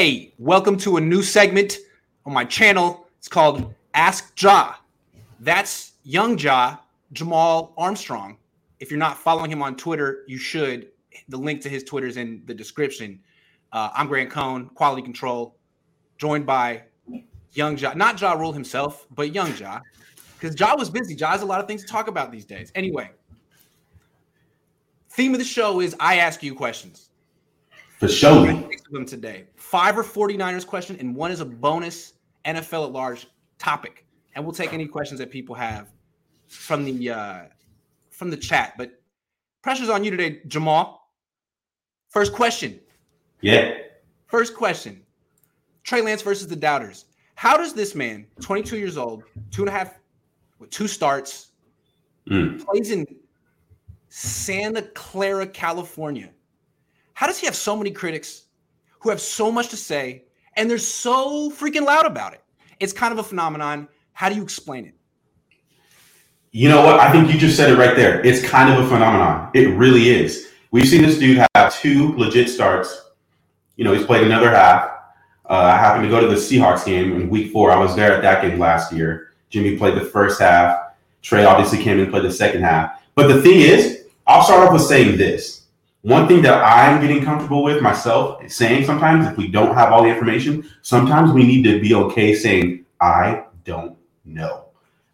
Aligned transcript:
Hey, 0.00 0.32
welcome 0.38 0.76
to 0.76 0.96
a 0.96 1.00
new 1.00 1.24
segment 1.24 1.78
on 2.24 2.32
my 2.32 2.44
channel. 2.44 3.08
It's 3.18 3.26
called 3.26 3.74
Ask 3.94 4.40
Ja. 4.40 4.74
That's 5.40 5.94
young 6.04 6.38
Ja, 6.38 6.76
Jamal 7.12 7.74
Armstrong. 7.76 8.36
If 8.78 8.92
you're 8.92 8.98
not 9.00 9.18
following 9.18 9.50
him 9.50 9.60
on 9.60 9.74
Twitter, 9.74 10.22
you 10.28 10.38
should. 10.38 10.90
The 11.28 11.36
link 11.36 11.60
to 11.62 11.68
his 11.68 11.82
Twitter 11.82 12.06
is 12.06 12.16
in 12.16 12.42
the 12.46 12.54
description. 12.54 13.18
Uh, 13.72 13.90
I'm 13.92 14.06
Grant 14.06 14.30
Cohn, 14.30 14.66
quality 14.76 15.02
control, 15.02 15.56
joined 16.16 16.46
by 16.46 16.84
young 17.54 17.76
Ja, 17.76 17.92
not 17.94 18.20
Ja 18.20 18.34
Rule 18.34 18.52
himself, 18.52 19.04
but 19.16 19.34
young 19.34 19.52
Ja, 19.56 19.80
because 20.38 20.54
Ja 20.60 20.76
was 20.76 20.90
busy. 20.90 21.16
Ja 21.16 21.32
has 21.32 21.42
a 21.42 21.44
lot 21.44 21.60
of 21.60 21.66
things 21.66 21.82
to 21.82 21.88
talk 21.88 22.06
about 22.06 22.30
these 22.30 22.44
days. 22.44 22.70
Anyway, 22.76 23.10
theme 25.10 25.32
of 25.34 25.40
the 25.40 25.44
show 25.44 25.80
is 25.80 25.96
I 25.98 26.18
ask 26.18 26.40
you 26.44 26.54
questions. 26.54 27.07
For 27.98 28.08
sure. 28.08 28.46
Six 28.70 28.82
of 28.86 28.92
them 28.92 29.04
today. 29.06 29.44
Five 29.56 29.98
are 29.98 30.04
49ers 30.04 30.66
question, 30.66 30.96
and 31.00 31.14
one 31.14 31.30
is 31.30 31.40
a 31.40 31.44
bonus 31.44 32.14
NFL 32.44 32.86
at 32.86 32.92
large 32.92 33.26
topic. 33.58 34.04
And 34.34 34.44
we'll 34.44 34.54
take 34.54 34.72
any 34.72 34.86
questions 34.86 35.18
that 35.18 35.30
people 35.30 35.54
have 35.54 35.88
from 36.46 36.84
the 36.84 37.10
uh 37.10 37.40
from 38.10 38.30
the 38.30 38.36
chat. 38.36 38.74
But 38.78 39.00
pressure's 39.62 39.88
on 39.88 40.04
you 40.04 40.10
today, 40.10 40.40
Jamal. 40.46 41.10
First 42.10 42.32
question. 42.32 42.78
Yeah. 43.40 43.74
First 44.26 44.54
question. 44.54 45.02
Trey 45.82 46.00
Lance 46.02 46.22
versus 46.22 46.46
the 46.46 46.56
doubters. 46.56 47.06
How 47.34 47.56
does 47.56 47.72
this 47.72 47.94
man, 47.94 48.26
22 48.40 48.78
years 48.78 48.96
old, 48.96 49.22
two 49.50 49.62
and 49.62 49.68
a 49.68 49.72
half, 49.72 49.98
with 50.58 50.70
two 50.70 50.86
starts, 50.88 51.46
Mm. 52.28 52.62
plays 52.62 52.90
in 52.90 53.06
Santa 54.10 54.82
Clara, 54.82 55.46
California. 55.46 56.30
How 57.18 57.26
does 57.26 57.36
he 57.36 57.46
have 57.46 57.56
so 57.56 57.76
many 57.76 57.90
critics 57.90 58.44
who 59.00 59.10
have 59.10 59.20
so 59.20 59.50
much 59.50 59.70
to 59.70 59.76
say 59.76 60.22
and 60.54 60.70
they're 60.70 60.78
so 60.78 61.50
freaking 61.50 61.84
loud 61.84 62.06
about 62.06 62.32
it? 62.32 62.44
It's 62.78 62.92
kind 62.92 63.12
of 63.12 63.18
a 63.18 63.24
phenomenon. 63.24 63.88
How 64.12 64.28
do 64.28 64.36
you 64.36 64.42
explain 64.44 64.84
it? 64.84 64.94
You 66.52 66.68
know 66.68 66.80
what? 66.86 67.00
I 67.00 67.10
think 67.10 67.32
you 67.32 67.36
just 67.36 67.56
said 67.56 67.72
it 67.72 67.76
right 67.76 67.96
there. 67.96 68.24
It's 68.24 68.40
kind 68.48 68.72
of 68.72 68.84
a 68.84 68.88
phenomenon. 68.88 69.50
It 69.52 69.76
really 69.76 70.10
is. 70.10 70.50
We've 70.70 70.86
seen 70.86 71.02
this 71.02 71.18
dude 71.18 71.44
have 71.56 71.76
two 71.76 72.16
legit 72.16 72.48
starts. 72.48 73.10
You 73.74 73.82
know, 73.82 73.92
he's 73.92 74.06
played 74.06 74.24
another 74.24 74.50
half. 74.50 74.88
Uh, 75.50 75.54
I 75.54 75.76
happened 75.76 76.04
to 76.04 76.10
go 76.10 76.20
to 76.20 76.28
the 76.28 76.36
Seahawks 76.36 76.84
game 76.84 77.20
in 77.20 77.28
week 77.28 77.50
four. 77.50 77.72
I 77.72 77.80
was 77.80 77.96
there 77.96 78.12
at 78.12 78.22
that 78.22 78.42
game 78.42 78.60
last 78.60 78.92
year. 78.92 79.32
Jimmy 79.50 79.76
played 79.76 79.96
the 79.96 80.04
first 80.04 80.40
half. 80.40 80.92
Trey 81.22 81.44
obviously 81.44 81.82
came 81.82 81.94
in 81.94 82.04
and 82.04 82.12
played 82.12 82.22
the 82.22 82.32
second 82.32 82.62
half. 82.62 83.02
But 83.16 83.26
the 83.26 83.42
thing 83.42 83.58
is, 83.58 84.04
I'll 84.28 84.44
start 84.44 84.68
off 84.68 84.72
with 84.72 84.82
saying 84.82 85.18
this. 85.18 85.57
One 86.08 86.26
thing 86.26 86.40
that 86.40 86.64
I'm 86.64 87.02
getting 87.02 87.22
comfortable 87.22 87.62
with 87.62 87.82
myself 87.82 88.40
saying 88.50 88.86
sometimes 88.86 89.26
if 89.26 89.36
we 89.36 89.46
don't 89.46 89.74
have 89.74 89.92
all 89.92 90.02
the 90.02 90.08
information, 90.08 90.66
sometimes 90.80 91.32
we 91.32 91.44
need 91.44 91.64
to 91.64 91.82
be 91.82 91.92
okay 91.92 92.34
saying, 92.34 92.86
I 92.98 93.44
don't 93.64 93.94
know. 94.24 94.68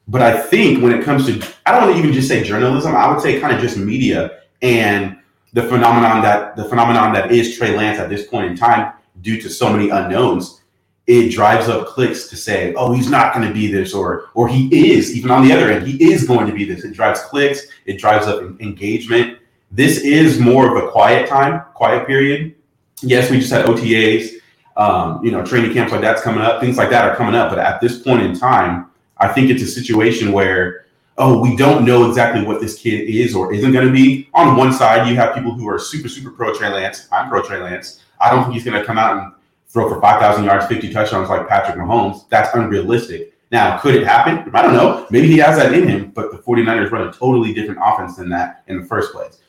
But 0.06 0.22
I 0.22 0.40
think 0.40 0.84
when 0.84 0.92
it 0.92 1.04
comes 1.04 1.26
to, 1.26 1.44
I 1.66 1.72
don't 1.72 1.82
want 1.82 1.94
to 1.94 1.98
even 1.98 2.12
just 2.12 2.28
say 2.28 2.44
journalism, 2.44 2.94
I 2.94 3.12
would 3.12 3.20
say 3.20 3.40
kind 3.40 3.52
of 3.52 3.60
just 3.60 3.76
media 3.76 4.42
and 4.62 5.18
the 5.52 5.64
phenomenon 5.64 6.22
that 6.22 6.54
the 6.54 6.64
phenomenon 6.64 7.12
that 7.14 7.32
is 7.32 7.58
Trey 7.58 7.76
Lance 7.76 7.98
at 7.98 8.08
this 8.08 8.28
point 8.28 8.52
in 8.52 8.56
time, 8.56 8.92
due 9.20 9.42
to 9.42 9.50
so 9.50 9.72
many 9.72 9.88
unknowns, 9.88 10.60
it 11.08 11.30
drives 11.30 11.68
up 11.68 11.88
clicks 11.88 12.28
to 12.28 12.36
say, 12.36 12.72
oh, 12.74 12.92
he's 12.92 13.10
not 13.10 13.34
going 13.34 13.48
to 13.48 13.52
be 13.52 13.66
this, 13.66 13.94
or 13.94 14.30
or 14.34 14.46
he 14.46 14.68
is. 14.94 15.16
Even 15.16 15.32
on 15.32 15.44
the 15.44 15.52
other 15.52 15.72
end, 15.72 15.88
he 15.88 16.12
is 16.12 16.24
going 16.24 16.46
to 16.46 16.52
be 16.52 16.64
this. 16.64 16.84
It 16.84 16.94
drives 16.94 17.20
clicks. 17.22 17.66
It 17.84 17.98
drives 17.98 18.28
up 18.28 18.40
engagement. 18.60 19.40
This 19.74 19.98
is 19.98 20.38
more 20.38 20.70
of 20.70 20.84
a 20.84 20.88
quiet 20.88 21.28
time, 21.28 21.62
quiet 21.74 22.06
period. 22.06 22.54
Yes, 23.02 23.28
we 23.28 23.40
just 23.40 23.50
had 23.50 23.66
OTAs. 23.66 24.34
Um, 24.76 25.24
you 25.24 25.32
know, 25.32 25.44
training 25.44 25.72
camps 25.72 25.90
like 25.90 26.00
that's 26.00 26.22
coming 26.22 26.42
up. 26.42 26.60
Things 26.60 26.78
like 26.78 26.90
that 26.90 27.08
are 27.08 27.16
coming 27.16 27.34
up. 27.34 27.50
But 27.50 27.58
at 27.58 27.80
this 27.80 28.00
point 28.00 28.22
in 28.22 28.38
time, 28.38 28.86
I 29.18 29.26
think 29.26 29.50
it's 29.50 29.64
a 29.64 29.66
situation 29.66 30.30
where, 30.30 30.86
oh, 31.18 31.40
we 31.40 31.56
don't 31.56 31.84
know 31.84 32.08
exactly 32.08 32.44
what 32.44 32.60
this 32.60 32.78
kid 32.78 33.08
is 33.08 33.34
or 33.34 33.52
isn't 33.52 33.72
going 33.72 33.84
to 33.84 33.92
be. 33.92 34.28
On 34.34 34.56
one 34.56 34.72
side, 34.72 35.08
you 35.08 35.16
have 35.16 35.34
people 35.34 35.52
who 35.52 35.68
are 35.68 35.80
super, 35.80 36.08
super 36.08 36.30
pro 36.30 36.54
Trey 36.54 36.68
Lance. 36.68 37.08
I'm 37.10 37.28
pro 37.28 37.42
Trey 37.42 37.60
Lance. 37.60 38.04
I 38.20 38.30
don't 38.30 38.44
think 38.44 38.54
he's 38.54 38.64
going 38.64 38.78
to 38.80 38.86
come 38.86 38.96
out 38.96 39.16
and 39.16 39.32
throw 39.66 39.88
for 39.88 40.00
5,000 40.00 40.44
yards, 40.44 40.66
50 40.66 40.92
touchdowns 40.92 41.28
like 41.30 41.48
Patrick 41.48 41.76
Mahomes. 41.76 42.28
That's 42.28 42.54
unrealistic. 42.54 43.32
Now, 43.50 43.78
could 43.78 43.96
it 43.96 44.06
happen? 44.06 44.54
I 44.54 44.62
don't 44.62 44.72
know. 44.72 45.04
Maybe 45.10 45.26
he 45.26 45.38
has 45.38 45.56
that 45.56 45.72
in 45.72 45.88
him, 45.88 46.12
but 46.12 46.30
the 46.30 46.38
49ers 46.38 46.92
run 46.92 47.08
a 47.08 47.12
totally 47.12 47.52
different 47.52 47.80
offense 47.84 48.16
than 48.16 48.28
that 48.30 48.62
in 48.68 48.80
the 48.80 48.86
first 48.86 49.12
place. 49.12 49.40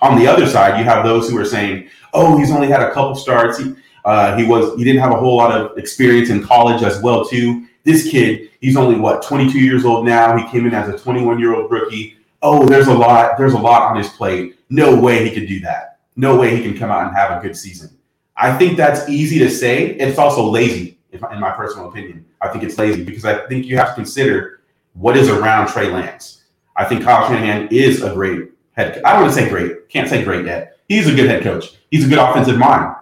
On 0.00 0.18
the 0.18 0.26
other 0.26 0.46
side, 0.46 0.78
you 0.78 0.84
have 0.84 1.04
those 1.04 1.28
who 1.28 1.36
are 1.38 1.44
saying, 1.44 1.88
oh, 2.12 2.38
he's 2.38 2.50
only 2.50 2.68
had 2.68 2.80
a 2.80 2.92
couple 2.92 3.14
starts. 3.14 3.58
He, 3.58 3.74
uh, 4.04 4.36
he 4.36 4.44
was 4.44 4.76
he 4.76 4.84
didn't 4.84 5.00
have 5.00 5.12
a 5.12 5.16
whole 5.16 5.36
lot 5.36 5.52
of 5.52 5.76
experience 5.76 6.30
in 6.30 6.42
college 6.42 6.82
as 6.82 7.00
well 7.02 7.26
too. 7.26 7.66
This 7.84 8.08
kid, 8.10 8.50
he's 8.60 8.76
only 8.76 8.98
what 8.98 9.22
22 9.22 9.58
years 9.58 9.84
old 9.84 10.06
now. 10.06 10.36
He 10.36 10.46
came 10.50 10.66
in 10.66 10.74
as 10.74 10.88
a 10.88 10.98
21 10.98 11.38
year 11.38 11.54
old 11.54 11.70
rookie. 11.70 12.16
Oh, 12.42 12.66
there's 12.66 12.86
a 12.86 12.94
lot. 12.94 13.36
There's 13.36 13.54
a 13.54 13.58
lot 13.58 13.90
on 13.90 13.96
his 13.96 14.08
plate. 14.08 14.58
No 14.70 14.98
way 14.98 15.28
he 15.28 15.34
could 15.34 15.48
do 15.48 15.60
that. 15.60 15.98
No 16.16 16.36
way 16.36 16.56
he 16.56 16.62
can 16.62 16.76
come 16.76 16.90
out 16.90 17.06
and 17.06 17.16
have 17.16 17.38
a 17.38 17.42
good 17.42 17.56
season. 17.56 17.96
I 18.36 18.56
think 18.56 18.76
that's 18.76 19.08
easy 19.08 19.38
to 19.40 19.50
say. 19.50 19.94
It's 19.94 20.18
also 20.18 20.48
lazy, 20.48 20.98
in 21.12 21.20
my 21.40 21.50
personal 21.50 21.88
opinion. 21.88 22.24
I 22.40 22.48
think 22.48 22.62
it's 22.62 22.78
lazy 22.78 23.04
because 23.04 23.24
I 23.24 23.46
think 23.48 23.66
you 23.66 23.76
have 23.76 23.88
to 23.88 23.94
consider 23.94 24.60
what 24.94 25.16
is 25.16 25.28
around 25.28 25.68
Trey 25.68 25.90
Lance. 25.90 26.44
I 26.76 26.84
think 26.84 27.02
Kyle 27.02 27.26
Shanahan 27.26 27.68
is 27.72 28.02
a 28.02 28.14
great 28.14 28.50
head. 28.78 29.02
I 29.04 29.12
don't 29.12 29.22
want 29.22 29.34
to 29.34 29.40
say 29.40 29.48
great. 29.48 29.88
Can't 29.88 30.08
say 30.08 30.24
great 30.24 30.46
yet. 30.46 30.78
He's 30.88 31.06
a 31.06 31.14
good 31.14 31.28
head 31.28 31.42
coach. 31.42 31.72
He's 31.90 32.06
a 32.06 32.08
good 32.08 32.18
offensive 32.18 32.56
mind. 32.56 32.94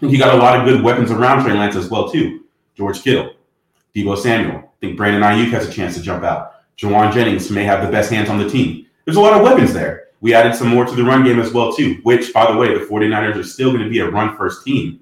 He 0.00 0.18
got 0.18 0.34
a 0.34 0.38
lot 0.38 0.58
of 0.58 0.66
good 0.66 0.82
weapons 0.82 1.10
around 1.10 1.42
Trey 1.42 1.54
Lance 1.54 1.76
as 1.76 1.90
well 1.90 2.10
too. 2.10 2.44
George 2.74 3.02
Kittle, 3.02 3.34
Deebo 3.94 4.16
Samuel. 4.16 4.58
I 4.58 4.68
think 4.80 4.96
Brandon 4.96 5.22
Aiyuk 5.22 5.50
has 5.50 5.66
a 5.66 5.72
chance 5.72 5.96
to 5.96 6.02
jump 6.02 6.22
out. 6.22 6.52
Jauan 6.76 7.12
Jennings 7.12 7.50
may 7.50 7.64
have 7.64 7.84
the 7.84 7.90
best 7.90 8.10
hands 8.10 8.28
on 8.28 8.38
the 8.38 8.48
team. 8.48 8.86
There's 9.04 9.16
a 9.16 9.20
lot 9.20 9.32
of 9.32 9.42
weapons 9.42 9.72
there. 9.72 10.08
We 10.20 10.34
added 10.34 10.54
some 10.54 10.68
more 10.68 10.84
to 10.84 10.94
the 10.94 11.04
run 11.04 11.24
game 11.24 11.40
as 11.40 11.52
well 11.52 11.72
too, 11.72 11.98
which 12.02 12.32
by 12.32 12.50
the 12.50 12.56
way, 12.56 12.74
the 12.74 12.84
49ers 12.84 13.36
are 13.36 13.42
still 13.42 13.70
going 13.70 13.84
to 13.84 13.90
be 13.90 14.00
a 14.00 14.10
run 14.10 14.36
first 14.36 14.64
team. 14.64 15.00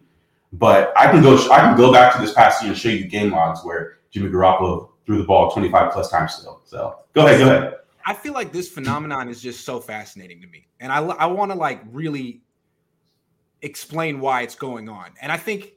But 0.52 0.92
I 0.96 1.10
can 1.10 1.22
go 1.22 1.36
I 1.50 1.60
can 1.60 1.76
go 1.76 1.92
back 1.92 2.14
to 2.14 2.20
this 2.20 2.32
past 2.32 2.62
year 2.62 2.70
and 2.70 2.80
show 2.80 2.88
you 2.88 3.06
game 3.06 3.32
logs 3.32 3.64
where 3.64 3.98
Jimmy 4.12 4.30
Garoppolo 4.30 4.90
threw 5.04 5.18
the 5.18 5.24
ball 5.24 5.50
25 5.50 5.92
plus 5.92 6.10
times 6.10 6.34
still. 6.34 6.60
So 6.64 7.00
go 7.12 7.26
ahead, 7.26 7.40
go 7.40 7.46
ahead. 7.46 7.74
I 8.06 8.14
feel 8.14 8.32
like 8.32 8.52
this 8.52 8.68
phenomenon 8.68 9.28
is 9.28 9.40
just 9.40 9.64
so 9.64 9.80
fascinating 9.80 10.40
to 10.40 10.46
me, 10.46 10.66
and 10.80 10.92
I 10.92 10.98
I 10.98 11.26
want 11.26 11.50
to 11.52 11.56
like 11.56 11.82
really 11.90 12.42
explain 13.62 14.20
why 14.20 14.42
it's 14.42 14.54
going 14.54 14.88
on. 14.88 15.12
And 15.22 15.32
I 15.32 15.36
think 15.36 15.72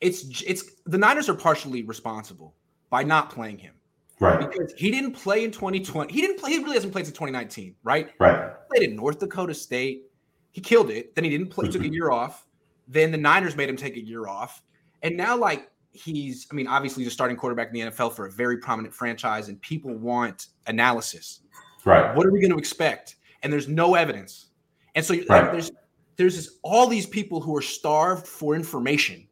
it's 0.00 0.42
it's 0.42 0.64
the 0.84 0.98
Niners 0.98 1.28
are 1.28 1.34
partially 1.34 1.82
responsible 1.82 2.54
by 2.90 3.02
not 3.02 3.30
playing 3.30 3.58
him 3.58 3.74
Right, 4.20 4.38
because 4.38 4.72
he 4.76 4.90
didn't 4.90 5.12
play 5.12 5.44
in 5.44 5.50
2020. 5.50 6.12
He 6.12 6.20
didn't 6.20 6.38
play. 6.38 6.52
He 6.52 6.58
really 6.58 6.74
hasn't 6.74 6.92
played 6.92 7.06
since 7.06 7.16
2019, 7.16 7.74
right? 7.82 8.10
right, 8.20 8.52
He 8.70 8.76
played 8.76 8.90
at 8.90 8.94
North 8.94 9.18
Dakota 9.18 9.54
State. 9.54 10.04
He 10.52 10.60
killed 10.60 10.90
it. 10.90 11.14
Then 11.14 11.24
he 11.24 11.30
didn't 11.30 11.48
play. 11.48 11.66
Took 11.66 11.82
a 11.82 11.84
mm-hmm. 11.84 11.94
year 11.94 12.10
off. 12.12 12.46
Then 12.86 13.10
the 13.10 13.18
Niners 13.18 13.56
made 13.56 13.68
him 13.68 13.76
take 13.76 13.96
a 13.96 14.04
year 14.04 14.28
off, 14.28 14.62
and 15.02 15.16
now 15.16 15.36
like 15.36 15.70
he's. 15.90 16.46
I 16.50 16.54
mean, 16.54 16.68
obviously 16.68 17.02
he's 17.02 17.12
a 17.12 17.14
starting 17.14 17.36
quarterback 17.36 17.68
in 17.68 17.74
the 17.74 17.80
NFL 17.90 18.14
for 18.14 18.26
a 18.26 18.30
very 18.30 18.58
prominent 18.58 18.94
franchise, 18.94 19.48
and 19.48 19.60
people 19.60 19.92
want 19.94 20.48
analysis. 20.66 21.40
Right, 21.84 22.14
What 22.16 22.26
are 22.26 22.30
we 22.32 22.40
going 22.40 22.52
to 22.52 22.58
expect? 22.58 23.16
And 23.42 23.52
there's 23.52 23.68
no 23.68 23.94
evidence. 23.94 24.46
And 24.94 25.04
so 25.04 25.14
Right. 25.28 25.52
there's 25.52 25.70
there's 26.16 26.36
this, 26.36 26.58
all 26.62 26.86
these 26.86 27.06
people 27.06 27.40
who 27.40 27.56
are 27.56 27.60
starved 27.62 28.26
for 28.28 28.54
information 28.54 29.26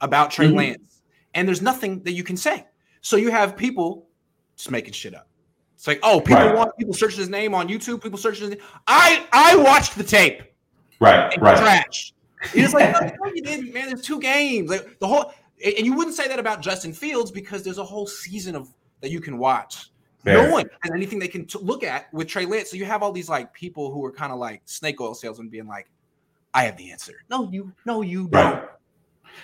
about 0.00 0.30
Trey 0.32 0.48
Mhm. 0.48 0.56
Lance, 0.56 1.02
and 1.34 1.46
there's 1.46 1.62
nothing 1.62 2.02
that 2.02 2.12
you 2.12 2.24
can 2.24 2.36
say. 2.36 2.66
So 3.00 3.16
you 3.16 3.30
have 3.30 3.56
people 3.56 4.08
just 4.56 4.72
making 4.72 4.92
shit 4.92 5.14
up. 5.14 5.28
It's 5.76 5.86
like, 5.86 6.00
oh, 6.02 6.20
people 6.20 6.46
Right. 6.46 6.54
want 6.56 6.76
people 6.76 6.94
searching 6.94 7.20
his 7.20 7.28
name 7.28 7.54
on 7.54 7.68
YouTube. 7.68 8.02
People 8.02 8.18
searching 8.18 8.40
his 8.48 8.50
name. 8.58 8.68
I 8.88 9.24
I 9.32 9.54
watched 9.56 9.96
the 9.96 10.02
tape 10.02 10.42
right, 10.98 11.32
right. 11.40 11.56
trash. 11.58 12.12
It's 12.54 12.74
like, 12.74 12.90
no, 13.24 13.32
you 13.32 13.42
didn't, 13.42 13.72
man. 13.72 13.86
There's 13.86 14.02
two 14.02 14.18
games. 14.20 14.68
Like 14.68 14.98
the 14.98 15.06
whole, 15.06 15.32
and 15.64 15.86
you 15.86 15.94
wouldn't 15.94 16.16
say 16.16 16.26
that 16.26 16.40
about 16.40 16.60
Justin 16.60 16.92
Fields 16.92 17.30
because 17.30 17.62
there's 17.62 17.78
a 17.78 17.84
whole 17.84 18.06
season 18.08 18.56
of 18.56 18.68
that 19.00 19.10
you 19.12 19.20
can 19.20 19.38
watch. 19.38 19.90
Fair. 20.26 20.48
No 20.48 20.52
one 20.52 20.68
has 20.80 20.90
anything 20.92 21.20
they 21.20 21.28
can 21.28 21.46
t- 21.46 21.60
look 21.62 21.84
at 21.84 22.12
with 22.12 22.26
Trey 22.26 22.46
Lance. 22.46 22.72
So 22.72 22.76
you 22.76 22.84
have 22.84 23.00
all 23.00 23.12
these 23.12 23.28
like 23.28 23.54
people 23.54 23.92
who 23.92 24.04
are 24.04 24.10
kind 24.10 24.32
of 24.32 24.40
like 24.40 24.60
snake 24.64 25.00
oil 25.00 25.14
salesmen 25.14 25.48
being 25.48 25.68
like, 25.68 25.88
"I 26.52 26.64
have 26.64 26.76
the 26.76 26.90
answer." 26.90 27.12
No, 27.30 27.48
you, 27.48 27.72
no, 27.84 28.02
you 28.02 28.26
don't. 28.26 28.54
Right. 28.54 28.68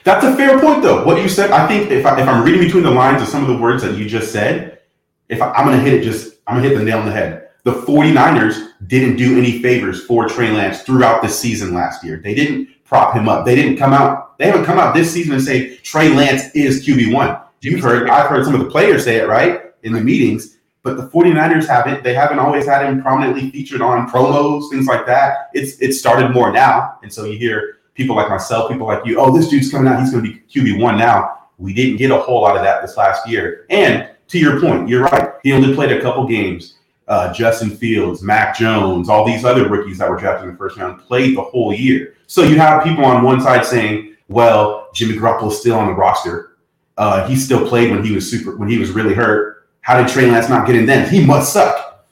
That's 0.03 0.25
a 0.25 0.35
fair 0.35 0.59
point, 0.59 0.83
though. 0.83 1.05
What 1.05 1.23
you 1.23 1.29
said, 1.29 1.53
I 1.53 1.69
think 1.69 1.93
if, 1.93 2.05
I, 2.05 2.21
if 2.21 2.27
I'm 2.27 2.45
reading 2.45 2.63
between 2.63 2.83
the 2.83 2.91
lines 2.91 3.23
of 3.23 3.29
some 3.29 3.43
of 3.43 3.49
the 3.49 3.63
words 3.63 3.85
that 3.85 3.97
you 3.97 4.09
just 4.09 4.33
said, 4.33 4.81
if 5.29 5.41
I, 5.41 5.53
I'm 5.53 5.65
going 5.65 5.79
to 5.79 5.85
hit 5.85 5.95
it, 5.95 6.03
just 6.03 6.39
I'm 6.49 6.57
going 6.57 6.65
to 6.65 6.71
hit 6.71 6.79
the 6.79 6.85
nail 6.85 6.99
on 6.99 7.07
the 7.07 7.13
head. 7.13 7.51
The 7.63 7.75
49ers 7.75 8.73
didn't 8.89 9.19
do 9.19 9.39
any 9.39 9.63
favors 9.63 10.05
for 10.05 10.27
Trey 10.27 10.51
Lance 10.51 10.83
throughout 10.83 11.23
the 11.23 11.29
season 11.29 11.73
last 11.73 12.03
year. 12.03 12.17
They 12.17 12.35
didn't 12.35 12.71
prop 12.83 13.15
him 13.15 13.29
up. 13.29 13.47
They 13.47 13.55
didn't 13.55 13.77
come 13.77 13.93
out. 13.93 14.37
They 14.39 14.47
haven't 14.47 14.65
come 14.65 14.81
out 14.81 14.97
this 14.97 15.13
season 15.13 15.35
and 15.35 15.43
say 15.43 15.77
Trey 15.77 16.09
Lance 16.09 16.53
is 16.57 16.85
QB 16.85 17.15
one. 17.15 17.39
You've 17.61 17.81
heard. 17.81 18.11
I've 18.11 18.29
heard 18.29 18.45
some 18.45 18.57
of 18.57 18.61
the 18.61 18.69
players 18.69 19.05
say 19.05 19.19
it 19.19 19.29
right 19.29 19.63
in 19.83 19.93
the 19.93 20.01
meetings, 20.01 20.52
but 20.83 20.97
the 20.97 21.09
49ers 21.09 21.67
haven't. 21.67 22.03
They 22.03 22.15
haven't 22.15 22.39
always 22.39 22.67
had 22.67 22.87
him 22.87 23.03
prominently 23.03 23.51
featured 23.51 23.81
on 23.81 24.09
promos, 24.09 24.71
things 24.71 24.87
like 24.87 25.07
that. 25.07 25.51
It's 25.55 25.81
it 25.81 25.93
started 25.93 26.31
more 26.33 26.53
now, 26.53 26.99
and 27.03 27.13
so 27.13 27.25
you 27.25 27.39
hear 27.39 27.79
people 27.95 28.17
like 28.17 28.29
myself, 28.29 28.71
people 28.71 28.87
like 28.87 29.05
you, 29.05 29.19
oh, 29.19 29.37
this 29.37 29.49
dude's 29.49 29.71
coming 29.71 29.93
out, 29.93 30.01
he's 30.01 30.11
going 30.11 30.25
to 30.25 30.31
be 30.31 30.41
QB1 30.51 30.99
now. 30.99 31.39
We 31.59 31.73
didn't 31.75 31.97
get 31.97 32.11
a 32.11 32.19
whole 32.19 32.41
lot 32.41 32.57
of 32.57 32.63
that 32.63 32.83
this 32.83 32.97
last 32.97 33.29
year. 33.29 33.67
And 33.71 34.11
to 34.29 34.39
your 34.39 34.61
point, 34.61 34.89
you're 34.89 35.05
right. 35.05 35.35
He 35.43 35.53
only 35.53 35.75
played 35.75 35.93
a 35.93 36.01
couple 36.01 36.27
games. 36.27 36.79
Uh, 37.09 37.33
Justin 37.33 37.71
Fields, 37.71 38.23
Mac 38.23 38.57
Jones, 38.57 39.09
all 39.09 39.27
these 39.27 39.45
other 39.45 39.69
rookies 39.69 39.99
that 39.99 40.09
were 40.09 40.17
drafted 40.17 40.49
in 40.49 40.55
the 40.55 40.59
first 40.59 40.79
round 40.79 41.01
played 41.01 41.37
the 41.37 41.43
whole 41.43 41.73
year. 41.73 42.15
So 42.27 42.43
you 42.43 42.57
have 42.57 42.85
people 42.85 43.05
on 43.05 43.23
one 43.23 43.41
side 43.41 43.67
saying, 43.67 44.17
well, 44.29 44.89
Jimmy 44.95 45.15
Garoppolo's 45.15 45.61
still 45.61 45.75
on 45.75 45.89
the 45.89 45.93
roster. 45.93 46.57
Uh, 46.97 47.29
he 47.29 47.37
still 47.37 47.69
played 47.69 47.91
when 47.91 48.05
he 48.05 48.13
was 48.13 48.31
super 48.31 48.57
when 48.57 48.69
he 48.69 48.79
was 48.79 48.91
really 48.91 49.15
hurt. 49.15 49.52
How 49.83 50.01
did 50.01 50.13
Trey 50.13 50.31
Lance 50.31 50.49
not 50.49 50.67
get 50.67 50.77
in 50.77 50.87
then? 50.87 51.09
He 51.09 51.25
must 51.25 51.53
suck. 51.53 52.07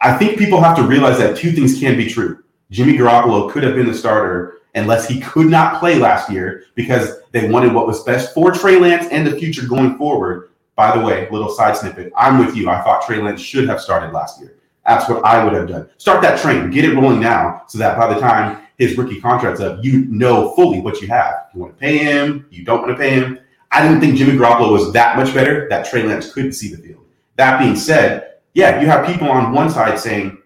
I 0.00 0.16
think 0.16 0.38
people 0.38 0.60
have 0.60 0.76
to 0.76 0.82
realize 0.82 1.18
that 1.18 1.36
two 1.36 1.52
things 1.52 1.78
can 1.78 1.96
be 1.96 2.08
true. 2.08 2.44
Jimmy 2.70 2.94
Garoppolo 2.94 3.50
could 3.50 3.62
have 3.62 3.74
been 3.74 3.86
the 3.86 3.94
starter 3.94 4.58
unless 4.74 5.08
he 5.08 5.20
could 5.20 5.48
not 5.48 5.78
play 5.78 5.96
last 5.96 6.30
year 6.30 6.64
because 6.74 7.20
they 7.30 7.48
wanted 7.48 7.72
what 7.72 7.86
was 7.86 8.02
best 8.02 8.34
for 8.34 8.52
Trey 8.52 8.78
Lance 8.78 9.06
and 9.10 9.26
the 9.26 9.38
future 9.38 9.66
going 9.66 9.96
forward. 9.96 10.50
By 10.74 10.96
the 10.96 11.04
way, 11.04 11.28
little 11.30 11.50
side 11.50 11.76
snippet. 11.76 12.12
I'm 12.16 12.38
with 12.38 12.56
you. 12.56 12.68
I 12.68 12.82
thought 12.82 13.06
Trey 13.06 13.18
Lance 13.18 13.40
should 13.40 13.68
have 13.68 13.80
started 13.80 14.12
last 14.12 14.40
year. 14.40 14.56
That's 14.86 15.08
what 15.08 15.24
I 15.24 15.44
would 15.44 15.52
have 15.52 15.68
done. 15.68 15.88
Start 15.98 16.22
that 16.22 16.40
train, 16.40 16.70
get 16.70 16.84
it 16.84 16.94
rolling 16.94 17.20
now, 17.20 17.62
so 17.68 17.78
that 17.78 17.96
by 17.96 18.12
the 18.12 18.20
time 18.20 18.66
his 18.78 18.98
rookie 18.98 19.20
contract's 19.20 19.60
up, 19.60 19.84
you 19.84 20.06
know 20.06 20.54
fully 20.56 20.80
what 20.80 21.00
you 21.00 21.08
have. 21.08 21.46
You 21.54 21.60
want 21.60 21.74
to 21.74 21.80
pay 21.80 21.98
him, 21.98 22.46
you 22.50 22.64
don't 22.64 22.82
want 22.82 22.90
to 22.90 22.98
pay 22.98 23.10
him. 23.10 23.38
I 23.72 23.82
didn't 23.82 24.00
think 24.00 24.16
Jimmy 24.16 24.38
Garoppolo 24.38 24.70
was 24.70 24.92
that 24.92 25.16
much 25.16 25.32
better 25.32 25.66
that 25.70 25.86
Trey 25.86 26.02
Lance 26.02 26.30
couldn't 26.32 26.52
see 26.52 26.72
the 26.74 26.80
field. 26.80 27.04
That 27.36 27.58
being 27.58 27.74
said, 27.74 28.34
yeah, 28.54 28.80
you 28.80 28.86
have 28.86 29.06
people 29.06 29.30
on 29.30 29.52
one 29.52 29.70
side 29.70 29.98
saying 29.98 30.38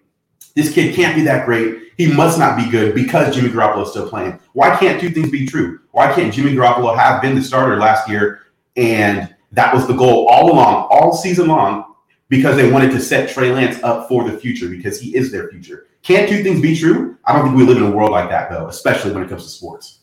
this 0.55 0.73
kid 0.73 0.95
can't 0.95 1.15
be 1.15 1.23
that 1.23 1.45
great. 1.45 1.91
He 1.97 2.11
must 2.11 2.39
not 2.39 2.55
be 2.55 2.69
good 2.69 2.95
because 2.95 3.35
Jimmy 3.35 3.49
Garoppolo 3.49 3.83
is 3.83 3.89
still 3.89 4.09
playing. 4.09 4.39
Why 4.53 4.75
can't 4.77 5.01
two 5.01 5.09
things 5.09 5.29
be 5.29 5.45
true? 5.45 5.81
Why 5.91 6.13
can't 6.13 6.33
Jimmy 6.33 6.53
Garoppolo 6.53 6.95
have 6.95 7.21
been 7.21 7.35
the 7.35 7.41
starter 7.41 7.77
last 7.77 8.07
year 8.07 8.43
and 8.77 9.33
that 9.51 9.73
was 9.73 9.87
the 9.87 9.93
goal 9.93 10.27
all 10.29 10.51
along, 10.51 10.87
all 10.89 11.13
season 11.13 11.47
long, 11.47 11.95
because 12.29 12.55
they 12.55 12.71
wanted 12.71 12.91
to 12.91 12.99
set 12.99 13.29
Trey 13.29 13.51
Lance 13.51 13.81
up 13.83 14.07
for 14.07 14.29
the 14.29 14.37
future 14.37 14.69
because 14.69 15.01
he 15.01 15.15
is 15.15 15.31
their 15.31 15.49
future. 15.49 15.87
Can't 16.03 16.29
two 16.29 16.43
things 16.43 16.61
be 16.61 16.77
true? 16.77 17.17
I 17.25 17.33
don't 17.33 17.45
think 17.45 17.57
we 17.57 17.65
live 17.65 17.77
in 17.77 17.83
a 17.83 17.91
world 17.91 18.11
like 18.11 18.29
that 18.29 18.49
though, 18.49 18.67
especially 18.67 19.11
when 19.11 19.23
it 19.23 19.29
comes 19.29 19.43
to 19.43 19.49
sports. 19.49 19.99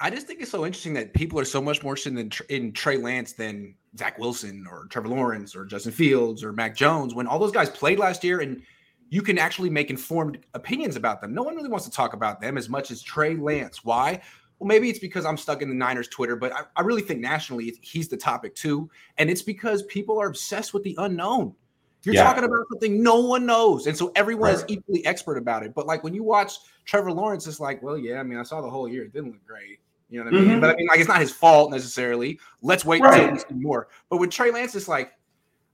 I 0.00 0.10
just 0.10 0.26
think 0.26 0.40
it's 0.40 0.50
so 0.50 0.66
interesting 0.66 0.94
that 0.94 1.14
people 1.14 1.38
are 1.38 1.44
so 1.44 1.62
much 1.62 1.82
more 1.82 1.92
interested 1.92 2.18
in, 2.50 2.56
in 2.56 2.72
Trey 2.72 2.96
Lance 2.96 3.32
than 3.32 3.74
Zach 3.96 4.18
Wilson 4.18 4.66
or 4.68 4.86
Trevor 4.86 5.08
Lawrence 5.08 5.54
or 5.54 5.64
Justin 5.64 5.92
Fields 5.92 6.42
or 6.42 6.52
Mac 6.52 6.76
Jones 6.76 7.14
when 7.14 7.26
all 7.26 7.38
those 7.38 7.52
guys 7.52 7.70
played 7.70 7.98
last 7.98 8.24
year 8.24 8.40
and 8.40 8.62
you 9.10 9.22
can 9.22 9.38
actually 9.38 9.70
make 9.70 9.90
informed 9.90 10.38
opinions 10.54 10.96
about 10.96 11.20
them. 11.20 11.32
No 11.32 11.42
one 11.42 11.54
really 11.54 11.68
wants 11.68 11.84
to 11.86 11.92
talk 11.92 12.14
about 12.14 12.40
them 12.40 12.58
as 12.58 12.68
much 12.68 12.90
as 12.90 13.02
Trey 13.02 13.36
Lance. 13.36 13.84
Why? 13.84 14.20
Well, 14.58 14.66
maybe 14.66 14.90
it's 14.90 14.98
because 14.98 15.24
I'm 15.24 15.36
stuck 15.36 15.62
in 15.62 15.68
the 15.68 15.74
Niners 15.74 16.08
Twitter, 16.08 16.36
but 16.36 16.52
I, 16.52 16.62
I 16.76 16.82
really 16.82 17.02
think 17.02 17.20
nationally 17.20 17.76
he's 17.80 18.08
the 18.08 18.16
topic 18.16 18.54
too. 18.54 18.90
And 19.18 19.30
it's 19.30 19.42
because 19.42 19.84
people 19.84 20.20
are 20.20 20.26
obsessed 20.26 20.74
with 20.74 20.82
the 20.82 20.96
unknown. 20.98 21.54
You're 22.02 22.16
yeah. 22.16 22.24
talking 22.24 22.44
about 22.44 22.66
something 22.70 23.02
no 23.02 23.20
one 23.20 23.46
knows. 23.46 23.86
And 23.86 23.96
so 23.96 24.12
everyone 24.14 24.50
right. 24.50 24.56
is 24.56 24.64
equally 24.68 25.06
expert 25.06 25.38
about 25.38 25.62
it. 25.62 25.74
But 25.74 25.86
like 25.86 26.04
when 26.04 26.12
you 26.12 26.22
watch 26.22 26.58
Trevor 26.84 27.12
Lawrence, 27.12 27.46
it's 27.46 27.60
like, 27.60 27.82
well, 27.82 27.96
yeah, 27.96 28.20
I 28.20 28.22
mean, 28.22 28.38
I 28.38 28.42
saw 28.42 28.60
the 28.60 28.68
whole 28.68 28.88
year. 28.88 29.04
It 29.04 29.12
didn't 29.12 29.32
look 29.32 29.46
great. 29.46 29.78
You 30.14 30.22
know 30.22 30.30
what 30.30 30.34
I 30.34 30.40
mean? 30.40 30.48
Mm-hmm. 30.48 30.60
But 30.60 30.70
I 30.70 30.76
mean, 30.76 30.86
like, 30.86 31.00
it's 31.00 31.08
not 31.08 31.20
his 31.20 31.32
fault 31.32 31.72
necessarily. 31.72 32.38
Let's 32.62 32.84
wait 32.84 33.02
right. 33.02 33.20
until 33.20 33.32
we 33.32 33.38
see 33.40 33.60
more. 33.60 33.88
But 34.08 34.18
with 34.18 34.30
Trey 34.30 34.52
Lance, 34.52 34.76
it's 34.76 34.86
like, 34.86 35.10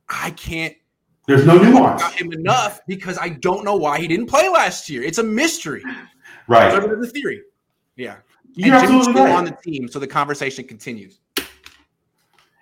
I 0.08 0.30
can't. 0.30 0.74
There's 1.26 1.44
no 1.44 1.58
nuance. 1.58 2.00
About 2.00 2.14
him 2.14 2.32
enough 2.32 2.80
because 2.86 3.18
I 3.18 3.28
don't 3.28 3.66
know 3.66 3.76
why 3.76 4.00
he 4.00 4.08
didn't 4.08 4.28
play 4.28 4.48
last 4.48 4.88
year. 4.88 5.02
It's 5.02 5.18
a 5.18 5.22
mystery. 5.22 5.84
Right. 6.48 6.72
the 6.72 7.06
theory. 7.06 7.42
Yeah. 7.96 8.16
You're 8.54 8.76
and 8.76 8.88
Jimmy's 8.88 9.02
still 9.02 9.24
right. 9.24 9.34
on 9.34 9.44
the 9.44 9.56
team, 9.62 9.88
so 9.88 9.98
the 9.98 10.06
conversation 10.06 10.66
continues. 10.66 11.20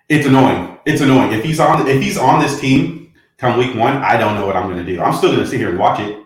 It's 0.09 0.27
annoying. 0.27 0.79
It's 0.85 0.99
annoying. 0.99 1.31
If 1.31 1.45
he's 1.45 1.61
on, 1.61 1.87
if 1.87 2.01
he's 2.01 2.17
on 2.17 2.41
this 2.41 2.59
team 2.59 3.13
come 3.37 3.57
week 3.57 3.73
one, 3.73 3.95
I 3.97 4.17
don't 4.17 4.35
know 4.35 4.45
what 4.45 4.57
I'm 4.57 4.69
going 4.69 4.85
to 4.85 4.93
do. 4.93 5.01
I'm 5.01 5.15
still 5.15 5.31
going 5.31 5.43
to 5.45 5.49
sit 5.49 5.61
here 5.61 5.69
and 5.69 5.79
watch 5.79 6.01
it. 6.01 6.25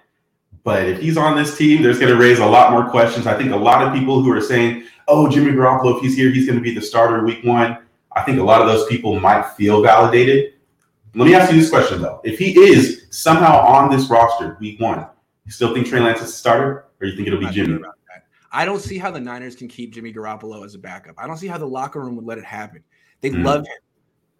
But 0.64 0.88
if 0.88 1.02
he's 1.02 1.18
on 1.18 1.36
this 1.36 1.58
team, 1.58 1.82
there's 1.82 2.00
going 2.00 2.12
to 2.12 2.18
raise 2.18 2.40
a 2.40 2.46
lot 2.46 2.72
more 2.72 2.90
questions. 2.90 3.28
I 3.28 3.38
think 3.38 3.52
a 3.52 3.58
lot 3.58 3.86
of 3.86 3.94
people 3.94 4.22
who 4.22 4.32
are 4.32 4.42
saying, 4.42 4.86
"Oh, 5.08 5.30
Jimmy 5.30 5.52
Garoppolo, 5.52 5.98
if 5.98 6.02
he's 6.02 6.16
here, 6.16 6.32
he's 6.32 6.46
going 6.46 6.58
to 6.58 6.64
be 6.64 6.74
the 6.74 6.82
starter 6.82 7.24
week 7.26 7.44
one." 7.44 7.78
I 8.16 8.22
think 8.24 8.40
a 8.40 8.44
lot 8.44 8.62
of 8.62 8.68
those 8.68 8.88
people 8.88 9.20
might 9.20 9.44
feel 9.56 9.82
validated. 9.82 10.54
Let 11.16 11.26
me 11.26 11.36
ask 11.36 11.52
you 11.52 11.60
this 11.60 11.70
question 11.70 12.02
though: 12.02 12.22
If 12.24 12.40
he 12.40 12.58
is 12.58 13.08
somehow 13.10 13.60
on 13.60 13.96
this 13.96 14.10
roster 14.10 14.58
week 14.60 14.80
one, 14.80 15.06
you 15.46 15.52
still 15.52 15.74
think 15.74 15.88
Trey 15.88 16.00
Lance 16.00 16.22
is 16.22 16.28
the 16.28 16.38
starter, 16.38 16.86
or 17.02 17.08
you 17.08 17.16
think 17.16 17.28
it'll 17.28 17.40
be 17.40 17.50
Jimmy? 17.50 17.80
I 18.54 18.66
don't 18.66 18.80
see 18.80 19.00
how 19.00 19.10
the 19.10 19.20
Niners 19.20 19.56
can 19.56 19.68
keep 19.68 19.94
Jimmy 19.94 20.14
Garoppolo 20.14 20.64
as 20.64 20.76
a 20.76 20.80
backup. 20.80 21.16
I 21.18 21.26
don't 21.26 21.38
see 21.38 21.48
how 21.48 21.58
the 21.58 21.68
locker 21.68 22.00
room 22.00 22.16
would 22.16 22.26
let 22.26 22.38
it 22.38 22.46
happen. 22.46 22.84
They 23.22 23.32
mm. 23.32 23.44
love 23.44 23.62
him. 23.62 23.78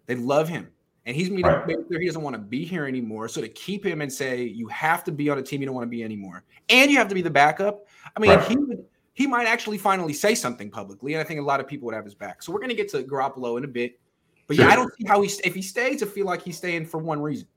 They 0.06 0.14
love 0.14 0.48
him. 0.48 0.68
And 1.06 1.14
he's 1.14 1.30
made 1.30 1.44
right. 1.44 1.64
clear 1.86 2.00
he 2.00 2.06
doesn't 2.06 2.22
want 2.22 2.34
to 2.34 2.40
be 2.40 2.64
here 2.64 2.86
anymore. 2.86 3.28
So 3.28 3.42
to 3.42 3.48
keep 3.48 3.84
him 3.84 4.00
and 4.00 4.10
say 4.10 4.42
you 4.42 4.68
have 4.68 5.04
to 5.04 5.12
be 5.12 5.28
on 5.28 5.38
a 5.38 5.42
team 5.42 5.60
you 5.60 5.66
don't 5.66 5.74
want 5.74 5.84
to 5.84 5.90
be 5.90 6.02
anymore, 6.02 6.44
and 6.70 6.90
you 6.90 6.96
have 6.96 7.08
to 7.08 7.14
be 7.14 7.22
the 7.22 7.30
backup. 7.30 7.86
I 8.16 8.20
mean, 8.20 8.30
right. 8.30 8.48
he 8.48 8.56
would 8.56 8.84
he 9.14 9.26
might 9.26 9.46
actually 9.46 9.78
finally 9.78 10.12
say 10.12 10.34
something 10.34 10.70
publicly, 10.70 11.14
and 11.14 11.20
I 11.20 11.24
think 11.24 11.40
a 11.40 11.42
lot 11.42 11.60
of 11.60 11.68
people 11.68 11.86
would 11.86 11.94
have 11.94 12.04
his 12.04 12.14
back. 12.14 12.42
So 12.42 12.52
we're 12.52 12.60
gonna 12.60 12.74
get 12.74 12.88
to 12.90 13.02
Garoppolo 13.02 13.58
in 13.58 13.64
a 13.64 13.68
bit, 13.68 13.98
but 14.46 14.56
sure. 14.56 14.66
yeah, 14.66 14.72
I 14.72 14.76
don't 14.76 14.92
see 14.98 15.06
how 15.06 15.22
he 15.22 15.30
if 15.44 15.54
he 15.54 15.62
stays. 15.62 16.02
I 16.02 16.06
feel 16.06 16.26
like 16.26 16.42
he's 16.42 16.56
staying 16.56 16.86
for 16.86 16.98
one 16.98 17.20
reason 17.20 17.48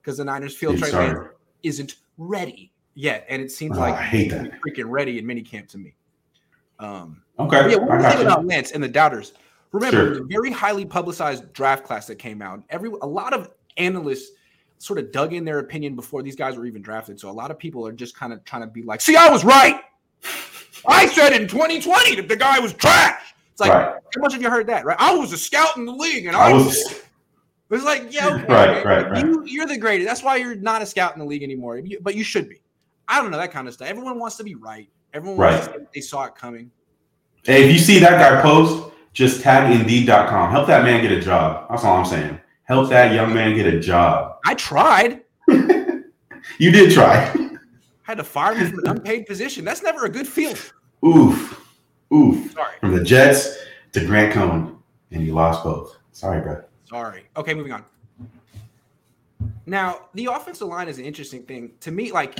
because 0.00 0.18
the 0.18 0.24
Niners 0.24 0.54
feel 0.54 0.76
Trey 0.76 0.92
Lance 0.92 1.28
isn't 1.62 1.96
ready 2.18 2.70
yet, 2.94 3.24
and 3.28 3.40
it 3.40 3.50
seems 3.50 3.76
oh, 3.76 3.80
like 3.80 3.94
I 3.94 4.02
hate 4.02 4.30
that 4.30 4.52
freaking 4.66 4.90
ready 4.90 5.18
in 5.18 5.24
minicamp 5.24 5.68
to 5.68 5.78
me. 5.78 5.94
Um, 6.78 7.22
okay, 7.38 7.70
yeah, 7.70 7.76
we're 7.76 8.00
talking 8.00 8.26
about 8.26 8.44
Lance 8.44 8.72
and 8.72 8.82
the 8.82 8.88
doubters. 8.88 9.32
Remember, 9.72 10.14
sure. 10.14 10.14
the 10.14 10.24
very 10.24 10.50
highly 10.50 10.84
publicized 10.84 11.52
draft 11.52 11.84
class 11.84 12.06
that 12.06 12.16
came 12.16 12.40
out. 12.42 12.62
Every 12.70 12.90
a 13.02 13.06
lot 13.06 13.32
of 13.32 13.50
analysts 13.76 14.30
sort 14.78 14.98
of 14.98 15.12
dug 15.12 15.32
in 15.32 15.44
their 15.44 15.58
opinion 15.58 15.96
before 15.96 16.22
these 16.22 16.36
guys 16.36 16.56
were 16.56 16.66
even 16.66 16.82
drafted. 16.82 17.18
So 17.18 17.30
a 17.30 17.32
lot 17.32 17.50
of 17.50 17.58
people 17.58 17.86
are 17.86 17.92
just 17.92 18.16
kind 18.16 18.32
of 18.32 18.44
trying 18.44 18.62
to 18.62 18.68
be 18.68 18.82
like, 18.82 19.00
"See, 19.00 19.16
I 19.16 19.28
was 19.28 19.44
right. 19.44 19.80
I 20.88 21.06
said 21.06 21.32
in 21.32 21.48
2020 21.48 22.16
that 22.16 22.28
the 22.28 22.36
guy 22.36 22.58
was 22.58 22.72
trash." 22.72 23.34
It's 23.52 23.60
like, 23.60 23.72
right. 23.72 23.94
how 24.14 24.20
much 24.20 24.34
have 24.34 24.42
you 24.42 24.50
heard 24.50 24.66
that? 24.66 24.84
Right? 24.84 24.96
I 25.00 25.14
was 25.16 25.32
a 25.32 25.38
scout 25.38 25.76
in 25.76 25.86
the 25.86 25.92
league, 25.92 26.26
and 26.26 26.36
I, 26.36 26.50
I 26.50 26.52
was. 26.52 27.02
It's 27.68 27.84
like, 27.84 28.14
yeah, 28.14 28.28
okay, 28.28 28.44
right, 28.44 28.84
right, 28.84 29.10
right. 29.10 29.24
You, 29.26 29.44
you're 29.44 29.66
the 29.66 29.76
greatest. 29.76 30.06
That's 30.06 30.22
why 30.22 30.36
you're 30.36 30.54
not 30.54 30.82
a 30.82 30.86
scout 30.86 31.14
in 31.14 31.18
the 31.18 31.24
league 31.24 31.42
anymore. 31.42 31.82
But 32.00 32.14
you 32.14 32.22
should 32.22 32.48
be. 32.48 32.60
I 33.08 33.20
don't 33.20 33.32
know 33.32 33.38
that 33.38 33.50
kind 33.50 33.66
of 33.66 33.74
stuff. 33.74 33.88
Everyone 33.88 34.20
wants 34.20 34.36
to 34.36 34.44
be 34.44 34.54
right. 34.54 34.88
Everyone 35.12 35.36
right. 35.36 35.92
they 35.92 36.00
saw 36.00 36.26
it 36.26 36.36
coming. 36.36 36.70
Hey, 37.42 37.64
if 37.64 37.72
you 37.72 37.78
see 37.78 37.98
that 37.98 38.20
guy 38.20 38.40
post, 38.40 38.92
just 39.16 39.40
tag 39.40 39.74
Indeed.com. 39.80 40.50
Help 40.50 40.66
that 40.66 40.84
man 40.84 41.00
get 41.00 41.10
a 41.10 41.20
job. 41.20 41.66
That's 41.70 41.84
all 41.84 41.96
I'm 41.96 42.04
saying. 42.04 42.38
Help 42.64 42.90
that 42.90 43.14
young 43.14 43.32
man 43.32 43.56
get 43.56 43.66
a 43.66 43.80
job. 43.80 44.36
I 44.44 44.54
tried. 44.54 45.22
you 45.48 46.70
did 46.70 46.92
try. 46.92 47.24
I 47.24 47.58
had 48.02 48.18
to 48.18 48.24
fire 48.24 48.54
him 48.54 48.68
from 48.68 48.80
an 48.80 48.88
unpaid 48.88 49.24
position. 49.24 49.64
That's 49.64 49.82
never 49.82 50.04
a 50.04 50.10
good 50.10 50.28
feeling. 50.28 50.58
Oof. 51.02 51.66
Oof. 52.12 52.52
Sorry. 52.52 52.74
From 52.80 52.94
the 52.94 53.02
Jets 53.02 53.56
to 53.92 54.04
Grant 54.04 54.34
Cohn, 54.34 54.78
and 55.10 55.26
you 55.26 55.32
lost 55.32 55.64
both. 55.64 55.96
Sorry, 56.12 56.42
bro. 56.42 56.62
Sorry. 56.84 57.24
Okay, 57.38 57.54
moving 57.54 57.72
on. 57.72 57.86
Now, 59.64 60.08
the 60.12 60.26
offensive 60.26 60.68
line 60.68 60.88
is 60.88 60.98
an 60.98 61.06
interesting 61.06 61.42
thing. 61.44 61.72
To 61.80 61.90
me, 61.90 62.12
like 62.12 62.38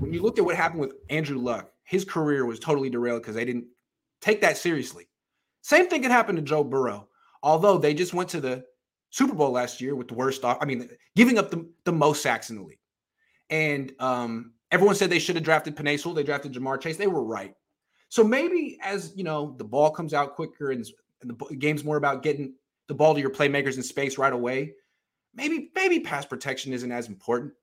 when 0.00 0.12
you 0.12 0.22
looked 0.22 0.40
at 0.40 0.44
what 0.44 0.56
happened 0.56 0.80
with 0.80 0.94
Andrew 1.08 1.38
Luck, 1.38 1.70
his 1.84 2.04
career 2.04 2.46
was 2.46 2.58
totally 2.58 2.90
derailed 2.90 3.22
because 3.22 3.36
they 3.36 3.44
didn't 3.44 3.66
take 4.20 4.40
that 4.40 4.56
seriously. 4.56 5.06
Same 5.66 5.88
thing 5.88 6.00
could 6.00 6.12
happen 6.12 6.36
to 6.36 6.42
Joe 6.42 6.62
Burrow, 6.62 7.08
although 7.42 7.76
they 7.76 7.92
just 7.92 8.14
went 8.14 8.28
to 8.28 8.40
the 8.40 8.64
Super 9.10 9.34
Bowl 9.34 9.50
last 9.50 9.80
year 9.80 9.96
with 9.96 10.06
the 10.06 10.14
worst 10.14 10.44
off. 10.44 10.58
I 10.60 10.64
mean, 10.64 10.88
giving 11.16 11.38
up 11.38 11.50
the, 11.50 11.68
the 11.82 11.90
most 11.90 12.22
sacks 12.22 12.50
in 12.50 12.56
the 12.56 12.62
league. 12.62 12.78
And 13.50 13.90
um, 13.98 14.52
everyone 14.70 14.94
said 14.94 15.10
they 15.10 15.18
should 15.18 15.34
have 15.34 15.42
drafted 15.42 15.76
Sewell. 15.76 16.14
They 16.14 16.22
drafted 16.22 16.52
Ja'Marr 16.52 16.80
Chase. 16.80 16.96
They 16.96 17.08
were 17.08 17.24
right. 17.24 17.52
So 18.10 18.22
maybe 18.22 18.78
as 18.80 19.12
you 19.16 19.24
know, 19.24 19.56
the 19.58 19.64
ball 19.64 19.90
comes 19.90 20.14
out 20.14 20.36
quicker 20.36 20.70
and, 20.70 20.86
and 21.20 21.36
the 21.36 21.56
game's 21.56 21.82
more 21.82 21.96
about 21.96 22.22
getting 22.22 22.54
the 22.86 22.94
ball 22.94 23.14
to 23.14 23.20
your 23.20 23.30
playmakers 23.30 23.76
in 23.76 23.82
space 23.82 24.18
right 24.18 24.32
away. 24.32 24.72
Maybe 25.34 25.72
maybe 25.74 25.98
pass 25.98 26.24
protection 26.24 26.72
isn't 26.74 26.92
as 26.92 27.08
important. 27.08 27.54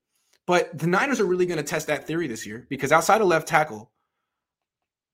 But 0.46 0.78
the 0.78 0.88
Niners 0.88 1.20
are 1.20 1.24
really 1.24 1.46
going 1.46 1.56
to 1.56 1.64
test 1.64 1.86
that 1.86 2.06
theory 2.06 2.26
this 2.26 2.44
year 2.44 2.66
because 2.68 2.92
outside 2.92 3.22
of 3.22 3.28
left 3.28 3.48
tackle, 3.48 3.92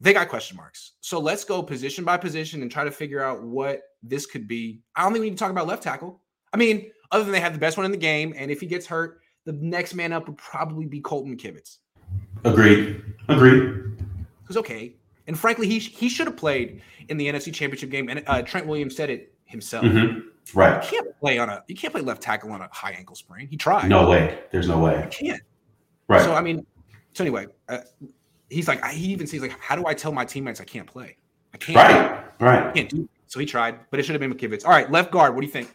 they 0.01 0.13
got 0.13 0.29
question 0.29 0.57
marks. 0.57 0.93
So 1.01 1.19
let's 1.21 1.45
go 1.45 1.63
position 1.63 2.05
by 2.05 2.17
position 2.17 2.63
and 2.63 2.71
try 2.71 2.85
to 2.85 2.91
figure 2.91 3.23
out 3.23 3.43
what 3.43 3.83
this 4.03 4.27
could 4.27 4.49
be. 4.49 4.81
I 4.97 5.03
don't 5.03 5.13
think 5.13 5.23
we 5.23 5.31
need 5.31 5.37
to 5.37 5.41
talk 5.41 5.51
about 5.51 5.67
left 5.67 5.83
tackle. 5.83 6.21
I 6.53 6.57
mean, 6.57 6.91
other 7.11 7.25
than 7.25 7.33
they 7.33 7.41
have 7.41 7.53
the 7.53 7.59
best 7.59 7.77
one 7.77 7.87
in 7.87 7.93
the 7.93 7.99
game, 7.99 8.33
and 8.37 8.51
if 8.51 8.61
he 8.61 8.67
gets 8.67 8.87
hurt, 8.87 9.21
the 9.45 9.53
next 9.53 9.95
man 9.95 10.13
up 10.13 10.27
would 10.27 10.39
probably 10.39 10.87
be 10.87 11.01
Colton 11.01 11.37
Kivitz. 11.37 11.79
Agreed. 12.45 13.03
Agreed. 13.29 13.99
Because 14.43 14.57
okay, 14.57 14.95
and 15.27 15.39
frankly, 15.39 15.69
he 15.69 15.79
he 15.79 16.09
should 16.09 16.27
have 16.27 16.37
played 16.37 16.83
in 17.09 17.17
the 17.17 17.27
NFC 17.27 17.53
Championship 17.53 17.91
game. 17.91 18.09
And 18.09 18.25
uh, 18.27 18.43
Trent 18.43 18.67
Williams 18.67 18.97
said 18.97 19.11
it 19.11 19.35
himself. 19.45 19.85
Mm-hmm. 19.85 20.59
Right. 20.59 20.83
You 20.83 20.91
can't 20.91 21.21
play 21.21 21.39
on 21.39 21.49
a 21.49 21.63
you 21.69 21.77
can't 21.77 21.93
play 21.93 22.03
left 22.03 22.23
tackle 22.23 22.51
on 22.53 22.61
a 22.61 22.69
high 22.73 22.93
ankle 22.93 23.15
sprain. 23.15 23.47
He 23.47 23.57
tried. 23.57 23.89
No 23.89 24.09
way. 24.09 24.41
There's 24.51 24.69
no 24.69 24.79
way. 24.79 25.09
You 25.21 25.29
can't. 25.29 25.43
Right. 26.09 26.23
So 26.23 26.35
I 26.35 26.41
mean, 26.41 26.67
so 27.13 27.23
anyway, 27.23 27.47
uh, 27.69 27.79
he's 28.51 28.69
like, 28.69 28.85
he 28.87 29.07
even 29.13 29.27
sees 29.27 29.41
like, 29.41 29.59
how 29.61 29.77
do 29.77 29.87
I 29.87 29.95
tell 29.95 30.13
my 30.13 30.25
teammates 30.25 30.61
I 30.61 30.65
can't 30.65 30.87
play? 30.87 31.17
I 31.55 31.59
can't. 31.59 31.77
Right, 31.77 32.25
right. 32.41 32.67
I 32.67 32.73
can't 32.73 32.89
do. 32.89 33.03
It. 33.03 33.11
So 33.27 33.39
he 33.41 33.47
tried, 33.47 33.79
but 33.91 34.01
it 34.01 34.03
should 34.03 34.13
have 34.13 34.21
been 34.21 34.35
McKivitz. 34.35 34.65
All 34.65 34.73
right, 34.73 34.91
left 34.91 35.13
guard. 35.13 35.35
What 35.35 35.41
do 35.41 35.47
you 35.47 35.53
think? 35.53 35.75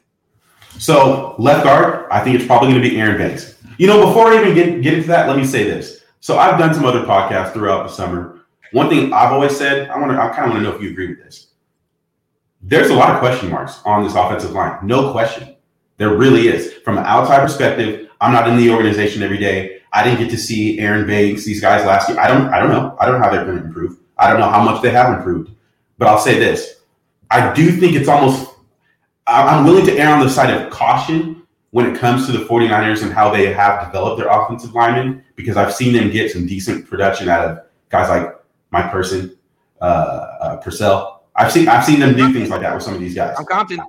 So 0.78 1.36
left 1.40 1.64
guard, 1.64 2.08
I 2.12 2.22
think 2.22 2.36
it's 2.36 2.46
probably 2.46 2.70
going 2.70 2.82
to 2.82 2.90
be 2.90 3.00
Aaron 3.00 3.18
Banks. 3.18 3.58
You 3.78 3.88
know, 3.88 4.06
before 4.06 4.28
I 4.28 4.42
even 4.42 4.54
get 4.54 4.82
get 4.82 4.94
into 4.94 5.08
that, 5.08 5.28
let 5.28 5.38
me 5.38 5.46
say 5.46 5.64
this. 5.64 6.04
So 6.20 6.38
I've 6.38 6.60
done 6.60 6.74
some 6.74 6.86
other 6.86 7.04
podcasts 7.04 7.54
throughout 7.54 7.88
the 7.88 7.94
summer. 7.94 8.42
One 8.72 8.90
thing 8.90 9.14
I've 9.14 9.32
always 9.32 9.56
said, 9.56 9.90
I 9.90 9.98
want 9.98 10.12
to, 10.12 10.22
I 10.22 10.30
kind 10.30 10.46
of 10.46 10.52
want 10.52 10.64
to 10.64 10.70
know 10.70 10.76
if 10.76 10.82
you 10.82 10.90
agree 10.90 11.08
with 11.08 11.24
this. 11.24 11.52
There's 12.62 12.90
a 12.90 12.96
lot 12.96 13.12
of 13.12 13.20
question 13.20 13.50
marks 13.50 13.80
on 13.86 14.04
this 14.04 14.16
offensive 14.16 14.52
line. 14.52 14.80
No 14.86 15.12
question. 15.12 15.56
There 15.98 16.18
really 16.18 16.48
is. 16.48 16.74
From 16.84 16.98
an 16.98 17.06
outside 17.06 17.40
perspective, 17.42 18.10
I'm 18.20 18.34
not 18.34 18.50
in 18.50 18.58
the 18.58 18.72
organization 18.72 19.24
every 19.24 19.38
day. 19.38 19.75
I 19.96 20.04
didn't 20.04 20.20
get 20.20 20.30
to 20.32 20.38
see 20.38 20.78
Aaron 20.80 21.08
Banks, 21.08 21.46
these 21.46 21.62
guys 21.62 21.86
last 21.86 22.10
year. 22.10 22.20
I 22.20 22.28
don't 22.28 22.48
I 22.54 22.60
don't 22.60 22.70
know. 22.70 22.98
I 23.00 23.06
don't 23.06 23.20
know 23.20 23.26
how 23.26 23.32
they're 23.32 23.46
going 23.46 23.58
to 23.60 23.64
improve. 23.64 23.98
I 24.18 24.30
don't 24.30 24.42
know 24.42 24.50
how 24.50 24.62
much 24.62 24.82
they 24.82 24.92
have 24.92 25.18
improved. 25.18 25.52
But 25.98 26.10
I'll 26.10 26.20
say 26.20 26.38
this. 26.38 26.82
I 27.32 27.54
do 27.54 27.72
think 27.72 27.96
it's 27.96 28.10
almost 28.10 28.54
I'm 29.26 29.66
willing 29.66 29.86
to 29.86 29.98
err 29.98 30.14
on 30.14 30.20
the 30.20 30.30
side 30.30 30.52
of 30.52 30.70
caution 30.70 31.44
when 31.72 31.86
it 31.86 31.98
comes 31.98 32.26
to 32.26 32.32
the 32.34 32.40
49ers 32.46 33.04
and 33.04 33.12
how 33.12 33.32
they 33.32 33.52
have 33.52 33.86
developed 33.86 34.20
their 34.20 34.30
offensive 34.30 34.74
linemen 34.74 35.24
because 35.36 35.58
I've 35.58 35.74
seen 35.74 35.94
them 35.94 36.12
get 36.12 36.30
some 36.32 36.46
decent 36.46 36.88
production 36.88 37.30
out 37.30 37.46
of 37.46 37.60
guys 37.90 38.10
like 38.10 38.36
my 38.72 38.82
person, 38.84 39.38
uh, 39.82 39.86
uh, 39.86 40.58
Purcell. 40.58 41.24
I've 41.38 41.52
seen 41.52 41.70
I've 41.70 41.86
seen 41.86 42.02
them 42.02 42.16
do 42.16 42.34
things 42.34 42.50
like 42.50 42.62
that 42.62 42.74
with 42.74 42.84
some 42.84 42.94
of 42.94 43.00
these 43.00 43.16
guys. 43.16 43.38
Tom 43.38 43.46
Compton. 43.46 43.80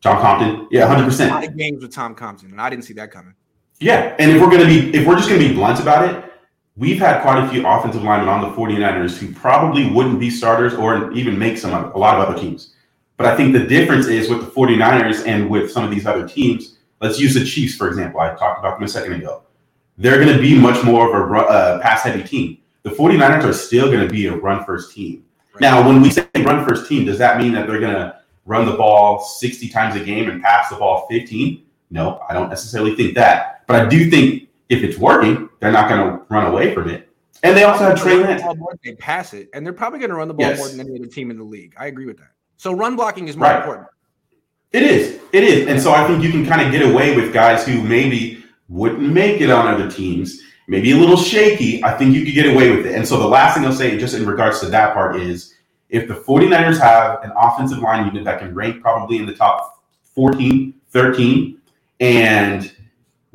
John 0.00 0.20
Compton. 0.20 0.68
Yeah, 0.70 0.86
100%. 0.86 1.30
A 1.30 1.34
lot 1.34 1.44
of 1.44 1.56
games 1.56 1.82
with 1.82 1.92
Tom 1.92 2.14
Compton, 2.14 2.52
and 2.52 2.60
I 2.60 2.70
didn't 2.70 2.84
see 2.84 2.94
that 2.94 3.10
coming. 3.10 3.34
Yeah, 3.78 4.16
and 4.18 4.30
if 4.30 4.40
we're 4.40 4.50
gonna 4.50 4.66
be 4.66 4.94
if 4.94 5.06
we're 5.06 5.16
just 5.16 5.28
gonna 5.28 5.40
be 5.40 5.52
blunt 5.52 5.80
about 5.80 6.08
it, 6.08 6.32
we've 6.76 6.98
had 6.98 7.22
quite 7.22 7.42
a 7.42 7.48
few 7.48 7.66
offensive 7.66 8.02
linemen 8.02 8.28
on 8.28 8.40
the 8.40 8.56
49ers 8.56 9.16
who 9.16 9.32
probably 9.32 9.90
wouldn't 9.90 10.18
be 10.18 10.30
starters 10.30 10.74
or 10.74 11.12
even 11.12 11.38
make 11.38 11.58
some 11.58 11.72
a 11.72 11.98
lot 11.98 12.18
of 12.18 12.28
other 12.28 12.38
teams. 12.38 12.74
But 13.16 13.26
I 13.26 13.36
think 13.36 13.52
the 13.52 13.66
difference 13.66 14.06
is 14.06 14.28
with 14.28 14.40
the 14.40 14.50
49ers 14.50 15.26
and 15.26 15.48
with 15.48 15.70
some 15.70 15.84
of 15.84 15.90
these 15.90 16.06
other 16.06 16.28
teams. 16.28 16.78
Let's 17.00 17.20
use 17.20 17.34
the 17.34 17.44
Chiefs 17.44 17.74
for 17.74 17.88
example. 17.88 18.20
I 18.20 18.34
talked 18.34 18.58
about 18.58 18.78
them 18.78 18.84
a 18.84 18.88
second 18.88 19.14
ago. 19.14 19.42
They're 19.98 20.22
going 20.22 20.34
to 20.34 20.40
be 20.40 20.58
much 20.58 20.82
more 20.84 21.08
of 21.08 21.30
a 21.30 21.34
uh, 21.36 21.80
pass 21.80 22.02
heavy 22.02 22.22
team. 22.22 22.58
The 22.82 22.90
49ers 22.90 23.44
are 23.44 23.52
still 23.52 23.86
going 23.86 24.06
to 24.06 24.12
be 24.12 24.26
a 24.26 24.36
run 24.36 24.64
first 24.64 24.94
team. 24.94 25.24
Right. 25.54 25.62
Now, 25.62 25.86
when 25.86 26.02
we 26.02 26.10
say 26.10 26.26
run 26.36 26.66
first 26.66 26.88
team, 26.88 27.06
does 27.06 27.18
that 27.18 27.38
mean 27.38 27.52
that 27.52 27.66
they're 27.66 27.80
going 27.80 27.94
to 27.94 28.20
run 28.44 28.66
the 28.66 28.76
ball 28.76 29.20
60 29.20 29.68
times 29.70 29.96
a 29.96 30.04
game 30.04 30.28
and 30.28 30.42
pass 30.42 30.68
the 30.68 30.76
ball 30.76 31.06
15? 31.10 31.64
No, 31.90 32.20
I 32.28 32.34
don't 32.34 32.50
necessarily 32.50 32.94
think 32.94 33.14
that. 33.14 33.55
But 33.66 33.84
I 33.84 33.88
do 33.88 34.10
think 34.10 34.48
if 34.68 34.82
it's 34.82 34.98
working, 34.98 35.48
they're 35.60 35.72
not 35.72 35.88
going 35.88 36.00
to 36.00 36.22
run 36.28 36.46
away 36.46 36.74
from 36.74 36.88
it. 36.88 37.08
And 37.42 37.56
they 37.56 37.64
also 37.64 37.84
have 37.84 38.00
Trey 38.00 38.16
Lance. 38.16 38.42
They 38.82 38.94
pass 38.94 39.34
it, 39.34 39.48
and 39.52 39.64
they're 39.64 39.72
probably 39.72 39.98
going 39.98 40.10
to 40.10 40.16
run 40.16 40.28
the 40.28 40.34
ball 40.34 40.48
yes. 40.48 40.58
more 40.58 40.68
than 40.68 40.80
any 40.80 40.98
other 40.98 41.08
team 41.08 41.30
in 41.30 41.36
the 41.36 41.44
league. 41.44 41.74
I 41.78 41.86
agree 41.86 42.06
with 42.06 42.18
that. 42.18 42.30
So 42.56 42.72
run 42.72 42.96
blocking 42.96 43.28
is 43.28 43.36
more 43.36 43.48
right. 43.48 43.58
important. 43.58 43.88
It 44.72 44.82
is. 44.82 45.20
It 45.32 45.44
is. 45.44 45.68
And 45.68 45.80
so 45.80 45.92
I 45.92 46.06
think 46.06 46.22
you 46.22 46.30
can 46.30 46.46
kind 46.46 46.60
of 46.60 46.72
get 46.72 46.82
away 46.82 47.14
with 47.16 47.32
guys 47.32 47.66
who 47.66 47.82
maybe 47.82 48.44
wouldn't 48.68 49.02
make 49.12 49.40
it 49.40 49.50
on 49.50 49.66
other 49.66 49.90
teams, 49.90 50.40
maybe 50.66 50.92
a 50.92 50.96
little 50.96 51.16
shaky. 51.16 51.82
I 51.84 51.96
think 51.96 52.14
you 52.14 52.24
could 52.24 52.34
get 52.34 52.52
away 52.52 52.74
with 52.74 52.86
it. 52.86 52.94
And 52.94 53.06
so 53.06 53.18
the 53.18 53.28
last 53.28 53.54
thing 53.54 53.64
I'll 53.64 53.72
say, 53.72 53.96
just 53.98 54.14
in 54.14 54.26
regards 54.26 54.60
to 54.60 54.66
that 54.66 54.94
part, 54.94 55.16
is 55.16 55.54
if 55.88 56.08
the 56.08 56.14
49ers 56.14 56.80
have 56.80 57.22
an 57.22 57.32
offensive 57.36 57.78
line 57.78 58.06
unit 58.06 58.24
that 58.24 58.40
can 58.40 58.54
rank 58.54 58.82
probably 58.82 59.18
in 59.18 59.26
the 59.26 59.34
top 59.34 59.84
14, 60.14 60.74
13, 60.90 61.60
and 62.00 62.75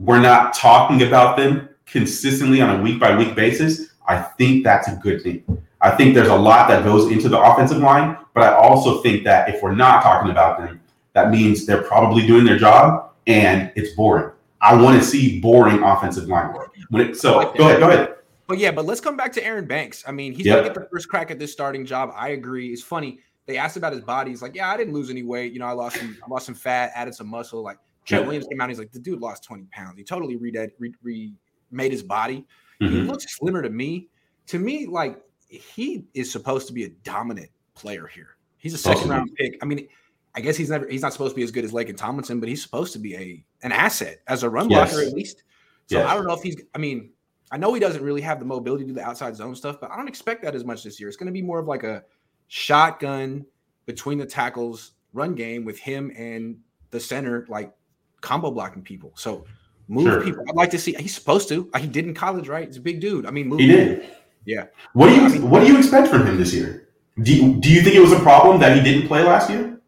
we're 0.02 0.20
not 0.20 0.54
talking 0.54 1.04
about 1.04 1.38
them 1.38 1.70
consistently 1.86 2.60
on 2.62 2.80
a 2.80 2.82
week 2.82 3.00
by 3.00 3.16
week 3.16 3.36
basis, 3.36 3.94
I 4.08 4.20
think 4.20 4.64
that's 4.64 4.88
a 4.88 4.96
good 4.96 5.22
thing. 5.22 5.44
I 5.80 5.92
think 5.92 6.16
there's 6.16 6.28
a 6.28 6.36
lot 6.36 6.68
that 6.70 6.84
goes 6.84 7.12
into 7.12 7.30
the 7.30 7.40
offensive 7.40 7.78
line, 7.78 8.18
but 8.34 8.44
I 8.44 8.54
also 8.56 9.02
think 9.02 9.24
that 9.26 9.50
if 9.50 9.62
we're 9.62 9.76
not 9.76 10.02
talking 10.02 10.32
about 10.32 10.60
them, 10.60 10.82
that 11.14 11.30
means 11.30 11.66
they're 11.66 11.84
probably 11.84 12.26
doing 12.26 12.46
their 12.46 12.58
job 12.58 13.12
and 13.28 13.72
it's 13.76 13.94
boring. 13.94 14.32
I 14.62 14.80
want 14.80 15.00
to 15.00 15.06
see 15.06 15.40
boring 15.40 15.84
offensive 15.84 16.28
line 16.28 16.54
work. 16.54 16.74
When 16.90 17.10
it, 17.10 17.18
so 17.18 17.38
like 17.38 17.58
go 17.58 17.68
ahead, 17.68 17.80
go 17.80 17.90
ahead. 17.90 18.16
But 18.48 18.58
yeah, 18.58 18.72
but 18.72 18.86
let's 18.86 19.02
come 19.02 19.18
back 19.18 19.32
to 19.34 19.46
Aaron 19.46 19.66
Banks. 19.66 20.04
I 20.08 20.12
mean, 20.12 20.34
he's 20.34 20.46
yep. 20.46 20.58
gonna 20.58 20.70
get 20.70 20.76
the 20.76 20.88
first 20.92 21.10
crack 21.10 21.32
at 21.32 21.40
this 21.40 21.52
starting 21.52 21.86
job. 21.86 22.12
I 22.16 22.30
agree. 22.30 22.72
It's 22.74 22.84
funny. 22.84 23.20
They 23.46 23.58
asked 23.58 23.78
about 23.78 23.94
his 23.94 24.02
body. 24.02 24.32
He's 24.32 24.42
like, 24.42 24.56
Yeah, 24.56 24.70
I 24.70 24.78
didn't 24.78 24.94
lose 24.94 25.10
any 25.10 25.24
weight. 25.24 25.54
You 25.54 25.60
know, 25.60 25.68
I 25.68 25.72
lost 25.72 25.98
some, 25.98 26.18
I 26.24 26.30
lost 26.30 26.46
some 26.46 26.56
fat, 26.56 26.92
added 26.96 27.16
some 27.16 27.28
muscle. 27.28 27.62
Like 27.62 27.78
Trent 28.06 28.26
Williams 28.26 28.48
came 28.48 28.60
out. 28.60 28.70
He's 28.70 28.80
like, 28.80 28.92
the 28.92 29.00
dude 29.00 29.22
lost 29.22 29.44
20 29.44 29.66
pounds. 29.72 29.98
He 29.98 30.04
totally 30.04 30.36
re- 30.36 30.70
re- 30.80 30.94
re- 31.02 31.34
made 31.72 31.92
his 31.92 32.04
body. 32.04 32.46
Mm-hmm. 32.82 32.94
He 32.94 33.02
looks 33.02 33.38
slimmer 33.38 33.62
to 33.62 33.70
me. 33.70 34.10
To 34.48 34.60
me, 34.60 34.88
like 34.88 35.22
he 35.48 36.06
is 36.14 36.32
supposed 36.32 36.68
to 36.68 36.74
be 36.74 36.86
a 36.86 36.90
dominant 37.04 37.50
player 37.76 38.08
here. 38.08 38.38
He's 38.58 38.74
a 38.74 38.78
second 38.78 39.10
round 39.10 39.32
pick. 39.36 39.58
I 39.62 39.66
mean, 39.66 39.88
I 40.36 40.42
guess 40.42 40.56
he's 40.56 40.70
never 40.70 40.88
he's 40.88 41.02
not 41.02 41.14
supposed 41.14 41.32
to 41.32 41.36
be 41.36 41.44
as 41.44 41.52
good 41.52 41.66
as 41.66 41.72
Laken 41.72 41.98
Tomlinson, 41.98 42.40
but 42.40 42.50
he's 42.50 42.62
supposed 42.62 42.94
to 42.94 43.00
be 43.00 43.16
a 43.16 43.46
an 43.64 43.72
asset 43.72 44.22
as 44.28 44.44
a 44.44 44.50
run 44.50 44.70
yes. 44.70 44.92
blocker 44.92 45.06
at 45.06 45.14
least. 45.14 45.44
So 45.88 45.98
yes. 45.98 46.10
I 46.10 46.16
don't 46.16 46.26
know 46.26 46.34
if 46.34 46.42
he's. 46.42 46.62
I 46.74 46.78
mean, 46.78 47.12
I 47.52 47.58
know 47.58 47.74
he 47.74 47.80
doesn't 47.80 48.04
really 48.04 48.22
have 48.22 48.40
the 48.40 48.46
mobility 48.46 48.84
to 48.86 48.90
do 48.90 48.94
the 48.94 49.04
outside 49.04 49.36
zone 49.36 49.56
stuff, 49.56 49.80
but 49.82 49.92
I 49.92 49.98
don't 49.98 50.08
expect 50.08 50.42
that 50.44 50.56
as 50.56 50.64
much 50.64 50.84
this 50.84 51.00
year. 51.00 51.10
It's 51.10 51.18
going 51.18 51.28
to 51.28 51.34
be 51.34 51.42
more 51.42 51.60
of 51.60 51.68
like 51.68 51.84
a 51.84 52.04
shotgun 52.48 53.46
between 53.86 54.18
the 54.18 54.26
tackles 54.26 54.94
run 55.14 55.36
game 55.36 55.66
with 55.66 55.78
him 55.78 56.12
and 56.16 56.58
the 56.92 57.00
center, 57.00 57.46
like 57.50 57.74
combo 58.22 58.52
blocking 58.52 58.84
people. 58.84 59.12
So 59.16 59.46
move 59.88 60.06
sure. 60.06 60.24
people. 60.24 60.44
I'd 60.48 60.56
like 60.56 60.72
to 60.72 60.80
see. 60.80 60.94
He's 60.94 61.14
supposed 61.14 61.50
to. 61.50 61.70
He 61.78 61.88
did 61.88 62.06
in 62.06 62.14
college, 62.14 62.48
right? 62.48 62.68
He's 62.68 62.78
a 62.78 62.82
big 62.82 63.02
dude. 63.02 63.26
I 63.26 63.32
mean, 63.32 63.48
move. 63.48 63.60
He 63.60 63.68
did. 63.68 64.10
Yeah. 64.46 64.68
What 64.94 65.10
do 65.10 65.16
you 65.16 65.22
I 65.22 65.30
mean, 65.30 65.50
What 65.50 65.62
do 65.62 65.68
you 65.68 65.78
expect 65.78 66.08
from 66.08 66.26
him 66.26 66.38
this 66.38 66.54
year? 66.54 66.88
Do 67.22 67.36
you, 67.36 67.60
Do 67.60 67.70
you 67.70 67.82
think 67.82 67.96
it 67.96 68.00
was 68.00 68.14
a 68.14 68.20
problem 68.20 68.60
that 68.62 68.76
he 68.76 68.82
didn't 68.82 69.08
play 69.08 69.24
last 69.24 69.50
year? 69.50 69.80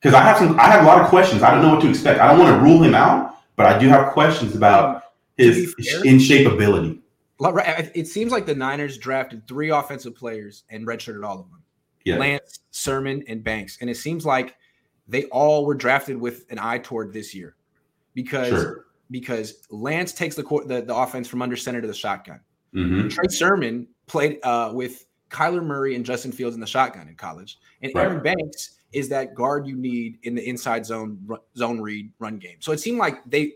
Because 0.00 0.14
I 0.14 0.22
have 0.22 0.38
some. 0.38 0.58
I 0.58 0.64
have 0.64 0.82
a 0.84 0.86
lot 0.86 1.00
of 1.00 1.08
questions. 1.08 1.42
I 1.42 1.50
don't 1.50 1.62
know 1.62 1.74
what 1.74 1.82
to 1.82 1.88
expect. 1.88 2.20
I 2.20 2.28
don't 2.28 2.38
want 2.38 2.56
to 2.56 2.62
rule 2.62 2.82
him 2.82 2.94
out, 2.94 3.36
but 3.56 3.66
I 3.66 3.78
do 3.78 3.88
have 3.88 4.12
questions 4.12 4.54
about 4.54 4.96
um, 4.96 5.02
his 5.36 5.74
in 6.04 6.18
shape 6.18 6.50
ability. 6.50 7.00
It 7.40 8.06
seems 8.06 8.32
like 8.32 8.46
the 8.46 8.54
Niners 8.54 8.96
drafted 8.98 9.46
three 9.48 9.70
offensive 9.70 10.14
players 10.14 10.64
and 10.70 10.86
redshirted 10.86 11.26
all 11.26 11.40
of 11.40 11.50
them. 11.50 11.62
Yeah. 12.04 12.18
Lance, 12.18 12.60
Sermon, 12.70 13.24
and 13.28 13.42
Banks. 13.42 13.78
And 13.80 13.88
it 13.88 13.96
seems 13.96 14.24
like 14.26 14.56
they 15.08 15.24
all 15.26 15.64
were 15.64 15.74
drafted 15.74 16.16
with 16.16 16.44
an 16.50 16.58
eye 16.58 16.78
toward 16.78 17.12
this 17.12 17.34
year 17.34 17.56
because 18.14 18.48
sure. 18.48 18.86
because 19.10 19.66
Lance 19.70 20.12
takes 20.12 20.36
the, 20.36 20.42
the, 20.66 20.82
the 20.82 20.94
offense 20.94 21.28
from 21.28 21.42
under 21.42 21.56
center 21.56 21.80
to 21.80 21.86
the 21.86 21.94
shotgun. 21.94 22.40
Mm-hmm. 22.74 23.08
Trey 23.08 23.28
Sermon 23.28 23.86
played 24.06 24.38
uh, 24.42 24.72
with 24.74 25.06
Kyler 25.30 25.64
Murray 25.64 25.94
and 25.94 26.04
Justin 26.04 26.32
Fields 26.32 26.54
in 26.54 26.60
the 26.60 26.66
shotgun 26.66 27.08
in 27.08 27.14
college, 27.14 27.58
and 27.82 27.92
right. 27.94 28.06
Aaron 28.06 28.22
Banks 28.22 28.78
is 28.92 29.08
that 29.08 29.34
guard 29.34 29.66
you 29.66 29.76
need 29.76 30.18
in 30.22 30.34
the 30.34 30.48
inside 30.48 30.86
zone 30.86 31.18
zone 31.56 31.80
read 31.80 32.10
run 32.18 32.38
game. 32.38 32.56
So 32.60 32.72
it 32.72 32.80
seemed 32.80 32.98
like 32.98 33.24
they 33.24 33.52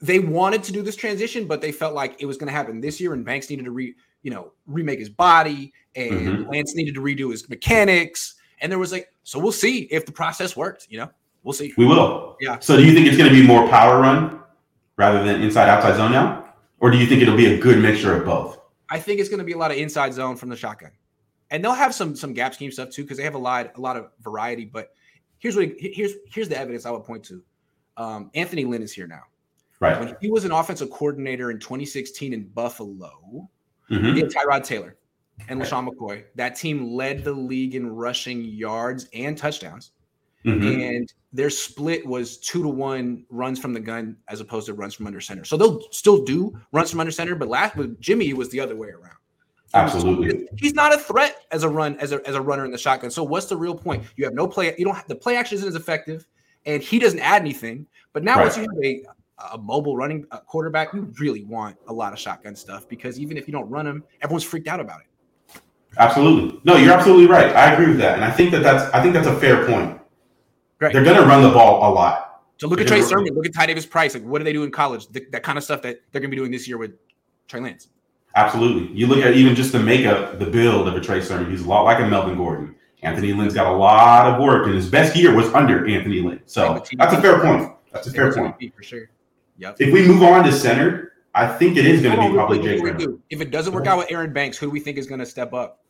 they 0.00 0.20
wanted 0.20 0.62
to 0.64 0.72
do 0.72 0.82
this 0.82 0.96
transition, 0.96 1.46
but 1.46 1.60
they 1.60 1.72
felt 1.72 1.94
like 1.94 2.20
it 2.20 2.26
was 2.26 2.36
going 2.36 2.46
to 2.46 2.52
happen 2.52 2.80
this 2.80 3.00
year, 3.00 3.12
and 3.12 3.24
Banks 3.24 3.50
needed 3.50 3.64
to 3.64 3.70
re 3.70 3.94
you 4.22 4.30
know 4.30 4.52
remake 4.66 4.98
his 4.98 5.08
body, 5.08 5.72
and 5.94 6.12
mm-hmm. 6.12 6.50
Lance 6.50 6.74
needed 6.74 6.94
to 6.94 7.00
redo 7.00 7.30
his 7.30 7.48
mechanics, 7.48 8.34
and 8.60 8.70
there 8.70 8.78
was 8.78 8.92
like 8.92 9.08
so 9.24 9.38
we'll 9.38 9.52
see 9.52 9.80
if 9.90 10.06
the 10.06 10.12
process 10.12 10.56
worked. 10.56 10.86
You 10.90 10.98
know. 10.98 11.10
We'll 11.48 11.54
see. 11.54 11.72
We 11.78 11.86
will. 11.86 12.36
Yeah. 12.42 12.58
So 12.58 12.76
do 12.76 12.84
you 12.84 12.92
think 12.92 13.06
it's 13.06 13.16
going 13.16 13.30
to 13.30 13.34
be 13.34 13.42
more 13.42 13.66
power 13.70 14.02
run 14.02 14.38
rather 14.98 15.24
than 15.24 15.40
inside 15.40 15.66
outside 15.70 15.96
zone 15.96 16.12
now? 16.12 16.44
Or 16.78 16.90
do 16.90 16.98
you 16.98 17.06
think 17.06 17.22
it'll 17.22 17.38
be 17.38 17.46
a 17.46 17.56
good 17.56 17.78
mixture 17.78 18.14
of 18.14 18.26
both? 18.26 18.58
I 18.90 18.98
think 18.98 19.18
it's 19.18 19.30
going 19.30 19.38
to 19.38 19.46
be 19.46 19.52
a 19.52 19.56
lot 19.56 19.70
of 19.70 19.78
inside 19.78 20.12
zone 20.12 20.36
from 20.36 20.50
the 20.50 20.56
shotgun. 20.56 20.90
And 21.50 21.64
they'll 21.64 21.72
have 21.72 21.94
some 21.94 22.14
some 22.14 22.34
gap 22.34 22.52
scheme 22.52 22.70
stuff 22.70 22.90
too 22.90 23.02
because 23.02 23.16
they 23.16 23.24
have 23.24 23.34
a 23.34 23.38
lot 23.38 23.72
a 23.78 23.80
lot 23.80 23.96
of 23.96 24.10
variety, 24.20 24.66
but 24.66 24.90
here's 25.38 25.56
what 25.56 25.70
here's 25.78 26.16
here's 26.30 26.50
the 26.50 26.58
evidence 26.58 26.84
I 26.84 26.90
would 26.90 27.04
point 27.04 27.24
to. 27.24 27.42
Um, 27.96 28.30
Anthony 28.34 28.66
Lynn 28.66 28.82
is 28.82 28.92
here 28.92 29.06
now. 29.06 29.22
Right. 29.80 29.98
When 29.98 30.16
he 30.20 30.30
was 30.30 30.44
an 30.44 30.52
offensive 30.52 30.90
coordinator 30.90 31.50
in 31.50 31.60
2016 31.60 32.34
in 32.34 32.46
Buffalo, 32.48 33.48
mm-hmm. 33.90 34.04
he 34.12 34.20
had 34.20 34.28
Tyrod 34.28 34.64
Taylor 34.64 34.98
and 35.48 35.62
LeSean 35.62 35.88
McCoy. 35.88 36.24
That 36.34 36.56
team 36.56 36.92
led 36.92 37.24
the 37.24 37.32
league 37.32 37.74
in 37.74 37.88
rushing 37.88 38.44
yards 38.44 39.08
and 39.14 39.38
touchdowns. 39.38 39.92
Mm-hmm. 40.48 40.80
And 40.80 41.12
their 41.32 41.50
split 41.50 42.06
was 42.06 42.38
two 42.38 42.62
to 42.62 42.68
one 42.68 43.24
runs 43.28 43.58
from 43.58 43.72
the 43.72 43.80
gun 43.80 44.16
as 44.28 44.40
opposed 44.40 44.66
to 44.66 44.74
runs 44.74 44.94
from 44.94 45.06
under 45.06 45.20
center. 45.20 45.44
So 45.44 45.56
they'll 45.56 45.80
still 45.90 46.24
do 46.24 46.58
runs 46.72 46.90
from 46.90 47.00
under 47.00 47.12
center, 47.12 47.34
but 47.34 47.48
last 47.48 47.76
with 47.76 48.00
Jimmy 48.00 48.32
was 48.32 48.50
the 48.50 48.60
other 48.60 48.76
way 48.76 48.88
around. 48.88 49.16
Absolutely. 49.74 50.48
He's 50.56 50.74
not 50.74 50.94
a 50.94 50.98
threat 50.98 51.42
as 51.50 51.62
a 51.62 51.68
run 51.68 51.98
as 52.00 52.12
a, 52.12 52.26
as 52.26 52.34
a 52.34 52.40
runner 52.40 52.64
in 52.64 52.70
the 52.70 52.78
shotgun. 52.78 53.10
So 53.10 53.22
what's 53.22 53.46
the 53.46 53.56
real 53.56 53.74
point? 53.74 54.02
You 54.16 54.24
have 54.24 54.34
no 54.34 54.48
play. 54.48 54.74
You 54.78 54.84
don't 54.84 54.94
have 54.94 55.08
the 55.08 55.14
play 55.14 55.36
action 55.36 55.56
isn't 55.56 55.68
as 55.68 55.74
effective, 55.74 56.26
and 56.64 56.82
he 56.82 56.98
doesn't 56.98 57.20
add 57.20 57.42
anything. 57.42 57.86
But 58.14 58.24
now 58.24 58.36
right. 58.36 58.44
once 58.44 58.56
you 58.56 58.62
have 58.62 58.82
a 58.82 59.02
a 59.52 59.58
mobile 59.58 59.96
running 59.96 60.24
quarterback, 60.46 60.92
you 60.92 61.12
really 61.20 61.44
want 61.44 61.76
a 61.86 61.92
lot 61.92 62.12
of 62.12 62.18
shotgun 62.18 62.56
stuff 62.56 62.88
because 62.88 63.20
even 63.20 63.36
if 63.36 63.46
you 63.46 63.52
don't 63.52 63.68
run 63.68 63.84
them, 63.84 64.02
everyone's 64.20 64.44
freaked 64.44 64.66
out 64.66 64.80
about 64.80 65.00
it. 65.00 65.60
Absolutely. 65.96 66.60
No, 66.64 66.76
you're 66.76 66.92
absolutely 66.92 67.26
right. 67.26 67.54
I 67.54 67.72
agree 67.72 67.88
with 67.88 67.98
that, 67.98 68.14
and 68.14 68.24
I 68.24 68.30
think 68.30 68.50
that 68.52 68.62
that's 68.62 68.92
I 68.94 69.02
think 69.02 69.14
that's 69.14 69.26
a 69.26 69.38
fair 69.38 69.66
point. 69.66 69.97
Right. 70.80 70.92
They're 70.92 71.04
going 71.04 71.16
to 71.16 71.26
run 71.26 71.42
the 71.42 71.50
ball 71.50 71.90
a 71.90 71.92
lot. 71.92 72.42
So 72.58 72.66
look 72.66 72.80
at 72.80 72.88
Trey 72.88 73.02
Sermon, 73.02 73.34
look 73.34 73.46
at 73.46 73.54
Ty 73.54 73.66
Davis 73.66 73.86
Price. 73.86 74.14
Like, 74.14 74.24
what 74.24 74.38
do 74.38 74.44
they 74.44 74.52
do 74.52 74.64
in 74.64 74.70
college? 74.70 75.06
The, 75.08 75.24
that 75.30 75.42
kind 75.42 75.56
of 75.58 75.64
stuff 75.64 75.82
that 75.82 76.00
they're 76.10 76.20
going 76.20 76.30
to 76.30 76.34
be 76.34 76.36
doing 76.36 76.50
this 76.50 76.66
year 76.66 76.76
with 76.76 76.92
Trey 77.46 77.60
Lance. 77.60 77.88
Absolutely. 78.34 78.96
You 78.96 79.06
look 79.06 79.24
at 79.24 79.34
even 79.34 79.54
just 79.54 79.72
the 79.72 79.78
makeup, 79.78 80.38
the 80.38 80.46
build 80.46 80.88
of 80.88 80.94
a 80.94 81.00
Trey 81.00 81.20
Sermon. 81.20 81.50
He's 81.50 81.62
a 81.62 81.68
lot 81.68 81.82
like 81.82 82.00
a 82.00 82.06
Melvin 82.06 82.36
Gordon. 82.36 82.74
Anthony 83.02 83.32
Lynn's 83.32 83.54
got 83.54 83.72
a 83.72 83.76
lot 83.76 84.26
of 84.26 84.42
work, 84.42 84.66
and 84.66 84.74
his 84.74 84.88
best 84.88 85.14
year 85.16 85.34
was 85.34 85.46
under 85.54 85.86
Anthony 85.86 86.20
Lynn. 86.20 86.40
So 86.46 86.82
that's 86.96 87.12
a 87.14 87.20
fair 87.20 87.40
point. 87.40 87.72
That's 87.92 88.08
a 88.08 88.10
fair 88.12 88.32
point. 88.32 88.56
For 88.74 88.82
sure. 88.82 89.10
Yep. 89.58 89.76
If 89.78 89.92
we 89.92 90.06
move 90.06 90.22
on 90.22 90.44
to 90.44 90.52
center, 90.52 91.12
I 91.34 91.46
think 91.46 91.76
it 91.76 91.86
is 91.86 92.02
going 92.02 92.16
to 92.16 92.28
be 92.28 92.34
probably 92.34 92.60
Jake. 92.60 92.82
If 93.30 93.40
it 93.40 93.50
doesn't 93.50 93.72
work 93.72 93.86
out 93.86 93.98
with 93.98 94.10
Aaron 94.10 94.32
Banks, 94.32 94.56
who 94.58 94.66
do 94.66 94.70
we 94.70 94.80
think 94.80 94.98
is 94.98 95.06
going 95.06 95.20
to 95.20 95.26
step 95.26 95.52
up? 95.52 95.84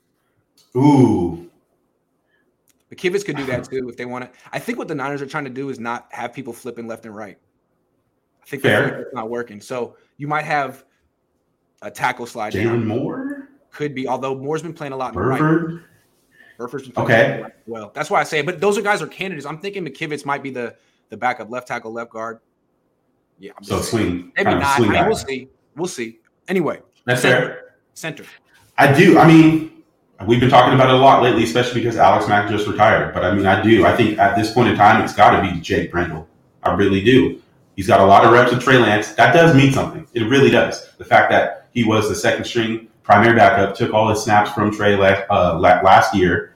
Ooh. 0.77 1.48
McKivitz 2.95 3.25
could 3.25 3.37
do 3.37 3.45
that 3.47 3.65
too 3.71 3.89
if 3.89 3.97
they 3.97 4.05
want 4.05 4.25
to. 4.25 4.31
I 4.53 4.59
think 4.59 4.79
what 4.79 4.89
the 4.89 4.95
Niners 4.95 5.21
are 5.23 5.27
trying 5.27 5.45
to 5.45 5.51
do 5.51 5.69
is 5.71 5.79
not 5.79 6.09
have 6.11 6.33
people 6.33 6.53
flipping 6.53 6.87
left 6.89 7.05
and 7.07 7.15
right. 7.15 7.39
I 8.43 8.47
think 8.47 8.63
that's 8.63 9.05
not 9.13 9.29
working. 9.29 9.61
So 9.61 9.97
you 10.17 10.27
might 10.27 10.45
have 10.45 10.85
a 11.83 11.91
tackle 11.91 12.27
slide 12.27 12.53
Jaylon 12.55 12.65
down. 12.65 12.87
Moore? 12.87 13.49
Could 13.71 13.95
be, 13.95 14.09
although 14.09 14.35
Moore's 14.35 14.63
been 14.63 14.73
playing 14.73 14.93
a 14.95 14.97
lot 14.97 15.09
in 15.09 15.15
Burford? 15.21 15.73
right. 15.75 15.83
Burford's 16.57 16.85
been 16.85 16.93
playing 16.95 17.11
Okay. 17.11 17.21
a 17.21 17.25
lot 17.25 17.35
in 17.35 17.37
the 17.39 17.43
right 17.45 17.53
well. 17.67 17.93
That's 17.95 18.11
why 18.11 18.21
I 18.21 18.25
say 18.25 18.39
it. 18.41 18.47
But 18.47 18.61
those 18.61 18.79
are 18.79 18.83
guys 18.83 19.03
are 19.03 19.07
candidates. 19.07 19.47
I'm 19.47 19.59
thinking 19.61 19.85
McKivitz 19.85 20.25
might 20.25 20.43
be 20.43 20.51
the 20.51 20.75
the 21.11 21.17
backup 21.17 21.51
left 21.51 21.69
tackle, 21.69 21.93
left 21.93 22.11
guard. 22.11 22.41
Yeah, 23.39 23.53
I'm 23.57 23.63
So 23.65 23.81
swing. 23.81 24.33
maybe 24.37 24.51
not. 24.51 24.81
I 24.81 24.89
mean, 24.89 25.07
we'll 25.07 25.15
see. 25.17 25.49
We'll 25.77 25.87
see. 25.87 26.19
Anyway, 26.49 26.81
That's 27.05 27.23
center. 27.23 27.47
fair. 27.47 27.75
Center. 27.95 28.25
I 28.77 28.93
do. 28.93 29.19
I 29.19 29.27
mean, 29.29 29.78
we've 30.27 30.41
been 30.41 30.51
talking 30.51 30.75
about 30.75 30.91
it 30.91 30.97
a 30.97 30.99
lot 30.99 31.23
lately, 31.23 31.45
especially 31.45 31.81
because 31.81 31.97
Alex 31.97 32.29
Mack 32.29 32.51
just 32.51 32.67
retired. 32.67 33.15
But 33.15 33.25
I 33.25 33.35
mean, 33.35 33.47
I 33.47 33.63
do. 33.63 33.87
I 33.87 33.97
think 33.97 34.19
at 34.19 34.37
this 34.37 34.53
point 34.53 34.69
in 34.69 34.77
time, 34.77 35.03
it's 35.03 35.15
got 35.15 35.41
to 35.41 35.43
be 35.43 35.61
Jake 35.61 35.91
Brendel. 35.91 36.29
I 36.63 36.75
really 36.75 37.03
do. 37.03 37.41
He's 37.77 37.87
got 37.87 38.01
a 38.01 38.05
lot 38.05 38.25
of 38.25 38.33
reps 38.33 38.53
with 38.53 38.63
Trey 38.63 38.79
Lance. 38.79 39.13
That 39.13 39.33
does 39.33 39.55
mean 39.55 39.73
something. 39.73 40.07
It 40.13 40.25
really 40.25 40.51
does. 40.51 40.91
The 40.99 41.05
fact 41.05 41.31
that 41.31 41.69
he 41.73 41.85
was 41.85 42.09
the 42.09 42.15
second 42.15 42.45
string 42.45 42.89
primary 43.09 43.35
backup, 43.35 43.75
took 43.75 43.95
all 43.95 44.11
his 44.11 44.23
snaps 44.23 44.53
from 44.53 44.71
Trey 44.71 44.95
last, 44.95 45.25
uh, 45.31 45.59
last 45.59 46.15
year. 46.15 46.55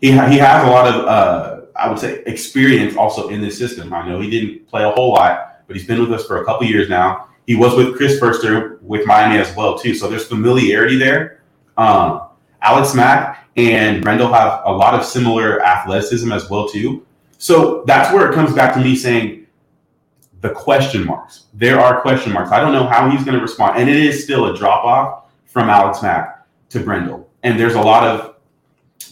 He, 0.00 0.10
ha- 0.10 0.26
he 0.26 0.38
has 0.38 0.66
a 0.66 0.70
lot 0.70 0.88
of, 0.88 1.04
uh, 1.04 1.60
I 1.76 1.90
would 1.90 1.98
say, 1.98 2.22
experience 2.24 2.96
also 2.96 3.28
in 3.28 3.42
this 3.42 3.58
system. 3.58 3.92
I 3.92 4.08
know 4.08 4.20
he 4.20 4.30
didn't 4.30 4.66
play 4.68 4.84
a 4.84 4.90
whole 4.90 5.10
lot, 5.10 5.66
but 5.66 5.76
he's 5.76 5.86
been 5.86 6.00
with 6.00 6.10
us 6.12 6.26
for 6.26 6.40
a 6.40 6.46
couple 6.46 6.66
years 6.66 6.88
now. 6.88 7.28
He 7.46 7.56
was 7.56 7.76
with 7.76 7.94
Chris 7.94 8.18
Foerster 8.18 8.78
with 8.80 9.06
Miami 9.06 9.38
as 9.38 9.54
well 9.54 9.78
too, 9.78 9.94
so 9.94 10.08
there's 10.08 10.26
familiarity 10.26 10.96
there. 10.96 11.42
Um, 11.76 12.22
Alex 12.64 12.94
Mack 12.94 13.46
and 13.56 14.02
Brendel 14.02 14.32
have 14.32 14.62
a 14.64 14.72
lot 14.72 14.94
of 14.94 15.04
similar 15.04 15.62
athleticism 15.62 16.32
as 16.32 16.48
well 16.50 16.68
too. 16.68 17.06
So 17.38 17.84
that's 17.86 18.12
where 18.12 18.30
it 18.30 18.34
comes 18.34 18.54
back 18.54 18.74
to 18.74 18.80
me 18.80 18.96
saying 18.96 19.46
the 20.40 20.50
question 20.50 21.04
marks. 21.04 21.44
There 21.54 21.78
are 21.78 22.00
question 22.00 22.32
marks. 22.32 22.50
I 22.50 22.60
don't 22.60 22.72
know 22.72 22.86
how 22.86 23.08
he's 23.10 23.24
going 23.24 23.36
to 23.36 23.42
respond, 23.42 23.78
and 23.78 23.88
it 23.88 23.96
is 23.96 24.24
still 24.24 24.46
a 24.46 24.56
drop 24.56 24.84
off 24.84 25.24
from 25.44 25.68
Alex 25.68 26.02
Mack 26.02 26.46
to 26.70 26.80
Brendel, 26.80 27.30
and 27.42 27.60
there's 27.60 27.74
a 27.74 27.80
lot 27.80 28.04
of 28.04 28.34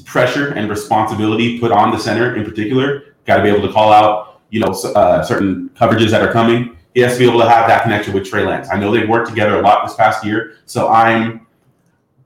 pressure 0.04 0.52
and 0.54 0.68
responsibility 0.68 1.60
put 1.60 1.70
on 1.70 1.90
the 1.90 1.98
center 1.98 2.36
in 2.36 2.44
particular. 2.44 3.14
Got 3.26 3.36
to 3.36 3.42
be 3.42 3.48
able 3.50 3.66
to 3.66 3.72
call 3.72 3.92
out, 3.92 4.40
you 4.50 4.60
know, 4.60 4.72
uh, 4.94 5.22
certain 5.22 5.70
coverages 5.70 6.10
that 6.10 6.22
are 6.22 6.32
coming. 6.32 6.76
He 6.94 7.00
has 7.00 7.14
to 7.14 7.18
be 7.18 7.28
able 7.28 7.40
to 7.40 7.48
have 7.48 7.68
that 7.68 7.82
connection 7.84 8.12
with 8.12 8.28
Trey 8.28 8.44
Lance. 8.44 8.68
I 8.70 8.78
know 8.78 8.90
they've 8.90 9.08
worked 9.08 9.28
together 9.28 9.58
a 9.58 9.62
lot 9.62 9.86
this 9.86 9.94
past 9.94 10.24
year, 10.24 10.56
so 10.66 10.88
I'm 10.88 11.46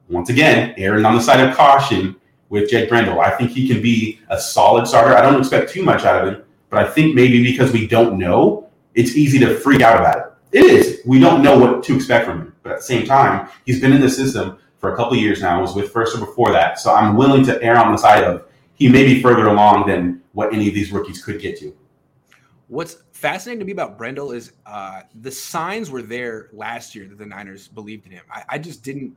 once 0.08 0.30
again 0.30 0.74
erring 0.76 1.04
on 1.04 1.14
the 1.14 1.20
side 1.20 1.40
of 1.40 1.56
caution 1.56 2.16
with 2.48 2.70
Jake 2.70 2.88
Brendel. 2.88 3.20
I 3.20 3.30
think 3.30 3.50
he 3.50 3.66
can 3.66 3.82
be 3.82 4.20
a 4.28 4.38
solid 4.38 4.86
starter. 4.86 5.14
I 5.14 5.22
don't 5.22 5.38
expect 5.38 5.70
too 5.70 5.82
much 5.82 6.04
out 6.04 6.26
of 6.26 6.34
him, 6.34 6.42
but 6.70 6.84
I 6.84 6.88
think 6.88 7.14
maybe 7.14 7.42
because 7.42 7.72
we 7.72 7.86
don't 7.86 8.18
know, 8.18 8.68
it's 8.94 9.16
easy 9.16 9.38
to 9.40 9.56
freak 9.56 9.82
out 9.82 9.98
about 9.98 10.18
it. 10.18 10.58
It 10.58 10.64
is. 10.64 11.00
We 11.04 11.18
don't 11.18 11.42
know 11.42 11.58
what 11.58 11.82
to 11.84 11.96
expect 11.96 12.26
from 12.26 12.40
him, 12.40 12.54
but 12.62 12.72
at 12.72 12.78
the 12.78 12.84
same 12.84 13.04
time, 13.04 13.48
he's 13.66 13.80
been 13.80 13.92
in 13.92 14.00
the 14.00 14.08
system 14.08 14.58
for 14.78 14.92
a 14.92 14.96
couple 14.96 15.16
years 15.16 15.42
now. 15.42 15.60
Was 15.60 15.74
with 15.74 15.90
Foerster 15.90 16.18
before 16.18 16.52
that, 16.52 16.78
so 16.78 16.94
I'm 16.94 17.16
willing 17.16 17.44
to 17.46 17.60
err 17.62 17.76
on 17.76 17.92
the 17.92 17.98
side 17.98 18.24
of 18.24 18.44
he 18.74 18.88
may 18.88 19.04
be 19.04 19.22
further 19.22 19.48
along 19.48 19.86
than 19.88 20.22
what 20.32 20.52
any 20.52 20.68
of 20.68 20.74
these 20.74 20.92
rookies 20.92 21.22
could 21.24 21.40
get 21.40 21.58
to. 21.60 21.74
What's 22.68 22.98
fascinating 23.12 23.60
to 23.60 23.64
me 23.64 23.72
about 23.72 23.96
Brendel 23.96 24.32
is 24.32 24.52
uh, 24.66 25.02
the 25.14 25.30
signs 25.30 25.90
were 25.90 26.02
there 26.02 26.50
last 26.52 26.94
year 26.94 27.06
that 27.08 27.18
the 27.18 27.26
Niners 27.26 27.68
believed 27.68 28.06
in 28.06 28.12
him. 28.12 28.24
I, 28.30 28.44
I 28.50 28.58
just 28.58 28.82
didn't, 28.82 29.16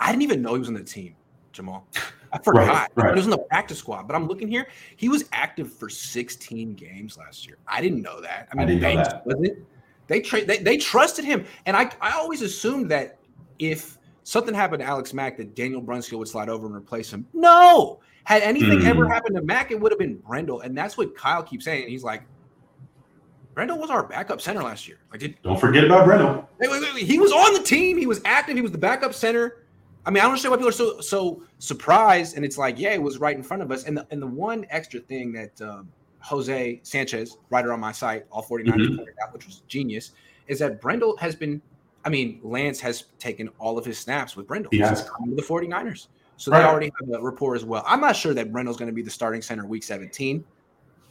I 0.00 0.10
didn't 0.10 0.22
even 0.22 0.42
know 0.42 0.54
he 0.54 0.58
was 0.58 0.68
on 0.68 0.74
the 0.74 0.82
team, 0.84 1.14
Jamal. 1.52 1.86
I 2.32 2.38
forgot. 2.44 2.90
right. 2.94 3.10
He 3.14 3.16
was 3.16 3.26
on 3.26 3.30
the 3.30 3.38
practice 3.38 3.78
squad, 3.78 4.06
but 4.08 4.14
I'm 4.16 4.26
looking 4.26 4.48
here. 4.48 4.66
He 4.96 5.08
was 5.08 5.24
active 5.32 5.72
for 5.72 5.88
16 5.88 6.74
games 6.74 7.16
last 7.16 7.46
year. 7.46 7.58
I 7.68 7.80
didn't 7.80 8.02
know 8.02 8.20
that. 8.20 8.48
I 8.52 8.56
mean, 8.56 8.66
didn't 8.66 8.82
know 8.82 8.94
Banks 8.94 9.14
wasn't. 9.24 9.58
They, 10.06 10.20
tra- 10.20 10.44
they 10.44 10.58
they 10.58 10.76
trusted 10.76 11.24
him, 11.24 11.46
and 11.64 11.76
I 11.76 11.90
I 12.00 12.12
always 12.12 12.42
assumed 12.42 12.90
that 12.90 13.18
if 13.58 13.96
something 14.24 14.54
happened 14.54 14.80
to 14.82 14.86
Alex 14.86 15.14
Mack, 15.14 15.36
that 15.38 15.54
Daniel 15.54 15.80
Brunskill 15.82 16.18
would 16.18 16.28
slide 16.28 16.48
over 16.50 16.66
and 16.66 16.74
replace 16.74 17.10
him. 17.10 17.26
No, 17.32 18.00
had 18.24 18.42
anything 18.42 18.80
Hmm. 18.80 18.86
ever 18.86 19.08
happened 19.08 19.36
to 19.36 19.42
Mack, 19.42 19.70
it 19.70 19.80
would 19.80 19.92
have 19.92 19.98
been 19.98 20.16
Brendel, 20.16 20.60
and 20.60 20.76
that's 20.76 20.98
what 20.98 21.16
Kyle 21.16 21.42
keeps 21.42 21.64
saying. 21.64 21.88
He's 21.88 22.04
like, 22.04 22.22
Brendel 23.54 23.78
was 23.78 23.88
our 23.88 24.02
backup 24.06 24.40
center 24.40 24.62
last 24.62 24.88
year. 24.88 24.98
Like, 25.10 25.20
did, 25.20 25.36
Don't 25.42 25.58
forget 25.60 25.84
about 25.84 26.04
Brendel. 26.04 26.48
he 26.96 27.18
was 27.18 27.32
on 27.32 27.54
the 27.54 27.60
team. 27.62 27.96
He 27.96 28.06
was 28.06 28.20
active. 28.24 28.56
He 28.56 28.62
was 28.62 28.72
the 28.72 28.78
backup 28.78 29.14
center. 29.14 29.63
I 30.06 30.10
mean, 30.10 30.18
I 30.20 30.24
don't 30.24 30.32
understand 30.32 30.50
why 30.52 30.56
people 30.58 30.68
are 30.68 30.72
so 30.72 31.00
so 31.00 31.42
surprised. 31.58 32.36
And 32.36 32.44
it's 32.44 32.58
like, 32.58 32.78
yeah, 32.78 32.92
it 32.92 33.02
was 33.02 33.18
right 33.18 33.36
in 33.36 33.42
front 33.42 33.62
of 33.62 33.70
us. 33.70 33.84
And 33.84 33.96
the 33.96 34.06
and 34.10 34.20
the 34.20 34.26
one 34.26 34.66
extra 34.70 35.00
thing 35.00 35.32
that 35.32 35.60
um, 35.62 35.88
Jose 36.20 36.80
Sanchez, 36.82 37.38
writer 37.50 37.72
on 37.72 37.80
my 37.80 37.92
site, 37.92 38.26
all 38.30 38.42
49ers 38.42 38.88
Mhm. 38.88 39.06
out, 39.22 39.32
which 39.32 39.46
was 39.46 39.62
genius, 39.66 40.12
is 40.48 40.58
that 40.58 40.80
Brendel 40.80 41.16
has 41.18 41.34
been. 41.34 41.60
I 42.06 42.10
mean, 42.10 42.38
Lance 42.42 42.80
has 42.80 43.04
taken 43.18 43.48
all 43.58 43.78
of 43.78 43.84
his 43.86 43.98
snaps 43.98 44.36
with 44.36 44.46
Brendel. 44.46 44.68
He 44.70 44.78
He's 44.78 45.02
come 45.02 45.30
to 45.30 45.34
the 45.34 45.42
49ers. 45.42 46.08
So 46.36 46.50
Right. 46.52 46.58
they 46.60 46.64
already 46.66 46.92
have 47.00 47.18
a 47.20 47.22
rapport 47.22 47.54
as 47.54 47.64
well. 47.64 47.82
I'm 47.86 48.00
not 48.00 48.14
sure 48.14 48.34
that 48.34 48.52
Brendel's 48.52 48.76
going 48.76 48.88
to 48.90 48.94
be 48.94 49.00
the 49.02 49.10
starting 49.10 49.40
center 49.40 49.64
week 49.64 49.82
17, 49.84 50.44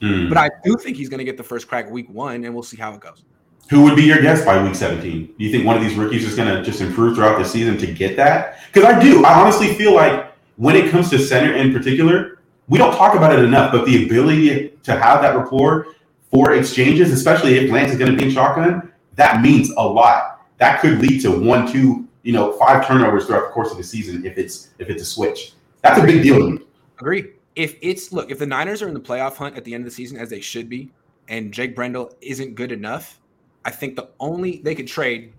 Hmm. 0.02 0.30
but 0.30 0.38
I 0.38 0.52
do 0.64 0.76
think 0.78 0.98
he's 0.98 1.10
going 1.10 1.18
to 1.20 1.24
get 1.24 1.38
the 1.38 1.44
first 1.44 1.68
crack 1.68 1.90
week 1.90 2.08
one, 2.10 2.44
and 2.44 2.54
we'll 2.54 2.62
see 2.62 2.78
how 2.78 2.94
it 2.94 3.00
goes. 3.00 3.24
Who 3.70 3.84
would 3.84 3.96
be 3.96 4.04
your 4.04 4.22
guess 4.22 4.44
by 4.44 4.62
week 4.62 4.76
17? 4.76 5.26
Do 5.26 5.34
you 5.44 5.52
think 5.52 5.66
one 5.66 5.78
of 5.78 5.84
these 5.84 5.96
rookies 5.96 6.26
is 6.26 6.36
going 6.36 6.54
to 6.54 6.62
just 6.64 6.82
improve 6.82 7.16
throughout 7.16 7.40
the 7.40 7.46
season 7.46 7.78
to 7.78 7.88
get 7.88 8.16
that? 8.18 8.60
Because 8.72 8.84
I 8.84 9.02
do. 9.02 9.24
I 9.24 9.40
honestly 9.40 9.74
feel 9.76 9.94
like 9.94 10.34
when 10.58 10.76
it 10.76 10.92
comes 10.92 11.10
to 11.12 11.20
center 11.20 11.54
in 11.54 11.74
particular, 11.74 12.40
we 12.68 12.78
don't 12.78 12.96
talk 12.96 13.16
about 13.16 13.34
it 13.34 13.44
enough, 13.44 13.72
but 13.72 13.86
the 13.86 14.06
ability 14.06 14.74
to 14.84 14.92
have 14.98 15.22
that 15.22 15.36
rapport 15.36 15.88
for 16.30 16.54
exchanges, 16.54 17.12
especially 17.12 17.56
if 17.56 17.72
Lance 17.72 17.92
is 17.92 17.98
going 17.98 18.12
to 18.12 18.18
be 18.18 18.26
in 18.26 18.32
shotgun, 18.32 18.92
that 19.16 19.42
means 19.42 19.70
a 19.78 19.88
lot. 19.88 20.42
That 20.58 20.82
could 20.82 21.00
lead 21.00 21.22
to 21.22 21.32
one, 21.32 21.72
two, 21.72 22.08
you 22.24 22.34
know, 22.34 22.54
five 22.54 22.88
turnovers 22.88 23.26
throughout 23.26 23.48
the 23.48 23.54
course 23.54 23.72
of 23.72 23.78
the 23.78 23.84
season 23.84 24.26
if 24.26 24.38
it's 24.38 24.70
if 24.80 24.90
it's 24.90 25.02
a 25.02 25.06
switch. 25.06 25.54
That's 25.82 26.00
a 26.00 26.04
big 26.04 26.24
deal 26.24 26.40
to 26.40 26.52
me. 26.52 26.60
Agree. 27.00 27.34
If 27.56 27.78
it's 27.82 28.12
look, 28.12 28.32
if 28.32 28.40
the 28.40 28.46
Niners 28.46 28.82
are 28.82 28.88
in 28.88 28.94
the 28.94 29.00
playoff 29.00 29.36
hunt 29.36 29.56
at 29.56 29.64
the 29.64 29.74
end 29.74 29.82
of 29.82 29.86
the 29.86 29.96
season 29.96 30.18
as 30.18 30.30
they 30.30 30.42
should 30.42 30.70
be, 30.70 30.92
and 31.28 31.54
Jake 31.54 31.76
Brendel 31.76 32.16
isn't 32.22 32.56
good 32.56 32.72
enough, 32.72 33.20
I 33.66 33.72
think 33.72 33.96
the 33.96 34.10
only 34.20 34.58
they 34.64 34.76
could 34.76 34.88
trade 34.88 35.34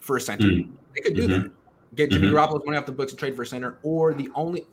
for 0.00 0.16
a 0.16 0.20
center. 0.20 0.46
Mm. 0.48 0.70
They 0.94 1.00
could 1.00 1.14
do 1.14 1.28
Mhm. 1.28 1.42
that. 1.42 1.50
Get 1.94 2.10
Jimmy 2.10 2.28
Mhm. 2.28 2.32
Garoppolo's 2.32 2.64
money 2.66 2.76
off 2.78 2.86
the 2.86 2.92
books 2.92 3.12
and 3.12 3.18
trade 3.18 3.34
for 3.36 3.42
a 3.42 3.46
center, 3.46 3.78
or 3.82 4.14
the 4.14 4.28
only 4.34 4.66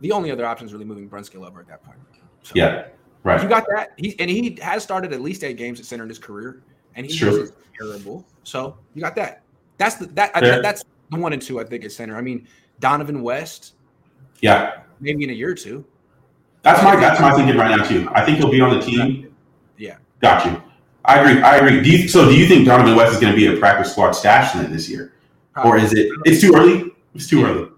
the 0.00 0.12
only 0.12 0.30
other 0.30 0.46
option 0.46 0.66
is 0.66 0.72
really 0.72 0.86
moving 0.86 1.08
Brunskill 1.10 1.46
over 1.46 1.60
at 1.60 1.68
that 1.68 1.82
point. 1.84 1.98
So 2.42 2.52
Yeah, 2.54 2.86
right. 3.22 3.42
you 3.42 3.48
got 3.48 3.66
that. 3.74 3.92
He 3.98 4.18
and 4.18 4.30
he 4.30 4.58
has 4.62 4.82
started 4.82 5.12
at 5.12 5.20
least 5.20 5.44
eight 5.44 5.58
games 5.58 5.78
at 5.78 5.84
center 5.86 6.04
in 6.04 6.08
his 6.08 6.18
career, 6.18 6.62
and 6.96 7.04
he 7.04 7.12
Sure. 7.12 7.48
terrible. 7.78 8.24
So 8.42 8.76
you 8.94 9.02
got 9.02 9.14
that. 9.16 9.42
That's 9.76 9.96
the 9.96 10.06
that 10.06 10.30
I, 10.34 10.40
that's 10.60 10.82
the 11.10 11.18
one 11.18 11.32
and 11.34 11.42
two 11.42 11.60
I 11.60 11.64
think 11.64 11.84
at 11.84 11.92
center. 11.92 12.16
I 12.16 12.22
mean 12.22 12.48
Donovan 12.80 13.20
West, 13.22 13.74
Yeah, 14.40 14.80
maybe 15.00 15.24
in 15.24 15.30
a 15.30 15.34
year 15.34 15.50
or 15.50 15.54
two. 15.54 15.84
that's 16.62 16.82
my 16.82 16.96
that's 16.96 17.20
my 17.20 17.32
thinking 17.34 17.56
right 17.58 17.76
now 17.76 17.84
too. 17.84 18.08
I 18.12 18.24
think 18.24 18.38
he'll 18.38 18.50
be 18.50 18.60
on 18.62 18.78
the 18.78 18.82
team. 18.84 19.34
Yeah. 19.76 19.96
Got 20.22 20.46
you. 20.46 20.62
I 21.04 21.18
agree. 21.20 21.42
I 21.42 21.56
agree. 21.56 21.82
Do 21.82 21.90
you, 21.90 22.08
so 22.08 22.26
do 22.28 22.36
you 22.36 22.46
think 22.46 22.66
Donovan 22.66 22.94
West 22.94 23.14
is 23.14 23.20
going 23.20 23.32
to 23.32 23.36
be 23.36 23.46
a 23.46 23.56
practice 23.58 23.92
squad 23.92 24.12
stash 24.12 24.52
then 24.52 24.70
this 24.70 24.88
year, 24.88 25.14
or 25.64 25.76
is 25.78 25.92
it? 25.92 26.08
It's 26.24 26.40
too 26.40 26.54
early. 26.54 26.90
It's 27.14 27.26
too 27.28 27.44
early. 27.44 27.68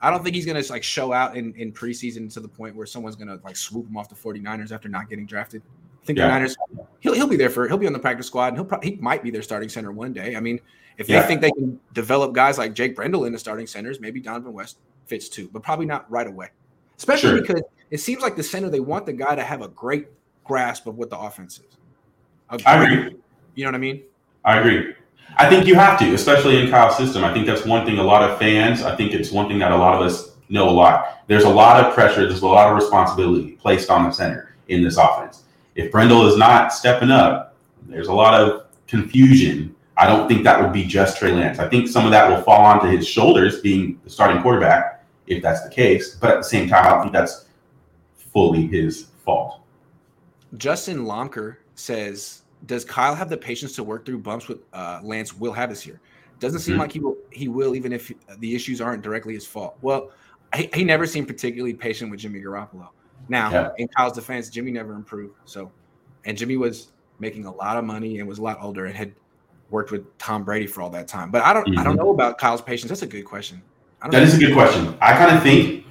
I 0.00 0.10
don't 0.10 0.22
think 0.22 0.36
he's 0.36 0.46
gonna 0.46 0.62
like 0.70 0.84
show 0.84 1.12
out 1.12 1.36
in, 1.36 1.52
in 1.54 1.72
preseason 1.72 2.32
to 2.34 2.40
the 2.40 2.46
point 2.46 2.76
where 2.76 2.86
someone's 2.86 3.16
gonna 3.16 3.40
like 3.42 3.56
swoop 3.56 3.88
him 3.88 3.96
off 3.96 4.08
the 4.08 4.14
49ers 4.14 4.70
after 4.70 4.88
not 4.88 5.08
getting 5.08 5.26
drafted. 5.26 5.62
I 6.02 6.06
think 6.06 6.18
Yeah. 6.18 6.26
the 6.26 6.32
Niners 6.34 6.56
he'll 7.00 7.14
he'll 7.14 7.26
be 7.26 7.36
there 7.36 7.50
for 7.50 7.66
he'll 7.66 7.78
be 7.78 7.86
on 7.86 7.92
the 7.94 7.98
practice 7.98 8.26
squad 8.26 8.48
and 8.48 8.56
he'll 8.58 8.66
probably 8.66 8.90
he 8.90 8.96
might 8.96 9.22
be 9.22 9.30
their 9.30 9.42
starting 9.42 9.68
center 9.70 9.90
one 9.90 10.12
day. 10.12 10.36
I 10.36 10.40
mean, 10.40 10.60
if 10.98 11.08
Yeah. 11.08 11.22
they 11.22 11.26
think 11.26 11.40
they 11.40 11.50
can 11.50 11.80
develop 11.94 12.34
guys 12.34 12.58
like 12.58 12.74
Jake 12.74 12.94
Brendel 12.94 13.24
into 13.24 13.38
starting 13.38 13.66
centers, 13.66 13.98
maybe 13.98 14.20
Donovan 14.20 14.52
West 14.52 14.78
fits 15.06 15.28
too, 15.28 15.48
but 15.52 15.62
probably 15.62 15.86
not 15.86 16.08
right 16.10 16.26
away. 16.26 16.50
Especially 16.98 17.30
Sure. 17.30 17.40
because 17.40 17.62
it 17.90 17.98
seems 17.98 18.22
like 18.22 18.36
the 18.36 18.42
center 18.44 18.68
they 18.68 18.80
want 18.80 19.06
the 19.06 19.12
guy 19.14 19.34
to 19.34 19.42
have 19.42 19.62
a 19.62 19.68
great 19.68 20.06
grasp 20.44 20.86
of 20.86 20.96
what 20.98 21.10
the 21.10 21.18
offense 21.18 21.58
is. 21.58 21.78
I 22.50 22.84
agree. 22.84 23.16
You 23.54 23.64
know 23.64 23.70
what 23.70 23.74
I 23.74 23.78
mean? 23.78 24.02
I 24.44 24.58
agree. 24.58 24.94
I 25.38 25.48
think 25.48 25.66
you 25.66 25.74
have 25.74 25.98
to, 25.98 26.14
especially 26.14 26.62
in 26.62 26.70
Kyle's 26.70 26.96
system. 26.96 27.24
I 27.24 27.32
think 27.32 27.46
that's 27.46 27.64
one 27.64 27.84
thing 27.84 27.98
a 27.98 28.02
lot 28.02 28.28
of 28.28 28.38
fans, 28.38 28.82
I 28.82 28.96
think 28.96 29.12
it's 29.12 29.30
one 29.30 29.48
thing 29.48 29.58
that 29.58 29.72
a 29.72 29.76
lot 29.76 29.94
of 29.94 30.00
us 30.00 30.36
know 30.48 30.68
a 30.68 30.70
lot. 30.70 31.22
There's 31.26 31.44
a 31.44 31.48
lot 31.48 31.84
of 31.84 31.92
pressure, 31.94 32.26
there's 32.26 32.42
a 32.42 32.46
lot 32.46 32.70
of 32.70 32.76
responsibility 32.76 33.52
placed 33.52 33.90
on 33.90 34.04
the 34.04 34.10
center 34.12 34.56
in 34.68 34.82
this 34.82 34.96
offense. 34.96 35.44
If 35.74 35.92
Brendel 35.92 36.26
is 36.26 36.36
not 36.36 36.72
stepping 36.72 37.10
up, 37.10 37.54
there's 37.86 38.08
a 38.08 38.14
lot 38.14 38.40
of 38.40 38.66
confusion. 38.86 39.74
I 39.98 40.06
don't 40.06 40.28
think 40.28 40.44
that 40.44 40.60
would 40.60 40.72
be 40.72 40.84
just 40.84 41.18
Trey 41.18 41.32
Lance. 41.32 41.58
I 41.58 41.68
think 41.68 41.88
some 41.88 42.04
of 42.04 42.10
that 42.12 42.30
will 42.30 42.42
fall 42.42 42.64
onto 42.64 42.86
his 42.86 43.06
shoulders 43.06 43.60
being 43.60 44.00
the 44.04 44.10
starting 44.10 44.40
quarterback, 44.42 45.04
if 45.26 45.42
that's 45.42 45.62
the 45.62 45.70
case. 45.70 46.14
But 46.14 46.30
at 46.30 46.36
the 46.38 46.44
same 46.44 46.68
time, 46.68 46.86
I 46.86 46.90
don't 46.90 47.02
think 47.02 47.12
that's 47.12 47.46
fully 48.32 48.66
his 48.66 49.08
fault. 49.24 49.60
Justin 50.56 51.04
Lomker 51.04 51.58
says, 51.76 52.42
"Does 52.66 52.84
Kyle 52.84 53.14
have 53.14 53.30
the 53.30 53.36
patience 53.36 53.74
to 53.76 53.84
work 53.84 54.04
through 54.04 54.18
bumps 54.18 54.48
with 54.48 54.58
uh, 54.72 55.00
Lance 55.02 55.32
will 55.32 55.52
have 55.52 55.70
this 55.70 55.86
year? 55.86 56.00
Doesn't 56.40 56.60
seem 56.60 56.74
mm-hmm. 56.74 56.80
like 56.80 56.92
he 56.92 56.98
will. 56.98 57.16
He 57.30 57.48
will, 57.48 57.74
even 57.74 57.92
if 57.92 58.12
the 58.38 58.54
issues 58.54 58.80
aren't 58.80 59.02
directly 59.02 59.34
his 59.34 59.46
fault. 59.46 59.76
Well, 59.80 60.10
he, 60.54 60.68
he 60.74 60.84
never 60.84 61.06
seemed 61.06 61.28
particularly 61.28 61.74
patient 61.74 62.10
with 62.10 62.20
Jimmy 62.20 62.40
Garoppolo. 62.40 62.88
Now, 63.28 63.50
yeah. 63.50 63.70
in 63.78 63.88
Kyle's 63.88 64.12
defense, 64.12 64.48
Jimmy 64.50 64.70
never 64.70 64.94
improved. 64.94 65.34
So, 65.44 65.72
and 66.24 66.36
Jimmy 66.36 66.56
was 66.56 66.92
making 67.18 67.46
a 67.46 67.52
lot 67.52 67.76
of 67.76 67.84
money 67.84 68.18
and 68.18 68.28
was 68.28 68.38
a 68.38 68.42
lot 68.42 68.58
older 68.60 68.86
and 68.86 68.94
had 68.94 69.14
worked 69.70 69.90
with 69.90 70.16
Tom 70.18 70.44
Brady 70.44 70.66
for 70.66 70.82
all 70.82 70.90
that 70.90 71.08
time. 71.08 71.30
But 71.30 71.42
I 71.42 71.52
don't, 71.52 71.66
mm-hmm. 71.66 71.78
I 71.78 71.84
don't 71.84 71.96
mm-hmm. 71.96 72.04
know 72.04 72.10
about 72.10 72.38
Kyle's 72.38 72.62
patience. 72.62 72.90
That's 72.90 73.02
a 73.02 73.06
good 73.06 73.24
question. 73.24 73.62
That 74.02 74.12
know. 74.12 74.20
is 74.20 74.34
a 74.34 74.38
good 74.38 74.52
question. 74.52 74.96
I 75.00 75.12
kind 75.14 75.36
of 75.36 75.42
think. 75.42 75.85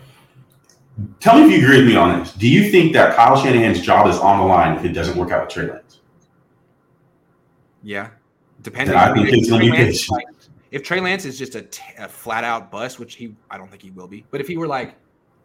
Tell 1.19 1.37
me 1.37 1.45
if 1.45 1.51
you 1.51 1.65
agree 1.65 1.77
with 1.79 1.87
me 1.87 1.95
on 1.95 2.19
this. 2.19 2.33
Do 2.33 2.47
you 2.47 2.71
think 2.71 2.93
that 2.93 3.15
Kyle 3.15 3.35
Shanahan's 3.35 3.81
job 3.81 4.07
is 4.07 4.17
on 4.17 4.39
the 4.39 4.45
line 4.45 4.77
if 4.77 4.85
it 4.85 4.93
doesn't 4.93 5.17
work 5.17 5.31
out 5.31 5.45
with 5.45 5.53
Trey 5.53 5.67
Lance? 5.67 5.99
Yeah, 7.83 8.11
depending. 8.61 8.95
I 8.95 9.13
think 9.13 9.29
it's 9.29 9.49
Trey 9.49 9.69
Lance, 9.69 10.09
like, 10.09 10.25
if 10.71 10.83
Trey 10.83 11.01
Lance 11.01 11.25
is 11.25 11.37
just 11.37 11.55
a, 11.55 11.63
t- 11.63 11.83
a 11.97 12.07
flat 12.07 12.43
out 12.43 12.71
bust, 12.71 12.97
which 12.99 13.15
he 13.15 13.35
I 13.51 13.57
don't 13.57 13.69
think 13.69 13.81
he 13.81 13.91
will 13.91 14.07
be, 14.07 14.25
but 14.31 14.39
if 14.39 14.47
he 14.47 14.57
were 14.57 14.67
like 14.67 14.95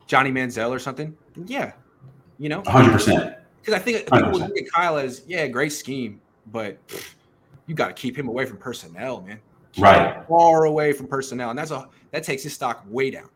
Johnny 0.06 0.30
Manziel 0.30 0.70
or 0.70 0.78
something, 0.78 1.16
yeah, 1.46 1.72
you 2.38 2.48
know, 2.48 2.62
hundred 2.66 2.92
percent. 2.92 3.36
Because 3.60 3.74
I 3.74 3.78
think 3.78 4.10
people 4.10 4.30
look 4.30 4.56
at 4.56 4.70
Kyle 4.72 4.98
as 4.98 5.22
yeah, 5.26 5.48
great 5.48 5.72
scheme, 5.72 6.20
but 6.52 6.78
you 7.66 7.74
got 7.74 7.88
to 7.88 7.92
keep 7.92 8.16
him 8.16 8.28
away 8.28 8.46
from 8.46 8.56
personnel, 8.56 9.20
man. 9.20 9.40
Keep 9.72 9.84
right, 9.84 10.26
far 10.28 10.64
away 10.64 10.92
from 10.92 11.08
personnel, 11.08 11.50
and 11.50 11.58
that's 11.58 11.72
a 11.72 11.88
that 12.12 12.22
takes 12.22 12.44
his 12.44 12.54
stock 12.54 12.84
way 12.88 13.10
down. 13.10 13.28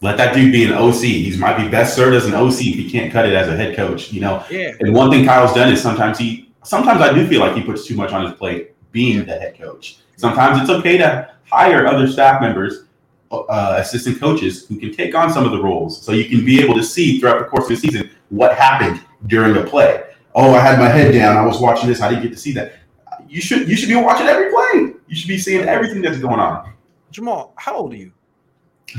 Let 0.00 0.16
that 0.18 0.34
dude 0.34 0.52
be 0.52 0.64
an 0.64 0.72
OC. 0.72 1.02
He 1.02 1.36
might 1.38 1.56
be 1.56 1.68
best 1.68 1.94
served 1.96 2.14
as 2.14 2.26
an 2.26 2.34
OC 2.34 2.52
if 2.52 2.74
he 2.74 2.90
can't 2.90 3.12
cut 3.12 3.26
it 3.26 3.34
as 3.34 3.48
a 3.48 3.56
head 3.56 3.74
coach. 3.74 4.12
You 4.12 4.20
know. 4.20 4.44
Yeah. 4.50 4.72
And 4.80 4.94
one 4.94 5.10
thing 5.10 5.24
Kyle's 5.24 5.54
done 5.54 5.72
is 5.72 5.80
sometimes 5.80 6.18
he 6.18 6.52
sometimes 6.62 7.00
I 7.00 7.12
do 7.12 7.26
feel 7.26 7.40
like 7.40 7.54
he 7.54 7.62
puts 7.62 7.86
too 7.86 7.94
much 7.94 8.12
on 8.12 8.24
his 8.24 8.34
plate 8.34 8.72
being 8.92 9.24
the 9.24 9.38
head 9.38 9.58
coach. 9.58 9.98
Sometimes 10.16 10.60
it's 10.60 10.70
okay 10.70 10.98
to 10.98 11.30
hire 11.44 11.86
other 11.86 12.06
staff 12.06 12.40
members, 12.40 12.84
uh, 13.30 13.76
assistant 13.78 14.20
coaches 14.20 14.66
who 14.66 14.78
can 14.78 14.92
take 14.92 15.14
on 15.14 15.30
some 15.30 15.44
of 15.44 15.52
the 15.52 15.62
roles, 15.62 16.02
so 16.02 16.12
you 16.12 16.24
can 16.26 16.44
be 16.44 16.60
able 16.60 16.74
to 16.74 16.82
see 16.82 17.18
throughout 17.18 17.38
the 17.38 17.44
course 17.46 17.64
of 17.64 17.70
the 17.70 17.76
season 17.76 18.10
what 18.28 18.56
happened 18.56 19.00
during 19.26 19.54
the 19.54 19.64
play. 19.64 20.02
Oh, 20.34 20.52
I 20.52 20.60
had 20.60 20.78
my 20.78 20.88
head 20.88 21.12
down. 21.12 21.36
I 21.36 21.46
was 21.46 21.60
watching 21.60 21.88
this. 21.88 22.00
I 22.00 22.08
didn't 22.08 22.22
get 22.22 22.32
to 22.32 22.38
see 22.38 22.52
that. 22.52 22.72
You 23.28 23.40
should 23.40 23.68
you 23.68 23.76
should 23.76 23.88
be 23.88 23.96
watching 23.96 24.26
every 24.26 24.50
play. 24.50 24.94
You 25.06 25.16
should 25.16 25.28
be 25.28 25.38
seeing 25.38 25.66
everything 25.68 26.02
that's 26.02 26.18
going 26.18 26.40
on. 26.40 26.72
Jamal, 27.10 27.54
how 27.56 27.76
old 27.76 27.92
are 27.92 27.96
you? 27.96 28.12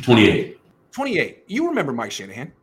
28. 0.01 0.54
28. 0.95 1.43
You 1.47 1.67
remember 1.67 1.91
Mike 1.91 2.11
Shanahan? 2.11 2.53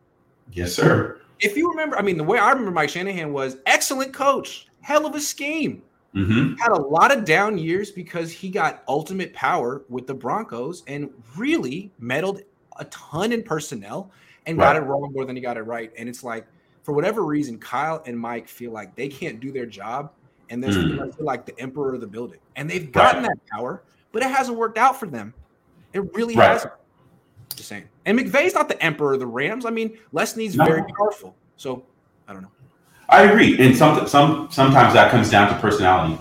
Yes, 0.51 0.73
sir. 0.73 1.19
If 1.39 1.55
you 1.55 1.69
remember, 1.69 1.99
I 1.99 2.01
mean, 2.01 2.17
the 2.17 2.23
way 2.23 2.39
I 2.39 2.49
remember 2.49 2.71
Mike 2.71 2.89
Shanahan 2.89 3.31
was 3.31 3.57
excellent 3.67 4.11
coach, 4.11 4.67
hell 4.81 5.05
of 5.05 5.13
a 5.13 5.19
scheme. 5.19 5.83
Mm-hmm. 6.15 6.55
Had 6.55 6.71
a 6.71 6.81
lot 6.81 7.15
of 7.15 7.25
down 7.25 7.59
years 7.59 7.91
because 7.91 8.31
he 8.31 8.49
got 8.49 8.83
ultimate 8.87 9.33
power 9.33 9.83
with 9.87 10.07
the 10.07 10.15
Broncos 10.15 10.81
and 10.87 11.11
really 11.37 11.91
meddled 11.99 12.41
a 12.79 12.85
ton 12.85 13.33
in 13.33 13.43
personnel 13.43 14.09
and 14.47 14.57
right. 14.57 14.65
got 14.65 14.75
it 14.77 14.85
wrong 14.87 15.11
more 15.13 15.25
than 15.25 15.35
he 15.35 15.41
got 15.41 15.57
it 15.57 15.63
right. 15.63 15.91
And 15.95 16.09
it's 16.09 16.23
like, 16.23 16.47
for 16.81 16.93
whatever 16.93 17.23
reason, 17.23 17.59
Kyle 17.59 18.01
and 18.07 18.17
Mike 18.17 18.47
feel 18.47 18.71
like 18.71 18.95
they 18.95 19.09
can't 19.09 19.39
do 19.39 19.51
their 19.51 19.67
job 19.67 20.11
and 20.49 20.63
they're 20.63 20.71
mm. 20.71 21.19
like 21.19 21.45
the 21.45 21.59
emperor 21.59 21.93
of 21.93 22.01
the 22.01 22.07
building. 22.07 22.39
And 22.55 22.67
they've 22.67 22.91
gotten 22.91 23.21
right. 23.21 23.29
that 23.29 23.55
power, 23.55 23.83
but 24.11 24.23
it 24.23 24.31
hasn't 24.31 24.57
worked 24.57 24.79
out 24.79 24.99
for 24.99 25.05
them. 25.05 25.35
It 25.93 26.11
really 26.15 26.35
right. 26.35 26.49
hasn't. 26.49 26.73
Just 27.53 27.69
saying. 27.69 27.83
And 28.05 28.17
McVay's 28.17 28.53
not 28.53 28.67
the 28.67 28.81
emperor 28.83 29.13
of 29.13 29.19
the 29.19 29.27
Rams. 29.27 29.65
I 29.65 29.69
mean, 29.69 29.97
Les 30.11 30.33
Snead's 30.33 30.55
no. 30.55 30.65
very 30.65 30.83
powerful. 30.97 31.35
So 31.55 31.85
I 32.27 32.33
don't 32.33 32.41
know. 32.41 32.51
I 33.09 33.23
agree, 33.23 33.59
and 33.59 33.75
some 33.75 34.07
some 34.07 34.49
sometimes 34.49 34.93
that 34.93 35.11
comes 35.11 35.29
down 35.29 35.53
to 35.53 35.59
personality. 35.59 36.19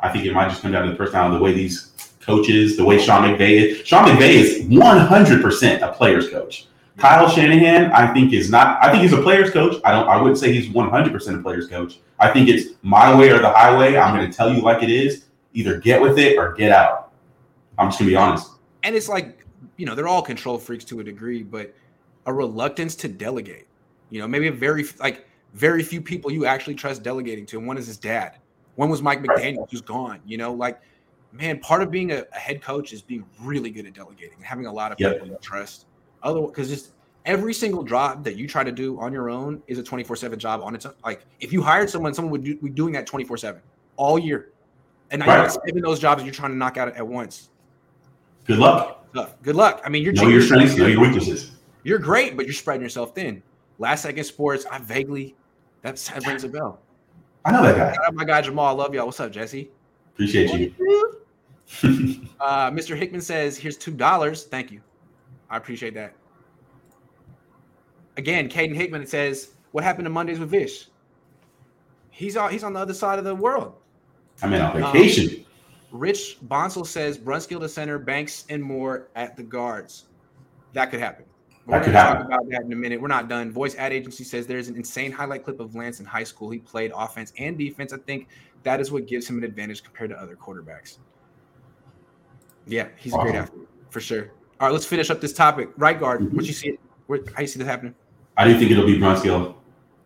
I 0.00 0.08
think 0.08 0.24
it 0.24 0.32
might 0.32 0.48
just 0.48 0.62
come 0.62 0.72
down 0.72 0.84
to 0.86 0.90
the 0.90 0.96
personality, 0.96 1.36
the 1.36 1.42
way 1.42 1.52
these 1.52 1.92
coaches, 2.20 2.76
the 2.76 2.84
way 2.84 2.98
Sean 2.98 3.22
McVay 3.22 3.50
is. 3.50 3.86
Sean 3.86 4.08
McVay 4.08 4.30
is 4.30 4.62
one 4.66 4.98
hundred 4.98 5.42
percent 5.42 5.82
a 5.82 5.92
players 5.92 6.28
coach. 6.30 6.66
Kyle 6.96 7.28
Shanahan, 7.28 7.92
I 7.92 8.12
think, 8.12 8.32
is 8.32 8.50
not. 8.50 8.82
I 8.82 8.90
think 8.90 9.02
he's 9.02 9.12
a 9.12 9.22
players 9.22 9.50
coach. 9.50 9.80
I 9.84 9.92
don't. 9.92 10.08
I 10.08 10.20
wouldn't 10.20 10.38
say 10.38 10.52
he's 10.52 10.68
one 10.70 10.90
hundred 10.90 11.12
percent 11.12 11.38
a 11.38 11.42
players 11.42 11.68
coach. 11.68 12.00
I 12.18 12.32
think 12.32 12.48
it's 12.48 12.70
my 12.82 13.16
way 13.16 13.30
or 13.30 13.38
the 13.38 13.50
highway. 13.50 13.96
I'm 13.96 14.16
going 14.16 14.28
to 14.28 14.36
tell 14.36 14.52
you 14.52 14.62
like 14.62 14.82
it 14.82 14.90
is. 14.90 15.26
Either 15.54 15.78
get 15.78 16.00
with 16.00 16.18
it 16.18 16.38
or 16.38 16.54
get 16.54 16.72
out. 16.72 17.12
I'm 17.78 17.88
just 17.88 17.98
going 17.98 18.08
to 18.08 18.12
be 18.12 18.16
honest. 18.16 18.50
And 18.82 18.96
it's 18.96 19.08
like 19.08 19.41
you 19.76 19.86
know 19.86 19.94
they're 19.94 20.08
all 20.08 20.22
control 20.22 20.58
freaks 20.58 20.84
to 20.86 21.00
a 21.00 21.04
degree, 21.04 21.42
but 21.42 21.74
a 22.26 22.32
reluctance 22.32 22.94
to 22.96 23.08
delegate. 23.08 23.66
You 24.10 24.20
know, 24.20 24.28
maybe 24.28 24.48
a 24.48 24.52
very 24.52 24.84
like 25.00 25.26
very 25.54 25.82
few 25.82 26.00
people 26.00 26.30
you 26.30 26.46
actually 26.46 26.74
trust 26.74 27.02
delegating 27.02 27.46
to. 27.46 27.58
And 27.58 27.66
one 27.66 27.78
is 27.78 27.86
his 27.86 27.96
dad. 27.96 28.38
One 28.76 28.88
was 28.88 29.02
Mike 29.02 29.22
McDaniel, 29.22 29.68
who's 29.70 29.82
gone. 29.82 30.20
You 30.24 30.38
know, 30.38 30.52
like, 30.52 30.80
man, 31.30 31.58
part 31.60 31.82
of 31.82 31.90
being 31.90 32.12
a, 32.12 32.24
a, 32.34 32.38
head 32.38 32.62
coach 32.62 32.92
is 32.92 33.02
being 33.02 33.24
really 33.40 33.70
good 33.70 33.86
at 33.86 33.92
delegating 33.92 34.34
and 34.36 34.44
having 34.44 34.66
a 34.66 34.72
lot 34.72 34.92
of 34.92 35.00
yep. 35.00 35.14
people 35.14 35.28
you 35.28 35.38
trust. 35.42 35.86
Otherwise, 36.22 36.50
because 36.50 36.68
just 36.68 36.92
every 37.26 37.52
single 37.52 37.82
job 37.82 38.24
that 38.24 38.36
you 38.36 38.48
try 38.48 38.64
to 38.64 38.72
do 38.72 38.98
on 38.98 39.12
your 39.12 39.28
own 39.28 39.62
is 39.66 39.78
a 39.78 39.82
24 39.82 40.16
7 40.16 40.38
job 40.38 40.62
on 40.62 40.74
its 40.74 40.86
own. 40.86 40.94
Like, 41.04 41.26
if 41.40 41.52
you 41.52 41.60
hired 41.62 41.90
someone, 41.90 42.14
someone 42.14 42.32
would 42.32 42.44
do, 42.44 42.56
be 42.56 42.70
doing 42.70 42.92
that 42.94 43.06
24 43.06 43.36
7 43.36 43.60
all 43.96 44.18
year. 44.18 44.48
And 45.10 45.24
right. 45.26 45.50
seven 45.50 45.82
those 45.82 46.00
jobs 46.00 46.22
you're 46.22 46.32
trying 46.32 46.52
to 46.52 46.56
knock 46.56 46.78
out 46.78 46.96
at 46.96 47.06
once. 47.06 47.50
Good 48.44 48.58
luck. 48.58 48.98
Good 49.42 49.56
luck. 49.56 49.82
I 49.84 49.88
mean, 49.88 50.02
you're 50.02 50.12
know 50.12 50.28
your 50.28 50.40
strengths, 50.40 50.76
know 50.76 50.86
your 50.86 51.00
weaknesses. 51.00 51.52
You're 51.84 51.98
great, 51.98 52.36
but 52.36 52.46
you're 52.46 52.54
spreading 52.54 52.82
yourself 52.82 53.14
thin. 53.14 53.42
Last 53.78 54.02
second 54.02 54.24
sports, 54.24 54.64
I 54.70 54.78
vaguely 54.78 55.34
that's 55.82 56.08
that 56.08 56.26
rings 56.26 56.44
a 56.44 56.48
bell. 56.48 56.80
I 57.44 57.50
know 57.52 57.62
that 57.62 57.96
guy. 57.96 58.10
my 58.12 58.24
guy 58.24 58.40
Jamal. 58.40 58.66
I 58.66 58.70
love 58.70 58.94
y'all. 58.94 59.06
What's 59.06 59.20
up, 59.20 59.32
Jesse? 59.32 59.70
Appreciate 60.14 60.52
you. 60.52 60.74
uh, 62.40 62.70
Mr. 62.70 62.96
Hickman 62.96 63.20
says, 63.20 63.58
"Here's 63.58 63.76
two 63.76 63.92
dollars. 63.92 64.44
Thank 64.44 64.70
you. 64.70 64.80
I 65.50 65.56
appreciate 65.56 65.94
that." 65.94 66.14
Again, 68.16 68.48
Caden 68.48 68.74
Hickman 68.74 69.06
says, 69.06 69.50
"What 69.72 69.82
happened 69.82 70.06
to 70.06 70.10
Mondays 70.10 70.38
with 70.38 70.50
Vish?" 70.50 70.86
He's 72.10 72.36
on. 72.36 72.50
He's 72.50 72.62
on 72.62 72.72
the 72.72 72.80
other 72.80 72.94
side 72.94 73.18
of 73.18 73.24
the 73.24 73.34
world. 73.34 73.74
I'm 74.42 74.52
in 74.52 74.60
on 74.60 74.82
um, 74.82 74.92
vacation. 74.92 75.40
Um, 75.40 75.46
Rich 75.92 76.38
Bonsall 76.48 76.86
says 76.86 77.18
Brunskill 77.18 77.60
to 77.60 77.68
center, 77.68 77.98
Banks 77.98 78.46
and 78.48 78.62
Moore 78.62 79.08
at 79.14 79.36
the 79.36 79.42
guards. 79.42 80.06
That 80.72 80.90
could 80.90 81.00
happen. 81.00 81.26
We're 81.66 81.78
going 81.80 81.92
to 81.92 81.92
talk 81.92 82.24
about 82.24 82.48
that 82.48 82.62
in 82.62 82.72
a 82.72 82.76
minute. 82.76 83.00
We're 83.00 83.08
not 83.08 83.28
done. 83.28 83.52
Voice 83.52 83.76
ad 83.76 83.92
agency 83.92 84.24
says 84.24 84.46
there's 84.46 84.68
an 84.68 84.74
insane 84.74 85.12
highlight 85.12 85.44
clip 85.44 85.60
of 85.60 85.76
Lance 85.76 86.00
in 86.00 86.06
high 86.06 86.24
school. 86.24 86.50
He 86.50 86.58
played 86.58 86.92
offense 86.96 87.32
and 87.38 87.56
defense. 87.56 87.92
I 87.92 87.98
think 87.98 88.28
that 88.64 88.80
is 88.80 88.90
what 88.90 89.06
gives 89.06 89.28
him 89.28 89.38
an 89.38 89.44
advantage 89.44 89.84
compared 89.84 90.10
to 90.10 90.16
other 90.16 90.34
quarterbacks. 90.34 90.98
Yeah, 92.66 92.88
he's 92.96 93.14
a 93.14 93.18
great 93.18 93.34
athlete 93.34 93.68
for 93.90 94.00
sure. 94.00 94.32
All 94.60 94.68
right, 94.68 94.72
let's 94.72 94.86
finish 94.86 95.10
up 95.10 95.20
this 95.20 95.32
topic. 95.32 95.70
Right 95.76 95.98
guard, 95.98 96.22
mm-hmm. 96.22 96.36
what 96.36 96.46
you 96.46 96.52
see? 96.52 96.78
Where, 97.06 97.20
how 97.34 97.42
you 97.42 97.46
see 97.46 97.58
this 97.58 97.68
happening? 97.68 97.94
I 98.36 98.48
do 98.48 98.58
think 98.58 98.70
it'll 98.70 98.86
be 98.86 98.98
Brunskill. 98.98 99.54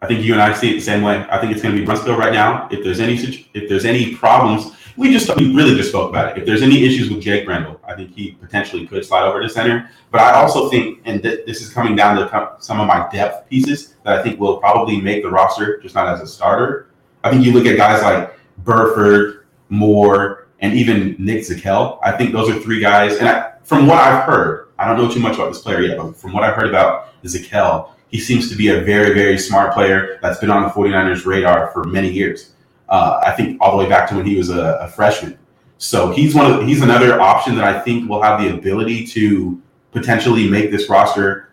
I 0.03 0.07
think 0.07 0.25
you 0.25 0.33
and 0.33 0.43
I 0.43 0.53
see 0.53 0.73
it 0.73 0.75
the 0.75 0.81
same 0.81 1.03
way. 1.03 1.25
I 1.31 1.39
think 1.41 1.53
it's 1.53 1.63
going 1.63 1.75
to 1.75 1.81
be 1.81 1.87
Brunskill 1.87 2.19
right 2.19 2.33
now. 2.33 2.69
If 2.71 2.83
there's 2.85 3.01
any 3.01 3.15
if 3.55 3.69
there's 3.69 3.85
any 3.85 4.15
problems 4.15 4.76
we 4.97 5.13
just 5.13 5.35
we 5.37 5.55
really 5.55 5.75
just 5.75 5.91
spoke 5.91 6.11
about 6.11 6.33
it. 6.33 6.41
If 6.41 6.47
there's 6.47 6.63
any 6.63 6.85
issues 6.85 7.11
with 7.11 7.23
Jake 7.23 7.45
Brendel, 7.45 7.81
I 7.87 7.95
think 7.95 8.15
he 8.15 8.33
potentially 8.33 8.87
could 8.87 9.05
slide 9.05 9.25
over 9.27 9.41
to 9.43 9.49
center. 9.49 9.91
But 10.11 10.21
I 10.21 10.33
also 10.35 10.69
think, 10.71 11.01
and 11.05 11.23
th- 11.23 11.45
this 11.47 11.61
is 11.61 11.73
coming 11.73 11.95
down 11.95 12.17
to 12.17 12.57
some 12.59 12.81
of 12.81 12.87
my 12.87 13.09
depth 13.11 13.49
pieces 13.49 13.95
that 14.05 14.19
I 14.19 14.23
think 14.23 14.41
will 14.41 14.57
probably 14.59 15.01
make 15.01 15.23
the 15.23 15.31
roster, 15.31 15.79
just 15.81 15.95
not 15.95 16.09
as 16.09 16.21
a 16.21 16.27
starter. 16.27 16.89
I 17.25 17.31
think 17.31 17.45
you 17.45 17.53
look 17.53 17.67
at 17.67 17.77
guys 17.77 18.03
like 18.03 18.39
Burford, 18.59 19.47
Moore, 19.69 20.49
and 20.61 20.75
even 20.75 21.17
Nick 21.19 21.41
Zakelj. 21.41 21.99
I 22.03 22.13
think 22.13 22.33
those 22.33 22.49
are 22.49 22.59
three 22.61 22.81
guys. 22.81 23.17
And 23.17 23.29
I, 23.29 23.53
from 23.65 23.87
what 23.87 23.99
I've 23.99 24.25
heard, 24.25 24.69
I 24.79 24.87
don't 24.87 24.97
know 24.97 25.11
too 25.13 25.21
much 25.21 25.35
about 25.35 25.53
this 25.53 25.61
player 25.61 25.83
yet, 25.83 25.99
but 25.99 26.17
from 26.17 26.33
what 26.33 26.45
I've 26.45 26.55
heard 26.55 26.69
about 26.69 27.23
Zakelj, 27.25 27.91
he 28.09 28.21
seems 28.21 28.49
to 28.51 28.57
be 28.57 28.69
a 28.69 28.81
very, 28.81 29.13
very 29.13 29.39
smart 29.39 29.75
player 29.75 30.19
that's 30.23 30.39
been 30.39 30.51
on 30.51 30.63
the 30.63 30.69
49ers 30.69 31.27
radar 31.27 31.71
for 31.73 31.85
many 31.85 32.11
years. 32.11 32.53
Uh, 32.89 33.21
I 33.25 33.33
think 33.33 33.61
all 33.61 33.77
the 33.77 33.83
way 33.83 33.89
back 33.89 34.09
to 34.11 34.17
when 34.17 34.27
he 34.27 34.37
was 34.37 34.51
a, 34.51 34.79
a 34.81 34.89
freshman. 34.89 35.39
So 35.79 36.11
he's 36.11 36.35
one 36.35 36.51
of 36.51 36.67
he's 36.67 36.83
another 36.83 37.21
option 37.21 37.55
that 37.57 37.65
I 37.65 37.81
think 37.81 38.09
will 38.09 38.23
have 38.23 38.41
the 38.41 38.55
ability 38.55 39.07
to 39.09 39.61
potentially 39.93 40.49
make 40.49 40.71
this 40.71 40.89
roster 40.89 41.53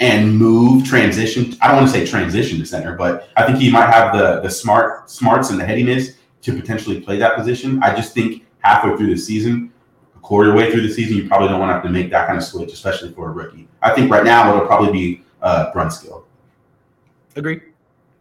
and 0.00 0.36
move 0.36 0.84
transition. 0.84 1.54
I 1.60 1.68
don't 1.68 1.76
want 1.76 1.88
to 1.88 1.92
say 1.92 2.06
transition 2.06 2.58
to 2.58 2.66
center, 2.66 2.96
but 2.96 3.28
I 3.36 3.46
think 3.46 3.58
he 3.58 3.70
might 3.70 3.90
have 3.90 4.16
the 4.16 4.40
the 4.40 4.50
smart 4.50 5.10
smarts 5.10 5.50
and 5.50 5.60
the 5.60 5.66
headiness 5.66 6.16
to 6.42 6.52
potentially 6.52 7.00
play 7.00 7.18
that 7.18 7.36
position. 7.36 7.82
I 7.82 7.94
just 7.94 8.14
think 8.14 8.44
halfway 8.60 8.96
through 8.96 9.14
the 9.14 9.18
season, 9.18 9.72
a 10.16 10.20
quarter 10.20 10.54
way 10.54 10.70
through 10.70 10.82
the 10.82 10.92
season, 10.92 11.16
you 11.16 11.28
probably 11.28 11.48
don't 11.48 11.60
want 11.60 11.70
to 11.70 11.74
have 11.74 11.82
to 11.84 11.90
make 11.90 12.10
that 12.10 12.26
kind 12.26 12.38
of 12.38 12.44
switch, 12.44 12.72
especially 12.72 13.12
for 13.12 13.28
a 13.28 13.32
rookie. 13.32 13.68
I 13.82 13.94
think 13.94 14.10
right 14.10 14.24
now 14.24 14.54
it'll 14.54 14.66
probably 14.66 14.92
be 14.92 15.22
uh, 15.42 15.72
Brunskill. 15.72 16.24
Agree. 17.36 17.60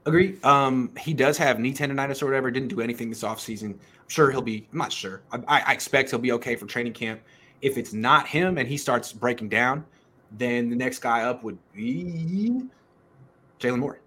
Agree. 0.06 0.38
Um, 0.44 0.92
he 1.00 1.14
does 1.14 1.38
have 1.38 1.60
knee 1.60 1.74
tendonitis 1.74 2.22
or 2.22 2.26
whatever. 2.26 2.52
Didn't 2.52 2.68
do 2.70 2.82
anything 2.82 3.10
this 3.10 3.24
offseason. 3.24 3.72
I'm 3.72 4.10
sure 4.10 4.32
he'll 4.32 4.42
be. 4.42 4.68
I'm 4.72 4.78
not 4.78 4.92
sure. 4.92 5.22
I, 5.32 5.62
I, 5.66 5.74
expect 5.74 6.10
he'll 6.10 6.20
be 6.20 6.34
okay 6.34 6.56
for 6.56 6.66
training 6.66 6.94
camp. 6.94 7.22
If 7.62 7.78
it's 7.78 7.94
not 7.94 8.28
him 8.28 8.58
and 8.58 8.68
he 8.68 8.78
starts 8.78 9.14
breaking 9.14 9.48
down, 9.48 9.86
then 10.32 10.70
the 10.70 10.76
next 10.76 11.00
guy 11.00 11.22
up 11.22 11.44
would 11.44 11.58
be 11.74 12.64
Jaylon 13.60 13.80
Moore. 13.80 14.00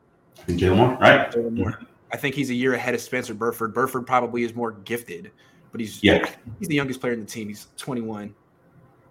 Jaylon 0.48 0.76
Moore, 0.76 0.98
right? 1.00 1.30
Jaylon 1.32 1.52
Moore. 1.56 1.80
I 2.12 2.18
think 2.18 2.34
he's 2.34 2.50
a 2.50 2.54
year 2.54 2.74
ahead 2.74 2.94
of 2.94 3.00
Spencer 3.00 3.32
Burford. 3.32 3.72
Burford 3.72 4.06
probably 4.06 4.42
is 4.42 4.54
more 4.54 4.72
gifted, 4.72 5.30
but 5.72 5.80
he's 5.80 6.02
Yeah. 6.02 6.28
he's 6.58 6.68
the 6.68 6.74
youngest 6.74 7.00
player 7.00 7.14
in 7.14 7.20
the 7.20 7.26
team. 7.26 7.48
He's 7.48 7.68
21. 7.78 8.34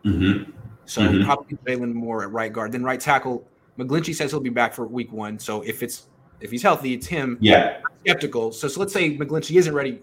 Mm-hmm. 0.06 0.52
So 0.86 1.02
Mhm. 1.02 1.26
probably 1.26 1.58
Jaylon 1.66 1.94
Moore 1.94 2.24
at 2.24 2.32
right 2.32 2.54
guard. 2.54 2.72
Then 2.72 2.84
right 2.84 3.00
tackle, 3.00 3.48
McGlinchey 3.80 4.14
says 4.14 4.30
he'll 4.30 4.40
be 4.40 4.50
back 4.52 4.74
for 4.74 4.86
week 4.86 5.12
one. 5.12 5.40
So 5.40 5.62
if 5.64 5.82
it's 5.82 6.08
if 6.40 6.52
he's 6.52 6.64
healthy, 6.64 6.94
it's 6.94 7.08
him. 7.08 7.38
Yeah, 7.42 7.78
Skeptical. 8.02 8.52
So, 8.52 8.68
so 8.68 8.80
let's 8.80 8.94
say 8.94 9.18
McGlinchey 9.18 9.58
isn't 9.58 9.74
ready 9.74 10.02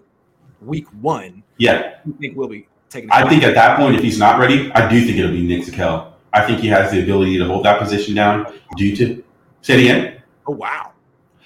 week 0.61 0.87
one. 1.01 1.43
yeah. 1.57 1.95
You 2.05 2.13
think 2.19 2.37
we'll 2.37 2.47
be 2.47 2.67
taking? 2.89 3.11
I 3.11 3.27
think 3.29 3.43
at 3.43 3.53
that 3.55 3.77
point, 3.77 3.95
if 3.95 4.01
he's 4.01 4.17
not 4.19 4.39
ready, 4.39 4.71
I 4.73 4.89
do 4.89 5.01
think 5.05 5.17
it'll 5.17 5.31
be 5.31 5.45
Nick 5.45 5.65
Zakelj. 5.65 6.11
I 6.33 6.45
think 6.45 6.59
he 6.61 6.67
has 6.67 6.91
the 6.91 7.01
ability 7.03 7.37
to 7.37 7.45
hold 7.45 7.63
that 7.65 7.79
position 7.79 8.15
down 8.15 8.53
due 8.77 8.95
to. 8.97 9.23
Say 9.61 9.75
it 9.75 9.79
again. 9.81 10.21
Oh 10.47 10.53
wow. 10.53 10.91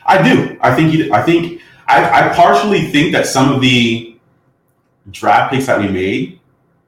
I 0.05 0.21
do. 0.21 0.57
I 0.61 0.73
think 0.75 0.91
he. 0.91 1.11
I 1.11 1.21
think. 1.21 1.61
I, 1.87 2.29
I 2.31 2.33
partially 2.35 2.87
think 2.87 3.13
that 3.13 3.25
some 3.27 3.53
of 3.53 3.61
the 3.61 4.17
draft 5.11 5.53
picks 5.53 5.67
that 5.67 5.79
we 5.79 5.87
made 5.87 6.39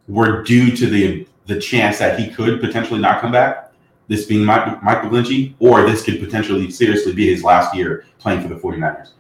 were 0.08 0.44
due 0.44 0.76
to 0.76 0.88
the 0.88 1.28
the 1.46 1.60
chance 1.60 2.00
that 2.00 2.20
he 2.20 2.30
could 2.30 2.60
potentially 2.60 3.00
not 3.00 3.22
come 3.22 3.32
back. 3.32 3.69
This 4.10 4.26
being 4.26 4.44
Mike, 4.44 4.82
McGlinchey, 4.82 5.54
or 5.60 5.84
this 5.84 6.04
could 6.04 6.20
potentially 6.20 6.70
seriously 6.72 7.14
be 7.14 7.32
his 7.32 7.44
last 7.44 7.74
year 7.74 8.06
playing 8.18 8.42
for 8.42 8.50
the 8.50 8.56
49ers. 8.56 9.12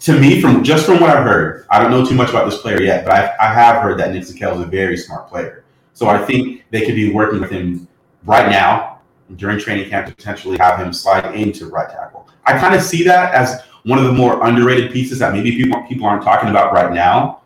To 0.00 0.18
me, 0.18 0.40
from 0.40 0.64
just 0.64 0.86
from 0.86 0.98
what 1.00 1.10
I've 1.10 1.22
heard, 1.22 1.66
I 1.70 1.80
don't 1.80 1.90
know 1.90 2.04
too 2.04 2.14
much 2.14 2.30
about 2.30 2.50
this 2.50 2.58
player 2.60 2.82
yet, 2.82 3.04
but 3.04 3.12
I, 3.12 3.34
I 3.38 3.52
have 3.52 3.82
heard 3.82 4.00
that 4.00 4.12
Nick 4.12 4.22
Zakelj 4.22 4.56
is 4.56 4.60
a 4.62 4.66
very 4.66 4.96
smart 4.96 5.28
player. 5.28 5.64
So 5.92 6.08
I 6.08 6.24
think 6.24 6.64
they 6.70 6.86
could 6.86 6.94
be 6.94 7.12
working 7.12 7.40
with 7.40 7.50
him 7.50 7.86
right 8.24 8.48
now 8.50 9.00
during 9.36 9.58
training 9.58 9.90
camp 9.90 10.08
to 10.08 10.14
potentially 10.14 10.56
have 10.56 10.78
him 10.78 10.92
slide 10.92 11.34
into 11.34 11.66
right 11.66 11.88
tackle. 11.88 12.26
I 12.46 12.58
kind 12.58 12.74
of 12.74 12.82
see 12.82 13.04
that 13.04 13.34
as 13.34 13.60
one 13.84 13.98
of 13.98 14.04
the 14.04 14.12
more 14.12 14.44
underrated 14.46 14.92
pieces 14.92 15.18
that 15.18 15.32
maybe 15.32 15.52
people 15.52 15.82
people 15.86 16.06
aren't 16.06 16.22
talking 16.22 16.48
about 16.48 16.72
right 16.72 16.92
now. 16.92 17.42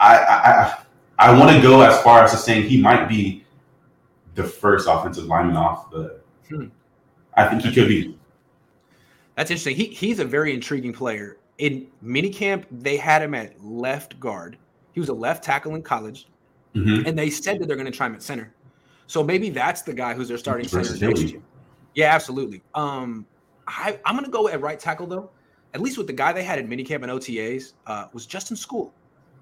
I 0.00 0.16
I, 0.16 0.62
I, 0.62 0.78
I 1.18 1.38
want 1.38 1.54
to 1.54 1.62
go 1.62 1.80
as 1.80 2.02
far 2.02 2.24
as 2.24 2.32
to 2.32 2.36
saying 2.36 2.68
he 2.68 2.80
might 2.80 3.08
be 3.08 3.45
the 4.36 4.44
first 4.44 4.86
offensive 4.88 5.24
lineman 5.24 5.56
off 5.56 5.90
the. 5.90 6.20
Hmm. 6.48 6.66
I 7.34 7.48
think 7.48 7.62
he 7.62 7.74
could 7.74 7.88
be. 7.88 8.16
That's 9.34 9.50
interesting. 9.50 9.74
He 9.76 9.86
he's 9.86 10.20
a 10.20 10.24
very 10.24 10.54
intriguing 10.54 10.92
player. 10.92 11.38
In 11.58 11.88
minicamp, 12.04 12.64
they 12.70 12.96
had 12.96 13.22
him 13.22 13.34
at 13.34 13.62
left 13.64 14.20
guard. 14.20 14.56
He 14.92 15.00
was 15.00 15.08
a 15.08 15.14
left 15.14 15.42
tackle 15.42 15.74
in 15.74 15.82
college, 15.82 16.28
Mhm. 16.74 17.06
and 17.06 17.18
they 17.18 17.28
said 17.30 17.58
that 17.58 17.66
they're 17.66 17.76
going 17.76 17.90
to 17.90 17.96
try 17.96 18.06
him 18.06 18.14
at 18.14 18.22
center. 18.22 18.52
So 19.06 19.22
maybe 19.22 19.50
that's 19.50 19.82
the 19.82 19.92
guy 19.92 20.14
who's 20.14 20.28
their 20.28 20.38
starting 20.38 20.68
center 20.68 20.96
next 21.06 21.22
year. 21.22 21.40
Yeah, 21.94 22.14
absolutely. 22.14 22.62
Um, 22.74 23.26
I 23.66 23.98
I'm 24.04 24.14
going 24.14 24.24
to 24.24 24.30
go 24.30 24.48
at 24.48 24.60
right 24.60 24.78
tackle 24.78 25.06
though. 25.06 25.30
At 25.74 25.80
least 25.80 25.98
with 25.98 26.06
the 26.06 26.12
guy 26.12 26.32
they 26.32 26.44
had 26.44 26.58
in 26.58 26.68
minicamp 26.68 27.02
and 27.02 27.10
OTAs 27.10 27.74
uh, 27.86 28.06
was 28.12 28.24
Justin 28.24 28.56
Skule. 28.56 28.92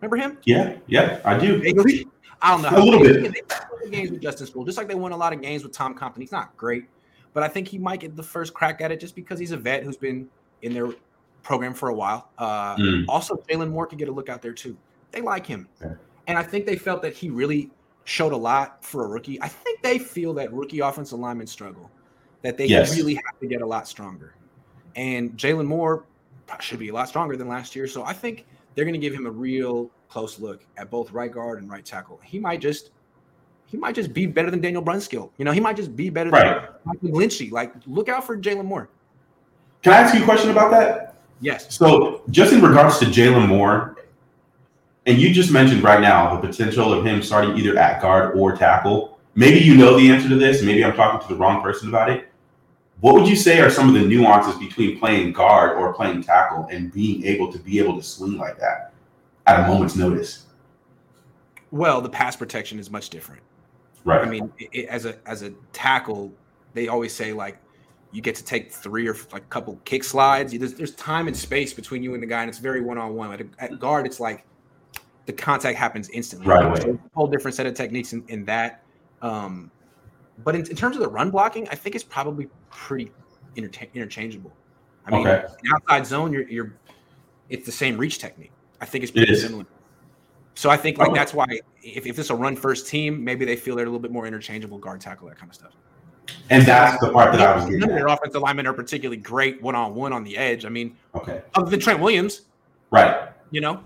Remember 0.00 0.16
him? 0.16 0.38
Yeah, 0.44 0.76
yeah, 0.87 1.20
I 1.24 1.38
do. 1.38 1.61
Vaguely. 1.61 2.09
I 2.42 2.50
don't 2.50 2.62
know. 2.62 2.76
A 2.76 2.83
little 2.83 3.00
bit. 3.00 3.33
They 3.33 3.42
won 3.85 3.92
games 3.92 4.11
with 4.11 4.20
Justin 4.20 4.47
Skule, 4.47 4.64
just 4.66 4.79
like 4.79 4.88
they 4.88 4.94
won 4.94 5.12
a 5.12 5.16
lot 5.16 5.33
of 5.33 5.40
games 5.40 5.62
with 5.62 5.73
Tom 5.73 5.94
Compton. 5.94 6.20
He's 6.20 6.33
not 6.33 6.57
great, 6.57 6.87
but 7.33 7.42
I 7.42 7.49
think 7.49 7.68
he 7.68 7.79
might 7.79 8.01
get 8.01 8.16
the 8.16 8.23
first 8.23 8.55
crack 8.55 8.81
at 8.81 8.90
it 8.92 9.01
just 9.01 9.14
because 9.14 9.38
he's 9.38 9.53
a 9.53 9.57
vet 9.57 9.83
who's 9.85 9.97
been 9.97 10.29
in 10.62 10.75
their 10.75 10.88
program 11.42 11.75
for 11.75 11.88
a 11.90 11.94
while. 11.94 12.31
Uh, 12.38 12.77
Mm. 12.77 13.05
Also, 13.09 13.37
Jaylon 13.49 13.70
Moore 13.70 13.87
could 13.87 13.99
get 13.99 14.09
a 14.09 14.12
look 14.12 14.29
out 14.29 14.42
there 14.42 14.53
too. 14.53 14.77
They 15.12 15.20
like 15.20 15.47
him, 15.47 15.68
and 16.27 16.38
I 16.38 16.42
think 16.42 16.66
they 16.66 16.77
felt 16.77 17.03
that 17.03 17.12
he 17.14 17.31
really 17.31 17.70
showed 18.05 18.33
a 18.33 18.37
lot 18.37 18.85
for 18.85 19.05
a 19.05 19.09
rookie. 19.09 19.40
I 19.40 19.49
think 19.49 19.81
they 19.83 19.99
feel 19.99 20.35
that 20.35 20.53
rookie 20.53 20.81
offensive 20.81 21.18
linemen 21.18 21.47
struggle, 21.47 21.90
that 22.42 22.57
they 22.59 22.66
Yes. 22.66 22.97
really 22.97 23.14
have 23.14 23.38
to 23.40 23.47
get 23.47 23.62
a 23.62 23.66
lot 23.66 23.87
stronger, 23.88 24.35
and 24.97 25.33
Jaylon 25.37 25.66
Moore 25.66 26.05
should 26.61 26.79
be 26.79 26.88
a 26.88 26.92
lot 26.94 27.09
stronger 27.09 27.37
than 27.37 27.49
last 27.49 27.75
year. 27.75 27.87
So 27.87 28.05
I 28.05 28.12
think 28.12 28.44
they're 28.75 28.85
going 28.85 28.92
to 28.94 28.99
give 29.01 29.14
him 29.14 29.27
a 29.27 29.31
real 29.31 29.90
close 30.09 30.38
look 30.38 30.64
at 30.77 30.90
both 30.90 31.11
right 31.12 31.33
guard 31.33 31.59
and 31.61 31.70
right 31.70 31.85
tackle. 31.85 32.20
He 32.23 32.38
might 32.38 32.61
just 32.61 32.90
he 33.75 33.81
might 33.81 33.97
just 33.97 34.15
be 34.15 34.25
better 34.25 34.53
than 34.53 34.61
Daniel 34.61 34.83
Brunskill. 34.83 35.31
You 35.37 35.45
know, 35.45 35.51
he 35.51 35.59
might 35.59 35.75
just 35.75 35.97
be 35.97 36.09
better 36.09 36.31
Right. 36.31 36.63
than 36.63 36.71
Michael 36.85 37.09
Lynchy. 37.09 37.51
Like, 37.51 37.73
look 37.87 38.09
out 38.09 38.25
for 38.25 38.37
Jaylon 38.37 38.67
Moore. 38.67 38.89
Can 39.83 39.93
I 39.93 39.97
ask 39.99 40.15
you 40.15 40.23
a 40.23 40.25
question 40.25 40.51
about 40.53 40.71
that? 40.71 41.17
Yes. 41.41 41.75
So, 41.75 42.23
just 42.31 42.53
in 42.53 42.63
regards 42.63 43.01
to 43.01 43.07
Jaylon 43.07 43.49
Moore, 43.49 43.97
and 45.07 45.19
you 45.19 45.35
just 45.35 45.51
mentioned 45.51 45.83
right 45.83 46.01
now 46.01 46.41
the 46.41 46.47
potential 46.47 46.93
of 46.93 47.05
him 47.05 47.21
starting 47.21 47.57
either 47.59 47.77
at 47.77 48.01
guard 48.01 48.37
or 48.39 48.57
tackle. 48.57 49.19
Maybe 49.35 49.59
you 49.59 49.77
know 49.77 49.99
the 49.99 50.09
answer 50.09 50.29
to 50.29 50.37
this. 50.37 50.63
Maybe 50.63 50.85
I'm 50.85 50.95
talking 50.95 51.21
to 51.27 51.35
the 51.35 51.39
wrong 51.39 51.61
person 51.61 51.89
about 51.89 52.09
it. 52.11 52.29
What 53.01 53.15
would 53.15 53.27
you 53.27 53.35
say 53.35 53.61
are 53.61 53.69
some 53.71 53.89
of 53.89 53.95
the 53.95 54.07
nuances 54.09 54.55
between 54.55 55.01
playing 55.01 55.33
guard 55.33 55.77
or 55.77 55.93
playing 55.93 56.23
tackle 56.23 56.69
and 56.71 56.93
being 56.93 57.25
able 57.25 57.53
to 57.53 57.59
be 57.59 57.81
able 57.81 57.97
to 57.97 58.03
swing 58.05 58.39
like 58.39 58.57
that 58.61 58.93
at 59.47 59.65
a 59.65 59.67
moment's 59.67 59.97
notice? 59.97 60.47
Well, 61.73 62.01
the 62.01 62.09
pass 62.09 62.37
protection 62.37 62.79
is 62.79 62.89
much 62.89 63.11
different. 63.11 63.43
Right. 64.05 64.21
I 64.27 64.29
mean, 64.31 64.53
it, 64.59 64.69
it- 64.73 64.87
as 64.88 65.07
a 65.07 65.17
as 65.27 65.43
a 65.43 65.51
tackle, 65.73 66.33
they 66.75 66.88
always 66.88 67.14
say 67.14 67.33
like 67.33 67.59
you 68.12 68.23
get 68.23 68.35
to 68.37 68.45
take 68.45 68.71
three 68.71 69.09
or 69.09 69.17
like 69.33 69.43
a 69.43 69.47
couple 69.47 69.79
kick 69.85 70.05
slides. 70.05 70.53
You- 70.53 70.59
There's, 70.59 70.75
there's 70.75 70.95
time 70.95 71.27
and 71.27 71.37
space 71.37 71.73
between 71.73 72.03
you 72.03 72.14
and 72.14 72.23
the 72.23 72.27
guy, 72.27 72.43
and 72.43 72.49
it's 72.49 72.59
very 72.59 72.81
one 72.81 72.99
on 72.99 73.14
one. 73.14 73.33
At, 73.33 73.43
at 73.59 73.79
guard, 73.81 74.07
it's 74.07 74.21
like 74.21 74.47
the 75.27 75.33
contact 75.33 75.79
happens 75.79 76.09
instantly. 76.11 76.47
Right. 76.49 76.83
So 76.83 76.99
whole 77.14 77.27
different 77.27 77.55
set 77.57 77.67
of 77.67 77.75
techniques 77.75 78.12
in, 78.12 78.23
in 78.29 78.45
that. 78.45 78.83
Um, 79.23 79.71
but 80.45 80.55
in, 80.55 80.69
in 80.69 80.77
terms 80.77 80.97
of 80.97 81.03
the 81.03 81.09
run 81.09 81.31
blocking, 81.31 81.67
I 81.71 81.75
think 81.75 81.95
it's 81.95 82.05
probably 82.05 82.49
pretty 82.71 83.11
interta- 83.57 83.93
interchangeable. 83.95 84.53
I 85.07 85.11
mean, 85.11 85.27
Okay. 85.27 85.47
outside 85.75 86.07
zone, 86.07 86.33
you're, 86.33 86.49
you're 86.49 86.75
it's 87.49 87.64
the 87.67 87.73
same 87.73 87.97
reach 87.97 88.19
technique. 88.19 88.53
I 88.81 88.87
think 88.87 89.03
it's 89.05 89.11
pretty 89.12 89.33
is. 89.33 89.43
similar. 89.43 89.64
So 90.55 90.71
I 90.71 90.77
think 90.77 90.99
like 90.99 91.09
Okay. 91.09 91.19
that's 91.19 91.33
why 91.35 91.47
if, 91.85 92.07
if 92.07 92.18
it's 92.18 92.31
a 92.31 92.35
run 92.35 92.57
first 92.57 92.88
team, 92.88 93.23
maybe 93.23 93.44
they 93.44 93.57
feel 93.57 93.77
they're 93.77 93.85
a 93.85 93.88
little 93.88 94.01
bit 94.01 94.11
more 94.11 94.27
interchangeable 94.27 94.79
guard 94.79 95.01
tackle 95.01 95.29
that 95.29 95.38
kind 95.38 95.51
of 95.51 95.55
stuff. 95.55 95.73
And 96.51 96.64
that's 96.64 96.99
the 97.01 97.12
part 97.12 97.33
that 97.33 97.40
I 97.42 97.57
was 97.57 97.68
None 97.68 97.83
of 97.90 97.94
their 97.94 98.07
offensive 98.07 98.40
linemen 98.40 98.66
are 98.66 98.73
particularly 98.73 99.18
great 99.20 99.61
one 99.62 99.75
on 99.75 99.94
one 99.94 100.12
on 100.12 100.25
the 100.25 100.37
edge. 100.37 100.64
I 100.64 100.70
mean, 100.70 100.97
Okay. 101.14 101.42
other 101.55 101.70
than 101.70 101.81
Trent 101.81 102.01
Williams, 102.01 102.42
Right. 102.90 103.29
you 103.51 103.61
know, 103.61 103.81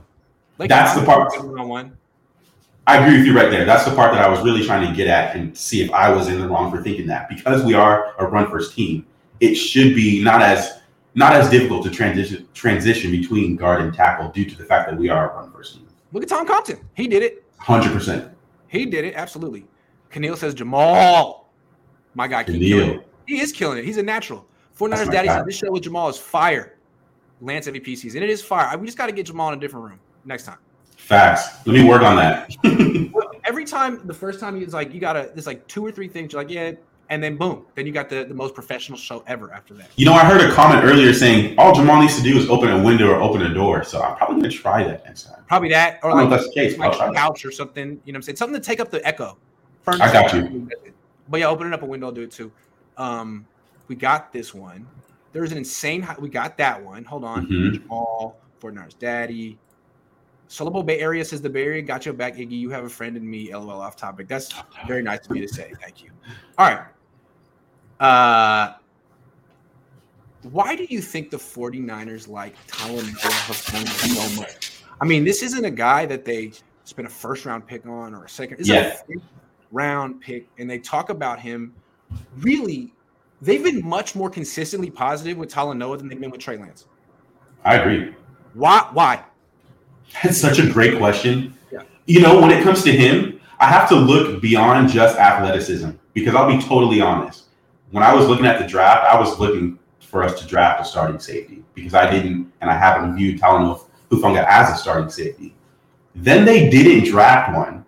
like 0.58 0.68
That's 0.68 0.98
the 0.98 1.04
part- 1.04 1.30
one 1.44 1.58
on 1.58 1.68
one. 1.68 1.92
I 2.87 2.98
agree 3.04 3.18
with 3.18 3.26
you 3.26 3.37
right 3.37 3.50
there. 3.50 3.64
That's 3.66 3.84
the 3.84 3.94
part 3.94 4.14
that 4.14 4.24
I 4.24 4.28
was 4.28 4.40
really 4.42 4.64
trying 4.64 4.88
to 4.88 4.94
get 4.96 5.08
at 5.08 5.37
and 5.37 5.56
see 5.56 5.82
if 5.82 5.90
I 5.90 6.11
was 6.11 6.28
in 6.28 6.40
the 6.40 6.48
wrong 6.48 6.70
for 6.70 6.82
thinking 6.82 7.06
that. 7.08 7.28
Because 7.28 7.62
we 7.62 7.74
are 7.74 8.14
a 8.18 8.26
run 8.26 8.48
first 8.50 8.74
team, 8.74 9.04
it 9.40 9.54
should 9.56 9.94
be 9.94 10.22
not 10.22 10.40
as 10.40 10.72
not 11.14 11.32
as 11.32 11.50
difficult 11.50 11.82
to 11.84 11.90
transition 11.90 12.46
transition 12.54 13.11
between 13.11 13.56
guard 13.56 13.80
and 13.82 13.92
tackle 13.92 14.28
due 14.30 14.44
to 14.44 14.56
the 14.56 14.64
fact 14.64 14.88
that 14.88 14.96
we 14.98 15.08
are 15.11 15.30
a 15.32 15.34
run 15.37 15.50
first 15.52 15.74
team. 15.74 15.87
Look 16.12 16.22
at 16.22 16.28
Tom 16.30 16.46
Compton. 16.46 16.78
He 16.94 17.08
did 17.08 17.22
it. 17.22 17.44
Hundred 17.58 17.92
percent. 17.92 18.32
He 18.68 18.86
did 18.86 19.04
it. 19.04 19.14
Absolutely. 19.14 19.66
Keneal 20.10 20.36
says 20.36 20.54
Jamal. 20.54 21.50
My 22.14 22.26
guy 22.28 22.44
keep 22.44 22.60
killing 22.60 23.00
it. 23.00 23.08
He 23.26 23.40
is 23.40 23.52
killing 23.52 23.78
it. 23.78 23.84
He's 23.84 23.98
a 23.98 24.02
natural. 24.02 24.46
49ers 24.78 24.90
That's 24.90 25.10
Daddy 25.10 25.28
said 25.28 25.46
this 25.46 25.56
show 25.56 25.72
with 25.72 25.82
Jamal 25.82 26.08
is 26.08 26.18
fire. 26.18 26.78
Lance 27.40 27.68
MVP 27.68 27.96
season. 27.96 28.22
It 28.22 28.30
is 28.30 28.42
fire. 28.42 28.76
We 28.78 28.86
just 28.86 28.98
got 28.98 29.06
to 29.06 29.12
get 29.12 29.26
Jamal 29.26 29.52
in 29.52 29.58
a 29.58 29.60
different 29.60 29.86
room 29.86 30.00
next 30.24 30.44
time. 30.44 30.58
Facts. 30.96 31.66
Let 31.66 31.74
me 31.74 31.84
work 31.84 32.02
on 32.02 32.16
that. 32.16 32.50
every 33.48 33.64
time 33.64 34.06
the 34.06 34.14
first 34.14 34.38
time 34.38 34.60
he's 34.60 34.74
like 34.74 34.92
you 34.92 35.00
gotta 35.00 35.30
there's 35.34 35.46
like 35.46 35.66
two 35.66 35.84
or 35.84 35.90
three 35.90 36.06
things 36.06 36.32
you're 36.32 36.42
like 36.42 36.50
yeah 36.50 36.72
and 37.10 37.22
then 37.22 37.36
boom 37.36 37.64
then 37.74 37.86
you 37.86 37.92
got 37.92 38.08
the, 38.08 38.24
the 38.24 38.34
most 38.34 38.54
professional 38.54 38.98
show 38.98 39.22
ever 39.26 39.52
after 39.52 39.74
that 39.74 39.88
you 39.96 40.04
know, 40.04 40.12
I 40.12 40.24
heard 40.24 40.40
a 40.40 40.52
comment 40.54 40.84
earlier 40.84 41.12
saying 41.12 41.54
all 41.58 41.74
Jamal 41.74 42.00
needs 42.00 42.16
to 42.16 42.22
do 42.22 42.36
is 42.38 42.48
open 42.50 42.70
a 42.70 42.82
window 42.82 43.08
or 43.10 43.20
open 43.20 43.42
a 43.42 43.52
door. 43.52 43.82
So 43.84 44.02
I'm 44.02 44.16
probably 44.16 44.36
gonna 44.42 44.50
try 44.52 44.84
that 44.84 45.04
next 45.04 45.24
time. 45.24 45.42
probably 45.46 45.70
that 45.70 46.00
or 46.02 46.10
I 46.10 46.14
don't 46.14 46.24
know 46.24 46.30
like, 46.30 46.40
that's 46.42 46.54
the 46.54 46.60
case. 46.60 46.78
like 46.78 46.94
a 46.94 47.12
couch 47.14 47.44
or 47.44 47.50
something 47.52 48.00
you 48.04 48.12
know 48.12 48.16
what 48.16 48.16
i'm 48.16 48.22
saying 48.22 48.36
something 48.36 48.60
to 48.60 48.64
take 48.64 48.80
up 48.80 48.90
the 48.90 49.04
echo 49.06 49.38
I 49.86 50.12
got 50.12 50.34
you. 50.34 50.68
but 51.28 51.40
yeah 51.40 51.46
opening 51.48 51.72
up 51.72 51.82
a 51.82 51.86
window 51.86 52.06
I'll 52.08 52.12
do 52.12 52.22
it 52.22 52.30
too 52.30 52.52
um 52.98 53.46
we 53.88 53.94
got 53.96 54.32
this 54.32 54.52
one 54.54 54.86
there's 55.32 55.52
an 55.52 55.58
insane 55.58 56.06
we 56.18 56.28
got 56.28 56.58
that 56.58 56.82
one 56.82 57.04
hold 57.04 57.24
on 57.24 57.46
Mhm. 57.46 57.74
Jamal, 57.82 58.36
49ers 58.60 58.98
daddy 58.98 59.58
Solobo 60.48 60.84
Bay 60.84 60.98
Area 60.98 61.24
says 61.24 61.42
the 61.42 61.50
Bay 61.50 61.62
Area 61.64 61.82
got 61.82 62.06
your 62.06 62.14
back, 62.14 62.36
Iggy. 62.36 62.52
You 62.52 62.70
have 62.70 62.84
a 62.84 62.88
friend 62.88 63.18
in 63.18 63.28
me. 63.28 63.54
LOL 63.54 63.82
off 63.82 63.96
topic. 63.96 64.28
That's 64.28 64.50
very 64.86 65.02
nice 65.02 65.18
of 65.28 65.36
you 65.36 65.46
to 65.46 65.52
say. 65.52 65.74
Thank 65.78 66.02
you. 66.02 66.10
All 66.56 66.66
right. 66.70 66.86
Uh, 68.00 68.74
why 70.42 70.76
do 70.76 70.87
you 70.88 71.00
think 71.00 71.30
the 71.30 71.37
49ers 71.37 72.28
like 72.28 72.54
Talanoa 72.68 73.52
so 73.52 74.40
much? 74.40 74.82
I 75.00 75.04
mean, 75.04 75.24
this 75.24 75.42
isn't 75.42 75.64
a 75.64 75.70
guy 75.70 76.06
that 76.06 76.24
they 76.24 76.52
spent 76.84 77.06
a 77.06 77.11
first 77.11 77.44
round 77.44 77.66
pick 77.66 77.87
on 77.87 78.14
or 78.14 78.24
a 78.24 78.28
second. 78.28 78.66
Yeah. 78.66 78.96
a 79.08 79.14
round 79.72 80.20
pick, 80.20 80.48
and 80.58 80.68
they 80.68 80.78
talk 80.78 81.11
about 81.11 81.40
him. 81.40 81.74
Really, 82.38 82.92
they've 83.42 83.62
been 83.62 83.87
much 83.87 84.14
more 84.14 84.30
consistently 84.30 84.90
positive 84.90 85.37
with 85.37 85.52
Talanoa 85.52 85.98
than 85.98 86.08
they've 86.08 86.20
been 86.20 86.30
with 86.30 86.40
Trey 86.40 86.56
Lance. 86.56 86.87
I 87.64 87.76
agree. 87.76 88.14
Why? 88.54 88.88
Why? 88.92 89.24
That's 90.22 90.38
such 90.38 90.58
a 90.58 90.70
great 90.70 90.98
question. 90.98 91.54
Yeah. 91.70 91.82
You 92.06 92.20
know, 92.20 92.40
when 92.40 92.50
it 92.50 92.62
comes 92.62 92.82
to 92.84 92.92
him, 92.92 93.40
I 93.61 93.66
have 93.66 93.88
to 93.90 93.96
look 93.96 94.40
beyond 94.40 94.88
just 94.88 95.18
athleticism 95.18 95.90
because 96.14 96.34
I'll 96.34 96.48
be 96.48 96.62
totally 96.62 97.00
honest. 97.00 97.44
When 97.90 98.03
I 98.03 98.14
was 98.14 98.27
looking 98.27 98.46
at 98.46 98.61
the 98.61 98.66
draft, 98.66 99.07
I 99.07 99.18
was 99.18 99.38
looking 99.38 99.79
for 100.01 100.22
us 100.22 100.40
to 100.40 100.46
draft 100.46 100.81
a 100.81 100.85
starting 100.85 101.18
safety 101.18 101.62
because 101.74 101.94
I 101.94 102.11
didn't 102.11 102.53
and 102.61 102.70
I 102.70 102.77
haven't 102.77 103.16
viewed 103.16 103.40
Talanoa 103.40 103.85
Hufanga 104.11 104.44
as 104.46 104.70
a 104.70 104.77
starting 104.77 105.11
safety. 105.11 105.55
Then 106.14 106.44
they 106.44 106.68
didn't 106.68 107.11
draft 107.11 107.55
one, 107.55 107.85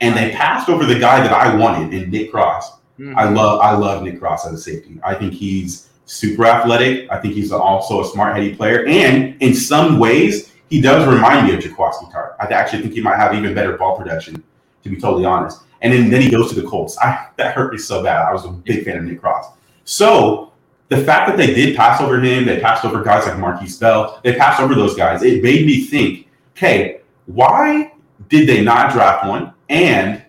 and 0.00 0.16
they 0.16 0.30
passed 0.32 0.68
over 0.68 0.84
the 0.86 0.98
guy 0.98 1.20
that 1.20 1.32
I 1.32 1.54
wanted 1.54 1.92
in 1.92 2.10
Nick 2.10 2.30
Cross. 2.30 2.78
Mm-hmm. 2.98 3.18
I 3.18 3.24
love 3.24 3.60
I 3.60 3.76
love 3.76 4.02
Nick 4.02 4.18
Cross 4.18 4.46
as 4.46 4.54
a 4.54 4.58
safety. 4.58 5.00
I 5.04 5.14
think 5.14 5.32
he's 5.32 5.90
super 6.06 6.46
athletic. 6.46 7.10
I 7.10 7.20
think 7.20 7.34
he's 7.34 7.52
also 7.52 8.02
a 8.02 8.06
smart 8.06 8.34
heady 8.34 8.54
player, 8.54 8.86
and 8.86 9.40
in 9.42 9.54
some 9.54 9.98
ways, 9.98 10.52
he 10.70 10.80
does 10.80 11.06
remind 11.06 11.46
me 11.46 11.54
of 11.54 11.60
Jaquiski 11.60 12.12
Tartt. 12.12 12.36
I 12.40 12.46
actually 12.46 12.82
think 12.82 12.94
he 12.94 13.00
might 13.00 13.16
have 13.16 13.34
even 13.34 13.54
better 13.54 13.76
ball 13.76 13.96
production, 13.96 14.42
to 14.82 14.88
be 14.88 14.96
totally 14.96 15.24
honest. 15.24 15.60
And 15.84 15.92
then, 15.92 16.08
then 16.08 16.22
he 16.22 16.30
goes 16.30 16.48
to 16.48 16.60
the 16.60 16.66
Colts. 16.66 16.98
I, 16.98 17.28
that 17.36 17.54
hurt 17.54 17.70
me 17.70 17.78
so 17.78 18.02
bad. 18.02 18.26
I 18.26 18.32
was 18.32 18.46
a 18.46 18.48
big 18.48 18.86
fan 18.86 18.96
of 18.96 19.04
Nick 19.04 19.20
Cross. 19.20 19.52
So 19.84 20.50
the 20.88 20.96
fact 20.96 21.28
that 21.28 21.36
they 21.36 21.52
did 21.52 21.76
pass 21.76 22.00
over 22.00 22.18
him, 22.18 22.46
they 22.46 22.58
passed 22.58 22.86
over 22.86 23.04
guys 23.04 23.26
like 23.26 23.36
Markquese 23.36 23.78
Bell, 23.78 24.18
they 24.24 24.34
passed 24.34 24.62
over 24.62 24.74
those 24.74 24.96
guys. 24.96 25.22
It 25.22 25.42
made 25.42 25.66
me 25.66 25.84
think, 25.84 26.26
okay, 26.56 27.02
why 27.26 27.92
did 28.30 28.48
they 28.48 28.64
not 28.64 28.92
draft 28.92 29.26
one? 29.26 29.52
And 29.68 30.24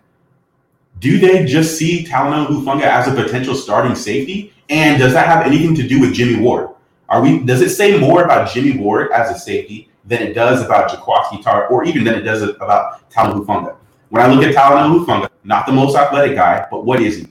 do 0.99 1.17
they 1.19 1.45
just 1.45 1.77
see 1.77 2.03
Talanoa 2.05 2.47
Hufanga 2.47 2.83
as 2.83 3.07
a 3.07 3.13
potential 3.13 3.55
starting 3.55 3.95
safety? 3.95 4.53
And 4.69 4.99
does 4.99 5.13
that 5.13 5.27
have 5.27 5.45
anything 5.45 5.73
to 5.75 5.87
do 5.87 6.01
with 6.01 6.13
Jimmy 6.13 6.37
Ward? 6.41 6.69
Are 7.07 7.21
we? 7.21 7.39
Does 7.39 7.61
it 7.61 7.69
say 7.69 7.97
more 7.97 8.23
about 8.23 8.51
Jimmy 8.51 8.77
Ward 8.77 9.11
as 9.11 9.33
a 9.33 9.39
safety 9.39 9.89
than 10.03 10.21
it 10.21 10.33
does 10.33 10.65
about 10.65 10.89
Jaquiski 10.89 11.41
Tartt, 11.43 11.69
or 11.69 11.85
even 11.85 12.03
than 12.03 12.15
it 12.15 12.21
does 12.21 12.41
about 12.41 13.09
Talanoa 13.09 13.45
Hufanga? 13.45 13.75
When 14.09 14.21
I 14.21 14.31
look 14.31 14.43
at 14.43 14.53
Talanoa 14.53 15.05
Hufanga, 15.05 15.29
not 15.43 15.65
the 15.65 15.73
most 15.73 15.95
athletic 15.95 16.35
guy, 16.35 16.67
but 16.69 16.85
what 16.85 17.01
is 17.01 17.17
he? 17.17 17.27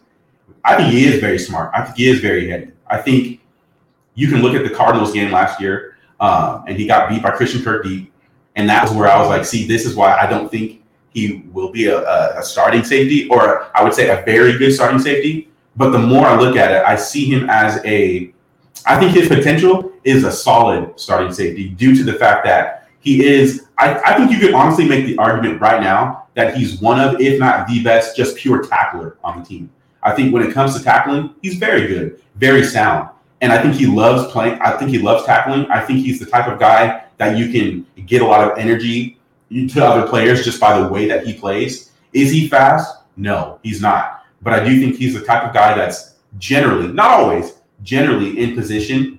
I 0.64 0.76
think 0.76 0.92
he 0.92 1.04
is 1.04 1.20
very 1.20 1.38
smart. 1.38 1.70
I 1.74 1.82
think 1.82 1.96
he 1.96 2.08
is 2.08 2.20
very 2.20 2.48
heady. 2.48 2.72
I 2.86 2.98
think 2.98 3.40
you 4.14 4.28
can 4.28 4.42
look 4.42 4.54
at 4.54 4.64
the 4.64 4.74
Cardinals 4.74 5.12
game 5.12 5.30
last 5.30 5.60
year, 5.60 5.96
um, 6.20 6.64
and 6.66 6.76
he 6.76 6.86
got 6.86 7.08
beat 7.08 7.22
by 7.22 7.30
Christian 7.32 7.62
Kirk 7.62 7.84
deep, 7.84 8.12
and 8.56 8.68
that 8.68 8.84
was 8.84 8.92
where 8.92 9.08
I 9.08 9.18
was 9.20 9.28
like, 9.28 9.44
see, 9.44 9.66
this 9.66 9.84
is 9.84 9.94
why 9.94 10.16
I 10.16 10.26
don't 10.26 10.50
think 10.50 10.82
he 11.12 11.44
will 11.52 11.70
be 11.70 11.86
a, 11.86 12.38
a, 12.38 12.42
starting 12.42 12.82
safety, 12.82 13.28
or 13.28 13.68
I 13.76 13.84
would 13.84 13.94
say 13.94 14.08
a 14.10 14.24
very 14.24 14.58
good 14.58 14.72
starting 14.72 14.98
safety. 14.98 15.48
But 15.76 15.90
the 15.90 15.98
more 15.98 16.26
I 16.26 16.38
look 16.38 16.56
at 16.56 16.70
it, 16.70 16.84
I 16.84 16.96
see 16.96 17.24
him 17.26 17.48
as 17.50 17.84
a, 17.84 18.32
I 18.86 18.98
think 18.98 19.12
his 19.12 19.28
potential 19.28 19.92
is 20.04 20.24
a 20.24 20.32
solid 20.32 20.98
starting 20.98 21.32
safety 21.32 21.68
due 21.68 21.96
to 21.96 22.04
the 22.04 22.14
fact 22.14 22.44
that 22.46 22.88
he 23.00 23.24
is, 23.24 23.66
I, 23.78 24.00
I 24.04 24.16
think 24.16 24.30
you 24.30 24.38
could 24.38 24.54
honestly 24.54 24.88
make 24.88 25.06
the 25.06 25.16
argument 25.18 25.60
right 25.60 25.80
now 25.80 26.23
that 26.34 26.56
he's 26.56 26.80
one 26.80 27.00
of, 27.00 27.20
if 27.20 27.38
not 27.38 27.66
the 27.66 27.82
best, 27.82 28.16
just 28.16 28.36
pure 28.36 28.62
tackler 28.62 29.16
on 29.24 29.38
the 29.38 29.44
team. 29.44 29.70
I 30.02 30.12
think 30.12 30.34
when 30.34 30.42
it 30.42 30.52
comes 30.52 30.76
to 30.76 30.82
tackling, 30.82 31.34
he's 31.42 31.56
very 31.56 31.86
good, 31.86 32.20
very 32.36 32.64
sound. 32.64 33.08
And 33.40 33.52
I 33.52 33.60
think 33.60 33.74
he 33.74 33.86
loves 33.86 34.30
playing. 34.32 34.58
I 34.60 34.72
think 34.76 34.90
he 34.90 34.98
loves 34.98 35.24
tackling. 35.24 35.66
I 35.70 35.80
think 35.80 36.00
he's 36.00 36.18
the 36.18 36.26
type 36.26 36.48
of 36.48 36.58
guy 36.58 37.04
that 37.18 37.36
you 37.38 37.50
can 37.52 37.86
get 38.06 38.22
a 38.22 38.26
lot 38.26 38.50
of 38.50 38.58
energy 38.58 39.18
to 39.50 39.84
other 39.84 40.06
players 40.08 40.44
just 40.44 40.60
by 40.60 40.78
the 40.78 40.88
way 40.88 41.06
that 41.08 41.26
he 41.26 41.34
plays. 41.34 41.90
Is 42.12 42.30
he 42.30 42.48
fast? 42.48 43.02
No, 43.16 43.60
he's 43.62 43.80
not. 43.80 44.24
But 44.42 44.52
I 44.52 44.64
do 44.64 44.78
think 44.80 44.96
he's 44.96 45.14
the 45.14 45.24
type 45.24 45.44
of 45.44 45.54
guy 45.54 45.74
that's 45.74 46.14
generally, 46.38 46.88
not 46.88 47.10
always, 47.10 47.54
generally 47.82 48.38
in 48.38 48.54
position. 48.54 49.18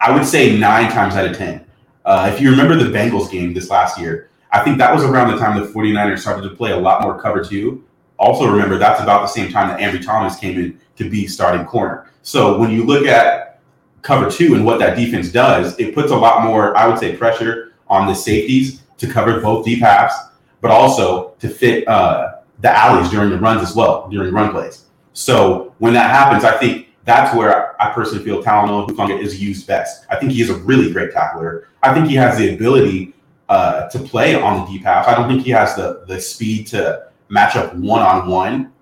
I 0.00 0.14
would 0.14 0.26
say 0.26 0.58
nine 0.58 0.90
times 0.90 1.14
out 1.14 1.26
of 1.26 1.36
10. 1.36 1.64
Uh, 2.04 2.30
if 2.32 2.40
you 2.40 2.50
remember 2.50 2.76
the 2.76 2.90
Bengals 2.96 3.30
game 3.30 3.54
this 3.54 3.70
last 3.70 3.98
year, 3.98 4.28
I 4.54 4.62
think 4.64 4.78
that 4.78 4.94
was 4.94 5.04
around 5.04 5.32
the 5.32 5.38
time 5.38 5.60
the 5.60 5.66
49ers 5.66 6.20
started 6.20 6.48
to 6.48 6.54
play 6.54 6.70
a 6.70 6.78
lot 6.78 7.02
more 7.02 7.20
cover 7.20 7.44
two 7.44 7.84
also 8.18 8.46
remember 8.46 8.78
that's 8.78 9.00
about 9.00 9.22
the 9.22 9.28
same 9.28 9.50
time 9.50 9.68
that 9.68 9.80
Ambry 9.80 10.04
Thomas 10.04 10.36
came 10.36 10.58
in 10.58 10.80
to 10.96 11.08
be 11.10 11.26
starting 11.26 11.66
corner. 11.66 12.10
So 12.22 12.58
when 12.58 12.70
you 12.70 12.84
look 12.84 13.06
at 13.06 13.60
cover 14.02 14.30
two 14.30 14.54
and 14.54 14.64
what 14.64 14.78
that 14.78 14.96
defense 14.96 15.30
does, 15.30 15.78
it 15.78 15.94
puts 15.94 16.12
a 16.12 16.16
lot 16.16 16.44
more, 16.44 16.76
I 16.76 16.86
would 16.86 16.98
say, 16.98 17.16
pressure 17.16 17.74
on 17.88 18.06
the 18.06 18.14
safeties 18.14 18.82
to 18.98 19.06
cover 19.06 19.40
both 19.40 19.64
deep 19.64 19.80
halves, 19.80 20.14
but 20.60 20.70
also 20.70 21.34
to 21.40 21.48
fit 21.48 21.86
uh, 21.88 22.36
the 22.60 22.70
alleys 22.70 23.10
during 23.10 23.30
the 23.30 23.38
runs 23.38 23.62
as 23.62 23.74
well, 23.74 24.08
during 24.08 24.32
run 24.32 24.52
plays. 24.52 24.86
So 25.12 25.74
when 25.78 25.92
that 25.94 26.10
happens, 26.10 26.44
I 26.44 26.56
think 26.56 26.88
that's 27.04 27.36
where 27.36 27.80
I 27.80 27.92
personally 27.92 28.24
feel 28.24 28.42
Talanoa 28.42 28.88
Hufanga 28.88 29.20
is 29.20 29.40
used 29.42 29.66
best. 29.66 30.06
I 30.08 30.16
think 30.16 30.32
he 30.32 30.40
is 30.40 30.50
a 30.50 30.56
really 30.56 30.92
great 30.92 31.12
tackler. 31.12 31.68
I 31.82 31.92
think 31.92 32.08
he 32.08 32.14
has 32.14 32.38
the 32.38 32.54
ability 32.54 33.14
uh, 33.48 33.88
to 33.88 33.98
play 33.98 34.34
on 34.34 34.60
the 34.60 34.72
deep 34.72 34.84
half. 34.84 35.06
I 35.06 35.14
don't 35.14 35.28
think 35.28 35.42
he 35.42 35.50
has 35.50 35.74
the 35.74 36.04
the 36.06 36.20
speed 36.20 36.66
to 36.68 37.08
match 37.28 37.56
up 37.56 37.74
one 37.74 38.02
on 38.02 38.28
one 38.28 38.72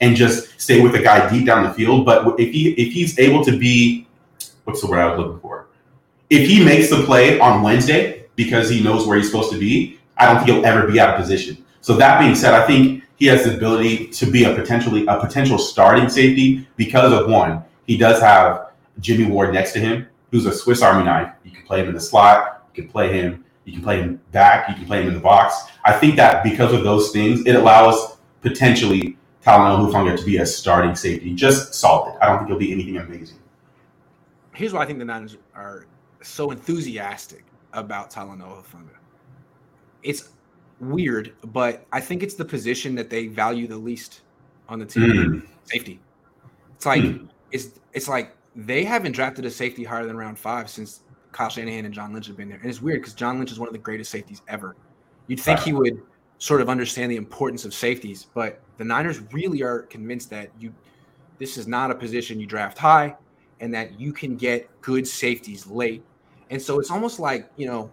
and 0.00 0.16
just 0.16 0.60
stay 0.60 0.80
with 0.80 0.92
the 0.92 1.02
guy 1.02 1.28
deep 1.30 1.46
down 1.46 1.64
the 1.64 1.72
field. 1.72 2.04
But 2.04 2.38
if 2.38 2.52
he 2.52 2.70
if 2.70 2.92
he's 2.92 3.18
able 3.18 3.44
to 3.44 3.56
be, 3.56 4.06
what's 4.64 4.80
the 4.80 4.86
word 4.86 5.00
I 5.00 5.06
was 5.10 5.18
looking 5.18 5.40
for? 5.40 5.66
If 6.30 6.48
he 6.48 6.64
makes 6.64 6.90
the 6.90 7.02
play 7.04 7.40
on 7.40 7.62
Wednesday 7.62 8.26
because 8.36 8.68
he 8.68 8.82
knows 8.82 9.06
where 9.06 9.16
he's 9.16 9.26
supposed 9.26 9.50
to 9.52 9.58
be, 9.58 9.98
I 10.16 10.26
don't 10.26 10.36
think 10.36 10.50
he'll 10.50 10.66
ever 10.66 10.86
be 10.86 11.00
out 11.00 11.10
of 11.10 11.20
position. 11.20 11.64
So 11.80 11.96
that 11.96 12.20
being 12.20 12.34
said, 12.34 12.54
I 12.54 12.66
think 12.66 13.04
he 13.16 13.26
has 13.26 13.44
the 13.44 13.56
ability 13.56 14.08
to 14.08 14.30
be 14.30 14.44
a 14.44 14.54
potentially 14.54 15.06
a 15.06 15.18
potential 15.18 15.58
starting 15.58 16.08
safety 16.08 16.68
because 16.76 17.12
of 17.12 17.30
one, 17.30 17.62
he 17.86 17.96
does 17.96 18.20
have 18.20 18.68
Jimmy 19.00 19.24
Ward 19.24 19.52
next 19.54 19.72
to 19.72 19.80
him, 19.80 20.06
who's 20.30 20.46
a 20.46 20.52
Swiss 20.52 20.82
Army 20.82 21.04
knife. 21.04 21.32
You 21.44 21.50
can 21.50 21.64
play 21.64 21.80
him 21.80 21.88
in 21.88 21.94
the 21.94 22.00
slot, 22.00 22.66
you 22.74 22.82
can 22.82 22.90
play 22.90 23.12
him 23.12 23.44
you 23.68 23.74
can 23.74 23.82
play 23.82 24.00
him 24.00 24.20
back. 24.32 24.68
You 24.68 24.74
can 24.74 24.86
play 24.86 25.02
him 25.02 25.08
in 25.08 25.14
the 25.14 25.20
box. 25.20 25.54
I 25.84 25.92
think 25.92 26.16
that 26.16 26.42
because 26.42 26.72
of 26.72 26.84
those 26.84 27.10
things, 27.10 27.44
it 27.44 27.54
allows 27.54 28.16
potentially 28.40 29.18
Talanoa 29.44 29.92
Hufanga 29.92 30.16
to 30.16 30.24
be 30.24 30.38
a 30.38 30.46
starting 30.46 30.94
safety, 30.94 31.34
just 31.34 31.74
solid. 31.74 32.16
I 32.22 32.28
don't 32.28 32.38
think 32.38 32.48
he'll 32.48 32.58
be 32.58 32.72
anything 32.72 32.96
amazing. 32.96 33.38
Here's 34.54 34.72
why 34.72 34.82
I 34.82 34.86
think 34.86 34.98
the 34.98 35.04
Niners 35.04 35.36
are 35.54 35.86
so 36.22 36.50
enthusiastic 36.50 37.44
about 37.74 38.10
Talanoa 38.10 38.64
Hufanga. 38.64 38.96
It's 40.02 40.30
weird, 40.80 41.34
but 41.44 41.84
I 41.92 42.00
think 42.00 42.22
it's 42.22 42.34
the 42.34 42.44
position 42.44 42.94
that 42.94 43.10
they 43.10 43.26
value 43.26 43.66
the 43.66 43.76
least 43.76 44.22
on 44.68 44.78
the 44.78 44.86
team. 44.86 45.10
Mm. 45.10 45.46
Safety. 45.64 46.00
It's 46.74 46.86
like 46.86 47.02
mm. 47.02 47.28
it's 47.52 47.68
it's 47.92 48.08
like 48.08 48.34
they 48.56 48.82
haven't 48.84 49.12
drafted 49.12 49.44
a 49.44 49.50
safety 49.50 49.84
higher 49.84 50.06
than 50.06 50.16
round 50.16 50.38
five 50.38 50.70
since 50.70 51.00
Kyle 51.38 51.48
Shanahan 51.48 51.84
and 51.84 51.94
John 51.94 52.12
Lynch 52.12 52.26
have 52.26 52.36
been 52.36 52.48
there. 52.48 52.58
And 52.58 52.68
it's 52.68 52.82
weird 52.82 53.00
because 53.00 53.14
John 53.14 53.38
Lynch 53.38 53.52
is 53.52 53.60
one 53.60 53.68
of 53.68 53.72
the 53.72 53.78
greatest 53.78 54.10
safeties 54.10 54.42
ever. 54.48 54.74
You'd 55.28 55.38
think 55.38 55.60
he 55.60 55.72
would 55.72 56.02
sort 56.38 56.60
of 56.60 56.68
understand 56.68 57.12
the 57.12 57.16
importance 57.16 57.64
of 57.64 57.72
safeties, 57.72 58.26
but 58.34 58.60
the 58.76 58.84
Niners 58.84 59.20
really 59.32 59.62
are 59.62 59.82
convinced 59.82 60.30
that 60.30 60.50
you 60.58 60.74
this 61.38 61.56
is 61.56 61.68
not 61.68 61.92
a 61.92 61.94
position 61.94 62.40
you 62.40 62.46
draft 62.46 62.76
high 62.76 63.14
and 63.60 63.72
that 63.72 64.00
you 64.00 64.12
can 64.12 64.36
get 64.36 64.68
good 64.80 65.06
safeties 65.06 65.68
late. 65.68 66.02
And 66.50 66.60
so 66.60 66.80
it's 66.80 66.90
almost 66.90 67.20
like, 67.20 67.48
you 67.56 67.68
know, 67.68 67.88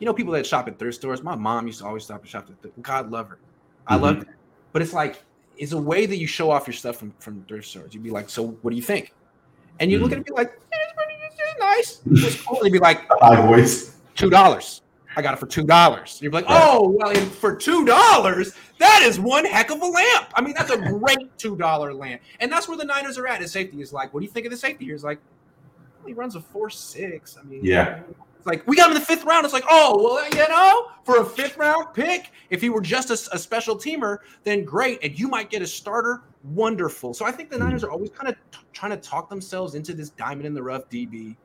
you 0.00 0.06
know, 0.06 0.12
people 0.12 0.32
that 0.32 0.44
shop 0.44 0.66
at 0.66 0.76
thrift 0.80 0.96
stores. 0.96 1.22
My 1.22 1.36
mom 1.36 1.68
used 1.68 1.78
to 1.78 1.86
always 1.86 2.02
stop 2.02 2.22
and 2.22 2.28
shop 2.28 2.48
at 2.50 2.60
thrift. 2.60 2.82
God 2.82 3.12
love 3.12 3.28
her. 3.28 3.38
I 3.86 3.94
mm-hmm. 3.94 4.02
love 4.02 4.20
that. 4.24 4.34
But 4.72 4.82
it's 4.82 4.92
like 4.92 5.22
it's 5.56 5.70
a 5.70 5.80
way 5.80 6.06
that 6.06 6.16
you 6.16 6.26
show 6.26 6.50
off 6.50 6.66
your 6.66 6.74
stuff 6.74 6.96
from, 6.96 7.14
from 7.20 7.44
thrift 7.46 7.68
stores. 7.68 7.94
You'd 7.94 8.02
be 8.02 8.10
like, 8.10 8.28
so 8.28 8.48
what 8.62 8.70
do 8.72 8.76
you 8.76 8.82
think? 8.82 9.14
And 9.78 9.88
you 9.88 9.98
mm-hmm. 9.98 10.02
look 10.02 10.12
at 10.12 10.18
it 10.18 10.26
and 10.26 10.26
be 10.26 10.32
like, 10.32 10.58
nice. 11.76 12.00
It 12.06 12.44
cool. 12.46 12.60
They'd 12.62 12.72
be 12.72 12.78
like, 12.78 13.06
high 13.20 13.46
voice, 13.46 13.96
two 14.14 14.30
dollars. 14.30 14.82
I 15.16 15.22
got 15.22 15.34
it 15.34 15.38
for 15.38 15.46
two 15.46 15.64
dollars. 15.64 16.18
You're 16.22 16.32
like, 16.32 16.46
oh, 16.48 16.88
well, 16.88 17.14
for 17.14 17.54
two 17.54 17.84
dollars, 17.84 18.54
that 18.78 19.02
is 19.02 19.20
one 19.20 19.44
heck 19.44 19.70
of 19.70 19.82
a 19.82 19.86
lamp. 19.86 20.32
I 20.34 20.40
mean, 20.40 20.54
that's 20.54 20.70
a 20.70 20.78
great 20.98 21.36
two 21.38 21.56
dollar 21.56 21.92
lamp, 21.92 22.22
and 22.40 22.50
that's 22.50 22.68
where 22.68 22.78
the 22.78 22.84
Niners 22.84 23.18
are 23.18 23.26
at. 23.26 23.40
His 23.40 23.52
safety 23.52 23.80
is 23.80 23.92
like, 23.92 24.12
what 24.14 24.20
do 24.20 24.26
you 24.26 24.32
think 24.32 24.46
of 24.46 24.52
the 24.52 24.58
safety 24.58 24.84
here? 24.84 24.94
He's 24.94 25.04
like, 25.04 25.20
well, 25.98 26.08
he 26.08 26.14
runs 26.14 26.34
a 26.34 26.40
four 26.40 26.70
six. 26.70 27.36
I 27.38 27.42
mean, 27.44 27.60
yeah. 27.62 28.00
It's 28.38 28.46
like 28.48 28.66
we 28.66 28.74
got 28.74 28.90
him 28.90 28.96
in 28.96 29.00
the 29.00 29.06
fifth 29.06 29.24
round. 29.24 29.44
It's 29.44 29.54
like, 29.54 29.64
oh 29.68 30.02
well, 30.02 30.28
you 30.30 30.48
know, 30.48 30.88
for 31.04 31.20
a 31.20 31.24
fifth 31.24 31.56
round 31.58 31.94
pick, 31.94 32.32
if 32.50 32.60
he 32.60 32.70
were 32.70 32.80
just 32.80 33.10
a, 33.10 33.34
a 33.34 33.38
special 33.38 33.76
teamer, 33.76 34.18
then 34.42 34.64
great, 34.64 34.98
and 35.02 35.16
you 35.16 35.28
might 35.28 35.50
get 35.50 35.62
a 35.62 35.66
starter. 35.66 36.22
Wonderful. 36.42 37.14
So 37.14 37.24
I 37.24 37.30
think 37.30 37.50
the 37.50 37.56
hmm. 37.56 37.64
Niners 37.64 37.84
are 37.84 37.90
always 37.90 38.10
kind 38.10 38.28
of 38.28 38.34
t- 38.50 38.58
trying 38.72 38.90
to 38.90 38.96
talk 38.96 39.28
themselves 39.28 39.76
into 39.76 39.94
this 39.94 40.10
diamond 40.10 40.46
in 40.46 40.54
the 40.54 40.62
rough 40.62 40.88
DB 40.90 41.36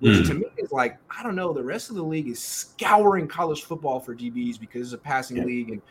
which 0.00 0.18
mm. 0.18 0.26
to 0.28 0.34
me 0.34 0.46
is 0.58 0.72
like 0.72 0.98
I 1.10 1.22
don't 1.22 1.36
know. 1.36 1.52
The 1.52 1.62
rest 1.62 1.90
of 1.90 1.96
the 1.96 2.02
league 2.02 2.28
is 2.28 2.38
scouring 2.38 3.26
college 3.26 3.62
football 3.62 4.00
for 4.00 4.14
DBs 4.14 4.60
because 4.60 4.82
it's 4.82 4.92
a 4.92 4.98
passing 4.98 5.38
yeah. 5.38 5.44
league, 5.44 5.70
and 5.70 5.82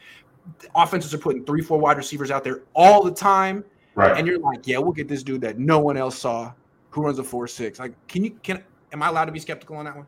offenses 0.76 1.14
are 1.14 1.18
putting 1.18 1.44
three, 1.46 1.62
four 1.62 1.80
wide 1.80 1.98
receivers 1.98 2.32
out 2.32 2.44
there 2.44 2.62
all 2.74 3.04
the 3.04 3.12
time. 3.12 3.64
Right. 3.96 4.18
And 4.18 4.28
you're 4.28 4.40
like, 4.40 4.68
yeah, 4.68 4.78
we'll 4.78 4.92
get 4.92 5.08
this 5.08 5.24
dude 5.24 5.42
that 5.42 5.58
no 5.58 5.80
one 5.80 5.96
else 5.98 6.18
saw, 6.18 6.52
who 6.90 7.04
runs 7.04 7.18
a 7.18 7.24
four 7.24 7.48
six. 7.48 7.80
Like, 7.80 7.94
can 8.08 8.24
you 8.24 8.32
can? 8.44 8.64
Am 8.92 9.02
I 9.02 9.08
allowed 9.08 9.26
to 9.26 9.32
be 9.32 9.40
skeptical 9.40 9.78
on 9.78 9.86
that 9.86 9.96
one? 9.96 10.06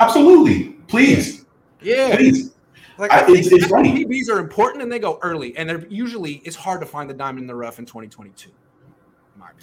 Absolutely, 0.00 0.70
please. 0.86 1.44
Yeah. 1.80 2.16
Please. 2.16 2.52
Like 2.98 3.12
I, 3.12 3.20
I 3.20 3.22
think 3.22 3.38
it's, 3.38 3.52
it's 3.52 3.66
DBs 3.66 4.28
are 4.28 4.40
important 4.40 4.82
and 4.82 4.90
they 4.90 4.98
go 4.98 5.18
early, 5.22 5.56
and 5.56 5.68
they're 5.68 5.86
usually 5.88 6.42
it's 6.44 6.56
hard 6.56 6.80
to 6.80 6.86
find 6.86 7.08
the 7.08 7.14
diamond 7.14 7.44
in 7.44 7.46
the 7.46 7.54
rough 7.54 7.78
in 7.78 7.86
2022. 7.86 8.50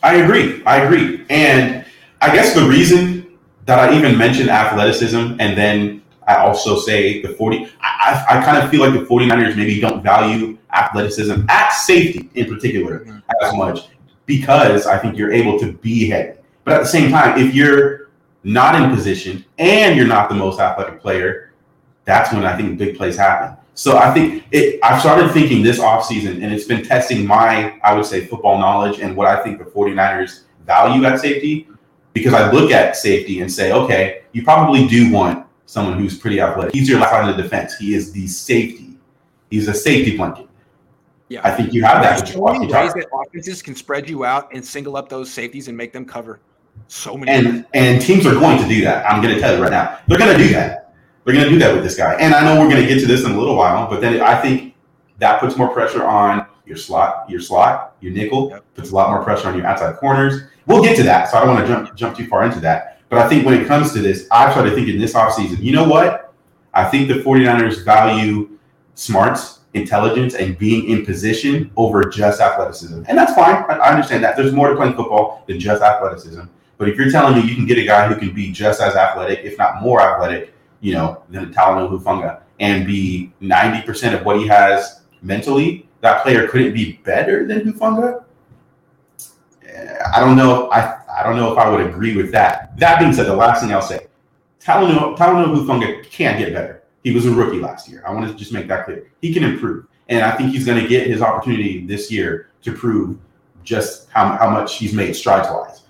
I 0.03 0.15
agree. 0.15 0.63
I 0.65 0.77
agree, 0.83 1.25
and 1.29 1.85
I 2.21 2.33
guess 2.33 2.53
the 2.53 2.67
reason 2.67 3.24
that 3.65 3.79
I 3.79 3.97
even 3.97 4.17
mention 4.17 4.49
athleticism 4.49 5.35
and 5.39 5.57
then 5.57 6.01
I 6.27 6.37
also 6.37 6.79
say 6.79 7.21
the 7.21 7.29
40, 7.29 7.67
I, 7.81 8.25
I, 8.29 8.43
kind 8.43 8.57
of 8.57 8.69
feel 8.71 8.81
like 8.81 8.93
the 8.93 9.05
49ers 9.05 9.55
maybe 9.55 9.79
don't 9.79 10.01
value 10.01 10.57
athleticism 10.73 11.45
at 11.49 11.69
safety 11.69 12.29
in 12.33 12.51
particular 12.51 13.01
mm-hmm. 13.01 13.19
as 13.43 13.53
much 13.53 13.89
because 14.25 14.87
I 14.87 14.97
think 14.97 15.17
you're 15.17 15.31
able 15.31 15.59
to 15.59 15.73
be 15.73 16.09
heavy. 16.09 16.39
But 16.63 16.73
at 16.73 16.79
the 16.79 16.87
same 16.87 17.11
time, 17.11 17.39
if 17.39 17.53
you're 17.53 18.09
not 18.43 18.79
in 18.81 18.95
position 18.95 19.45
and 19.59 19.95
you're 19.95 20.07
not 20.07 20.29
the 20.29 20.35
most 20.35 20.59
athletic 20.59 20.99
player, 20.99 21.51
that's 22.05 22.31
when 22.33 22.43
I 22.43 22.57
think 22.57 22.77
big 22.77 22.97
plays 22.97 23.17
happen. 23.17 23.57
So 23.73 23.97
I 23.97 24.13
think 24.13 24.45
it, 24.51 24.79
I've 24.83 25.01
started 25.01 25.31
thinking 25.31 25.61
this 25.61 25.79
offseason, 25.79 26.41
and 26.41 26.53
it's 26.53 26.63
been 26.63 26.83
testing 26.83 27.25
my, 27.25 27.77
I 27.83 27.93
would 27.93 28.05
say, 28.05 28.25
football 28.25 28.57
knowledge 28.57 28.99
and 28.99 29.15
what 29.15 29.27
I 29.27 29.43
think 29.43 29.59
the 29.59 29.65
49ers 29.65 30.43
value 30.65 31.05
at 31.05 31.19
safety. 31.19 31.67
Because 32.15 32.33
I 32.33 32.49
look 32.49 32.71
at 32.71 32.95
safety 32.95 33.41
and 33.41 33.51
say, 33.51 33.73
okay, 33.73 34.23
you 34.31 34.41
probably 34.41 34.87
do 34.87 35.11
want 35.11 35.45
someone 35.65 35.99
who's 35.99 36.17
pretty 36.17 36.39
athletic. 36.39 36.73
He's 36.73 36.87
your 36.87 36.99
left 36.99 37.11
line 37.11 37.29
of 37.29 37.35
defense. 37.35 37.75
He 37.77 37.93
is 37.93 38.13
the 38.13 38.25
safety. 38.25 38.97
He's 39.49 39.67
a 39.67 39.73
safety 39.73 40.15
blanket. 40.15 40.47
Yeah, 41.27 41.41
I 41.43 41.51
think 41.51 41.73
you 41.73 41.83
have 41.83 42.01
that. 42.03 42.27
So 42.27 42.45
many 42.45 42.71
ways 42.71 42.93
that 42.93 43.07
offenses 43.13 43.61
can 43.61 43.75
spread 43.75 44.09
you 44.09 44.23
out 44.23 44.49
and 44.53 44.63
single 44.63 44.95
up 44.95 45.09
those 45.09 45.29
safeties 45.29 45.67
and 45.67 45.75
make 45.75 45.91
them 45.91 46.05
cover 46.05 46.39
so 46.87 47.17
many. 47.17 47.31
And 47.31 47.65
and 47.73 48.01
teams 48.01 48.25
are 48.25 48.33
going 48.33 48.61
to 48.61 48.67
do 48.67 48.81
that. 48.85 49.05
I'm 49.05 49.21
going 49.21 49.35
to 49.35 49.41
tell 49.41 49.53
you 49.53 49.61
right 49.61 49.71
now, 49.71 49.99
they're 50.07 50.19
going 50.19 50.37
to 50.37 50.41
do 50.41 50.53
that. 50.53 50.93
They're 51.25 51.33
going 51.33 51.45
to 51.45 51.51
do 51.51 51.59
that 51.59 51.73
with 51.73 51.83
this 51.83 51.97
guy. 51.97 52.13
And 52.13 52.33
I 52.33 52.45
know 52.45 52.61
we're 52.61 52.69
going 52.69 52.81
to 52.81 52.87
get 52.87 53.01
to 53.01 53.07
this 53.07 53.25
in 53.25 53.31
a 53.31 53.37
little 53.37 53.57
while, 53.57 53.89
but 53.89 53.99
then 53.99 54.21
I 54.21 54.39
think 54.39 54.75
that 55.17 55.41
puts 55.41 55.57
more 55.57 55.67
pressure 55.69 56.05
on 56.05 56.45
your 56.65 56.77
slot, 56.77 57.29
your 57.29 57.39
slot, 57.39 57.95
your 58.01 58.11
nickel. 58.13 58.49
Yep. 58.49 58.65
Puts 58.75 58.91
a 58.91 58.95
lot 58.95 59.09
more 59.09 59.23
pressure 59.23 59.47
on 59.47 59.57
your 59.57 59.65
outside 59.65 59.95
corners. 59.97 60.41
We'll 60.65 60.83
get 60.83 60.95
to 60.97 61.03
that, 61.03 61.29
so 61.29 61.37
I 61.37 61.45
don't 61.45 61.55
want 61.55 61.67
to 61.67 61.73
jump 61.73 61.95
jump 61.95 62.17
too 62.17 62.27
far 62.27 62.43
into 62.43 62.59
that. 62.61 63.01
But 63.09 63.19
I 63.19 63.29
think 63.29 63.45
when 63.45 63.59
it 63.59 63.67
comes 63.67 63.93
to 63.93 63.99
this, 63.99 64.27
I've 64.31 64.51
started 64.51 64.73
thinking 64.73 64.99
this 64.99 65.13
offseason, 65.13 65.61
you 65.61 65.71
know 65.71 65.87
what? 65.87 66.33
I 66.73 66.85
think 66.85 67.07
the 67.07 67.15
49ers 67.15 67.85
value 67.85 68.57
smarts 68.95 69.59
intelligence 69.75 70.35
and 70.35 70.57
being 70.57 70.89
in 70.89 71.05
position 71.05 71.69
over 71.75 72.03
just 72.05 72.41
athleticism. 72.41 73.03
And 73.07 73.17
that's 73.17 73.33
fine. 73.35 73.63
I 73.69 73.91
understand 73.91 74.23
that. 74.23 74.35
There's 74.35 74.53
more 74.53 74.69
to 74.69 74.75
playing 74.75 74.95
football 74.95 75.43
than 75.47 75.59
just 75.59 75.81
athleticism. 75.81 76.41
But 76.77 76.89
if 76.89 76.97
you're 76.97 77.11
telling 77.11 77.35
me 77.35 77.47
you 77.47 77.55
can 77.55 77.65
get 77.65 77.77
a 77.77 77.85
guy 77.85 78.07
who 78.07 78.15
can 78.15 78.33
be 78.33 78.51
just 78.51 78.81
as 78.81 78.95
athletic, 78.95 79.39
if 79.43 79.57
not 79.57 79.81
more 79.81 80.01
athletic, 80.01 80.53
you 80.81 80.93
know, 80.93 81.23
than 81.29 81.53
Talanoa 81.53 81.89
Hufanga 81.89 82.41
and 82.59 82.85
be 82.85 83.33
90% 83.41 84.17
of 84.17 84.25
what 84.25 84.37
he 84.37 84.47
has 84.47 85.01
mentally, 85.21 85.84
that 86.01 86.23
player 86.23 86.47
couldn't 86.47 86.73
be 86.73 86.93
better 87.03 87.47
than 87.47 87.61
Hufanga. 87.61 88.23
I 90.13 90.19
don't 90.19 90.37
know. 90.37 90.69
I 90.71 90.99
I 91.15 91.23
don't 91.23 91.37
know 91.37 91.51
if 91.51 91.57
I 91.57 91.69
would 91.69 91.85
agree 91.85 92.15
with 92.15 92.31
that. 92.31 92.77
That 92.77 92.99
being 92.99 93.13
said, 93.13 93.27
the 93.27 93.35
last 93.35 93.61
thing 93.61 93.71
I'll 93.71 93.81
say, 93.81 94.07
Talanoa 94.59 95.15
Hufanga 95.17 96.03
can't 96.09 96.37
get 96.37 96.53
better. 96.53 96.83
He 97.03 97.11
was 97.11 97.25
a 97.25 97.31
rookie 97.31 97.59
last 97.59 97.87
year. 97.87 98.03
I 98.05 98.11
want 98.11 98.27
to 98.29 98.35
just 98.35 98.51
make 98.51 98.67
that 98.67 98.85
clear. 98.85 99.11
He 99.21 99.33
can 99.33 99.43
improve. 99.43 99.85
And 100.09 100.23
I 100.23 100.31
think 100.31 100.51
he's 100.51 100.65
going 100.65 100.81
to 100.81 100.87
get 100.87 101.07
his 101.07 101.21
opportunity 101.21 101.85
this 101.85 102.11
year 102.11 102.49
to 102.63 102.73
prove 102.73 103.17
just 103.63 104.09
how, 104.09 104.35
how 104.37 104.49
much 104.49 104.77
he's 104.77 104.93
made 104.93 105.15
strides 105.15 105.47
wise. 105.49 105.83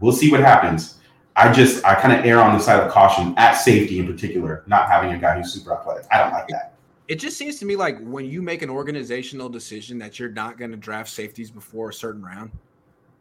We'll 0.00 0.12
see 0.12 0.30
what 0.30 0.40
happens. 0.40 0.98
I 1.36 1.52
just, 1.52 1.84
I 1.84 1.94
kind 1.94 2.18
of 2.18 2.24
err 2.24 2.40
on 2.40 2.56
the 2.56 2.62
side 2.62 2.80
of 2.80 2.90
caution 2.90 3.34
at 3.36 3.54
safety 3.54 3.98
in 3.98 4.06
particular, 4.06 4.64
not 4.66 4.88
having 4.88 5.12
a 5.12 5.18
guy 5.18 5.36
who's 5.36 5.52
super 5.52 5.72
athletic. 5.74 6.06
I 6.10 6.18
don't 6.18 6.32
like 6.32 6.48
that. 6.48 6.71
It 7.08 7.16
just 7.16 7.36
seems 7.36 7.58
to 7.58 7.66
me 7.66 7.76
like 7.76 7.98
when 8.00 8.26
you 8.26 8.42
make 8.42 8.62
an 8.62 8.70
organizational 8.70 9.48
decision 9.48 9.98
that 9.98 10.18
you're 10.18 10.30
not 10.30 10.58
going 10.58 10.70
to 10.70 10.76
draft 10.76 11.10
safeties 11.10 11.50
before 11.50 11.90
a 11.90 11.94
certain 11.94 12.22
round, 12.22 12.50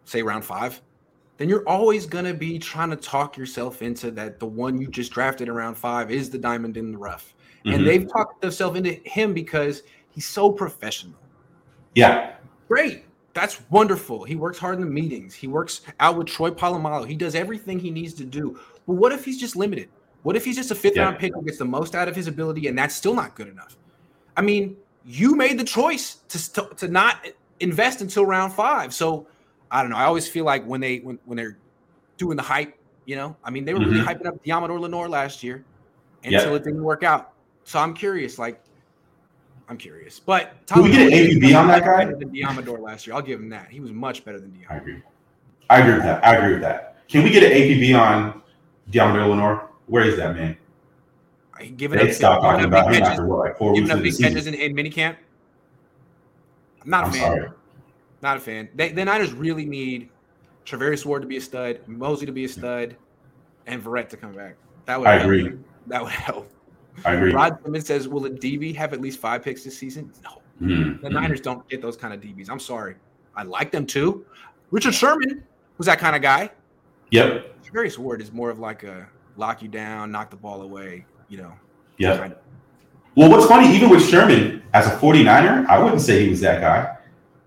say 0.06 0.22
round 0.22 0.46
five, 0.46 0.82
then 1.38 1.50
you're 1.50 1.68
always 1.68 2.06
going 2.06 2.26
to 2.26 2.34
be 2.34 2.60
trying 2.60 2.92
to 2.92 2.96
talk 2.96 3.36
yourself 3.36 3.82
into 3.82 4.12
that 4.12 4.40
the 4.40 4.46
one 4.46 4.80
you 4.80 4.88
just 4.88 5.12
drafted 5.12 5.50
around 5.50 5.76
five 5.76 6.12
is 6.12 6.30
the 6.30 6.38
diamond 6.38 6.78
in 6.78 6.92
the 6.92 6.98
rough. 6.98 7.34
Mm-hmm. 7.66 7.76
And 7.76 7.88
they've 7.88 8.12
talked 8.12 8.42
themselves 8.42 8.78
into 8.78 8.92
him 9.06 9.34
because 9.34 9.84
he's 10.10 10.28
so 10.28 10.52
professional. 10.52 11.16
Yeah. 11.96 12.36
Great. 12.68 13.06
That's 13.34 13.62
wonderful. 13.70 14.24
He 14.24 14.36
works 14.36 14.58
hard 14.58 14.76
in 14.76 14.82
the 14.82 14.92
meetings. 14.92 15.34
He 15.34 15.48
works 15.48 15.82
out 16.00 16.18
with 16.18 16.28
Troy 16.28 16.52
Polamalu. 16.52 17.08
He 17.08 17.16
does 17.16 17.34
everything 17.34 17.80
he 17.80 17.90
needs 17.90 18.14
to 18.16 18.26
do. 18.26 18.60
But 18.86 18.94
what 18.94 19.12
if 19.12 19.26
he's 19.26 19.40
just 19.40 19.56
limited? 19.56 19.90
What 20.24 20.36
if 20.36 20.46
he's 20.46 20.56
just 20.56 20.72
a 20.72 20.76
fifth 20.76 20.96
yeah. 20.96 21.04
round 21.04 21.20
pick 21.20 21.34
who 21.34 21.42
gets 21.44 21.58
the 21.58 21.66
most 21.66 21.96
out 21.96 22.08
of 22.08 22.16
his 22.16 22.28
ability 22.28 22.68
and 22.68 22.78
that's 22.78 22.96
still 22.96 23.16
not 23.16 23.36
good 23.36 23.48
enough? 23.48 23.76
I 24.38 24.42
mean, 24.42 24.78
you 25.06 25.36
made 25.36 25.60
the 25.60 25.64
choice 25.64 26.16
to, 26.30 26.54
to, 26.54 26.76
to 26.76 26.88
not 26.88 27.28
invest 27.60 28.02
until 28.02 28.26
round 28.26 28.54
five. 28.54 28.94
So 28.94 29.28
I 29.70 29.82
don't 29.82 29.92
know. 29.92 29.98
I 29.98 30.04
always 30.04 30.28
feel 30.28 30.46
like 30.46 30.66
when 30.66 30.82
they 30.82 31.00
when, 31.00 31.18
when 31.26 31.38
they're 31.38 31.58
doing 32.18 32.38
the 32.38 32.44
hype, 32.44 32.78
you 33.06 33.16
know, 33.16 33.36
I 33.44 33.50
mean, 33.50 33.66
they 33.66 33.74
were 33.74 33.80
mm-hmm. 33.80 33.92
really 33.92 34.06
hyping 34.06 34.28
up 34.28 34.44
Deommodore 34.44 34.80
Lenoir 34.80 35.10
last 35.10 35.44
year 35.44 35.64
until 36.24 36.56
it 36.56 36.64
didn't 36.64 36.84
work 36.84 37.04
out. 37.04 37.34
So 37.64 37.80
I'm 37.80 37.94
curious, 37.94 38.38
like, 38.38 38.62
I'm 39.70 39.78
curious. 39.78 40.20
But 40.20 40.68
Tom 40.68 40.84
we 40.84 40.92
get 40.92 41.02
an 41.02 41.12
APB 41.12 41.60
on 41.60 41.68
that 41.68 41.84
guy? 41.84 42.06
Than 42.06 42.30
Deommodore 42.30 42.80
last 42.80 43.08
year. 43.08 43.16
I'll 43.16 43.22
give 43.22 43.40
him 43.40 43.50
that. 43.50 43.70
He 43.70 43.80
was 43.80 43.92
much 43.92 44.26
better 44.26 44.40
than 44.40 44.52
Deommodore. 44.52 44.72
I 44.72 44.78
agree. 44.78 45.02
I 45.70 45.80
agree 45.80 45.94
with 45.94 46.04
that. 46.04 46.26
I 46.26 46.36
agree 46.36 46.54
with 46.54 46.62
that. 46.62 47.08
Can 47.08 47.24
we 47.24 47.30
get 47.30 47.44
an 47.44 47.52
APB 47.52 48.00
on 48.00 48.42
Deommodore 48.92 49.30
Lenoir? 49.30 49.71
Where 49.92 50.06
is 50.06 50.16
that 50.16 50.38
man? 50.38 50.56
Giving 51.76 52.00
they 52.00 52.08
up, 52.08 52.16
stop 52.16 52.42
talking 52.42 52.64
about 52.64 52.96
him 52.96 53.04
after 53.04 53.26
what, 53.26 53.40
like 53.40 53.58
four 53.58 53.74
giving 53.74 53.92
up 53.92 54.02
big 54.02 54.18
catches 54.18 54.48
in, 54.48 54.54
in 54.54 54.74
minicamp. 54.74 55.18
I'm 56.82 56.90
not 56.90 57.04
a 57.04 57.08
I'm 57.08 57.12
fan. 57.12 57.22
Sorry. 57.22 57.50
Not 58.22 58.38
a 58.38 58.40
fan. 58.40 58.70
They, 58.74 58.94
the 58.94 59.04
Niners 59.04 59.34
really 59.34 59.66
need 59.66 60.10
Charvarius 60.66 61.06
Ward 61.06 61.24
to 61.24 61.28
be 61.28 61.36
a 61.36 61.42
stud, 61.42 61.82
Moseley 61.88 62.26
to 62.26 62.32
be 62.32 62.46
a 62.46 62.48
stud, 62.48 62.96
and 63.68 63.84
Verrett 63.84 64.08
to 64.10 64.18
come 64.18 64.32
back. 64.32 64.56
That 64.86 64.98
would 64.98 65.10
I 65.10 65.16
help. 65.16 65.24
agree. 65.26 65.58
That 65.88 66.02
would 66.02 66.12
help. 66.14 66.50
I 67.04 67.16
agree. 67.16 67.34
Rod 67.34 67.60
Simmons 67.62 67.86
says, 67.86 68.08
"Will 68.08 68.26
a 68.26 68.30
DB 68.30 68.74
have 68.76 68.94
at 68.94 69.02
least 69.02 69.20
five 69.20 69.44
picks 69.44 69.66
this 69.66 69.78
season?" 69.78 70.14
No. 70.24 70.42
Mm-hmm. 70.62 71.04
The 71.04 71.10
Niners 71.10 71.42
don't 71.42 71.68
get 71.68 71.82
those 71.82 71.98
kind 71.98 72.14
of 72.14 72.22
DBs. 72.22 72.50
I'm 72.50 72.60
sorry. 72.62 72.96
I 73.36 73.44
like 73.44 73.72
them 73.72 73.86
too. 73.86 74.26
Richard 74.72 74.94
Sherman 74.94 75.44
was 75.78 75.86
that 75.88 76.00
kind 76.00 76.16
of 76.16 76.22
guy. 76.22 76.50
Yep. 77.10 77.62
Charvarius 77.66 77.98
Ward 77.98 78.22
is 78.22 78.32
more 78.32 78.50
of 78.50 78.58
like 78.58 78.84
a 78.84 79.06
lock 79.38 79.62
you 79.62 79.68
down, 79.68 80.12
knock 80.12 80.30
the 80.30 80.36
ball 80.36 80.62
away. 80.62 81.06
You 81.30 81.38
know. 81.38 81.54
Yeah. 81.98 82.18
Kind 82.18 82.34
of. 82.34 82.40
Well, 83.16 83.30
what's 83.30 83.46
funny, 83.46 83.76
even 83.76 83.90
with 83.90 84.08
Sherman 84.08 84.64
as 84.74 84.88
a 84.88 84.92
49er, 84.92 85.66
I 85.68 85.84
wouldn't 85.84 86.02
say 86.02 86.24
he 86.24 86.30
was 86.30 86.40
that 86.42 86.62
guy. 86.62 86.98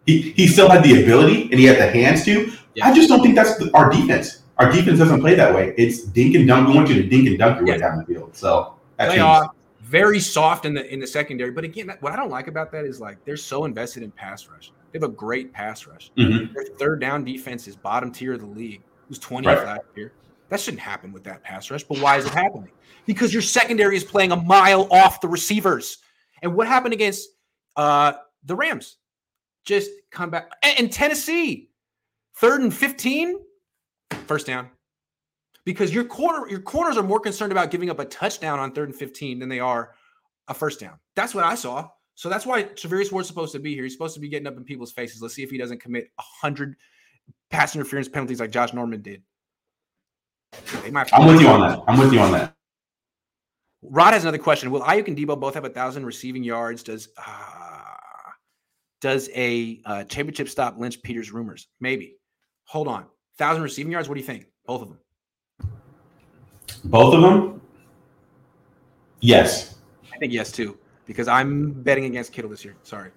He 0.07 0.33
he 0.33 0.47
still 0.47 0.69
had 0.69 0.85
the 0.85 1.03
ability 1.03 1.45
and 1.45 1.55
he 1.55 1.65
had 1.65 1.79
the 1.79 1.91
hands 1.91 2.25
to. 2.27 2.53
Yeah. 2.75 2.89
I 2.89 2.95
just 2.95 3.09
don't 3.09 3.23
think 3.23 3.35
that's 3.35 3.57
the, 3.57 3.71
our 3.75 3.91
defense. 3.91 4.43
Our 4.59 4.71
defense 4.71 4.99
doesn't 4.99 5.21
play 5.21 5.35
that 5.35 5.55
way. 5.55 5.75
It's 5.77 6.03
dink 6.03 6.35
and 6.35 6.47
dunk. 6.47 6.69
We 6.69 6.75
want 6.75 6.89
you 6.89 6.97
to 6.97 7.09
dink 7.09 7.27
and 7.27 7.39
dunk 7.39 7.59
your 7.59 7.67
yeah. 7.67 7.75
way 7.75 7.79
down 7.79 7.99
the 7.99 8.05
field. 8.05 8.37
So 8.37 8.75
they 8.99 9.19
are 9.19 9.51
very 9.81 10.21
soft 10.21 10.65
in 10.65 10.75
the 10.75 10.93
in 10.93 11.01
the 11.01 11.07
secondary. 11.07 11.51
But 11.51 11.65
again, 11.65 11.93
what 12.01 12.13
I 12.13 12.17
don't 12.17 12.31
like 12.31 12.49
about 12.49 12.71
that 12.73 12.85
is 12.85 13.01
like 13.01 13.25
they're 13.25 13.37
so 13.37 13.65
invested 13.65 14.03
in 14.03 14.11
pass 14.11 14.47
rush. 14.49 14.73
They 14.93 14.99
have 14.99 15.09
a 15.09 15.13
great 15.13 15.53
pass 15.53 15.87
rush. 15.87 16.13
Mm-hmm. 16.17 16.53
Their 16.53 16.65
third 16.79 17.01
down 17.01 17.25
defense 17.25 17.67
is 17.67 17.75
bottom 17.75 18.13
tier 18.13 18.35
of 18.35 18.41
the 18.41 18.47
league. 18.47 18.81
It 18.81 19.09
was 19.09 19.19
20th 19.19 19.47
right. 19.47 19.65
last 19.65 19.81
year. 19.97 20.13
That 20.55 20.61
shouldn't 20.61 20.83
happen 20.83 21.11
with 21.11 21.25
that 21.25 21.43
pass 21.43 21.69
rush. 21.69 21.83
But 21.83 21.99
why 21.99 22.17
is 22.17 22.27
it 22.27 22.33
happening? 22.33 22.71
Because 23.07 23.33
your 23.33 23.43
secondary 23.43 23.97
is 23.97 24.05
playing 24.05 24.31
a 24.31 24.37
mile 24.37 24.87
off 24.93 25.21
the 25.21 25.27
receivers. 25.27 25.99
And 26.43 26.55
what 26.55 26.69
happened 26.69 26.95
against 26.95 27.29
uh, 27.75 28.13
the 28.45 28.55
Rams? 28.55 28.99
just 29.65 29.91
come 30.13 30.31
back. 30.31 30.49
And 30.63 30.93
Tennessee, 30.93 31.71
third 32.37 32.61
and 32.61 32.73
15, 32.73 33.41
first 34.29 34.47
down. 34.47 34.69
Because 35.65 35.93
your 35.93 36.05
corner, 36.05 36.49
your 36.49 36.61
corners 36.61 36.97
are 36.97 37.03
more 37.03 37.19
concerned 37.19 37.51
about 37.51 37.73
giving 37.73 37.91
up 37.91 37.99
a 37.99 38.05
touchdown 38.05 38.61
on 38.61 38.71
third 38.71 38.91
and 38.91 38.97
15 38.97 39.41
than 39.41 39.49
they 39.49 39.59
are 39.59 39.97
a 40.47 40.55
first 40.55 40.79
down. 40.79 41.01
That's 41.17 41.35
what 41.35 41.43
I 41.43 41.57
saw. 41.57 41.89
So 42.15 42.29
that's 42.29 42.47
why 42.47 42.63
Charvarius 42.63 43.11
Ward's 43.11 43.27
supposed 43.27 43.51
to 43.55 43.59
be 43.59 43.75
here. 43.75 43.83
He's 43.83 43.95
supposed 43.95 44.15
to 44.15 44.21
be 44.21 44.29
getting 44.29 44.47
up 44.47 44.57
in 44.57 44.63
people's 44.63 44.93
faces. 44.93 45.21
Let's 45.21 45.35
see 45.35 45.43
if 45.43 45.51
he 45.51 45.59
doesn't 45.59 45.81
commit 45.81 46.13
a 46.17 46.23
hundred 46.23 46.77
pass 47.51 47.75
interference 47.75 48.09
penalties 48.09 48.39
like 48.39 48.53
Josh 48.53 48.73
Norman 48.73 49.03
did. 49.03 49.25
I'm 50.85 51.27
with 51.27 51.41
you 51.41 51.49
on 51.49 51.61
that. 51.61 51.81
I'm 51.87 51.99
with 51.99 52.13
you 52.13 52.21
on 52.21 52.33
that. 52.33 52.55
Rod 53.83 54.15
has 54.15 54.23
another 54.23 54.39
question. 54.39 54.71
Will 54.71 54.81
Aiyuk 54.81 55.09
and 55.09 55.17
Deebo 55.17 55.39
both 55.39 55.55
have 55.55 55.65
a 55.65 55.71
thousand 55.71 56.07
receiving 56.07 56.43
yards? 56.43 56.83
Does 56.83 57.09
uh, 57.19 57.81
does 59.01 59.29
a 59.35 59.81
uh, 59.85 60.05
championship 60.05 60.49
stop 60.49 60.79
Lynch 60.79 61.03
Peters 61.03 61.33
rumors? 61.33 61.69
Maybe. 61.81 62.17
Hold 62.65 62.89
on. 62.89 63.05
Thousand 63.37 63.63
receiving 63.63 63.93
yards. 63.93 64.09
What 64.09 64.15
do 64.15 64.21
you 64.21 64.27
think? 64.27 64.47
Both 64.67 64.83
of 64.83 64.89
them. 64.89 64.99
Both 66.85 67.15
of 67.15 67.23
them. 67.23 67.61
Yes. 69.21 69.77
I 70.13 70.19
think 70.19 70.33
yes 70.33 70.53
too, 70.53 70.79
because 71.07 71.29
I'm 71.29 71.73
betting 71.73 72.05
against 72.05 72.33
Kittle 72.33 72.51
this 72.51 72.65
year. 72.65 72.77
Sorry. 72.85 73.11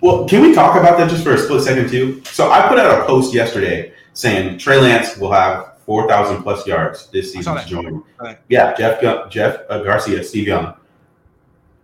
Well, 0.00 0.28
can 0.28 0.42
we 0.42 0.54
talk 0.54 0.78
about 0.78 0.96
that 0.98 1.10
just 1.10 1.24
for 1.24 1.34
a 1.34 1.38
split 1.38 1.62
second 1.62 1.90
too? 1.90 2.22
So 2.24 2.50
I 2.50 2.68
put 2.68 2.78
out 2.78 3.00
a 3.00 3.04
post 3.04 3.34
yesterday 3.34 3.92
saying 4.12 4.58
Trey 4.58 4.80
Lance 4.80 5.16
will 5.16 5.32
have 5.32 5.77
four 5.88 6.06
thousand 6.06 6.42
plus 6.42 6.66
yards 6.66 7.06
this 7.06 7.32
season 7.32 7.58
join. 7.66 8.04
Right. 8.20 8.38
Yeah, 8.50 8.74
Jeff 8.74 9.00
Jeff 9.30 9.60
uh, 9.70 9.82
Garcia, 9.82 10.22
Steve 10.22 10.46
Young. 10.46 10.74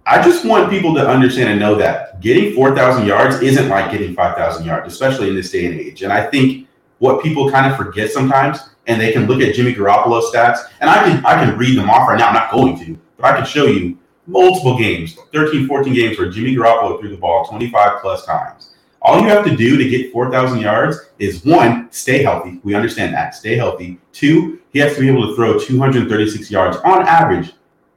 I 0.05 0.22
just 0.22 0.44
want 0.44 0.68
people 0.68 0.94
to 0.96 1.09
understand 1.09 1.48
and 1.48 1.59
know 1.59 1.74
that 1.76 2.20
getting 2.20 2.52
4,000 2.55 3.07
yards 3.07 3.40
isn't 3.40 3.70
like 3.70 3.90
getting 3.90 4.14
5,000 4.14 4.66
yards, 4.66 4.92
especially 4.92 5.30
in 5.30 5.34
this 5.34 5.50
day 5.50 5.64
and 5.64 5.80
age. 5.80 6.02
And 6.02 6.12
I 6.12 6.26
think 6.26 6.68
what 6.98 7.22
people 7.22 7.50
kind 7.50 7.72
of 7.72 7.78
forget 7.78 8.11
sometimes, 8.11 8.59
and 8.86 9.00
they 9.00 9.12
can 9.12 9.26
look 9.26 9.40
at 9.40 9.55
Jimmy 9.55 9.74
Garoppolo 9.74 10.20
stats, 10.30 10.59
and 10.80 10.90
I 10.90 11.02
can 11.02 11.24
I 11.24 11.42
can 11.42 11.57
read 11.57 11.78
them 11.78 11.88
off 11.88 12.07
right 12.07 12.18
now. 12.18 12.28
I'm 12.28 12.34
not 12.34 12.50
going 12.52 12.78
to, 12.84 12.98
but 13.16 13.24
I 13.24 13.36
can 13.36 13.46
show 13.46 13.64
you 13.64 13.96
multiple 14.26 14.76
games, 14.76 15.16
13, 15.32 15.66
14 15.66 15.94
games 15.94 16.18
where 16.18 16.28
Jimmy 16.28 16.55
Garoppolo 16.55 17.00
threw 17.00 17.09
the 17.09 17.16
ball 17.16 17.46
25 17.46 18.02
plus 18.02 18.26
times. 18.26 18.74
All 19.05 19.20
you 19.20 19.28
have 19.28 19.44
to 19.44 19.55
do 19.55 19.76
to 19.76 19.86
get 19.86 20.11
4,000 20.12 20.61
yards 20.61 20.98
is 21.18 21.44
one, 21.44 21.88
stay 21.92 22.22
healthy. 22.22 22.59
We 22.64 22.74
understand 22.74 23.12
that. 23.12 23.34
Stay 23.34 23.55
healthy. 23.55 23.98
Two, 24.12 24.61
he 24.70 24.78
has 24.78 24.94
to 24.94 25.00
be 25.00 25.11
able 25.11 25.28
to 25.28 25.36
throw 25.36 25.59
236 25.59 26.50
yards 26.50 26.78
on 26.78 27.07
average 27.07 27.52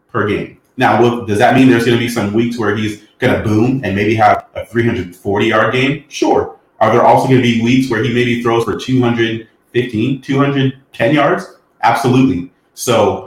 per 0.09 0.27
game. 0.27 0.59
Now, 0.75 1.01
will, 1.01 1.25
does 1.25 1.39
that 1.39 1.55
mean 1.55 1.69
there's 1.69 1.85
going 1.85 1.97
to 1.97 2.03
be 2.03 2.09
some 2.09 2.33
weeks 2.33 2.59
where 2.59 2.75
he's 2.75 3.03
going 3.19 3.33
to 3.33 3.41
boom 3.41 3.81
and 3.85 3.95
maybe 3.95 4.15
have 4.15 4.47
a 4.55 4.65
340 4.65 5.45
yard 5.45 5.73
game? 5.73 6.03
Sure. 6.09 6.59
Are 6.81 6.91
there 6.91 7.03
also 7.03 7.27
going 7.29 7.41
to 7.41 7.43
be 7.43 7.63
weeks 7.63 7.89
where 7.89 8.03
he 8.03 8.13
maybe 8.13 8.43
throws 8.43 8.65
for 8.65 8.77
215, 8.77 10.21
210 10.21 11.13
yards? 11.13 11.57
Absolutely. 11.83 12.51
So 12.73 13.26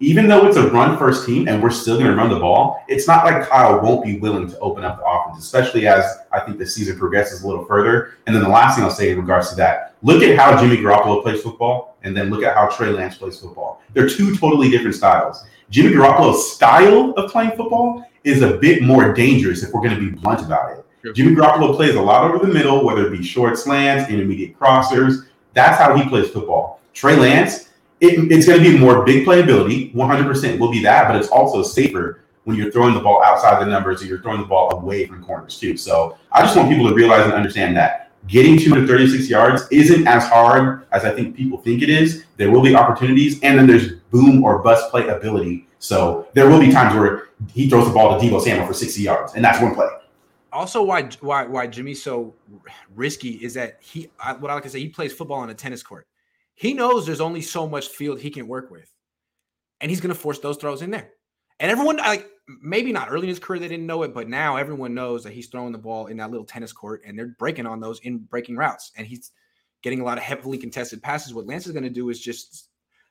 even 0.00 0.28
though 0.28 0.46
it's 0.46 0.56
a 0.56 0.70
run 0.70 0.96
first 0.96 1.26
team 1.26 1.48
and 1.48 1.62
we're 1.62 1.70
still 1.70 1.96
going 1.96 2.10
to 2.10 2.16
run 2.16 2.30
the 2.30 2.38
ball, 2.38 2.84
it's 2.88 3.08
not 3.08 3.24
like 3.24 3.48
Kyle 3.48 3.80
won't 3.80 4.04
be 4.04 4.18
willing 4.18 4.48
to 4.48 4.58
open 4.60 4.84
up 4.84 4.98
the 4.98 5.04
offense, 5.04 5.42
especially 5.42 5.88
as 5.88 6.04
I 6.30 6.40
think 6.40 6.58
the 6.58 6.66
season 6.66 6.98
progresses 6.98 7.42
a 7.42 7.46
little 7.46 7.64
further. 7.64 8.14
And 8.26 8.34
then 8.34 8.42
the 8.42 8.48
last 8.48 8.76
thing 8.76 8.84
I'll 8.84 8.90
say 8.90 9.10
in 9.10 9.18
regards 9.18 9.50
to 9.50 9.56
that, 9.56 9.94
look 10.02 10.22
at 10.22 10.38
how 10.38 10.60
Jimmy 10.60 10.76
Garoppolo 10.76 11.22
plays 11.22 11.42
football, 11.42 11.96
and 12.04 12.16
then 12.16 12.30
look 12.30 12.44
at 12.44 12.54
how 12.54 12.68
Trey 12.68 12.90
Lance 12.90 13.18
plays 13.18 13.40
football. 13.40 13.82
They're 13.92 14.08
two 14.08 14.36
totally 14.36 14.70
different 14.70 14.94
styles. 14.94 15.44
Jimmy 15.70 15.90
Garoppolo's 15.90 16.52
style 16.52 17.12
of 17.16 17.30
playing 17.30 17.56
football 17.56 18.04
is 18.22 18.42
a 18.42 18.56
bit 18.58 18.82
more 18.82 19.12
dangerous 19.12 19.62
if 19.62 19.72
we're 19.72 19.82
going 19.82 19.94
to 19.94 20.00
be 20.00 20.10
blunt 20.10 20.40
about 20.42 20.78
it. 20.78 20.84
Sure. 21.02 21.12
Jimmy 21.12 21.34
Garoppolo 21.34 21.74
plays 21.74 21.96
a 21.96 22.00
lot 22.00 22.30
over 22.30 22.44
the 22.44 22.52
middle, 22.52 22.84
whether 22.84 23.06
it 23.06 23.16
be 23.16 23.22
short 23.22 23.58
slants, 23.58 24.10
intermediate 24.10 24.58
crossers. 24.58 25.26
That's 25.54 25.78
how 25.78 25.96
he 25.96 26.08
plays 26.08 26.30
football. 26.30 26.80
Trey 26.92 27.16
Lance, 27.16 27.67
it, 28.00 28.30
it's 28.30 28.46
going 28.46 28.62
to 28.62 28.70
be 28.70 28.78
more 28.78 29.04
big 29.04 29.26
playability, 29.26 29.92
100% 29.94 30.58
will 30.58 30.70
be 30.70 30.82
that, 30.82 31.08
but 31.08 31.16
it's 31.16 31.28
also 31.28 31.62
safer 31.62 32.22
when 32.44 32.56
you're 32.56 32.70
throwing 32.70 32.94
the 32.94 33.00
ball 33.00 33.22
outside 33.22 33.60
the 33.60 33.66
numbers 33.66 34.02
or 34.02 34.06
you're 34.06 34.22
throwing 34.22 34.40
the 34.40 34.46
ball 34.46 34.72
away 34.72 35.06
from 35.06 35.22
corners 35.22 35.58
too. 35.58 35.76
So 35.76 36.16
I 36.32 36.42
just 36.42 36.56
want 36.56 36.70
people 36.70 36.88
to 36.88 36.94
realize 36.94 37.24
and 37.24 37.34
understand 37.34 37.76
that 37.76 38.10
getting 38.26 38.58
236 38.58 39.28
yards 39.28 39.66
isn't 39.70 40.06
as 40.06 40.26
hard 40.28 40.86
as 40.92 41.04
I 41.04 41.14
think 41.14 41.36
people 41.36 41.58
think 41.58 41.82
it 41.82 41.90
is. 41.90 42.24
There 42.36 42.50
will 42.50 42.62
be 42.62 42.74
opportunities, 42.74 43.40
and 43.42 43.58
then 43.58 43.66
there's 43.66 43.92
boom 44.10 44.42
or 44.42 44.60
bust 44.60 44.90
play 44.90 45.08
ability. 45.08 45.68
So 45.78 46.28
there 46.34 46.48
will 46.48 46.60
be 46.60 46.72
times 46.72 46.94
where 46.94 47.28
he 47.52 47.68
throws 47.68 47.86
the 47.86 47.92
ball 47.92 48.18
to 48.18 48.24
Deebo 48.24 48.40
Samuel 48.40 48.66
for 48.66 48.74
60 48.74 49.02
yards, 49.02 49.34
and 49.34 49.44
that's 49.44 49.60
one 49.60 49.74
play. 49.74 49.88
Also, 50.52 50.82
why 50.82 51.08
why 51.20 51.46
why 51.46 51.66
Jimmy's 51.66 52.02
so 52.02 52.34
risky 52.94 53.32
is 53.32 53.54
that 53.54 53.78
he 53.80 54.10
what 54.38 54.50
I 54.50 54.54
like 54.54 54.62
to 54.62 54.70
say 54.70 54.80
he 54.80 54.88
plays 54.88 55.12
football 55.12 55.40
on 55.40 55.50
a 55.50 55.54
tennis 55.54 55.82
court. 55.82 56.06
He 56.58 56.74
knows 56.74 57.06
there's 57.06 57.20
only 57.20 57.40
so 57.40 57.68
much 57.68 57.86
field 57.86 58.18
he 58.18 58.30
can 58.30 58.48
work 58.48 58.68
with, 58.68 58.92
and 59.80 59.90
he's 59.90 60.00
going 60.00 60.12
to 60.12 60.20
force 60.20 60.40
those 60.40 60.56
throws 60.56 60.82
in 60.82 60.90
there. 60.90 61.12
And 61.60 61.70
everyone 61.70 61.98
like 61.98 62.26
maybe 62.60 62.92
not 62.92 63.08
early 63.10 63.24
in 63.24 63.28
his 63.28 63.38
career 63.38 63.60
they 63.60 63.68
didn't 63.68 63.86
know 63.86 64.02
it, 64.02 64.12
but 64.12 64.28
now 64.28 64.56
everyone 64.56 64.92
knows 64.92 65.22
that 65.22 65.32
he's 65.32 65.46
throwing 65.46 65.70
the 65.70 65.78
ball 65.78 66.06
in 66.06 66.16
that 66.16 66.32
little 66.32 66.44
tennis 66.44 66.72
court, 66.72 67.02
and 67.06 67.16
they're 67.16 67.36
breaking 67.38 67.66
on 67.66 67.78
those 67.78 68.00
in 68.00 68.18
breaking 68.18 68.56
routes, 68.56 68.90
and 68.96 69.06
he's 69.06 69.30
getting 69.82 70.00
a 70.00 70.04
lot 70.04 70.18
of 70.18 70.24
heavily 70.24 70.58
contested 70.58 71.00
passes. 71.00 71.32
What 71.32 71.46
Lance 71.46 71.66
is 71.66 71.72
going 71.72 71.84
to 71.84 71.90
do 71.90 72.10
is 72.10 72.20
just 72.20 72.70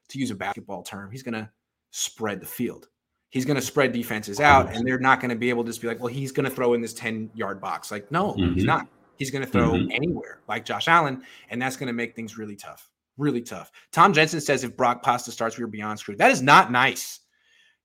to 0.09 0.19
use 0.19 0.29
a 0.29 0.35
basketball 0.35 0.83
term, 0.83 1.09
he's 1.09 1.23
going 1.23 1.33
to 1.33 1.49
spread 1.91 2.41
the 2.41 2.45
field. 2.45 2.89
He's 3.29 3.45
going 3.45 3.55
to 3.55 3.61
spread 3.61 3.93
defenses 3.93 4.41
out, 4.41 4.73
and 4.73 4.85
they're 4.85 4.99
not 4.99 5.21
going 5.21 5.29
to 5.29 5.37
be 5.37 5.49
able 5.49 5.63
to 5.63 5.69
just 5.69 5.81
be 5.81 5.87
like, 5.87 5.99
well, 5.99 6.07
he's 6.07 6.33
going 6.33 6.49
to 6.49 6.53
throw 6.53 6.73
in 6.73 6.81
this 6.81 6.93
10 6.93 7.29
yard 7.33 7.61
box. 7.61 7.91
Like, 7.91 8.11
no, 8.11 8.33
mm-hmm. 8.33 8.55
he's 8.55 8.65
not. 8.65 8.87
He's 9.15 9.31
going 9.31 9.43
to 9.43 9.49
throw 9.49 9.71
mm-hmm. 9.71 9.91
anywhere 9.91 10.39
like 10.49 10.65
Josh 10.65 10.87
Allen, 10.87 11.23
and 11.49 11.61
that's 11.61 11.77
going 11.77 11.87
to 11.87 11.93
make 11.93 12.15
things 12.15 12.37
really 12.37 12.57
tough. 12.57 12.89
Really 13.17 13.41
tough. 13.41 13.71
Tom 13.91 14.13
Jensen 14.13 14.41
says 14.41 14.63
if 14.63 14.77
Brock 14.77 15.01
Pasta 15.01 15.31
starts, 15.31 15.57
we 15.57 15.63
are 15.63 15.67
beyond 15.67 15.99
screwed. 15.99 16.19
That 16.19 16.31
is 16.31 16.41
not 16.41 16.71
nice. 16.71 17.21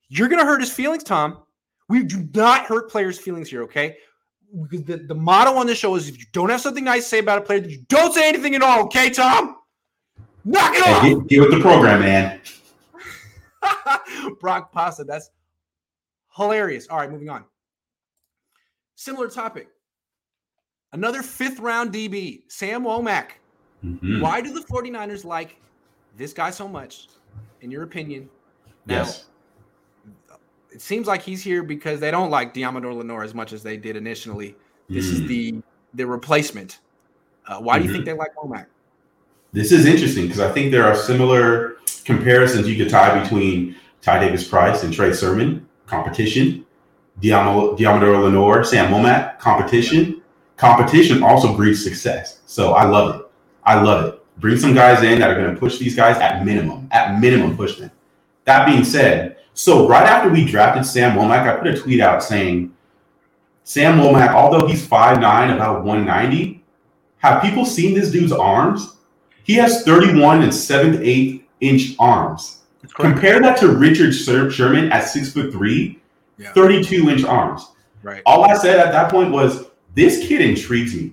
You're 0.09 0.29
going 0.29 0.41
to 0.41 0.45
hurt 0.45 0.61
his 0.61 0.71
feelings, 0.71 1.03
Tom. 1.03 1.39
We 1.89 2.05
do 2.05 2.29
not 2.35 2.67
hurt 2.67 2.91
players' 2.91 3.19
feelings 3.19 3.49
here, 3.49 3.63
okay? 3.63 3.97
The, 4.53 5.05
the 5.09 5.15
motto 5.15 5.55
on 5.55 5.67
the 5.67 5.75
show 5.75 5.95
is 5.95 6.09
if 6.09 6.19
you 6.19 6.27
don't 6.33 6.51
have 6.51 6.61
something 6.61 6.85
nice 6.85 7.05
to 7.05 7.09
say 7.09 7.19
about 7.19 7.39
a 7.39 7.41
player, 7.41 7.65
you 7.65 7.83
don't 7.89 8.13
say 8.13 8.29
anything 8.29 8.55
at 8.55 8.63
all, 8.63 8.85
okay, 8.85 9.09
Tom? 9.09 9.57
Knock 10.45 10.75
it 10.75 10.83
hey, 10.85 10.93
off. 10.93 11.03
Get, 11.03 11.27
get 11.29 11.41
with 11.41 11.51
the 11.53 11.61
program, 11.61 12.01
man. 12.01 12.41
Brock 14.41 14.73
Pasta. 14.73 15.05
That's 15.05 15.31
hilarious. 16.37 16.89
All 16.89 16.99
right, 16.99 17.11
moving 17.11 17.31
on. 17.31 17.45
Similar 18.97 19.29
topic. 19.29 19.69
Another 20.93 21.23
fifth 21.23 21.59
round 21.59 21.93
DB, 21.93 22.43
Sam 22.49 22.85
Womack. 22.85 23.31
Mm-hmm. 23.85 24.21
Why 24.21 24.41
do 24.41 24.53
the 24.53 24.61
49ers 24.61 25.25
like 25.25 25.57
this 26.17 26.33
guy 26.33 26.51
so 26.51 26.69
much, 26.69 27.09
in 27.61 27.71
your 27.71 27.83
opinion? 27.83 28.29
Now, 28.87 28.99
yes. 28.99 29.27
It 30.71 30.81
seems 30.81 31.07
like 31.07 31.21
he's 31.21 31.43
here 31.43 31.63
because 31.63 32.01
they 32.01 32.11
don't 32.11 32.31
like 32.31 32.55
Deommodore 32.55 32.97
Lenoir 32.97 33.23
as 33.23 33.35
much 33.35 33.53
as 33.53 33.63
they 33.63 33.77
did 33.77 33.95
initially. 33.95 34.57
This 34.89 35.07
mm. 35.07 35.13
is 35.13 35.27
the 35.27 35.63
the 35.95 36.07
replacement. 36.07 36.81
Uh, 37.47 37.59
why 37.59 37.75
mm-hmm. 37.75 37.83
do 37.83 37.89
you 37.89 37.93
think 37.93 38.07
mm-hmm. 38.07 38.17
they 38.17 38.19
like 38.19 38.35
Womack? 38.37 38.67
This 39.53 39.71
is 39.71 39.85
interesting 39.85 40.27
because 40.27 40.41
I 40.41 40.51
think 40.51 40.73
there 40.73 40.87
are 40.87 40.97
similar 40.97 41.77
comparisons 42.05 42.67
you 42.67 42.83
could 42.83 42.91
tie 42.91 43.21
between 43.23 43.77
Ty 44.01 44.21
Davis 44.21 44.49
Price 44.49 44.83
and 44.83 44.93
Trey 44.93 45.13
Sermon, 45.13 45.69
competition. 45.87 46.65
Deommodore 47.21 48.23
Lenoir, 48.23 48.65
Sam 48.65 48.91
Womack, 48.91 49.39
competition. 49.39 50.23
Competition 50.57 51.23
also 51.23 51.55
breeds 51.55 51.83
success. 51.83 52.41
So 52.47 52.73
I 52.73 52.85
love 52.85 53.17
it. 53.17 53.22
I 53.65 53.81
love 53.81 54.07
it. 54.07 54.23
Bring 54.39 54.57
some 54.57 54.75
guys 54.75 55.03
in 55.03 55.21
that 55.21 55.31
are 55.31 55.41
going 55.41 55.55
to 55.55 55.61
push 55.61 55.79
these 55.79 55.95
guys 55.95 56.17
at 56.19 56.45
minimum. 56.45 56.89
At 56.91 57.21
minimum, 57.21 57.57
push 57.57 57.77
them. 57.77 57.91
That 58.45 58.67
being 58.67 58.85
said, 58.85 59.39
so 59.55 59.87
right 59.87 60.07
after 60.07 60.31
we 60.31 60.45
drafted 60.45 60.87
Sam 60.87 61.17
Womack, 61.17 61.47
I 61.47 61.57
put 61.57 61.69
a 61.69 61.81
tweet 61.81 62.01
out 62.01 62.23
saying, 62.23 62.75
Sam 63.65 63.99
Womack, 63.99 64.31
although 64.31 64.67
he's 64.67 64.87
5'9, 64.87 65.55
about 65.55 65.85
190, 65.85 66.65
have 67.19 67.43
people 67.43 67.65
seen 67.65 67.95
this 67.95 68.11
dude's 68.11 68.33
arms? 68.33 68.97
He 69.45 69.55
has 69.55 69.85
31 69.85 70.43
and 70.43 70.55
7 70.55 71.01
8 71.03 71.49
inch 71.61 71.95
arms. 71.99 72.63
Compare 72.95 73.41
that 73.41 73.57
to 73.59 73.69
Richard 73.69 74.13
Sherman 74.13 74.91
at 74.91 75.09
six 75.09 75.33
foot 75.33 75.53
three, 75.53 76.01
yeah. 76.37 76.53
32 76.53 77.09
inch 77.09 77.25
arms. 77.25 77.69
Right. 78.03 78.23
All 78.27 78.45
I 78.45 78.55
said 78.55 78.81
at 78.81 78.93
that 78.93 79.11
point 79.11 79.31
was, 79.31 79.67
this 79.95 80.27
kid 80.27 80.41
intrigues 80.41 80.95
me. 80.95 81.13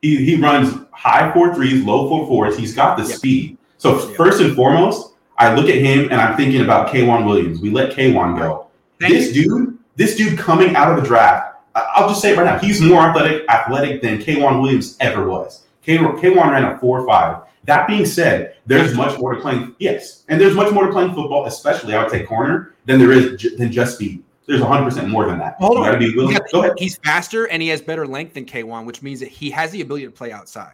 He, 0.00 0.24
he 0.24 0.36
runs 0.36 0.86
high 0.98 1.32
four 1.32 1.54
threes, 1.54 1.84
low 1.84 2.08
four 2.08 2.26
fours. 2.26 2.58
He's 2.58 2.74
got 2.74 2.98
the 2.98 3.04
yeah. 3.04 3.14
speed. 3.14 3.58
So 3.76 4.08
yeah. 4.08 4.16
first 4.16 4.40
and 4.40 4.54
foremost, 4.56 5.14
I 5.38 5.54
look 5.54 5.68
at 5.68 5.76
him 5.76 6.10
and 6.10 6.20
I'm 6.20 6.36
thinking 6.36 6.62
about 6.62 6.88
K'Waun 6.88 7.24
Williams. 7.24 7.60
We 7.60 7.70
let 7.70 7.92
K'Waun 7.92 8.36
go. 8.36 8.66
Thank 9.00 9.14
this 9.14 9.34
you. 9.34 9.44
dude, 9.44 9.78
this 9.94 10.16
dude 10.16 10.36
coming 10.36 10.74
out 10.74 10.90
of 10.90 11.00
the 11.00 11.08
draft, 11.08 11.56
I'll 11.76 12.08
just 12.08 12.20
say 12.20 12.32
it 12.32 12.36
right 12.36 12.44
now, 12.44 12.58
he's 12.58 12.80
more 12.80 13.00
athletic, 13.02 13.48
athletic 13.48 14.02
than 14.02 14.18
K'Waun 14.18 14.60
Williams 14.60 14.96
ever 14.98 15.28
was. 15.28 15.66
K, 15.82 15.98
K'Waun 15.98 16.50
ran 16.50 16.64
a 16.64 16.78
four 16.78 17.06
five. 17.06 17.42
That 17.64 17.86
being 17.86 18.06
said, 18.06 18.56
there's 18.66 18.94
much 18.94 19.18
more 19.18 19.34
to 19.34 19.40
playing. 19.40 19.76
Yes, 19.78 20.24
and 20.28 20.40
there's 20.40 20.54
much 20.54 20.72
more 20.72 20.86
to 20.86 20.92
playing 20.92 21.14
football, 21.14 21.46
especially 21.46 21.94
I 21.94 22.02
would 22.02 22.10
say 22.10 22.24
corner, 22.24 22.74
than 22.86 22.98
there 22.98 23.12
is 23.12 23.56
than 23.56 23.70
just 23.70 23.94
speed. 23.94 24.24
There's 24.46 24.62
100 24.62 24.84
percent 24.84 25.08
more 25.08 25.26
than 25.26 25.38
that. 25.38 25.56
Hold 25.58 25.86
on. 25.86 25.98
Be 25.98 26.16
willing. 26.16 26.36
Go 26.50 26.62
ahead. 26.62 26.72
He's 26.78 26.96
faster 26.96 27.46
and 27.46 27.62
he 27.62 27.68
has 27.68 27.82
better 27.82 28.06
length 28.06 28.34
than 28.34 28.46
K'Waun, 28.46 28.86
which 28.86 29.02
means 29.02 29.20
that 29.20 29.28
he 29.28 29.50
has 29.50 29.70
the 29.70 29.82
ability 29.82 30.06
to 30.06 30.10
play 30.10 30.32
outside. 30.32 30.72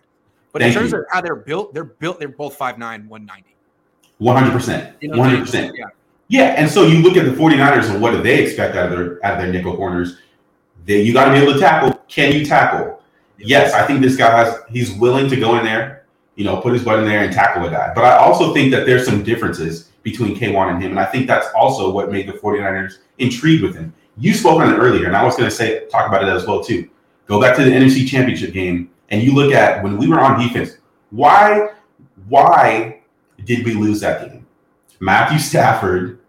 But 0.55 0.63
Thank 0.63 0.75
in 0.75 0.81
terms 0.81 0.93
you. 0.93 1.01
of 1.01 1.05
how 1.11 1.21
they're 1.21 1.37
built, 1.37 1.75
they're 1.75 1.85
built. 1.85 2.19
They're 2.19 2.29
both 2.29 2.59
5'9", 2.59 2.79
190. 2.79 3.45
100 4.17 4.51
percent. 4.51 4.97
100 5.03 5.41
percent. 5.41 5.77
Yeah. 5.77 5.87
Yeah, 6.29 6.55
and 6.57 6.71
so 6.71 6.87
you 6.87 7.03
look 7.03 7.19
at 7.19 7.27
the 7.27 7.33
49ers 7.33 7.91
and 7.91 8.01
what 8.01 8.13
do 8.13 8.23
they 8.23 8.43
expect 8.43 8.75
out 8.77 8.91
of 8.91 8.99
their 8.99 9.27
out 9.27 9.35
of 9.35 9.43
their 9.43 9.53
nickel 9.53 9.77
corners? 9.77 10.21
They, 10.87 11.03
you 11.03 11.13
got 11.13 11.27
to 11.27 11.33
be 11.33 11.39
able 11.39 11.53
to 11.53 11.61
tackle. 11.61 12.01
Can 12.09 12.33
you 12.33 12.47
tackle? 12.47 13.03
Yes, 13.37 13.75
I 13.75 13.87
think 13.87 14.01
this 14.01 14.17
guy 14.17 14.45
has. 14.45 14.59
He's 14.71 14.95
willing 14.95 15.29
to 15.29 15.37
go 15.37 15.59
in 15.59 15.65
there 15.67 16.05
you 16.37 16.45
know, 16.45 16.61
put 16.61 16.73
his 16.73 16.85
butt 16.85 16.99
in 16.99 17.05
there 17.05 17.23
and 17.23 17.33
tackle 17.33 17.67
a 17.67 17.71
guy. 17.71 17.93
But 17.95 18.05
I 18.05 18.17
also 18.17 18.53
think 18.53 18.73
that 18.73 18.87
there's 18.87 19.05
some 19.05 19.23
differences 19.23 19.91
between 20.03 20.37
K'Waun 20.37 20.71
and 20.73 20.83
him. 20.83 20.91
And 20.93 21.01
I 21.01 21.05
think 21.05 21.27
that's 21.27 21.47
also 21.55 21.91
what 21.91 22.11
made 22.11 22.29
the 22.29 22.33
49ers 22.33 22.99
intrigued 23.19 23.63
with 23.63 23.75
him. 23.75 23.93
You 24.17 24.35
spoke 24.35 24.61
on 24.61 24.73
it 24.73 24.77
earlier, 24.77 25.07
and 25.07 25.17
I 25.17 25.25
was 25.25 25.37
going 25.37 25.49
to 25.49 25.55
say, 25.55 25.87
talk 25.91 26.09
about 26.09 26.23
it 26.23 26.29
as 26.29 26.47
well, 26.47 26.63
too. 26.63 26.89
Go 27.27 27.41
back 27.41 27.57
to 27.57 27.65
the 27.65 27.71
NFC 27.71 28.07
championship 28.07 28.53
game, 28.53 28.91
and 29.11 29.23
you 29.23 29.35
look 29.35 29.53
at 29.53 29.83
when 29.83 29.97
we 29.97 30.09
were 30.09 30.21
on 30.21 30.41
defense, 30.41 30.79
why, 31.11 31.71
why 32.29 33.03
did 33.45 33.65
we 33.65 33.75
lose 33.75 34.01
that 34.01 34.29
game? 34.29 34.47
Matthew 35.01 35.39
Stafford, 35.39 36.21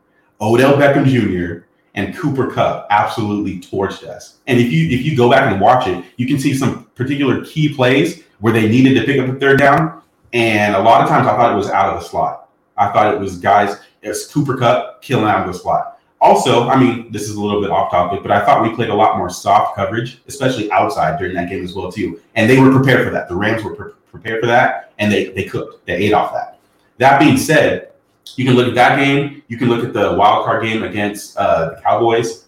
Odell 0.42 0.74
Beckham 0.74 1.06
Jr., 1.06 1.66
and 1.96 2.16
Cooper 2.16 2.52
Kupp 2.52 2.88
absolutely 2.90 3.60
torched 3.60 4.04
us. 4.04 4.40
And 4.48 4.60
if 4.60 4.72
you 4.72 4.90
if 4.90 5.06
you 5.06 5.16
go 5.16 5.30
back 5.30 5.50
and 5.50 5.62
watch 5.62 5.88
it, 5.88 6.04
you 6.18 6.28
can 6.28 6.38
see 6.38 6.54
some 6.54 6.86
particular 6.96 7.44
key 7.46 7.74
plays 7.74 8.24
where 8.40 8.52
they 8.52 8.68
needed 8.68 9.00
to 9.00 9.06
pick 9.06 9.18
up 9.20 9.34
a 9.34 9.40
third 9.40 9.60
down. 9.60 10.02
And 10.34 10.76
a 10.76 10.82
lot 10.82 11.02
of 11.02 11.08
times 11.08 11.26
I 11.26 11.38
thought 11.38 11.54
it 11.54 11.56
was 11.56 11.70
out 11.70 11.96
of 11.96 12.02
the 12.02 12.08
slot. 12.08 12.50
I 12.78 12.92
thought 12.92 13.14
it 13.14 13.20
was 13.20 13.38
guys, 13.38 13.78
it's 14.02 14.32
Cooper 14.32 14.58
Kupp 14.58 15.02
killing 15.02 15.26
out 15.26 15.48
of 15.48 15.54
the 15.54 15.58
slot. 15.58 15.95
Also, 16.26 16.68
I 16.68 16.76
mean, 16.80 17.12
this 17.12 17.30
is 17.30 17.36
a 17.36 17.40
little 17.40 17.62
bit 17.62 17.70
off 17.70 17.92
topic, 17.92 18.24
but 18.24 18.32
I 18.32 18.44
thought 18.44 18.64
we 18.64 18.74
played 18.74 18.90
a 18.90 18.96
lot 18.96 19.16
more 19.20 19.30
soft 19.30 19.76
coverage, 19.76 20.22
especially 20.28 20.72
outside 20.72 21.20
during 21.20 21.36
that 21.36 21.50
game 21.50 21.64
as 21.64 21.76
well 21.76 21.92
too. 21.92 22.20
And 22.34 22.50
they 22.50 22.60
were 22.60 22.72
prepared 22.72 23.06
for 23.06 23.12
that. 23.12 23.30
The 23.30 23.36
Rams 23.36 23.64
were 23.64 23.76
pre- 23.76 23.92
prepared 24.10 24.42
for 24.42 24.48
that, 24.48 24.92
and 24.98 25.12
they 25.12 25.26
they 25.34 25.44
cooked. 25.44 25.86
They 25.86 25.94
ate 25.94 26.14
off 26.14 26.34
that. 26.34 26.58
That 26.98 27.20
being 27.20 27.38
said, 27.38 27.92
you 28.38 28.44
can 28.44 28.56
look 28.56 28.68
at 28.68 28.74
that 28.74 28.98
game. 28.98 29.44
You 29.50 29.60
can 29.60 29.70
look 29.70 29.86
at 29.86 29.94
the 29.94 30.16
wild 30.16 30.46
card 30.46 30.64
game 30.64 30.82
against 30.82 31.38
uh, 31.38 31.76
the 31.76 31.82
Cowboys, 31.82 32.46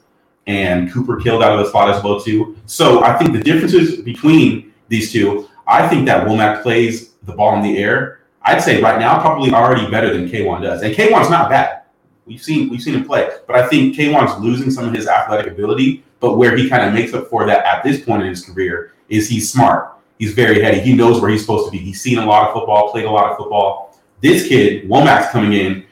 and 0.47 0.91
Cooper 0.91 1.17
killed 1.17 1.43
out 1.43 1.51
of 1.51 1.63
the 1.63 1.69
slot 1.69 1.91
as 1.93 2.03
well 2.03 2.19
too. 2.19 2.57
So 2.65 3.03
I 3.03 3.15
think 3.19 3.31
the 3.31 3.43
differences 3.43 4.01
between 4.01 4.73
these 4.87 5.11
two. 5.11 5.47
I 5.67 5.87
think 5.87 6.07
that 6.07 6.25
Womack 6.25 6.63
plays 6.63 7.09
the 7.25 7.33
ball 7.33 7.55
in 7.57 7.61
the 7.61 7.77
air. 7.77 8.21
I'd 8.41 8.63
say 8.63 8.81
right 8.81 8.99
now 8.99 9.21
probably 9.21 9.51
already 9.51 9.87
better 9.91 10.11
than 10.11 10.27
K'Waun 10.27 10.63
does, 10.63 10.81
and 10.81 10.95
K'Waun's 10.95 11.29
not 11.29 11.51
bad. 11.51 11.83
We've 12.27 12.43
seen 12.43 12.69
we've 12.69 12.81
seen 12.81 12.95
him 12.95 13.05
play, 13.05 13.29
but 13.47 13.55
I 13.55 13.67
think 13.67 13.95
K'Waun's 13.95 14.39
losing 14.43 14.69
some 14.69 14.85
of 14.85 14.93
his 14.93 15.07
athletic 15.07 15.51
ability. 15.51 16.03
But 16.19 16.37
where 16.37 16.57
he 16.57 16.67
kind 16.67 16.85
of 16.85 16.93
makes 16.93 17.13
up 17.13 17.27
for 17.27 17.45
that 17.45 17.63
at 17.65 17.83
this 17.83 18.03
point 18.03 18.23
in 18.23 18.29
his 18.29 18.43
career 18.43 18.93
is 19.07 19.29
he's 19.29 19.51
smart. 19.51 19.93
He's 20.19 20.33
very 20.33 20.61
heady. 20.61 20.79
He 20.79 20.93
knows 20.93 21.21
where 21.21 21.29
he's 21.29 21.41
supposed 21.41 21.65
to 21.65 21.71
be. 21.71 21.77
He's 21.77 22.01
seen 22.01 22.17
a 22.17 22.25
lot 22.25 22.47
of 22.47 22.53
football, 22.53 22.91
played 22.91 23.05
a 23.05 23.11
lot 23.11 23.31
of 23.31 23.37
football. 23.37 23.97
This 24.21 24.47
kid, 24.47 24.89
Womack's 24.89 25.31
coming 25.31 25.53
in. 25.53 25.85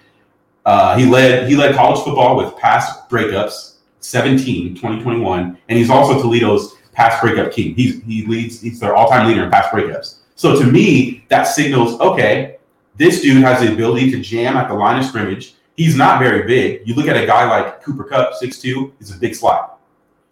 Uh, 0.66 0.98
he 0.98 1.06
led 1.06 1.48
he 1.48 1.56
led 1.56 1.76
college 1.76 2.04
football 2.04 2.36
with 2.36 2.58
pass 2.58 3.06
breakups, 3.08 3.76
17, 4.00 4.76
2021, 4.76 5.58
and 5.70 5.78
he's 5.78 5.90
also 5.90 6.22
Toledo's 6.22 6.76
pass 6.92 7.22
breakup 7.22 7.52
king. 7.52 7.76
He's 7.76 8.02
he 8.04 8.26
leads 8.26 8.62
he's 8.62 8.80
their 8.80 8.96
all-time 8.96 9.28
leader 9.28 9.44
in 9.44 9.52
pass 9.52 9.68
breakups. 9.68 10.18
So 10.36 10.60
to 10.60 10.66
me, 10.66 11.26
that 11.30 11.44
signals 11.44 12.00
okay, 12.02 12.58
this 12.98 13.22
dude 13.22 13.44
has 13.44 13.62
the 13.62 13.72
ability 13.72 14.10
to 14.12 14.20
jam 14.22 14.58
at 14.58 14.68
the 14.68 14.74
line 14.74 15.00
of 15.00 15.06
scrimmage. 15.06 15.54
He's 15.76 15.96
not 15.96 16.20
very 16.20 16.48
big. 16.48 16.88
You 16.88 16.96
look 16.96 17.08
at 17.08 17.22
a 17.22 17.26
guy 17.26 17.50
like 17.50 17.84
Cooper 17.84 18.06
Kupp, 18.06 18.34
6'2, 18.42 18.94
he's 18.98 19.16
a 19.16 19.20
big 19.20 19.36
slot. 19.36 19.80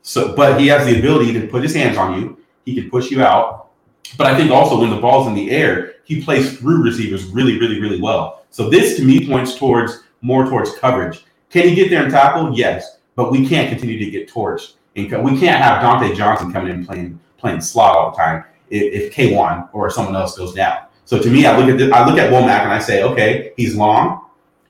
So, 0.02 0.36
but 0.36 0.60
he 0.60 0.68
has 0.68 0.86
the 0.86 1.00
ability 1.00 1.34
to 1.34 1.48
put 1.48 1.64
his 1.64 1.74
hands 1.74 1.98
on 1.98 2.20
you. 2.20 2.38
He 2.66 2.76
can 2.76 2.90
push 2.90 3.12
you 3.12 3.24
out. 3.24 3.70
But 4.18 4.28
I 4.28 4.38
think 4.38 4.52
also 4.52 4.80
when 4.80 4.90
the 4.90 4.98
ball's 4.98 5.28
in 5.28 5.34
the 5.34 5.52
air, 5.52 5.96
he 6.04 6.22
plays 6.22 6.58
through 6.58 6.84
receivers 6.84 7.26
really, 7.26 7.60
really, 7.60 7.80
really 7.80 8.02
well. 8.02 8.46
So 8.50 8.70
this 8.70 8.98
to 8.98 9.04
me 9.04 9.28
points 9.28 9.56
towards 9.56 10.04
more 10.22 10.46
towards 10.46 10.76
coverage. 10.76 11.26
Can 11.50 11.68
he 11.68 11.76
get 11.76 11.90
there 11.90 12.04
and 12.04 12.12
tackle? 12.12 12.58
Yes, 12.58 12.98
but 13.16 13.32
we 13.32 13.48
can't 13.48 13.70
continue 13.70 13.98
to 13.98 14.12
get 14.12 14.30
torched. 14.30 14.74
And 14.96 15.24
we 15.24 15.40
can't 15.40 15.62
have 15.62 15.82
Dontae 15.82 16.16
Johnson 16.16 16.52
coming 16.52 16.72
in 16.72 16.86
playing 16.86 17.20
playing 17.38 17.62
slot 17.62 17.96
all 17.96 18.12
the 18.12 18.18
time 18.18 18.44
if, 18.70 18.94
if 18.94 19.16
K'Waun 19.16 19.70
or 19.74 19.90
someone 19.90 20.16
else 20.16 20.38
goes 20.38 20.54
down. 20.54 20.86
So 21.06 21.22
to 21.22 21.30
me, 21.30 21.46
I 21.46 21.58
look 21.58 21.80
at 21.80 21.94
I 21.94 22.08
look 22.08 22.20
at 22.20 22.32
Womack 22.32 22.62
and 22.64 22.72
I 22.72 22.80
say, 22.80 23.04
okay, 23.04 23.54
he's 23.58 23.76
long, 23.76 24.23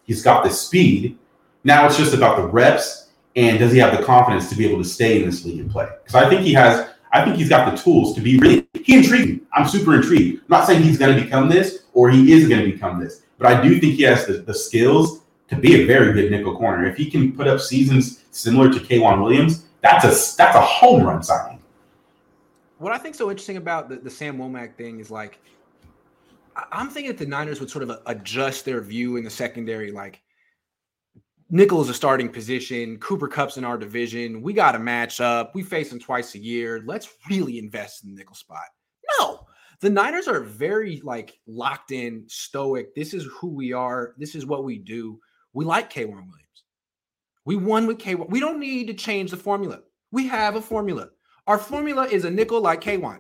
he's 0.05 0.21
got 0.21 0.43
the 0.43 0.49
speed. 0.49 1.17
Now 1.63 1.85
it's 1.85 1.97
just 1.97 2.13
about 2.13 2.37
the 2.37 2.47
reps 2.47 3.09
and 3.35 3.57
does 3.57 3.71
he 3.71 3.79
have 3.79 3.97
the 3.97 4.03
confidence 4.03 4.49
to 4.49 4.55
be 4.55 4.67
able 4.67 4.81
to 4.81 4.87
stay 4.87 5.21
in 5.21 5.29
this 5.29 5.43
league 5.45 5.59
and 5.59 5.71
play? 5.71 5.87
Because 6.03 6.15
I 6.23 6.29
think 6.29 6.41
he 6.41 6.53
has 6.53 6.89
I 7.11 7.23
think 7.23 7.37
he's 7.37 7.49
got 7.49 7.71
the 7.71 7.81
tools 7.81 8.15
to 8.15 8.21
be 8.21 8.37
really. 8.39 8.67
He 8.73 8.95
intrigued 8.97 9.29
me. 9.29 9.41
I'm 9.53 9.67
super 9.67 9.95
intrigued. 9.95 10.41
I'm 10.41 10.47
not 10.49 10.65
saying 10.65 10.81
he's 10.81 10.97
going 10.97 11.15
to 11.15 11.23
become 11.23 11.47
this 11.47 11.83
or 11.93 12.09
he 12.09 12.33
is 12.33 12.49
going 12.49 12.65
to 12.65 12.71
become 12.71 12.99
this, 12.99 13.21
but 13.37 13.47
I 13.47 13.61
do 13.61 13.79
think 13.79 13.93
he 13.93 14.03
has 14.03 14.25
the, 14.25 14.33
the 14.33 14.53
skills 14.53 15.21
to 15.49 15.55
be 15.55 15.81
a 15.81 15.85
very 15.85 16.11
good 16.13 16.31
nickel 16.31 16.57
corner. 16.57 16.85
If 16.85 16.97
he 16.97 17.09
can 17.09 17.31
put 17.33 17.47
up 17.47 17.59
seasons 17.59 18.23
similar 18.31 18.73
to 18.73 18.79
K'Waun 18.79 19.21
Williams, 19.21 19.65
that's 19.81 20.03
a 20.05 20.37
that's 20.37 20.55
a 20.55 20.61
home 20.61 21.03
run 21.03 21.21
signing. 21.21 21.59
What 22.79 22.91
I 22.91 22.97
think 22.97 23.15
so 23.15 23.29
interesting 23.29 23.57
about 23.57 23.89
the, 23.89 23.97
the 23.97 24.09
Sam 24.09 24.37
Womack 24.37 24.75
thing 24.75 24.99
is 24.99 25.11
like, 25.11 25.39
I'm 26.71 26.89
thinking 26.89 27.11
that 27.11 27.17
the 27.17 27.25
Niners 27.25 27.59
would 27.59 27.69
sort 27.69 27.83
of 27.83 27.89
uh, 27.89 27.99
adjust 28.05 28.65
their 28.65 28.81
view 28.81 29.17
in 29.17 29.23
the 29.23 29.29
secondary, 29.29 29.91
like 29.91 30.21
nickel 31.49 31.81
is 31.81 31.89
a 31.89 31.93
starting 31.93 32.29
position. 32.29 32.97
Cooper 32.97 33.27
Kupp's 33.27 33.57
in 33.57 33.63
our 33.63 33.77
division. 33.77 34.41
We 34.41 34.53
got 34.53 34.73
to 34.73 34.79
match 34.79 35.21
up. 35.21 35.53
We 35.53 35.61
face 35.61 35.89
them 35.89 35.99
twice 35.99 36.35
a 36.35 36.39
year. 36.39 36.81
Let's 36.85 37.09
really 37.29 37.59
invest 37.59 38.03
in 38.03 38.09
the 38.09 38.17
nickel 38.17 38.35
spot. 38.35 38.65
No, 39.19 39.45
the 39.79 39.89
Niners 39.89 40.27
are 40.27 40.41
very 40.41 41.01
like 41.03 41.37
locked 41.45 41.91
in, 41.91 42.25
stoic. 42.27 42.95
This 42.95 43.13
is 43.13 43.25
who 43.25 43.49
we 43.49 43.71
are. 43.71 44.15
This 44.17 44.33
is 44.33 44.45
what 44.45 44.63
we 44.63 44.79
do. 44.79 45.19
We 45.53 45.65
like 45.65 45.93
K'Waun 45.93 46.07
Williams. 46.07 46.63
We 47.45 47.55
won 47.55 47.85
with 47.85 47.99
K'Waun. 47.99 48.29
We 48.29 48.39
don't 48.39 48.59
need 48.59 48.87
to 48.87 48.93
change 48.93 49.31
the 49.31 49.37
formula. 49.37 49.79
We 50.11 50.27
have 50.27 50.55
a 50.55 50.61
formula. 50.61 51.09
Our 51.45 51.57
formula 51.57 52.05
is 52.05 52.25
a 52.25 52.31
nickel 52.31 52.61
like 52.61 52.81
K'Waun. 52.81 53.19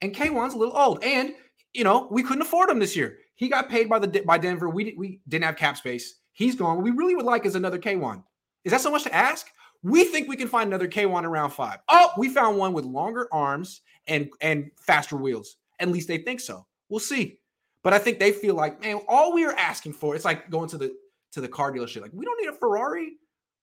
And 0.00 0.14
K'Waun's 0.14 0.54
a 0.54 0.58
little 0.58 0.76
old. 0.76 1.02
And, 1.02 1.34
you 1.74 1.84
know, 1.84 2.08
we 2.10 2.22
couldn't 2.22 2.42
afford 2.42 2.70
him 2.70 2.78
this 2.78 2.96
year. 2.96 3.18
He 3.34 3.48
got 3.48 3.68
paid 3.68 3.88
by 3.88 3.98
the 3.98 4.22
by 4.22 4.38
Denver. 4.38 4.68
We, 4.70 4.94
we 4.96 5.20
didn't 5.28 5.44
have 5.44 5.56
cap 5.56 5.76
space. 5.76 6.20
He's 6.32 6.54
gone. 6.54 6.76
What 6.76 6.84
we 6.84 6.90
really 6.90 7.14
would 7.14 7.26
like 7.26 7.44
is 7.44 7.56
another 7.56 7.78
K'Waun. 7.78 8.22
Is 8.64 8.72
that 8.72 8.80
so 8.80 8.90
much 8.90 9.02
to 9.04 9.14
ask? 9.14 9.48
We 9.82 10.04
think 10.04 10.28
we 10.28 10.36
can 10.36 10.48
find 10.48 10.68
another 10.68 10.88
K'Waun 10.88 11.24
in 11.24 11.26
round 11.26 11.52
five. 11.52 11.80
Oh, 11.88 12.10
we 12.16 12.28
found 12.28 12.56
one 12.56 12.72
with 12.72 12.84
longer 12.84 13.28
arms 13.32 13.82
and 14.06 14.30
and 14.40 14.70
faster 14.80 15.16
wheels. 15.16 15.56
At 15.80 15.88
least 15.88 16.08
they 16.08 16.18
think 16.18 16.40
so. 16.40 16.66
We'll 16.88 17.00
see. 17.00 17.38
But 17.82 17.92
I 17.92 17.98
think 17.98 18.18
they 18.18 18.32
feel 18.32 18.54
like, 18.54 18.80
man, 18.80 19.00
all 19.08 19.34
we 19.34 19.44
are 19.44 19.52
asking 19.52 19.92
for, 19.92 20.14
it's 20.16 20.24
like 20.24 20.48
going 20.48 20.68
to 20.70 20.78
the 20.78 20.96
to 21.32 21.40
the 21.40 21.48
car 21.48 21.72
dealership. 21.72 22.00
Like, 22.00 22.12
we 22.14 22.24
don't 22.24 22.40
need 22.40 22.48
a 22.48 22.52
Ferrari. 22.52 23.14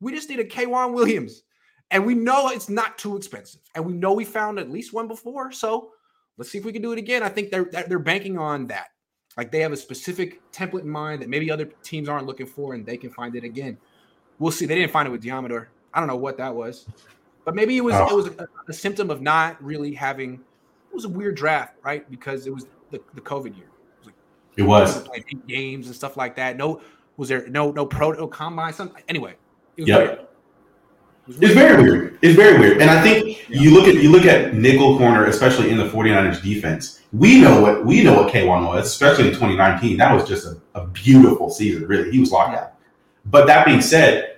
We 0.02 0.12
just 0.12 0.30
need 0.30 0.40
a 0.40 0.46
K'Waun 0.46 0.94
Williams. 0.94 1.44
And 1.90 2.06
we 2.06 2.16
know 2.16 2.50
it's 2.50 2.70
not 2.70 2.98
too 2.98 3.18
expensive. 3.18 3.62
And 3.76 3.86
we 3.86 3.94
know 3.94 4.14
we 4.14 4.26
found 4.26 4.60
at 4.60 4.70
least 4.70 4.94
one 4.94 5.08
before. 5.08 5.52
So 5.52 5.92
let's 6.38 6.52
see 6.52 6.58
if 6.58 6.66
we 6.66 6.74
can 6.74 6.82
do 6.82 6.92
it 6.92 7.00
again. 7.00 7.24
I 7.24 7.30
think 7.30 7.52
they're 7.52 7.70
they're 7.88 8.00
banking 8.00 8.38
on 8.38 8.68
that. 8.68 8.88
Like 9.38 9.52
they 9.52 9.60
have 9.62 9.72
a 9.72 9.78
specific 9.78 10.42
template 10.52 10.82
in 10.82 10.90
mind 10.90 11.22
that 11.22 11.30
maybe 11.30 11.50
other 11.50 11.66
teams 11.84 12.10
aren't 12.10 12.28
looking 12.28 12.46
for, 12.46 12.74
and 12.74 12.86
they 12.86 12.98
can 12.98 13.10
find 13.10 13.36
it 13.36 13.44
again. 13.44 13.78
We'll 14.40 14.52
see. 14.52 14.66
They 14.66 14.76
didn't 14.76 14.92
find 14.92 15.08
it 15.08 15.12
with 15.12 15.24
Deommodore. 15.24 15.68
I 15.94 16.00
don't 16.00 16.08
know 16.08 16.16
what 16.16 16.38
that 16.38 16.54
was, 16.54 16.88
but 17.46 17.56
maybe 17.56 17.78
it 17.78 17.82
was 17.82 17.96
oh. 17.96 18.08
it 18.08 18.16
was 18.16 18.28
a, 18.40 18.48
a, 18.68 18.74
symptom 18.74 19.10
of 19.10 19.22
not 19.22 19.62
really 19.64 19.94
having. 19.94 20.34
It 20.34 20.96
was 20.96 21.06
a 21.06 21.10
weird 21.10 21.36
draft, 21.36 21.76
right? 21.84 22.10
Because 22.10 22.48
it 22.48 22.54
was 22.54 22.68
the, 22.90 23.02
the 23.14 23.22
COVID 23.22 23.56
year. 23.56 23.68
It 24.02 24.06
was. 24.06 24.06
Like, 24.06 24.16
it 24.58 24.64
was. 24.64 25.08
Playing 25.08 25.44
games 25.48 25.88
and 25.88 25.96
stuff 25.96 26.18
like 26.18 26.36
that. 26.36 26.58
No, 26.58 26.82
was 27.18 27.30
there 27.30 27.48
no 27.48 27.72
no 27.72 27.86
pro 27.86 28.12
no 28.12 28.28
combine? 28.28 28.74
Something 28.74 29.02
anyway. 29.08 29.36
It 29.78 29.84
was 29.84 29.90
yep. 29.90 30.31
It's 31.28 31.54
very 31.54 31.82
weird. 31.82 32.20
It's 32.22 32.36
very 32.36 32.60
weird. 32.60 32.82
And 32.82 32.90
I 32.90 33.02
think 33.02 33.50
yeah. 33.50 33.62
you 33.62 33.74
look 33.74 33.88
at 33.88 33.96
you 33.96 34.12
look 34.12 34.26
at 34.26 34.54
nickel 34.54 34.98
corner, 34.98 35.26
especially 35.26 35.70
in 35.70 35.78
the 35.78 35.88
49ers 35.88 36.42
defense. 36.42 37.02
We 37.14 37.40
know 37.40 37.62
what 37.62 37.86
we 37.86 38.04
know 38.04 38.14
what 38.14 38.34
K'Waun 38.34 38.66
was, 38.66 38.88
especially 38.88 39.28
in 39.28 39.34
2019. 39.34 39.98
That 39.98 40.14
was 40.14 40.28
just 40.28 40.46
a, 40.46 40.60
a 40.76 40.88
beautiful 40.88 41.50
season, 41.50 41.88
really. 41.88 42.12
He 42.12 42.20
was 42.20 42.32
locked 42.32 42.58
out. 42.58 42.74
But 43.26 43.46
that 43.48 43.66
being 43.66 43.82
said, 43.82 44.38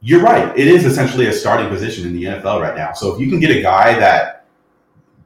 you're 0.00 0.22
right. 0.22 0.56
It 0.58 0.66
is 0.66 0.84
essentially 0.84 1.26
a 1.26 1.32
starting 1.32 1.68
position 1.68 2.06
in 2.06 2.14
the 2.14 2.24
NFL 2.24 2.60
right 2.60 2.76
now. 2.76 2.92
So 2.92 3.14
if 3.14 3.20
you 3.20 3.28
can 3.30 3.40
get 3.40 3.50
a 3.50 3.62
guy 3.62 3.98
that 3.98 4.46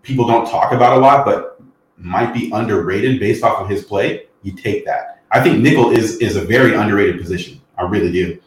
people 0.02 0.26
don't 0.26 0.48
talk 0.48 0.72
about 0.72 0.98
a 0.98 1.00
lot, 1.00 1.24
but 1.24 1.60
might 1.96 2.32
be 2.34 2.50
underrated 2.52 3.20
based 3.20 3.44
off 3.44 3.60
of 3.60 3.68
his 3.68 3.84
play, 3.84 4.26
you 4.42 4.52
take 4.52 4.84
that. 4.84 5.22
I 5.30 5.42
think 5.42 5.60
nickel 5.60 5.90
is 5.90 6.16
is 6.18 6.36
a 6.36 6.42
very 6.42 6.74
underrated 6.74 7.20
position. 7.20 7.60
I 7.78 7.82
really 7.82 8.12
do. 8.12 8.40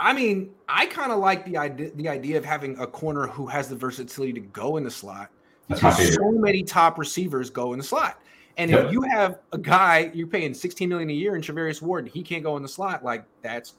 I 0.00 0.12
mean, 0.12 0.50
I 0.72 0.86
kind 0.86 1.12
of 1.12 1.18
like 1.18 1.44
the 1.44 1.58
idea 1.58 1.90
the 1.94 2.08
idea 2.08 2.38
of 2.38 2.44
having 2.44 2.78
a 2.78 2.86
corner 2.86 3.26
who 3.26 3.46
has 3.46 3.68
the 3.68 3.76
versatility 3.76 4.32
to 4.32 4.40
go 4.40 4.78
in 4.78 4.84
the 4.84 4.90
slot. 4.90 5.30
Favorite. 5.68 6.14
So 6.14 6.32
many 6.32 6.62
top 6.62 6.98
receivers 6.98 7.50
go 7.50 7.72
in 7.74 7.78
the 7.78 7.84
slot. 7.84 8.20
And 8.56 8.70
yep. 8.70 8.86
if 8.86 8.92
you 8.92 9.02
have 9.02 9.40
a 9.52 9.58
guy 9.58 10.10
you're 10.14 10.26
paying 10.26 10.54
16 10.54 10.88
million 10.88 11.10
a 11.10 11.12
year 11.12 11.36
in 11.36 11.42
Charvarius 11.42 11.82
Ward, 11.82 12.08
he 12.08 12.22
can't 12.22 12.42
go 12.42 12.56
in 12.56 12.62
the 12.62 12.68
slot, 12.68 13.04
like 13.04 13.24
that's 13.42 13.74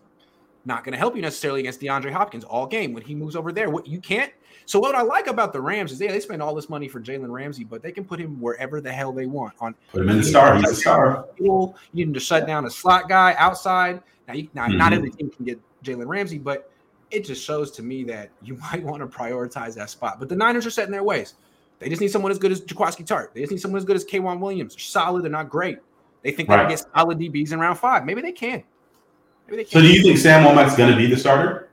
not 0.65 0.83
going 0.83 0.93
to 0.93 0.97
help 0.97 1.15
you 1.15 1.21
necessarily 1.21 1.59
against 1.59 1.81
DeAndre 1.81 2.11
Hopkins 2.11 2.43
all 2.43 2.65
game 2.65 2.93
when 2.93 3.03
he 3.03 3.15
moves 3.15 3.35
over 3.35 3.51
there. 3.51 3.69
What 3.69 3.85
you 3.87 3.99
can't. 3.99 4.31
So 4.65 4.79
what 4.79 4.95
I 4.95 5.01
like 5.01 5.27
about 5.27 5.51
the 5.51 5.59
Rams 5.59 5.91
is 5.91 5.99
they, 5.99 6.07
they 6.07 6.19
spend 6.19 6.41
all 6.41 6.55
this 6.55 6.69
money 6.69 6.87
for 6.87 7.01
Jalen 7.01 7.29
Ramsey, 7.29 7.63
but 7.63 7.81
they 7.81 7.91
can 7.91 8.05
put 8.05 8.19
him 8.19 8.39
wherever 8.39 8.79
the 8.79 8.91
hell 8.91 9.11
they 9.11 9.25
want. 9.25 9.53
On 9.59 9.75
put 9.91 10.01
him 10.01 10.09
in 10.09 10.17
the 10.17 10.23
star. 10.23 10.55
He's 10.55 10.71
a 10.71 10.75
star. 10.75 11.25
You 11.37 11.73
can 11.95 12.13
just 12.13 12.27
shut 12.27 12.47
down 12.47 12.65
a 12.65 12.69
slot 12.69 13.09
guy 13.09 13.35
outside. 13.37 14.01
Now, 14.27 14.35
you, 14.35 14.47
now 14.53 14.67
mm-hmm. 14.67 14.77
not 14.77 14.93
every 14.93 15.11
team 15.11 15.29
can 15.29 15.43
get 15.43 15.59
Jalen 15.83 16.07
Ramsey, 16.07 16.37
but 16.37 16.71
it 17.13 17.25
just 17.25 17.43
shows 17.43 17.71
to 17.71 17.83
me 17.83 18.03
that 18.05 18.31
you 18.41 18.55
might 18.71 18.83
want 18.83 18.99
to 19.01 19.17
prioritize 19.17 19.75
that 19.75 19.89
spot. 19.89 20.19
But 20.19 20.29
the 20.29 20.35
Niners 20.35 20.65
are 20.65 20.71
set 20.71 20.85
in 20.85 20.91
their 20.91 21.03
ways. 21.03 21.35
They 21.79 21.89
just 21.89 22.01
need 22.01 22.11
someone 22.11 22.31
as 22.31 22.39
good 22.39 22.51
as 22.51 22.61
Jaquiski 22.61 23.05
Tartt. 23.05 23.33
They 23.33 23.41
just 23.41 23.51
need 23.51 23.59
someone 23.59 23.77
as 23.77 23.85
good 23.85 23.95
as 23.95 24.05
K'Waun 24.05 24.39
Williams. 24.39 24.73
They're 24.75 24.79
solid. 24.79 25.23
They're 25.23 25.31
not 25.31 25.49
great. 25.49 25.79
They 26.21 26.31
think 26.31 26.47
they 26.47 26.55
right. 26.55 26.69
can 26.69 26.77
get 26.77 26.85
solid 26.95 27.19
DBs 27.19 27.51
in 27.51 27.59
round 27.59 27.77
five. 27.77 28.05
Maybe 28.05 28.21
they 28.21 28.31
can. 28.31 28.63
Maybe 29.47 29.57
they 29.57 29.63
can. 29.65 29.81
So 29.81 29.81
do 29.81 29.91
you 29.91 30.01
think 30.01 30.17
Sam 30.17 30.45
Womack's 30.45 30.77
going 30.77 30.91
to 30.91 30.97
be 30.97 31.07
the 31.07 31.17
starter? 31.17 31.69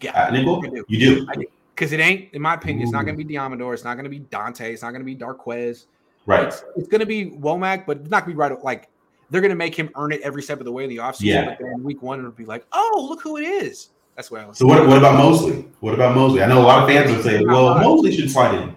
Yeah. 0.00 0.12
At 0.26 0.32
nickel? 0.32 0.60
Do. 0.60 0.84
You 0.86 0.98
do? 0.98 1.26
Because 1.74 1.92
it 1.92 1.98
ain't, 1.98 2.32
in 2.34 2.42
my 2.42 2.54
opinion, 2.54 2.80
Ooh. 2.80 2.84
it's 2.84 2.92
not 2.92 3.04
going 3.04 3.18
to 3.18 3.24
be 3.24 3.34
Deommodore. 3.34 3.74
It's 3.74 3.84
not 3.84 3.94
going 3.94 4.04
to 4.04 4.10
be 4.10 4.20
Dontae. 4.20 4.72
It's 4.72 4.82
not 4.82 4.90
going 4.90 5.00
to 5.00 5.04
be 5.04 5.16
Darqueze. 5.16 5.86
Right. 6.26 6.46
It's, 6.46 6.62
it's 6.76 6.88
going 6.88 7.00
to 7.00 7.06
be 7.06 7.30
Womack, 7.30 7.86
but 7.86 7.98
it's 7.98 8.10
not 8.10 8.24
going 8.24 8.36
to 8.36 8.36
be 8.36 8.38
right. 8.38 8.62
Like, 8.62 8.88
they're 9.30 9.40
going 9.40 9.50
to 9.50 9.56
make 9.56 9.74
him 9.74 9.90
earn 9.96 10.12
it 10.12 10.20
every 10.22 10.42
step 10.42 10.60
of 10.60 10.64
the 10.64 10.72
way 10.72 10.84
in 10.84 10.90
the 10.90 10.98
offseason. 10.98 11.24
Yeah. 11.24 11.44
But 11.46 11.58
then 11.60 11.82
week 11.82 12.02
one, 12.02 12.20
it'll 12.20 12.30
be 12.30 12.44
like, 12.44 12.64
oh, 12.72 13.06
look 13.08 13.22
who 13.22 13.36
it 13.36 13.44
is. 13.44 13.90
That's 14.18 14.32
where 14.32 14.42
I 14.42 14.46
was. 14.46 14.58
So 14.58 14.66
what, 14.66 14.84
what 14.88 14.98
about 14.98 15.16
Moseley? 15.16 15.64
What 15.78 15.94
about 15.94 16.16
Moseley? 16.16 16.42
I 16.42 16.48
know 16.48 16.60
a 16.60 16.66
lot 16.66 16.82
of 16.82 16.88
fans 16.88 17.08
would 17.12 17.22
say, 17.22 17.44
well, 17.44 17.78
Moseley 17.78 18.10
should 18.10 18.28
slide 18.28 18.52
in. 18.52 18.76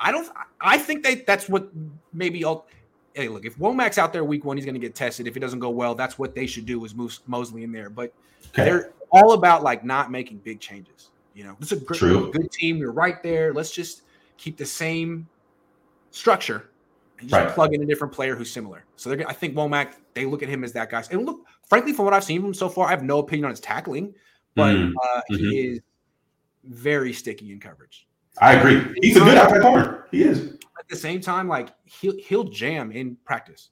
I 0.00 0.10
don't. 0.10 0.28
I 0.60 0.78
think 0.78 1.04
they. 1.04 1.14
That's 1.14 1.48
what 1.48 1.68
maybe. 2.12 2.44
I'll, 2.44 2.66
hey, 3.12 3.28
look, 3.28 3.44
if 3.44 3.56
Womack's 3.56 3.98
out 3.98 4.12
there 4.12 4.24
week 4.24 4.44
one, 4.44 4.56
he's 4.56 4.66
going 4.66 4.74
to 4.74 4.80
get 4.80 4.96
tested. 4.96 5.28
If 5.28 5.36
it 5.36 5.40
doesn't 5.40 5.60
go 5.60 5.70
well, 5.70 5.94
that's 5.94 6.18
what 6.18 6.34
they 6.34 6.48
should 6.48 6.66
do 6.66 6.84
is 6.84 6.92
move 6.92 7.16
Mosley 7.28 7.62
in 7.62 7.70
there. 7.70 7.88
But 7.88 8.12
okay. 8.48 8.64
they're 8.64 8.92
all 9.10 9.34
about 9.34 9.62
like 9.62 9.84
not 9.84 10.10
making 10.10 10.38
big 10.38 10.58
changes. 10.58 11.10
You 11.34 11.44
know, 11.44 11.56
it's 11.60 11.70
a 11.70 11.76
good, 11.76 11.96
True. 11.96 12.32
good 12.32 12.50
team. 12.50 12.80
We're 12.80 12.90
right 12.90 13.22
there. 13.22 13.54
Let's 13.54 13.70
just 13.70 14.02
keep 14.38 14.56
the 14.56 14.66
same 14.66 15.28
structure 16.10 16.70
and 17.20 17.30
just 17.30 17.40
right. 17.40 17.54
plug 17.54 17.74
in 17.74 17.82
a 17.84 17.86
different 17.86 18.12
player 18.12 18.34
who's 18.34 18.50
similar. 18.50 18.84
So 18.96 19.10
they're. 19.10 19.28
I 19.28 19.34
think 19.34 19.54
Womack. 19.54 19.92
They 20.14 20.24
look 20.24 20.42
at 20.42 20.48
him 20.48 20.64
as 20.64 20.72
that 20.72 20.90
guy. 20.90 21.04
And 21.12 21.24
look, 21.24 21.46
frankly, 21.68 21.92
from 21.92 22.06
what 22.06 22.14
I've 22.14 22.24
seen 22.24 22.40
from 22.40 22.48
him 22.48 22.54
so 22.54 22.68
far, 22.68 22.88
I 22.88 22.90
have 22.90 23.04
no 23.04 23.20
opinion 23.20 23.44
on 23.44 23.52
his 23.52 23.60
tackling 23.60 24.12
but 24.54 24.74
mm-hmm. 24.74 24.96
uh, 24.96 25.20
he 25.28 25.36
mm-hmm. 25.36 25.72
is 25.72 25.80
very 26.64 27.12
sticky 27.12 27.52
in 27.52 27.60
coverage. 27.60 28.06
I 28.40 28.54
agree. 28.54 28.94
He's 29.00 29.16
a 29.16 29.20
good 29.20 29.38
outside 29.38 29.62
corner. 29.62 30.06
He 30.10 30.22
is. 30.22 30.54
At 30.78 30.88
the 30.88 30.96
same 30.96 31.20
time, 31.20 31.48
like 31.48 31.70
he'll 31.84 32.16
he'll 32.16 32.44
jam 32.44 32.90
in 32.92 33.16
practice. 33.24 33.70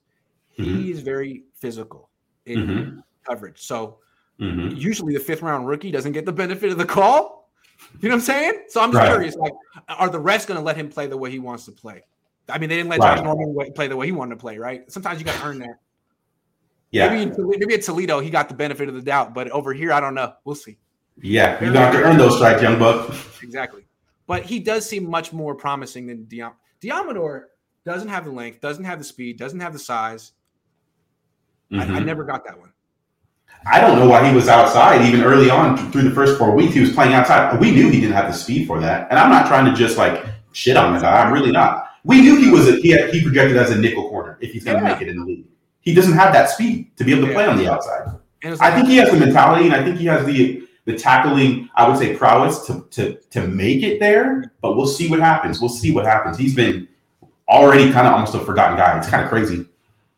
Mhm. 0.57 0.83
He 0.83 0.91
is 0.91 1.01
very 1.01 1.43
physical 1.55 2.09
in 2.45 2.59
Mhm. 2.59 3.03
coverage. 3.23 3.61
So 3.61 3.99
Mhm. 4.39 4.75
usually 4.77 5.13
the 5.13 5.19
fifth 5.19 5.41
round 5.41 5.67
rookie 5.67 5.91
doesn't 5.91 6.13
get 6.13 6.25
the 6.25 6.31
benefit 6.31 6.71
of 6.71 6.77
the 6.77 6.85
call. 6.85 7.51
You 7.99 8.09
know 8.09 8.15
what 8.15 8.21
I'm 8.21 8.25
saying? 8.25 8.63
So 8.69 8.81
I'm 8.81 8.91
just 8.91 9.01
Right. 9.01 9.09
curious, 9.09 9.35
like, 9.35 9.53
are 9.89 10.09
the 10.09 10.19
refs 10.19 10.47
going 10.47 10.57
to 10.57 10.63
let 10.63 10.77
him 10.77 10.89
play 10.89 11.07
the 11.07 11.17
way 11.17 11.29
he 11.29 11.39
wants 11.39 11.65
to 11.65 11.71
play? 11.71 12.03
I 12.47 12.57
mean, 12.57 12.69
they 12.69 12.77
didn't 12.77 12.89
let 12.89 12.99
Right. 12.99 13.17
Josh 13.17 13.23
Norman 13.23 13.73
play 13.73 13.87
the 13.87 13.97
way 13.97 14.05
he 14.05 14.11
wanted 14.11 14.35
to 14.35 14.39
play, 14.39 14.57
right? 14.57 14.89
Sometimes 14.91 15.19
you 15.19 15.25
got 15.25 15.35
to 15.35 15.45
earn 15.45 15.59
that. 15.59 15.79
Yeah. 16.93 17.09
Maybe, 17.09 17.23
in, 17.23 17.35
maybe 17.59 17.73
at 17.73 17.81
Toledo 17.81 18.19
he 18.19 18.29
got 18.29 18.47
the 18.49 18.55
benefit 18.55 18.87
of 18.87 18.93
the 18.95 19.01
doubt, 19.01 19.33
but 19.33 19.49
over 19.49 19.73
here 19.73 19.91
I 19.91 19.99
don't 19.99 20.13
know. 20.13 20.33
We'll 20.45 20.55
see. 20.55 20.77
Yeah. 21.21 21.61
You're 21.61 21.73
going 21.73 21.91
to 21.91 22.03
earn 22.03 22.17
those 22.17 22.35
strikes, 22.35 22.61
young 22.61 22.79
buck. 22.79 23.13
Exactly. 23.43 23.83
But 24.25 24.43
he 24.43 24.59
does 24.59 24.85
seem 24.87 25.09
much 25.09 25.33
more 25.33 25.53
promising 25.53 26.07
than 26.07 26.25
Diom- 26.27 26.53
Deommodore. 26.81 27.45
Doesn't 27.83 28.07
have 28.07 28.23
the 28.23 28.31
length, 28.31 28.61
doesn't 28.61 28.85
have 28.85 28.97
the 28.99 29.03
speed, 29.03 29.37
doesn't 29.37 29.59
have 29.59 29.73
the 29.73 29.79
size. 29.79 30.31
I, 31.73 31.81
I 31.81 31.85
Mhm. 31.85 32.05
never 32.05 32.23
got 32.23 32.45
that 32.45 32.57
one. 32.57 32.71
I 33.65 33.81
don't 33.81 33.97
know 33.99 34.07
why 34.07 34.27
he 34.29 34.33
was 34.35 34.47
outside 34.47 35.03
even 35.05 35.23
early 35.23 35.49
on 35.49 35.91
through 35.91 36.03
the 36.03 36.11
first 36.15 36.37
four 36.37 36.55
weeks. 36.55 36.73
He 36.73 36.79
was 36.79 36.91
playing 36.93 37.13
outside. 37.13 37.59
We 37.59 37.71
knew 37.71 37.89
he 37.89 37.99
didn't 37.99 38.15
have 38.15 38.27
the 38.27 38.33
speed 38.37 38.67
for 38.67 38.79
that. 38.79 39.07
And 39.09 39.19
I'm 39.19 39.29
not 39.31 39.47
trying 39.47 39.65
to 39.65 39.73
just 39.73 39.97
like 39.97 40.23
shit 40.53 40.77
on 40.77 40.93
the 40.93 40.99
guy. 40.99 41.21
I'm 41.23 41.33
really 41.33 41.51
not. 41.51 41.87
We 42.05 42.21
knew 42.21 42.37
he 42.37 42.49
was 42.49 42.67
a, 42.69 42.75
he 42.77 42.89
had, 42.91 43.09
he 43.13 43.21
projected 43.21 43.57
as 43.57 43.71
a 43.71 43.77
nickel 43.79 44.07
corner 44.09 44.37
if 44.41 44.51
he's 44.51 44.63
going 44.63 44.77
to 44.77 44.83
Yeah. 44.83 44.93
make 44.93 45.01
it 45.01 45.07
in 45.09 45.17
the 45.17 45.25
league. 45.25 45.45
He 45.83 45.93
doesn't 45.93 46.13
have 46.13 46.33
that 46.33 46.49
speed 46.49 46.95
to 46.97 47.03
be 47.03 47.13
able 47.13 47.27
to 47.27 47.33
play 47.33 47.45
on 47.45 47.57
the 47.57 47.71
outside. 47.71 48.07
I 48.59 48.73
think 48.73 48.87
he 48.87 48.97
has 48.97 49.11
the 49.11 49.17
mentality 49.17 49.65
and 49.65 49.75
I 49.75 49.83
think 49.83 49.97
he 49.97 50.05
has 50.07 50.25
the 50.25 50.67
the 50.85 50.97
tackling, 50.97 51.69
I 51.75 51.87
would 51.87 51.97
say 51.97 52.15
prowess 52.15 52.65
to 52.67 52.85
to 52.91 53.15
to 53.31 53.47
make 53.47 53.83
it 53.83 53.99
there, 53.99 54.51
but 54.61 54.75
we'll 54.75 54.87
see 54.87 55.09
what 55.09 55.19
happens. 55.19 55.61
We'll 55.61 55.69
see 55.69 55.91
what 55.91 56.05
happens. 56.05 56.37
He's 56.37 56.55
been 56.55 56.87
already 57.47 57.91
kind 57.91 58.07
of 58.07 58.13
almost 58.13 58.33
a 58.35 58.39
forgotten 58.39 58.77
guy. 58.77 58.97
It's 58.97 59.07
kind 59.09 59.23
of 59.23 59.29
crazy. 59.29 59.65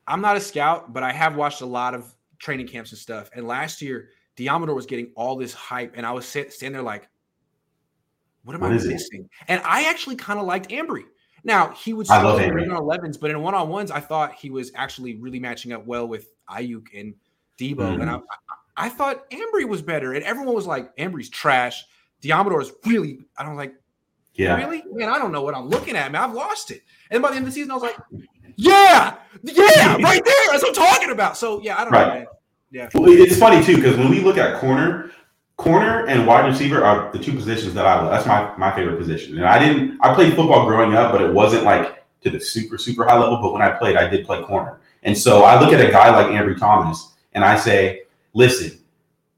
I'm 0.07 0.21
not 0.21 0.37
a 0.37 0.39
scout, 0.39 0.93
but 0.93 1.03
I 1.03 1.11
have 1.11 1.35
watched 1.35 1.61
a 1.61 1.65
lot 1.65 1.93
of 1.93 2.13
training 2.39 2.67
camps 2.67 2.91
and 2.91 2.99
stuff. 2.99 3.29
And 3.33 3.47
last 3.47 3.81
year, 3.81 4.09
Deommodore 4.37 4.75
was 4.75 4.85
getting 4.85 5.11
all 5.15 5.35
this 5.35 5.53
hype, 5.53 5.93
and 5.95 6.05
I 6.05 6.11
was 6.11 6.25
sit, 6.25 6.53
standing 6.53 6.73
there 6.73 6.83
like, 6.83 7.07
"What 8.43 8.55
am 8.55 8.61
What 8.61 8.71
I 8.71 8.75
is 8.75 8.85
it? 8.85 8.93
missing?" 8.93 9.29
And 9.47 9.61
I 9.65 9.89
actually 9.89 10.15
kind 10.15 10.39
of 10.39 10.45
liked 10.45 10.69
Ambry. 10.69 11.05
Now 11.45 11.69
he 11.69 11.93
would 11.93 12.09
I 12.09 12.21
love 12.21 12.41
still 12.41 12.51
on 12.51 12.81
11s, 12.81 13.19
but 13.19 13.29
in 13.31 13.39
one 13.41 13.53
on 13.53 13.69
ones, 13.69 13.91
I 13.91 13.99
thought 13.99 14.33
he 14.33 14.49
was 14.49 14.71
actually 14.75 15.15
really 15.15 15.39
matching 15.39 15.71
up 15.71 15.85
well 15.85 16.07
with 16.07 16.27
Aiyuk 16.49 16.87
and 16.93 17.13
Deebo. 17.59 17.75
Mhm. 17.75 18.01
And 18.01 18.09
I, 18.09 18.15
I, 18.15 18.85
I 18.85 18.89
thought 18.89 19.29
Ambry 19.29 19.65
was 19.67 19.81
better, 19.83 20.13
and 20.13 20.23
everyone 20.25 20.55
was 20.55 20.65
like, 20.65 20.93
"Ambry's 20.97 21.29
trash." 21.29 21.85
Deommodore 22.21 22.61
is 22.63 22.71
really. 22.85 23.19
I 23.37 23.43
don't 23.43 23.55
like. 23.55 23.75
Yeah. 24.33 24.55
Really? 24.57 24.83
Man, 24.91 25.07
I 25.07 25.19
don't 25.19 25.31
know 25.31 25.43
what 25.43 25.55
I'm 25.55 25.69
looking 25.69 25.95
at, 25.95 26.11
man. 26.11 26.21
I've 26.21 26.33
lost 26.33 26.71
it. 26.71 26.81
And 27.09 27.21
by 27.21 27.29
the 27.29 27.37
end 27.37 27.47
of 27.47 27.53
the 27.53 27.55
season, 27.55 27.71
I 27.71 27.75
was 27.75 27.83
like, 27.83 27.95
yeah, 28.57 29.15
yeah, 29.43 29.95
right 30.01 30.25
there. 30.25 30.35
That's 30.51 30.61
what 30.63 30.69
I'm 30.69 30.73
talking 30.73 31.11
about. 31.11 31.37
So, 31.37 31.61
yeah, 31.61 31.79
I 31.79 31.83
don't 31.83 31.93
know, 31.93 32.07
man. 32.07 32.25
Yeah. 32.71 32.89
Well, 32.93 33.09
it's 33.09 33.37
funny 33.37 33.63
too 33.63 33.77
because 33.77 33.95
when 33.97 34.09
we 34.09 34.19
look 34.19 34.37
at 34.37 34.59
corner, 34.59 35.11
corner 35.57 36.05
and 36.07 36.27
wide 36.27 36.45
receiver 36.45 36.83
are 36.83 37.11
the 37.11 37.19
two 37.19 37.33
positions 37.33 37.73
that 37.73 37.85
I 37.85 38.01
love. 38.01 38.11
That's 38.11 38.25
my 38.25 38.55
my 38.57 38.75
favorite 38.75 38.97
position. 38.97 39.37
And 39.37 39.45
I 39.45 39.59
didn't. 39.59 39.97
I 40.01 40.13
played 40.13 40.35
football 40.35 40.65
growing 40.65 40.93
up, 40.95 41.11
but 41.11 41.21
it 41.21 41.31
wasn't 41.31 41.63
like 41.63 42.03
to 42.21 42.29
the 42.29 42.39
super 42.39 42.77
super 42.77 43.05
high 43.05 43.17
level. 43.17 43.39
But 43.41 43.53
when 43.53 43.61
I 43.61 43.69
played, 43.71 43.95
I 43.95 44.07
did 44.07 44.25
play 44.25 44.41
corner. 44.43 44.79
And 45.03 45.17
so 45.17 45.43
I 45.43 45.59
look 45.59 45.71
at 45.71 45.79
a 45.79 45.91
guy 45.91 46.09
like 46.09 46.27
Ambry 46.27 46.57
Thomas 46.57 47.13
and 47.33 47.43
I 47.43 47.57
say, 47.57 48.03
listen, 48.33 48.79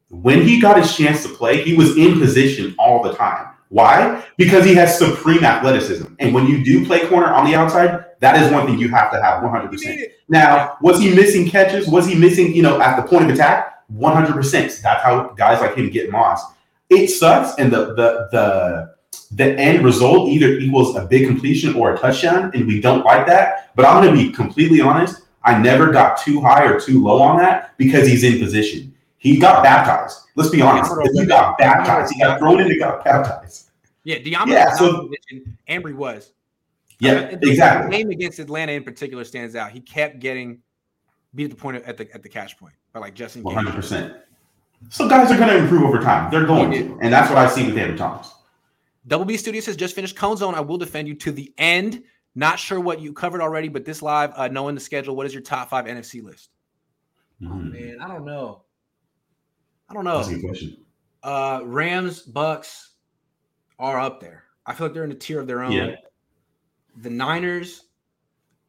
when 0.10 0.42
he 0.42 0.62
got 0.62 0.78
his 0.78 0.96
chance 0.96 1.24
to 1.24 1.30
play, 1.30 1.62
he 1.62 1.76
was 1.76 1.98
in 1.98 2.20
position 2.20 2.74
all 2.80 3.04
the 3.04 3.14
time. 3.14 3.48
Why? 3.70 4.24
Because 4.38 4.64
he 4.64 4.74
has 4.76 4.98
supreme 4.98 5.44
athleticism. 5.44 6.06
And 6.20 6.34
when 6.34 6.48
you 6.48 6.64
do 6.64 6.86
play 6.86 7.06
corner 7.08 7.28
on 7.34 7.46
the 7.46 7.56
outside, 7.56 8.06
that 8.22 8.42
is 8.42 8.52
one 8.52 8.66
thing 8.66 8.80
you 8.80 8.88
have 8.90 9.12
to 9.12 9.22
have 9.22 9.44
100%. 9.44 9.82
You 9.82 9.90
need 9.90 10.00
it. 10.00 10.20
Now, 10.30 10.78
was 10.82 11.02
he 11.02 11.14
missing 11.14 11.50
catches? 11.50 11.88
Was 11.88 12.08
he 12.08 12.16
missing, 12.16 12.56
you 12.56 12.62
know, 12.62 12.80
at 12.80 12.96
the 12.96 13.08
point 13.08 13.26
of 13.26 13.32
attack? 13.32 13.77
100%. 13.94 14.82
That's 14.82 15.04
how 15.04 15.30
guys 15.38 15.62
like 15.62 15.76
him 15.76 15.90
get 15.90 16.12
moss. 16.12 16.42
It 16.90 17.08
sucks, 17.10 17.58
and 17.60 17.72
the 17.72 17.88
the 17.96 18.28
the 18.32 18.96
the 19.32 19.60
end 19.60 19.84
result 19.84 20.30
either 20.30 20.58
equals 20.58 20.96
a 20.96 21.06
big 21.06 21.28
completion 21.28 21.76
or 21.76 21.94
a 21.94 21.98
touchdown, 21.98 22.52
and 22.54 22.66
we 22.66 22.80
don't 22.80 23.04
like 23.04 23.26
that. 23.28 23.72
But 23.76 23.86
I'm 23.86 24.02
going 24.04 24.16
to 24.16 24.22
be 24.28 24.32
completely 24.32 24.80
honest. 24.80 25.22
I 25.44 25.58
never 25.58 25.92
got 25.92 26.18
too 26.18 26.40
high 26.42 26.66
or 26.66 26.80
too 26.80 27.04
low 27.04 27.22
on 27.22 27.38
that 27.38 27.78
because 27.78 28.08
he's 28.08 28.24
in 28.24 28.40
position. 28.40 28.94
He 29.18 29.38
got 29.38 29.64
baptized. 29.64 30.18
Let's 30.36 30.50
be 30.50 30.62
honest. 30.62 30.92
He 31.14 31.26
got 31.26 31.58
baptized. 31.58 32.14
He 32.14 32.20
got 32.22 32.40
thrown 32.40 32.62
in 32.62 32.68
and 32.72 32.80
got 32.80 33.04
baptized. 33.04 33.70
Yeah, 34.04 34.20
Diamond 34.20 34.52
Yeah, 34.52 34.74
so-. 34.76 35.10
Ambry 35.70 35.94
was. 35.96 36.32
Yeah, 37.00 37.12
Uh, 37.12 37.36
the- 37.38 37.50
exactly. 37.50 37.92
The 37.92 37.98
game 37.98 38.10
against 38.12 38.40
Atlanta 38.40 38.72
in 38.72 38.84
particular 38.84 39.24
stands 39.26 39.56
out. 39.56 39.72
He 39.72 39.80
kept 39.82 40.20
getting 40.20 40.60
beat 41.36 41.46
at 41.46 41.50
the 41.52 41.56
point 41.56 41.78
of, 41.78 41.84
at 41.84 41.98
the 41.98 42.12
at 42.14 42.24
the 42.24 42.30
catch 42.30 42.58
point 42.58 42.74
by 42.94 43.00
like 43.00 43.14
Justin. 43.14 43.44
One 43.44 43.56
hundred 43.56 43.76
percent. 43.76 44.16
So 44.90 45.10
guys 45.10 45.32
are 45.32 45.38
going 45.38 45.50
to 45.50 45.58
improve 45.58 45.84
over 45.84 46.00
time. 46.00 46.30
They're 46.30 46.46
going 46.46 46.72
He 46.72 46.80
to, 46.84 47.00
and 47.02 47.12
that's 47.12 47.30
what 47.30 47.40
I 47.40 47.50
see 47.50 47.66
with 47.66 47.76
David 47.76 47.98
Thomas. 47.98 48.34
Double 49.08 49.26
B 49.26 49.38
Studio 49.38 49.62
says 49.62 49.76
just 49.76 49.96
finished 49.96 50.16
Cohn 50.16 50.38
Zone. 50.38 50.54
I 50.54 50.60
will 50.60 50.78
defend 50.78 51.08
you 51.08 51.16
to 51.16 51.32
the 51.32 51.54
end. 51.58 52.04
Not 52.36 52.60
sure 52.60 52.80
what 52.80 53.02
you 53.02 53.14
covered 53.14 53.42
already, 53.42 53.68
but 53.68 53.86
this 53.86 54.04
live, 54.04 54.32
uh, 54.36 54.48
knowing 54.48 54.76
the 54.76 54.82
schedule, 54.82 55.16
what 55.16 55.26
is 55.26 55.34
your 55.34 55.42
top 55.42 55.70
five 55.70 55.86
NFC 55.86 56.22
list? 56.22 56.52
Mhm. 57.42 57.72
Man, 57.72 57.98
I 58.00 58.08
don't 58.08 58.26
know. 58.26 58.64
I 59.90 59.94
don't 59.94 60.04
know. 60.04 60.18
That's 60.18 60.30
a 60.30 60.34
good 60.36 60.44
question. 60.44 60.78
Uh, 61.24 61.62
Rams, 61.64 62.26
Bucs 62.26 62.90
are 63.80 64.00
up 64.00 64.20
there. 64.20 64.44
I 64.66 64.74
feel 64.74 64.88
like 64.88 64.94
they're 64.94 65.04
in 65.04 65.12
a 65.12 65.16
tier 65.16 65.40
of 65.40 65.48
their 65.48 65.64
own. 65.64 65.72
Yeah. 65.72 65.96
The 66.98 67.10
Niners, 67.10 67.86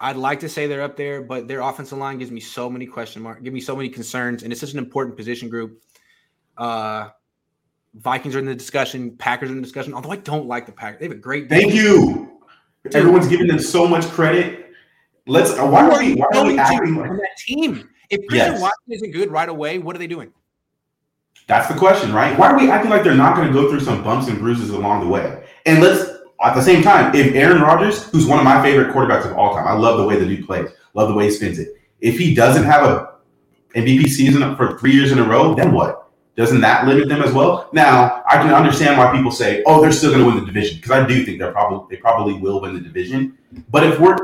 I'd 0.01 0.16
like 0.16 0.40
to 0.40 0.49
say 0.49 0.66
they're 0.66 0.82
up 0.82 0.96
there, 0.96 1.22
but 1.22 1.49
their 1.49 1.61
offensive 1.61 1.99
line 1.99 2.18
gives 2.18 2.30
me 2.30 2.40
so 2.40 2.70
many 2.70 2.86
question 2.86 3.20
marks, 3.22 3.42
give 3.42 3.53
me 3.53 3.61
so 3.61 3.74
many 3.74 3.88
concerns, 3.88 4.42
and 4.44 4.53
it's 4.53 4.61
such 4.61 4.72
an 4.72 4.78
important 4.78 5.16
position 5.16 5.49
group. 5.49 5.82
Uh, 6.57 7.09
Vikings 7.94 8.36
are 8.36 8.38
in 8.38 8.46
the 8.46 8.55
discussion, 8.55 9.16
Packers 9.16 9.49
are 9.51 9.53
in 9.53 9.59
the 9.59 9.64
discussion. 9.64 9.94
Although 9.94 10.12
I 10.12 10.16
don't 10.16 10.46
like 10.46 10.66
the 10.66 10.72
Packers, 10.72 11.01
they 11.01 11.07
have 11.07 11.12
a 11.16 11.20
great. 11.20 11.49
Thank 11.49 11.74
you. 11.74 12.38
Everyone's 12.94 13.26
giving 13.28 13.49
them 13.49 13.59
so 13.59 13.86
much 13.88 14.05
credit. 14.07 14.70
Let's. 15.26 15.51
uh, 15.51 15.66
Why 15.66 15.88
are 15.88 15.99
we? 15.99 16.14
Why 16.14 16.26
are 16.34 16.46
we 16.46 16.59
acting 16.59 16.94
like? 16.94 17.11
on 17.11 17.16
that 17.16 17.36
team? 17.38 17.88
If 18.11 18.20
Christian 18.28 18.53
Yes. 18.53 18.62
Watson 18.62 18.92
isn't 18.92 19.11
good 19.11 19.30
right 19.30 19.49
away, 19.49 19.78
what 19.78 19.94
are 19.96 19.99
they 19.99 20.07
doing? 20.07 20.32
That's 21.46 21.68
the 21.68 21.74
question, 21.74 22.12
right? 22.12 22.38
Why 22.38 22.51
are 22.53 22.57
we 22.59 22.70
acting 22.70 22.90
like 22.90 23.05
they're 23.05 23.14
not 23.14 23.34
going 23.36 23.49
to 23.49 23.53
go 23.55 23.68
through 23.70 23.80
some 23.80 24.03
bumps 24.05 24.28
and 24.28 24.38
bruises 24.38 24.70
along 24.70 25.01
the 25.01 25.09
way? 25.09 25.44
And 25.66 25.82
let's 25.82 26.11
at 26.43 26.55
the 26.55 26.62
same 26.62 26.82
time, 26.82 27.14
if 27.14 27.34
Aaron 27.34 27.61
Rodgers, 27.61 28.05
who's 28.11 28.26
one 28.26 28.39
of 28.39 28.45
my 28.45 28.62
favorite 28.62 28.95
quarterbacks 28.95 29.28
of 29.28 29.36
all 29.36 29.55
time, 29.55 29.66
I 29.66 29.72
love 29.72 29.99
the 29.99 30.05
way 30.05 30.16
the 30.16 30.26
dude 30.26 30.47
plays, 30.47 30.68
love 30.95 31.09
the 31.09 31.14
way 31.14 31.24
he 31.24 31.30
spins 31.30 31.59
it. 31.59 31.68
If 32.01 32.18
he 32.18 32.34
doesn't 32.34 32.64
have 32.64 32.84
a 32.84 33.14
MVP 33.74 34.09
season 34.09 34.57
for 34.57 34.78
three 34.78 34.93
years 34.93 35.12
in 35.12 35.18
a 35.18 35.24
row, 35.24 35.55
then 35.55 35.72
what? 35.72 36.09
Doesn't 36.36 36.61
that 36.61 36.86
limit 36.86 37.09
them 37.09 37.20
as 37.22 37.32
well? 37.32 37.68
Now, 37.72 38.22
I 38.30 38.36
can 38.36 38.55
understand 38.55 38.97
why 38.97 39.11
people 39.12 39.32
say, 39.32 39.62
"Oh, 39.66 39.80
they're 39.80 39.91
still 39.91 40.12
going 40.12 40.22
to 40.22 40.26
win 40.26 40.39
the 40.39 40.47
division," 40.47 40.76
because 40.76 40.93
I 40.93 41.05
do 41.05 41.24
think 41.24 41.41
they're 41.41 41.51
probably 41.51 41.84
they 41.91 42.01
probably 42.01 42.34
will 42.34 42.61
win 42.61 42.74
the 42.74 42.80
division. 42.80 43.36
But 43.70 43.84
if 43.84 43.99
we're, 43.99 44.16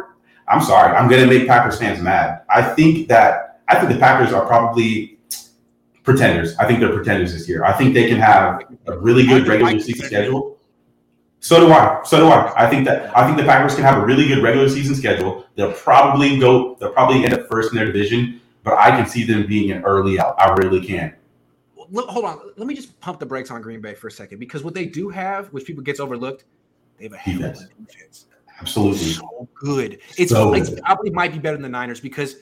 I'm 0.46 0.62
sorry, 0.62 0.94
I'm 0.94 1.08
going 1.08 1.22
to 1.22 1.26
make 1.26 1.48
Packers 1.48 1.76
fans 1.76 2.00
mad. 2.00 2.42
I 2.48 2.62
think 2.62 3.08
that 3.08 3.62
I 3.66 3.80
think 3.80 3.92
the 3.92 3.98
Packers 3.98 4.32
are 4.32 4.46
probably 4.46 5.18
pretenders. 6.04 6.56
I 6.58 6.66
think 6.68 6.78
they're 6.78 6.92
pretenders 6.92 7.32
this 7.32 7.48
year. 7.48 7.64
I 7.64 7.72
think 7.72 7.94
they 7.94 8.08
can 8.08 8.18
have 8.18 8.62
a 8.86 8.96
really 8.96 9.26
good 9.26 9.48
regular 9.48 9.80
season 9.80 10.06
schedule. 10.06 10.53
So 11.44 11.60
do 11.60 11.70
I. 11.70 12.00
So 12.06 12.20
do 12.20 12.28
I. 12.28 12.64
I 12.64 12.70
think 12.70 12.86
that 12.86 13.14
I 13.14 13.26
think 13.26 13.36
the 13.36 13.44
Packers 13.44 13.74
can 13.74 13.84
have 13.84 14.02
a 14.02 14.06
really 14.06 14.26
good 14.26 14.42
regular 14.42 14.66
season 14.66 14.94
schedule. 14.94 15.44
They'll 15.56 15.72
probably 15.74 16.38
go. 16.38 16.74
They'll 16.80 16.90
probably 16.94 17.22
end 17.22 17.34
up 17.34 17.46
first 17.50 17.70
in 17.70 17.76
their 17.76 17.84
division, 17.84 18.40
but 18.62 18.78
I 18.78 18.88
can 18.92 19.06
see 19.06 19.24
them 19.24 19.46
being 19.46 19.70
an 19.70 19.84
early 19.84 20.18
out. 20.18 20.36
I 20.40 20.54
really 20.54 20.80
can. 20.82 21.14
Hold 21.76 22.24
on. 22.24 22.40
Let 22.56 22.66
me 22.66 22.74
just 22.74 22.98
pump 23.00 23.20
the 23.20 23.26
brakes 23.26 23.50
on 23.50 23.60
Green 23.60 23.82
Bay 23.82 23.92
for 23.92 24.08
a 24.08 24.10
second 24.10 24.38
because 24.38 24.64
what 24.64 24.72
they 24.72 24.86
do 24.86 25.10
have, 25.10 25.48
which 25.48 25.66
people 25.66 25.82
gets 25.82 26.00
overlooked, 26.00 26.44
they 26.96 27.04
have 27.04 27.12
a 27.12 27.18
hell 27.18 27.34
of 27.34 27.52
Defense. 27.52 27.62
a 27.62 27.92
defense. 27.92 28.26
Absolutely. 28.58 28.98
So 29.12 29.46
good. 29.54 29.98
It's, 30.16 30.30
So 30.32 30.54
it's 30.54 30.70
good. 30.70 30.82
probably 30.82 31.10
might 31.10 31.32
be 31.34 31.38
better 31.38 31.56
than 31.56 31.62
the 31.62 31.68
Niners 31.68 32.00
because 32.00 32.36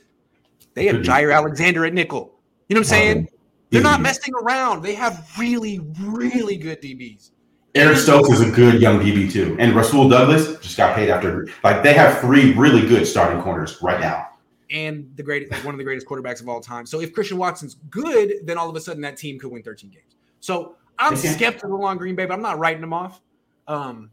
they 0.74 0.86
have 0.86 0.96
Jaire 0.98 1.34
Alexander 1.34 1.84
at 1.86 1.92
nickel. 1.92 2.38
You 2.68 2.74
know 2.76 2.80
what 2.82 2.86
I'm 2.86 2.90
saying? 2.90 3.28
They're 3.70 3.80
Easy. 3.80 3.90
not 3.90 4.00
messing 4.00 4.32
around. 4.42 4.82
They 4.84 4.94
have 4.94 5.28
really, 5.36 5.80
really 5.98 6.56
good 6.56 6.80
DBs. 6.80 7.30
Eric 7.74 7.96
Stokes 7.96 8.28
is 8.30 8.40
a 8.42 8.50
good 8.50 8.80
young 8.82 9.00
DB 9.00 9.30
too, 9.32 9.56
and 9.58 9.74
Rasul 9.74 10.08
Douglas 10.08 10.58
just 10.60 10.76
got 10.76 10.94
paid 10.94 11.08
after. 11.08 11.48
Like 11.64 11.82
they 11.82 11.94
have 11.94 12.20
three 12.20 12.52
really 12.54 12.86
good 12.86 13.06
starting 13.06 13.40
corners 13.42 13.80
right 13.82 14.00
now. 14.00 14.28
and 14.70 15.10
the 15.16 15.22
great 15.22 15.50
like 15.50 15.62
one 15.64 15.74
of 15.74 15.78
the 15.78 15.84
greatest 15.84 16.06
quarterbacks 16.06 16.40
of 16.40 16.48
all 16.48 16.60
time. 16.60 16.86
So 16.86 17.00
if 17.00 17.12
Christian 17.12 17.36
Watson's 17.38 17.74
good, 17.90 18.32
then 18.44 18.56
all 18.56 18.70
of 18.70 18.76
a 18.76 18.80
sudden 18.80 19.02
that 19.02 19.16
team 19.18 19.38
could 19.38 19.50
win 19.52 19.62
13 19.62 19.90
games. 19.90 20.16
So 20.40 20.76
I'm 20.98 21.12
Okay. 21.14 21.28
skeptical 21.28 21.84
on 21.84 21.98
Green 21.98 22.14
Bay, 22.14 22.24
but 22.26 22.32
I'm 22.34 22.40
not 22.42 22.58
writing 22.58 22.80
them 22.80 22.92
off. 22.94 23.20
Um, 23.68 24.10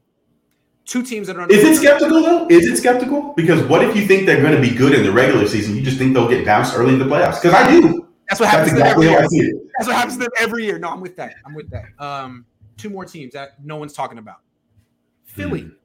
two 0.86 1.01
teams 1.03 1.28
that 1.28 1.38
are 1.38 1.49
Is 1.49 1.64
it 1.64 1.76
skeptical 1.78 2.22
though? 2.22 2.47
Is 2.49 2.66
it 2.68 2.76
skeptical? 2.78 3.34
Because 3.38 3.62
what 3.70 3.84
if 3.86 3.95
you 3.95 4.05
think 4.05 4.26
they're 4.26 4.41
going 4.41 4.55
to 4.55 4.62
be 4.62 4.76
good 4.76 4.93
in 4.93 5.03
the 5.03 5.12
regular 5.14 5.47
season? 5.47 5.76
You 5.78 5.82
just 5.82 5.97
think 5.97 6.14
they'll 6.14 6.28
get 6.30 6.45
bounced 6.45 6.76
early 6.76 6.93
in 6.93 6.99
the 6.99 7.05
playoffs? 7.05 7.41
Because 7.41 7.53
I 7.53 7.70
do. 7.72 8.07
That's 8.30 8.39
what 8.41 8.51
That's 8.51 8.51
happens 8.51 8.70
to 8.72 8.76
them 8.78 8.86
exactly 8.86 9.07
every 9.07 9.14
how 9.14 9.18
I 9.18 9.22
year. 9.22 9.30
see 9.30 9.38
it. 9.39 9.55
That's 9.78 9.88
what 9.88 9.95
happens 9.97 10.14
to 10.18 10.20
them 10.24 10.32
every 10.39 10.66
year. 10.66 10.78
No, 10.78 10.89
I'm 10.89 10.99
with 11.01 11.16
that. 11.16 11.36
I'm 11.45 11.53
with 11.55 11.70
that. 11.70 11.86
Um, 11.99 12.45
two 12.80 12.89
more 12.89 13.05
teams 13.05 13.34
that 13.34 13.63
no 13.63 13.75
one's 13.75 13.93
talking 13.93 14.17
about. 14.17 14.38
Philly. 15.25 15.63
Mm. 15.63 15.75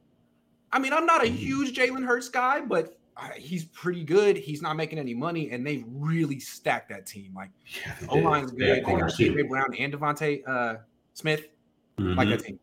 I 0.71 0.79
mean, 0.79 0.93
I'm 0.93 1.05
not 1.05 1.23
a 1.23 1.27
huge 1.27 1.77
Jalen 1.77 2.05
Hurts 2.05 2.29
guy, 2.29 2.61
but 2.61 2.97
he's 3.35 3.65
pretty 3.65 4.03
good. 4.03 4.37
He's 4.37 4.61
not 4.61 4.75
making 4.75 4.99
any 4.99 5.13
money, 5.13 5.51
and 5.51 5.65
they 5.65 5.85
really 5.87 6.39
stacked 6.39 6.89
that 6.89 7.05
team. 7.05 7.31
Like, 7.35 7.49
yeah, 7.85 8.07
O 8.09 8.17
line's 8.17 8.51
good. 8.51 8.61
They 8.61 8.81
got 8.81 9.11
AJ 9.11 9.47
Brown 9.47 9.73
and 9.77 9.93
DeVonta 9.93 10.47
uh, 10.47 10.75
Smith, 11.13 11.47
mm-hmm. 11.97 12.17
like 12.17 12.29
that 12.29 12.43
team. 12.43 12.59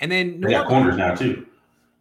And 0.00 0.10
then 0.10 0.40
New 0.40 0.48
they 0.48 0.56
Orleans, 0.56 0.68
corners 0.68 0.96
now 0.96 1.14
too. 1.14 1.46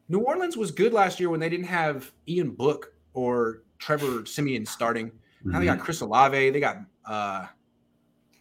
New 0.10 0.20
Orleans 0.20 0.58
was 0.58 0.72
good 0.72 0.94
last 0.94 1.20
year 1.20 1.30
when 1.30 1.40
they 1.40 1.50
didn't 1.50 1.68
have 1.68 2.12
Ian 2.28 2.52
Book 2.52 2.94
or 3.14 3.64
Trevor 3.80 4.26
Siemian 4.26 4.66
starting. 4.66 5.08
Mm-hmm. 5.08 5.52
Now 5.52 5.60
they 5.60 5.66
got 5.66 5.78
mm-hmm. 5.78 5.86
Chris 5.86 6.02
Olave. 6.02 6.50
They 6.50 6.60
got 6.60 6.78
uh, 7.06 7.46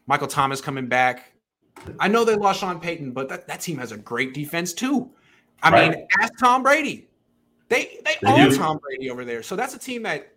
Michael 0.06 0.26
Thomas 0.26 0.60
coming 0.60 0.86
back. 0.86 1.33
I 1.98 2.08
know 2.08 2.24
they 2.24 2.36
lost 2.36 2.60
Sean 2.60 2.80
Payton, 2.80 3.12
but 3.12 3.28
that, 3.28 3.46
that 3.48 3.60
team 3.60 3.78
has 3.78 3.92
a 3.92 3.96
great 3.96 4.34
defense 4.34 4.72
too. 4.72 5.10
I 5.62 5.70
right. 5.70 5.90
mean, 5.90 6.06
ask 6.20 6.32
Tom 6.38 6.62
Brady. 6.62 7.08
They 7.68 7.98
they, 8.04 8.16
they 8.22 8.42
own 8.42 8.50
do. 8.50 8.56
Tom 8.56 8.78
Brady 8.78 9.10
over 9.10 9.24
there. 9.24 9.42
So 9.42 9.56
that's 9.56 9.74
a 9.74 9.78
team 9.78 10.02
that 10.02 10.32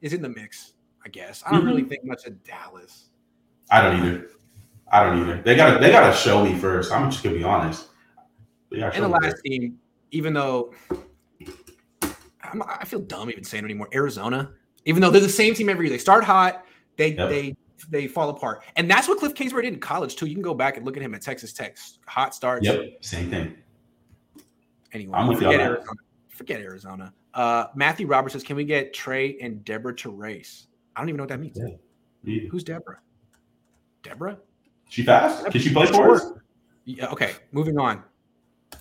is 0.00 0.12
in 0.12 0.22
the 0.22 0.28
mix, 0.28 0.72
I 1.04 1.08
guess. 1.08 1.42
I 1.46 1.50
don't 1.50 1.60
mm-hmm. 1.60 1.68
really 1.68 1.84
think 1.84 2.04
much 2.04 2.26
of 2.26 2.42
Dallas. 2.44 3.10
I 3.70 3.82
don't 3.82 4.04
either. 4.04 4.28
I 4.90 5.04
don't 5.04 5.20
either. 5.22 5.40
They 5.42 5.56
gotta 5.56 5.78
they 5.80 5.90
gotta 5.90 6.14
show 6.14 6.44
me 6.44 6.58
first. 6.58 6.92
I'm 6.92 7.10
just 7.10 7.22
gonna 7.22 7.36
be 7.36 7.44
honest. 7.44 7.86
And 8.70 9.04
the 9.04 9.08
last 9.08 9.36
team, 9.44 9.78
even 10.10 10.32
though 10.32 10.72
I'm, 12.42 12.62
i 12.62 12.84
feel 12.84 13.00
dumb 13.00 13.30
even 13.30 13.44
saying 13.44 13.64
it 13.64 13.66
anymore, 13.66 13.88
Arizona. 13.94 14.52
Even 14.84 15.00
though 15.00 15.10
they're 15.10 15.20
the 15.20 15.28
same 15.28 15.54
team 15.54 15.68
every 15.68 15.86
year, 15.86 15.92
they 15.92 15.98
start 15.98 16.24
hot, 16.24 16.64
they 16.96 17.14
yep. 17.14 17.28
they 17.28 17.54
they 17.90 18.06
fall 18.06 18.28
apart, 18.30 18.62
and 18.76 18.90
that's 18.90 19.08
what 19.08 19.18
Cliff 19.18 19.34
Kingsbury 19.34 19.64
did 19.64 19.74
in 19.74 19.80
college 19.80 20.16
too. 20.16 20.26
You 20.26 20.34
can 20.34 20.42
go 20.42 20.54
back 20.54 20.76
and 20.76 20.86
look 20.86 20.96
at 20.96 21.02
him 21.02 21.14
at 21.14 21.22
Texas 21.22 21.52
Tech, 21.52 21.76
hot 22.06 22.34
starts. 22.34 22.66
Yep, 22.66 22.98
same 23.00 23.30
thing. 23.30 23.56
Anyway, 24.92 25.12
I'm 25.14 25.32
forget 25.34 25.60
Arizona. 25.60 25.98
Forget 26.28 26.60
Arizona. 26.60 27.14
Uh, 27.34 27.66
Matthew 27.74 28.06
Roberts 28.06 28.34
says, 28.34 28.42
"Can 28.42 28.56
we 28.56 28.64
get 28.64 28.92
Trey 28.92 29.38
and 29.40 29.64
Deborah 29.64 29.94
to 29.96 30.10
race?" 30.10 30.66
I 30.94 31.00
don't 31.00 31.08
even 31.08 31.16
know 31.16 31.22
what 31.22 31.30
that 31.30 31.40
means. 31.40 31.58
Yeah. 32.24 32.48
Who's 32.50 32.64
Deborah? 32.64 33.00
Deborah? 34.02 34.38
She 34.88 35.02
fast? 35.02 35.46
Can 35.46 35.60
she 35.60 35.72
play 35.72 35.86
for 35.86 36.16
us? 36.16 36.32
Yeah. 36.84 37.10
Okay. 37.10 37.32
Moving 37.52 37.78
on. 37.78 38.02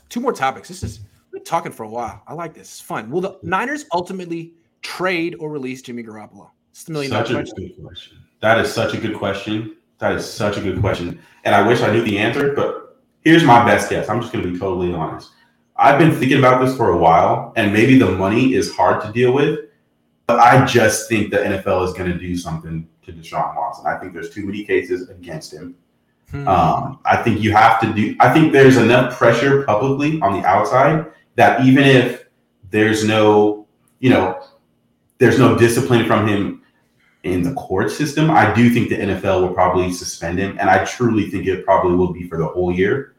Two 0.09 0.19
more 0.19 0.33
topics. 0.33 0.67
This 0.67 0.83
is 0.83 1.01
we're 1.31 1.39
talking 1.39 1.71
for 1.71 1.83
a 1.83 1.89
while. 1.89 2.21
I 2.27 2.33
like 2.33 2.53
this. 2.53 2.63
It's 2.63 2.81
fun. 2.81 3.09
Will 3.09 3.21
the 3.21 3.39
Niners 3.43 3.85
ultimately 3.93 4.53
trade 4.81 5.35
or 5.39 5.49
release 5.49 5.81
Jimmy 5.81 6.03
Garoppolo? 6.03 6.49
It's 6.71 6.83
the 6.83 6.91
million 6.91 7.11
dollar 7.11 7.25
question. 7.25 7.55
Good 7.55 7.83
question. 7.83 8.17
That 8.41 8.59
is 8.59 8.73
such 8.73 8.93
a 8.93 8.97
good 8.97 9.15
question. 9.15 9.77
That 9.99 10.13
is 10.13 10.31
such 10.31 10.57
a 10.57 10.61
good 10.61 10.79
question. 10.81 11.19
And 11.43 11.55
I 11.55 11.65
wish 11.65 11.81
I 11.81 11.91
knew 11.91 12.01
the 12.01 12.17
answer, 12.17 12.53
but 12.53 12.97
here's 13.21 13.43
my 13.43 13.63
best 13.63 13.89
guess. 13.89 14.09
I'm 14.09 14.19
just 14.19 14.33
going 14.33 14.43
to 14.43 14.51
be 14.51 14.59
totally 14.59 14.93
honest. 14.93 15.31
I've 15.77 15.97
been 15.97 16.11
thinking 16.11 16.39
about 16.39 16.63
this 16.63 16.75
for 16.75 16.89
a 16.89 16.97
while, 16.97 17.53
and 17.55 17.71
maybe 17.71 17.97
the 17.97 18.11
money 18.11 18.53
is 18.53 18.75
hard 18.75 19.01
to 19.03 19.11
deal 19.11 19.31
with, 19.31 19.59
but 20.27 20.39
I 20.39 20.65
just 20.65 21.07
think 21.07 21.31
the 21.31 21.37
NFL 21.37 21.87
is 21.87 21.93
going 21.93 22.11
to 22.11 22.17
do 22.17 22.35
something 22.35 22.87
to 23.03 23.13
Deshaun 23.13 23.55
Watson. 23.55 23.85
I 23.87 23.97
think 23.97 24.13
there's 24.13 24.31
too 24.31 24.45
many 24.45 24.63
cases 24.63 25.09
against 25.09 25.53
him. 25.53 25.75
Hmm. 26.29 26.47
Um, 26.47 26.99
I 27.05 27.17
think 27.17 27.41
you 27.41 27.51
have 27.51 27.79
to 27.81 27.93
do. 27.93 28.15
I 28.19 28.33
think 28.33 28.53
there's 28.53 28.77
enough 28.77 29.17
pressure 29.17 29.63
publicly 29.63 30.21
on 30.21 30.39
the 30.39 30.47
outside 30.47 31.07
that 31.35 31.65
even 31.65 31.83
if 31.83 32.25
there's 32.69 33.03
no, 33.03 33.67
you 33.99 34.09
know, 34.09 34.43
there's 35.17 35.37
no 35.37 35.57
discipline 35.57 36.05
from 36.05 36.27
him 36.27 36.60
in 37.23 37.43
the 37.43 37.53
court 37.53 37.91
system, 37.91 38.31
I 38.31 38.53
do 38.53 38.69
think 38.69 38.89
the 38.89 38.97
NFL 38.97 39.41
will 39.41 39.53
probably 39.53 39.91
suspend 39.91 40.39
him, 40.39 40.57
and 40.59 40.69
I 40.69 40.83
truly 40.85 41.29
think 41.29 41.45
it 41.47 41.65
probably 41.65 41.95
will 41.95 42.11
be 42.11 42.27
for 42.27 42.37
the 42.37 42.47
whole 42.47 42.71
year. 42.71 43.15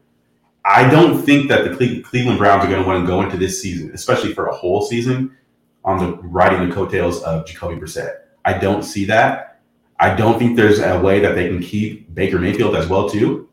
I 0.64 0.88
don't 0.88 1.20
think 1.22 1.48
that 1.48 1.64
the 1.64 2.02
Cleveland 2.02 2.38
Browns 2.38 2.64
are 2.64 2.68
going 2.68 2.82
to 2.82 2.88
want 2.88 3.02
to 3.02 3.06
go 3.06 3.22
into 3.22 3.36
this 3.36 3.60
season, 3.60 3.90
especially 3.94 4.32
for 4.32 4.46
a 4.46 4.54
whole 4.54 4.82
season, 4.82 5.36
on 5.84 5.98
the 5.98 6.16
riding 6.22 6.68
the 6.68 6.74
coattails 6.74 7.22
of 7.22 7.46
Jacoby 7.46 7.76
Brissett. 7.76 8.14
I 8.44 8.58
don't 8.58 8.82
see 8.82 9.04
that. 9.06 9.60
I 9.98 10.14
don't 10.14 10.38
think 10.38 10.56
there's 10.56 10.80
a 10.80 11.00
way 11.00 11.20
that 11.20 11.34
they 11.34 11.48
can 11.48 11.60
keep 11.60 12.12
Baker 12.14 12.38
Mayfield 12.38 12.76
as 12.76 12.88
well 12.88 13.08
too. 13.08 13.48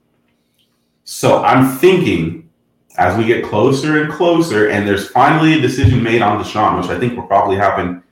So 1.04 1.44
I'm 1.44 1.78
thinking 1.78 2.50
as 2.98 3.18
we 3.18 3.26
get 3.26 3.46
closer 3.46 4.02
and 4.02 4.12
closer, 4.12 4.70
and 4.70 4.88
there's 4.88 5.08
finally 5.10 5.54
a 5.54 5.62
decision 5.62 6.04
made 6.04 6.22
on 6.22 6.44
Deshaun, 6.44 6.82
which 6.82 6.90
I 6.90 7.00
think 7.00 7.16
will 7.16 7.28
probably 7.28 7.56
happen 7.56 8.04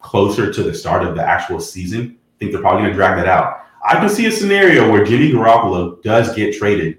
closer 0.00 0.52
to 0.52 0.62
the 0.62 0.74
start 0.74 1.04
of 1.04 1.14
the 1.14 1.22
actual 1.22 1.60
season. 1.60 2.16
I 2.18 2.38
think 2.38 2.52
they're 2.52 2.60
probably 2.60 2.82
going 2.82 2.92
to 2.92 2.96
drag 2.96 3.16
that 3.16 3.28
out. 3.28 3.64
I 3.84 3.96
can 3.96 4.08
see 4.08 4.26
a 4.26 4.32
scenario 4.32 4.90
where 4.90 5.04
Jimmy 5.04 5.30
Garoppolo 5.30 6.02
does 6.02 6.34
get 6.34 6.56
traded. 6.56 6.98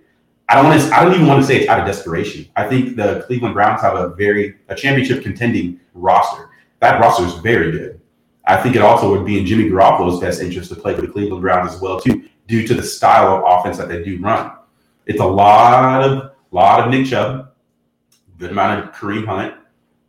I 0.49 0.55
don't 0.55 0.65
want 0.65 0.81
to. 0.81 0.93
I 0.93 1.03
don't 1.03 1.13
even 1.13 1.27
want 1.27 1.41
to 1.41 1.47
say 1.47 1.59
it's 1.59 1.69
out 1.69 1.79
of 1.79 1.85
desperation. 1.85 2.47
I 2.55 2.67
think 2.67 2.95
the 2.97 3.23
Cleveland 3.25 3.53
Browns 3.53 3.81
have 3.81 3.95
a 3.95 4.09
very 4.09 4.55
a 4.67 4.75
championship 4.75 5.23
contending 5.23 5.79
roster. 5.93 6.49
That 6.79 6.99
roster 6.99 7.25
is 7.25 7.35
very 7.35 7.71
good. 7.71 8.01
I 8.45 8.57
think 8.57 8.75
it 8.75 8.81
also 8.81 9.09
would 9.11 9.25
be 9.25 9.39
in 9.39 9.45
Jimmy 9.45 9.69
Garoppolo's 9.69 10.19
best 10.19 10.41
interest 10.41 10.69
to 10.69 10.75
play 10.75 10.95
for 10.95 11.01
the 11.01 11.07
Cleveland 11.07 11.41
Browns 11.41 11.73
as 11.73 11.79
well 11.79 12.01
too, 12.01 12.27
due 12.47 12.67
to 12.67 12.73
the 12.73 12.83
style 12.83 13.37
of 13.37 13.43
offense 13.45 13.77
that 13.77 13.87
they 13.87 14.03
do 14.03 14.19
run. 14.19 14.51
It's 15.05 15.21
a 15.21 15.25
lot 15.25 16.03
of 16.03 16.31
lot 16.51 16.81
of 16.81 16.89
Nick 16.89 17.05
Chubb, 17.05 17.51
good 18.37 18.51
amount 18.51 18.83
of 18.83 18.93
Kareem 18.93 19.25
Hunt. 19.25 19.55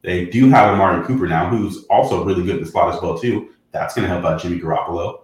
They 0.02 0.26
do 0.26 0.48
have 0.50 0.74
Amari 0.74 1.04
Cooper 1.06 1.26
now, 1.26 1.48
who's 1.48 1.84
also 1.84 2.24
really 2.24 2.44
good 2.44 2.56
in 2.56 2.64
the 2.64 2.70
slot 2.70 2.94
as 2.94 3.00
well 3.00 3.18
too. 3.18 3.50
That's 3.70 3.94
going 3.94 4.06
to 4.06 4.12
help 4.12 4.24
out 4.24 4.40
Jimmy 4.40 4.60
Garoppolo. 4.60 5.20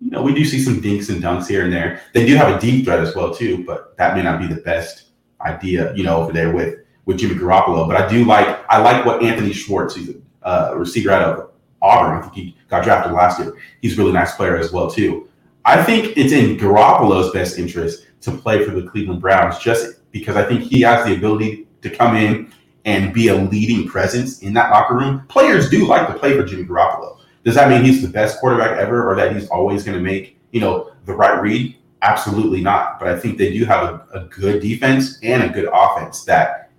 You 0.00 0.10
know, 0.10 0.22
we 0.22 0.34
do 0.34 0.44
see 0.44 0.60
some 0.60 0.80
dinks 0.80 1.08
and 1.08 1.22
dunks 1.22 1.48
here 1.48 1.64
and 1.64 1.72
there. 1.72 2.02
They 2.12 2.26
do 2.26 2.34
have 2.34 2.54
a 2.54 2.60
deep 2.60 2.84
threat 2.84 3.00
as 3.00 3.14
well 3.14 3.34
too, 3.34 3.64
but 3.64 3.96
that 3.96 4.14
may 4.16 4.22
not 4.22 4.40
be 4.40 4.46
the 4.46 4.60
best 4.60 5.04
idea, 5.40 5.94
you 5.94 6.02
know, 6.02 6.18
over 6.18 6.32
there 6.32 6.52
with 6.52 6.80
with 7.06 7.18
Jimmy 7.18 7.36
Garoppolo. 7.36 7.86
But 7.86 7.96
I 7.96 8.08
do 8.08 8.24
like 8.24 8.64
I 8.68 8.80
like 8.80 9.06
what 9.06 9.22
Anthony 9.22 9.52
Schwartz, 9.52 9.94
he's 9.94 10.10
a 10.10 10.14
uh, 10.46 10.74
receiver 10.76 11.10
out 11.10 11.22
of 11.22 11.50
Auburn. 11.80 12.18
I 12.18 12.22
think 12.22 12.34
he 12.34 12.56
got 12.68 12.84
drafted 12.84 13.12
last 13.12 13.38
year. 13.38 13.56
He's 13.80 13.94
a 13.94 13.96
really 13.96 14.12
nice 14.12 14.34
player 14.34 14.56
as 14.56 14.72
well 14.72 14.90
too. 14.90 15.28
I 15.64 15.82
think 15.82 16.16
it's 16.16 16.32
in 16.32 16.56
Garoppolo's 16.56 17.32
best 17.32 17.58
interest 17.58 18.06
to 18.22 18.32
play 18.32 18.64
for 18.64 18.72
the 18.72 18.88
Cleveland 18.88 19.20
Browns 19.20 19.58
just 19.58 20.10
because 20.12 20.36
I 20.36 20.44
think 20.44 20.62
he 20.62 20.80
has 20.82 21.04
the 21.06 21.14
ability 21.14 21.66
to 21.82 21.90
come 21.90 22.16
in 22.16 22.52
and 22.86 23.12
be 23.12 23.28
a 23.28 23.34
leading 23.34 23.86
presence 23.86 24.40
in 24.42 24.54
that 24.54 24.70
locker 24.70 24.94
room. 24.94 25.26
Players 25.28 25.68
do 25.68 25.86
like 25.86 26.06
to 26.06 26.14
play 26.14 26.36
for 26.36 26.44
Jimmy 26.44 26.64
Garoppolo. 26.64 27.18
Does 27.44 27.56
that 27.56 27.68
mean 27.68 27.84
he's 27.84 28.00
the 28.00 28.08
best 28.08 28.40
quarterback 28.40 28.78
ever 28.78 29.08
or 29.08 29.14
that 29.16 29.34
he's 29.34 29.48
always 29.48 29.84
going 29.84 29.98
to 29.98 30.02
make, 30.02 30.38
you 30.52 30.60
know, 30.60 30.92
the 31.04 31.12
right 31.12 31.40
read? 31.42 31.76
Absolutely 32.02 32.60
not. 32.60 32.98
But 32.98 33.08
I 33.08 33.18
think 33.18 33.38
they 33.38 33.52
do 33.52 33.64
have 33.64 33.82
a, 33.84 34.06
a 34.14 34.20
good 34.26 34.62
defense 34.62 35.18
and 35.22 35.42
a 35.42 35.48
good 35.48 35.68
offense 35.72 36.24
that 36.24 36.70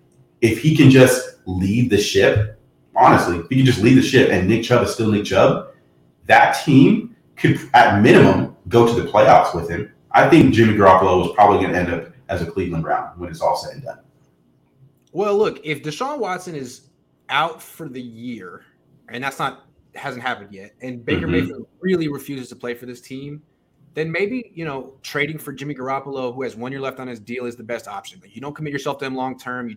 if 0.42 0.62
he 0.62 0.76
can 0.76 0.90
just 0.90 1.40
lead 1.46 1.90
the 1.90 1.98
ship, 1.98 2.60
honestly, 2.96 3.38
if 3.38 3.50
he 3.50 3.58
can 3.58 3.66
just 3.66 3.82
lead 3.82 3.98
the 3.98 4.02
ship 4.02 4.30
and 4.32 4.48
Nick 4.48 4.64
Chubb 4.64 4.84
is 4.84 4.94
still 4.94 5.12
Nick 5.12 5.26
Chubb, 5.26 5.74
that 6.26 6.54
team 6.64 7.16
could 7.36 7.60
at 7.74 8.02
minimum 8.02 8.56
go 8.70 8.88
to 8.88 9.02
the 9.02 9.10
playoffs 9.10 9.54
with 9.54 9.70
him. 9.70 9.92
I 10.12 10.30
think 10.30 10.54
Jimmy 10.54 10.74
Garoppolo 10.74 11.26
is 11.26 11.36
probably 11.36 11.60
going 11.60 11.74
to 11.74 11.80
end 11.80 11.94
up 11.94 12.14
as 12.30 12.42
a 12.42 12.46
Cleveland 12.46 12.84
Brown 12.84 13.12
when 13.18 13.30
it's 13.30 13.42
all 13.42 13.58
said 13.58 13.74
and 13.74 13.84
done. 13.84 14.00
Well, 15.18 15.36
look, 15.36 15.60
if 15.64 15.82
Deshaun 15.82 16.20
Watson 16.20 16.54
is 16.54 16.90
out 17.30 17.60
for 17.60 17.90
the 17.90 18.00
year, 18.00 18.66
and 19.10 19.24
that's 19.24 19.40
not 19.40 19.66
hasn't 19.96 20.22
happened 20.22 20.54
yet, 20.54 20.76
and 20.84 21.04
Baker 21.04 21.22
mm-hmm. 21.22 21.32
Mayfield 21.32 21.68
really 21.80 22.08
refuses 22.08 22.50
to 22.50 22.56
play 22.56 22.76
for 22.76 22.86
this 22.86 23.02
team, 23.02 23.42
then 23.96 24.12
maybe 24.12 24.52
you 24.54 24.64
know 24.64 24.94
trading 25.02 25.40
for 25.40 25.54
Jimmy 25.54 25.74
Garoppolo, 25.74 26.36
who 26.36 26.44
has 26.44 26.56
one 26.56 26.72
year 26.72 26.82
left 26.82 27.00
on 27.00 27.08
his 27.08 27.20
deal, 27.20 27.48
is 27.48 27.56
the 27.56 27.64
best 27.64 27.88
option. 27.88 28.20
But 28.22 28.36
you 28.36 28.42
don't 28.42 28.54
commit 28.54 28.72
yourself 28.72 29.00
to 29.00 29.06
him 29.06 29.16
long 29.16 29.40
term. 29.40 29.76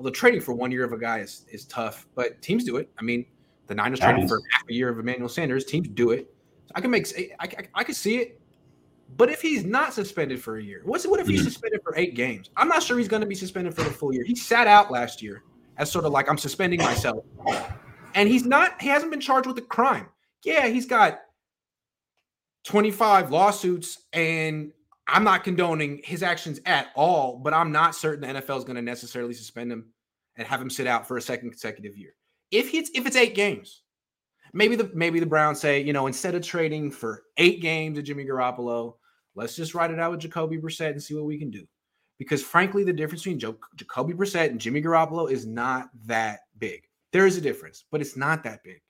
although 0.00 0.10
trading 0.10 0.40
for 0.40 0.52
one 0.52 0.72
year 0.72 0.82
of 0.82 0.92
a 0.92 0.98
guy 0.98 1.20
is 1.20 1.46
is 1.52 1.64
tough, 1.66 2.08
but 2.16 2.42
teams 2.42 2.64
do 2.64 2.78
it. 2.78 2.90
I 2.98 3.02
mean, 3.04 3.24
the 3.68 3.76
Niners 3.76 4.00
traded 4.00 4.28
for 4.28 4.40
half 4.50 4.68
a 4.68 4.72
year 4.72 4.88
of 4.88 4.98
Emmanuel 4.98 5.28
Sanders. 5.28 5.64
Teams 5.64 5.86
do 5.90 6.10
it. 6.10 6.34
So 6.66 6.72
I 6.74 6.80
can 6.80 6.90
make 6.90 7.06
I, 7.16 7.30
I, 7.38 7.68
I 7.72 7.84
can 7.84 7.94
see 7.94 8.16
it. 8.16 8.40
But 9.16 9.30
if 9.30 9.42
he's 9.42 9.64
not 9.64 9.92
suspended 9.92 10.42
for 10.42 10.56
a 10.56 10.62
year, 10.62 10.82
what's 10.84 11.06
what 11.06 11.20
if 11.20 11.26
he's 11.26 11.40
mm-hmm. 11.40 11.48
suspended 11.48 11.80
for 11.82 11.94
eight 11.96 12.14
games? 12.14 12.50
I'm 12.56 12.68
not 12.68 12.82
sure 12.82 12.98
he's 12.98 13.08
going 13.08 13.20
to 13.20 13.26
be 13.26 13.34
suspended 13.34 13.74
for 13.74 13.82
the 13.82 13.90
full 13.90 14.14
year. 14.14 14.24
He 14.24 14.34
sat 14.34 14.66
out 14.66 14.90
last 14.90 15.22
year 15.22 15.42
as 15.76 15.90
sort 15.90 16.04
of 16.04 16.12
like 16.12 16.28
I'm 16.28 16.38
suspending 16.38 16.80
myself, 16.80 17.24
and 18.14 18.28
he's 18.28 18.44
not. 18.44 18.80
He 18.80 18.88
hasn't 18.88 19.10
been 19.10 19.20
charged 19.20 19.46
with 19.46 19.58
a 19.58 19.62
crime. 19.62 20.08
Yeah, 20.44 20.66
he's 20.66 20.86
got 20.86 21.20
25 22.64 23.30
lawsuits, 23.30 23.98
and 24.12 24.72
I'm 25.06 25.24
not 25.24 25.44
condoning 25.44 26.00
his 26.04 26.22
actions 26.22 26.60
at 26.64 26.88
all. 26.94 27.38
But 27.38 27.54
I'm 27.54 27.70
not 27.70 27.94
certain 27.94 28.20
the 28.22 28.40
NFL 28.40 28.58
is 28.58 28.64
going 28.64 28.76
to 28.76 28.82
necessarily 28.82 29.34
suspend 29.34 29.70
him 29.70 29.92
and 30.36 30.46
have 30.46 30.60
him 30.60 30.70
sit 30.70 30.86
out 30.86 31.06
for 31.06 31.16
a 31.16 31.22
second 31.22 31.50
consecutive 31.50 31.96
year. 31.96 32.14
If 32.50 32.72
it's 32.72 32.90
if 32.94 33.06
it's 33.06 33.16
eight 33.16 33.34
games, 33.34 33.82
maybe 34.52 34.76
the 34.76 34.90
maybe 34.94 35.20
the 35.20 35.26
Browns 35.26 35.60
say, 35.60 35.82
you 35.82 35.92
know, 35.92 36.06
instead 36.06 36.34
of 36.34 36.42
trading 36.42 36.90
for 36.90 37.24
eight 37.36 37.60
games 37.60 37.98
of 37.98 38.04
Jimmy 38.04 38.24
Garoppolo, 38.24 38.94
Let's 39.34 39.56
just 39.56 39.74
write 39.74 39.90
it 39.90 39.98
out 39.98 40.10
with 40.10 40.20
Jacoby 40.20 40.58
Brissett 40.58 40.90
and 40.90 41.02
see 41.02 41.14
what 41.14 41.24
we 41.24 41.38
can 41.38 41.50
do. 41.50 41.66
Because 42.18 42.42
frankly, 42.42 42.84
the 42.84 42.92
difference 42.92 43.22
between 43.22 43.38
jo- 43.38 43.58
Jacoby 43.76 44.12
Brissett 44.12 44.50
and 44.50 44.60
Jimmy 44.60 44.82
Garoppolo 44.82 45.30
is 45.30 45.46
not 45.46 45.88
that 46.06 46.40
big. 46.58 46.82
There 47.12 47.26
is 47.26 47.36
a 47.36 47.40
difference, 47.40 47.84
but 47.90 48.00
it's 48.00 48.16
not 48.16 48.44
that 48.44 48.62
big. 48.62 48.80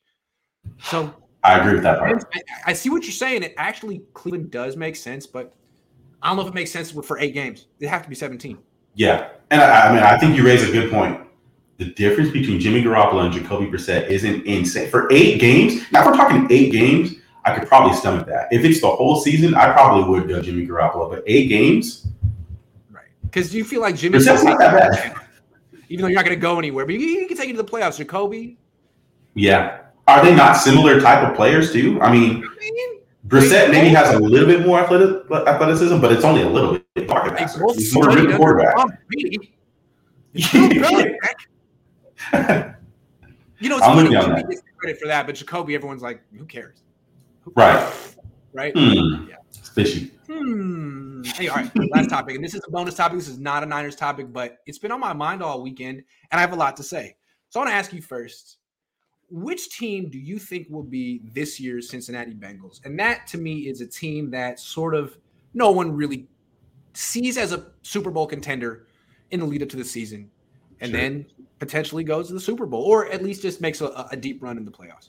So 0.83 1.15
I 1.45 1.59
agree 1.59 1.75
with 1.75 1.83
that 1.85 1.99
part. 1.99 2.25
I, 2.35 2.41
I 2.67 2.73
see 2.73 2.91
what 2.91 3.03
you're 3.05 3.13
saying. 3.13 3.43
It 3.43 3.55
actually 3.57 4.03
Cleveland 4.15 4.51
does 4.51 4.77
make 4.77 4.97
sense, 4.97 5.27
but 5.27 5.55
I 6.23 6.29
don't 6.29 6.37
know 6.37 6.43
if 6.43 6.49
it 6.49 6.55
makes 6.55 6.71
sense 6.71 6.91
for 6.91 7.19
eight 7.19 7.35
games. 7.35 7.67
They 7.81 7.87
have 7.87 8.03
to 8.03 8.09
be 8.09 8.15
17. 8.15 8.59
Yeah, 8.95 9.31
and 9.51 9.61
I, 9.63 9.89
I 9.89 9.95
mean, 9.95 10.03
I 10.03 10.19
think 10.19 10.37
you 10.37 10.45
raise 10.45 10.63
a 10.69 10.71
good 10.71 10.91
point. 10.91 11.21
the 11.79 11.87
difference 11.87 12.31
between 12.31 12.61
Jimmy 12.61 12.83
Garoppolo 12.83 13.25
and 13.25 13.33
Jacoby 13.33 13.67
Brissett 13.67 14.09
isn't 14.09 14.47
insane. 14.47 14.89
For 14.91 15.11
eight 15.11 15.41
games, 15.41 15.83
now 15.91 16.01
if 16.03 16.07
we're 16.07 16.17
talking 16.17 16.47
eight 16.51 16.71
games, 16.71 17.15
I 17.45 17.59
could 17.59 17.67
probably 17.69 17.97
stomach 17.97 18.27
that. 18.29 18.49
If 18.53 18.65
it's 18.65 18.81
the 18.81 18.89
whole 18.91 19.21
season, 19.21 19.55
I 19.55 19.73
probably 19.73 20.09
would 20.09 20.29
go 20.29 20.41
Jimmy 20.41 20.67
Garoppolo. 20.67 21.11
But 21.11 21.25
eight 21.27 21.49
games, 21.49 22.07
right? 22.91 23.07
Because 23.23 23.51
do 23.51 23.59
you 23.59 23.65
feel 23.65 23.81
like 23.81 23.97
Jimmy, 23.97 24.19
Brissett's 24.19 24.45
not 24.45 24.59
that 24.59 24.93
bad. 24.93 25.17
even 25.89 26.03
though 26.03 26.09
you're 26.09 26.17
not 26.17 26.25
going 26.25 26.37
to 26.37 26.41
go 26.41 26.59
anywhere, 26.59 26.87
but 26.87 26.95
you, 26.95 27.01
you 27.01 27.27
can 27.27 27.37
take 27.37 27.49
you 27.49 27.57
to 27.57 27.63
the 27.63 27.69
playoffs. 27.69 27.99
Jacoby, 27.99 28.57
Yeah. 29.35 29.79
Are 30.09 30.25
they 30.25 30.35
not 30.35 30.55
similar 30.55 31.01
type 31.01 31.29
of 31.29 31.37
players 31.37 31.73
too? 31.73 32.01
I 32.03 32.11
mean, 32.13 32.45
Brissett 33.29 33.71
maybe 33.71 33.89
has 33.91 34.13
a 34.15 34.19
little 34.19 34.49
bit 34.49 34.67
more 34.67 34.81
athletic, 34.81 35.31
athleticism, 35.31 36.01
but 36.01 36.11
it's 36.13 36.25
only 36.25 36.43
a 36.43 36.49
little 36.49 36.79
bit. 36.95 37.07
Pocket 37.09 37.31
they 37.31 37.37
passer. 37.37 37.61
both 37.61 37.77
He's 37.77 37.95
more 37.95 38.11
studied 38.11 38.27
good 38.27 38.37
quarterback. 38.37 38.77
Tom 38.77 38.93
Brady. 39.09 39.55
Bill 40.35 40.69
Belichick. 40.69 41.17
You 43.61 43.69
know, 43.69 43.77
it's 43.77 43.87
I'm 43.87 43.97
funny. 43.97 44.11
you 44.11 44.49
gets 44.49 44.63
credit 44.77 44.99
for 45.01 45.07
that, 45.07 45.25
but 45.25 45.37
Jacoby, 45.37 45.77
everyone's 45.77 46.03
like, 46.03 46.21
who 46.37 46.45
cares? 46.45 46.83
Right. 47.57 47.93
Right? 48.53 48.73
Hmm. 48.77 49.29
Yeah. 49.29 49.37
Fishy. 49.75 50.11
Hmm. 50.27 51.23
Hey, 51.25 51.49
all 51.49 51.57
right. 51.57 51.71
Last 51.91 52.11
topic, 52.11 52.35
and 52.35 52.45
this 52.45 52.55
is 52.55 52.63
a 52.67 52.71
bonus 52.71 52.95
topic. 52.95 53.19
This 53.19 53.29
is 53.29 53.39
not 53.39 53.63
a 53.63 53.67
Niners 53.67 53.97
topic, 53.97 54.33
but 54.33 54.59
it's 54.67 54.79
been 54.79 54.91
on 54.93 55.01
my 55.01 55.13
mind 55.13 55.43
all 55.43 55.63
weekend, 55.63 55.99
and 56.31 56.39
I 56.39 56.41
have 56.41 56.53
a 56.53 56.57
lot 56.57 56.77
to 56.79 56.83
say. 56.83 57.17
So 57.49 57.61
I 57.61 57.65
want 57.65 57.73
to 57.73 57.77
ask 57.77 57.93
you 57.93 58.03
first: 58.03 58.59
Which 59.31 59.71
team 59.77 60.11
do 60.11 60.19
you 60.19 60.39
think 60.39 60.67
will 60.69 60.83
be 60.83 61.23
this 61.33 61.59
year's 61.61 61.89
Cincinnati 61.89 62.35
Bengals? 62.35 62.85
And 62.85 62.99
that, 62.99 63.27
to 63.29 63.39
me, 63.39 63.61
is 63.69 63.81
a 63.81 63.87
team 63.87 64.31
that 64.31 64.59
sort 64.59 64.95
of 64.95 65.17
no 65.55 65.71
one 65.71 65.93
really 65.93 66.29
sees 66.95 67.39
as 67.39 67.53
a 67.53 67.67
Super 67.83 68.11
Bowl 68.11 68.27
contender 68.27 68.87
in 69.31 69.41
the 69.41 69.47
lead 69.47 69.63
up 69.63 69.69
to 69.71 69.77
the 69.77 69.85
season, 69.85 70.31
and 70.81 70.91
Sure. 70.91 71.01
then 71.01 71.27
potentially 71.59 72.05
goes 72.05 72.29
to 72.29 72.35
the 72.35 72.41
Super 72.41 72.67
Bowl, 72.67 72.83
or 72.83 73.07
at 73.09 73.23
least 73.23 73.43
just 73.43 73.61
makes 73.61 73.81
a, 73.81 74.07
a 74.11 74.17
deep 74.17 74.43
run 74.43 74.59
in 74.59 74.65
the 74.65 74.71
playoffs. 74.71 75.09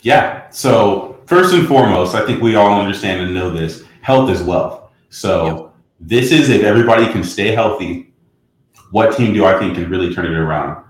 Yeah. 0.00 0.48
So 0.50 1.20
first 1.26 1.54
and 1.54 1.66
foremost, 1.66 2.14
I 2.14 2.24
think 2.24 2.42
we 2.42 2.54
all 2.54 2.80
understand 2.80 3.22
and 3.22 3.34
know 3.34 3.50
this: 3.50 3.84
health 4.02 4.30
is 4.30 4.42
wealth. 4.42 4.90
So 5.10 5.72
this 6.00 6.30
is 6.30 6.48
if 6.48 6.62
everybody 6.62 7.10
can 7.10 7.24
stay 7.24 7.52
healthy. 7.52 8.12
What 8.92 9.16
team 9.16 9.34
do 9.34 9.44
I 9.44 9.58
think 9.58 9.74
can 9.74 9.90
really 9.90 10.14
turn 10.14 10.26
it 10.26 10.36
around? 10.36 10.84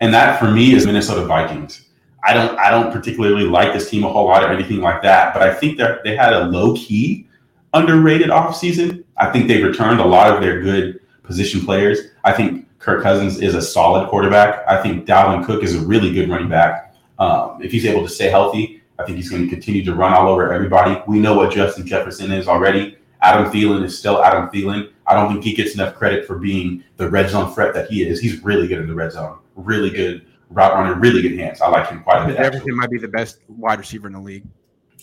And 0.00 0.12
that 0.12 0.38
for 0.38 0.50
me 0.50 0.74
is 0.74 0.86
Minnesota 0.86 1.24
Vikings. 1.24 1.88
I 2.24 2.34
don't 2.34 2.58
I 2.58 2.70
don't 2.70 2.92
particularly 2.92 3.44
like 3.44 3.72
this 3.72 3.88
team 3.88 4.04
a 4.04 4.12
whole 4.12 4.26
lot 4.26 4.42
or 4.42 4.52
anything 4.52 4.80
like 4.80 5.02
that, 5.02 5.32
but 5.32 5.42
I 5.42 5.54
think 5.54 5.78
that 5.78 6.02
they 6.04 6.16
had 6.16 6.32
a 6.32 6.46
low 6.46 6.74
key 6.74 7.26
underrated 7.74 8.28
offseason. 8.28 9.04
I 9.16 9.30
think 9.30 9.46
they 9.46 9.62
returned 9.62 10.00
a 10.00 10.04
lot 10.04 10.32
of 10.34 10.40
their 10.40 10.60
good 10.60 11.00
position 11.22 11.64
players. 11.64 11.98
I 12.24 12.32
think 12.32 12.66
Kirk 12.78 13.02
Cousins 13.02 13.40
is 13.40 13.54
a 13.54 13.62
solid 13.62 14.08
quarterback. 14.08 14.66
I 14.68 14.82
think 14.82 15.06
Dalvin 15.06 15.44
Cook 15.44 15.62
is 15.62 15.74
a 15.74 15.80
really 15.80 16.12
good 16.12 16.28
running 16.28 16.48
back. 16.48 16.87
Um, 17.18 17.60
if 17.62 17.72
he's 17.72 17.84
able 17.86 18.02
to 18.02 18.08
stay 18.08 18.28
healthy, 18.30 18.82
I 18.98 19.04
think 19.04 19.16
he's 19.16 19.30
going 19.30 19.42
to 19.44 19.48
continue 19.48 19.84
to 19.84 19.94
run 19.94 20.12
all 20.12 20.28
over 20.28 20.52
everybody. 20.52 21.00
We 21.06 21.18
know 21.18 21.34
what 21.34 21.52
Justin 21.52 21.86
Jefferson 21.86 22.30
is 22.32 22.48
already. 22.48 22.96
Adam 23.22 23.50
Thielen 23.50 23.84
is 23.84 23.98
still 23.98 24.22
Adam 24.22 24.48
Thielen. 24.50 24.90
I 25.06 25.14
don't 25.14 25.32
think 25.32 25.44
he 25.44 25.52
gets 25.54 25.74
enough 25.74 25.94
credit 25.94 26.26
for 26.26 26.38
being 26.38 26.84
the 26.96 27.08
red 27.08 27.30
zone 27.30 27.52
threat 27.52 27.74
that 27.74 27.88
he 27.90 28.06
is. 28.06 28.20
He's 28.20 28.42
really 28.44 28.68
good 28.68 28.78
in 28.78 28.86
the 28.86 28.94
red 28.94 29.12
zone. 29.12 29.38
Really 29.56 29.90
good 29.90 30.26
route 30.50 30.74
runner, 30.74 30.94
really 30.94 31.22
good 31.22 31.38
hands. 31.38 31.60
I 31.60 31.68
like 31.68 31.88
him 31.88 32.02
quite 32.02 32.22
a 32.22 32.26
bit. 32.26 32.36
actually. 32.36 32.58
Jefferson 32.58 32.76
might 32.76 32.90
be 32.90 32.98
the 32.98 33.08
best 33.08 33.40
wide 33.48 33.78
receiver 33.78 34.06
in 34.06 34.12
the 34.14 34.20
league. 34.20 34.44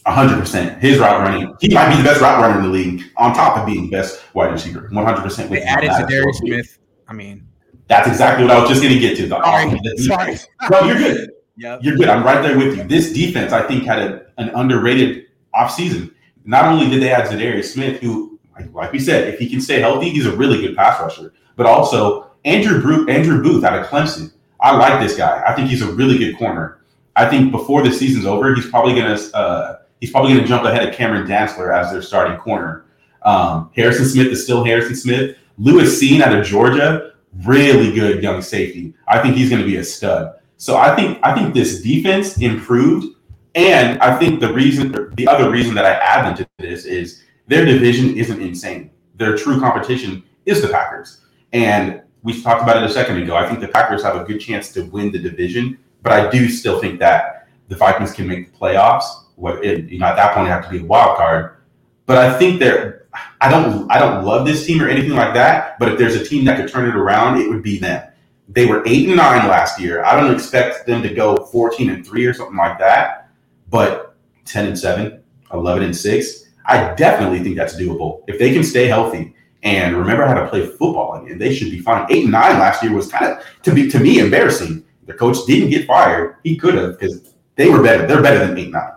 hundred 0.05 0.39
percent. 0.39 0.81
His 0.81 0.99
route 0.99 1.21
running, 1.21 1.53
he 1.59 1.73
might 1.73 1.89
be 1.89 1.97
the 1.97 2.03
best 2.03 2.21
route 2.21 2.41
runner 2.41 2.57
in 2.59 2.63
the 2.65 2.71
league, 2.71 3.03
on 3.17 3.33
top 3.33 3.57
of 3.57 3.65
being 3.65 3.85
the 3.85 3.91
best 3.91 4.23
wide 4.33 4.51
receiver. 4.51 4.87
One 4.91 5.05
hundred 5.05 5.21
percent. 5.21 5.49
They 5.51 5.61
added 5.61 5.89
to 5.89 6.05
Darius 6.07 6.37
Smith. 6.37 6.77
I 7.07 7.13
mean, 7.13 7.45
That's 7.87 8.07
exactly 8.07 8.45
what 8.45 8.55
I 8.55 8.59
was 8.59 8.69
just 8.69 8.81
going 8.81 8.93
to 8.93 8.99
get 8.99 9.17
to. 9.17 9.27
The 9.27 9.41
sorry, 9.43 9.69
the 9.71 10.03
sorry. 10.03 10.37
No, 10.71 10.87
you're 10.87 10.97
good. 10.97 11.29
Yep. 11.57 11.79
You're 11.83 11.95
good. 11.95 12.09
I'm 12.09 12.23
right 12.23 12.41
there 12.41 12.57
with 12.57 12.77
you. 12.77 12.83
This 12.83 13.13
defense, 13.13 13.53
I 13.53 13.65
think, 13.65 13.83
had 13.83 13.99
a, 13.99 14.25
an 14.37 14.49
underrated 14.49 15.27
offseason. 15.53 16.13
Not 16.43 16.65
only 16.65 16.89
did 16.89 17.01
they 17.01 17.11
add 17.11 17.27
Zadarius 17.29 17.65
Smith, 17.65 18.01
who, 18.01 18.39
like, 18.55 18.73
like 18.73 18.91
we 18.91 18.99
said, 18.99 19.33
if 19.33 19.39
he 19.39 19.49
can 19.49 19.61
stay 19.61 19.79
healthy, 19.79 20.09
he's 20.09 20.25
a 20.25 20.35
really 20.35 20.61
good 20.61 20.75
pass 20.75 20.99
rusher. 20.99 21.33
But 21.55 21.65
also 21.65 22.31
Andrew 22.43 22.81
Bru- 22.81 23.07
Andrew 23.09 23.41
Booth 23.41 23.63
out 23.63 23.79
of 23.79 23.87
Clemson. 23.87 24.31
I 24.59 24.75
like 24.75 25.01
this 25.01 25.17
guy. 25.17 25.43
I 25.47 25.53
think 25.53 25.69
he's 25.69 25.81
a 25.81 25.91
really 25.91 26.17
good 26.17 26.37
corner. 26.37 26.79
I 27.15 27.29
think 27.29 27.51
before 27.51 27.81
the 27.81 27.91
season's 27.91 28.25
over, 28.25 28.53
he's 28.53 28.69
probably 28.69 28.93
gonna 28.95 29.19
uh, 29.33 29.77
he's 30.01 30.11
probably 30.11 30.33
gonna 30.33 30.47
jump 30.47 30.65
ahead 30.65 30.87
of 30.87 30.93
Cameron 30.93 31.27
Dantzler 31.27 31.73
as 31.73 31.91
their 31.91 32.01
starting 32.01 32.37
corner. 32.37 32.85
Um, 33.23 33.71
Harrison 33.75 34.05
Smith 34.05 34.27
is 34.27 34.43
still 34.43 34.63
Harrison 34.63 34.95
Smith. 34.95 35.37
Lewis 35.57 36.01
Cine 36.01 36.21
out 36.21 36.37
of 36.37 36.45
Georgia, 36.45 37.13
really 37.43 37.93
good 37.93 38.21
young 38.21 38.41
safety. 38.41 38.93
I 39.07 39.21
think 39.21 39.35
he's 39.35 39.49
gonna 39.49 39.65
be 39.65 39.77
a 39.77 39.83
stud. 39.83 40.35
So 40.57 40.77
I 40.77 40.95
think 40.95 41.19
I 41.23 41.33
think 41.33 41.53
this 41.53 41.81
defense 41.81 42.37
improved, 42.37 43.15
and 43.55 43.99
I 43.99 44.17
think 44.17 44.39
the 44.39 44.53
reason, 44.53 44.91
the 45.15 45.27
other 45.27 45.49
reason 45.49 45.75
that 45.75 45.85
I 45.85 45.93
add 45.93 46.25
them 46.25 46.35
to 46.37 46.47
this 46.59 46.85
is 46.85 47.23
their 47.47 47.65
division 47.65 48.17
isn't 48.17 48.41
insane. 48.41 48.91
Their 49.15 49.37
true 49.37 49.59
competition 49.59 50.23
is 50.45 50.61
the 50.61 50.69
Packers, 50.69 51.21
and 51.53 52.01
we 52.23 52.41
talked 52.41 52.63
about 52.63 52.77
it 52.77 52.83
a 52.83 52.89
second 52.89 53.21
ago. 53.21 53.35
I 53.35 53.47
think 53.47 53.59
the 53.59 53.67
Packers 53.67 54.01
have 54.03 54.15
a 54.15 54.23
good 54.23 54.39
chance 54.39 54.71
to 54.73 54.81
win 54.83 55.11
the 55.11 55.19
division, 55.19 55.77
but 56.01 56.11
I 56.13 56.29
do 56.29 56.49
still 56.49 56.79
think 56.79 56.99
that 56.99 57.47
the 57.67 57.75
Vikings 57.75 58.13
can 58.13 58.27
make 58.27 58.51
the 58.51 58.57
playoffs. 58.57 59.03
What 59.35 59.63
it, 59.63 59.89
you 59.89 59.99
know 59.99 60.05
at 60.05 60.15
that 60.15 60.33
point, 60.33 60.47
they 60.47 60.51
have 60.51 60.63
to 60.65 60.69
be 60.69 60.79
a 60.79 60.85
wild 60.85 61.17
card. 61.17 61.57
But 62.05 62.17
I 62.17 62.37
think 62.37 62.59
they're. 62.59 63.07
I 63.41 63.49
don't. 63.49 63.89
I 63.91 63.99
don't 63.99 64.23
love 64.23 64.45
this 64.45 64.65
team 64.65 64.81
or 64.81 64.87
anything 64.87 65.15
like 65.15 65.33
that. 65.33 65.77
But 65.79 65.89
if 65.89 65.99
there's 65.99 66.15
a 66.15 66.23
team 66.23 66.45
that 66.45 66.57
could 66.57 66.69
turn 66.69 66.87
it 66.87 66.95
around, 66.95 67.41
it 67.41 67.49
would 67.49 67.63
be 67.63 67.77
them. 67.79 68.07
They 68.49 68.65
were 68.65 68.83
eight 68.85 69.07
and 69.07 69.17
nine 69.17 69.47
last 69.47 69.79
year. 69.79 70.03
I 70.03 70.19
don't 70.19 70.33
expect 70.33 70.85
them 70.85 71.01
to 71.01 71.13
go 71.13 71.35
14 71.35 71.89
and 71.89 72.05
three 72.05 72.25
or 72.25 72.33
something 72.33 72.57
like 72.57 72.77
that, 72.79 73.29
but 73.69 74.15
10 74.45 74.67
and 74.67 74.77
seven, 74.77 75.23
11 75.51 75.83
and 75.83 75.95
six, 75.95 76.45
I 76.65 76.93
definitely 76.95 77.39
think 77.39 77.55
that's 77.55 77.75
doable. 77.75 78.23
If 78.27 78.39
they 78.39 78.53
can 78.53 78.63
stay 78.63 78.87
healthy 78.87 79.33
and 79.63 79.97
remember 79.97 80.25
how 80.25 80.35
to 80.35 80.47
play 80.47 80.65
football 80.65 81.23
again, 81.23 81.39
they 81.39 81.53
should 81.53 81.71
be 81.71 81.79
fine. 81.79 82.05
Eight 82.11 82.23
and 82.23 82.31
nine 82.31 82.59
last 82.59 82.83
year 82.83 82.93
was 82.93 83.11
kind 83.11 83.25
of 83.25 83.43
to 83.63 83.73
be 83.73 83.89
to 83.89 83.99
me 83.99 84.19
embarrassing. 84.19 84.85
The 85.05 85.13
coach 85.13 85.37
didn't 85.47 85.69
get 85.69 85.87
fired. 85.87 86.37
He 86.43 86.55
could 86.55 86.75
have 86.75 86.99
because 86.99 87.33
they 87.55 87.69
were 87.69 87.81
better. 87.81 88.05
They're 88.07 88.21
better 88.21 88.45
than 88.45 88.57
eight 88.57 88.65
and 88.65 88.73
nine. 88.73 88.91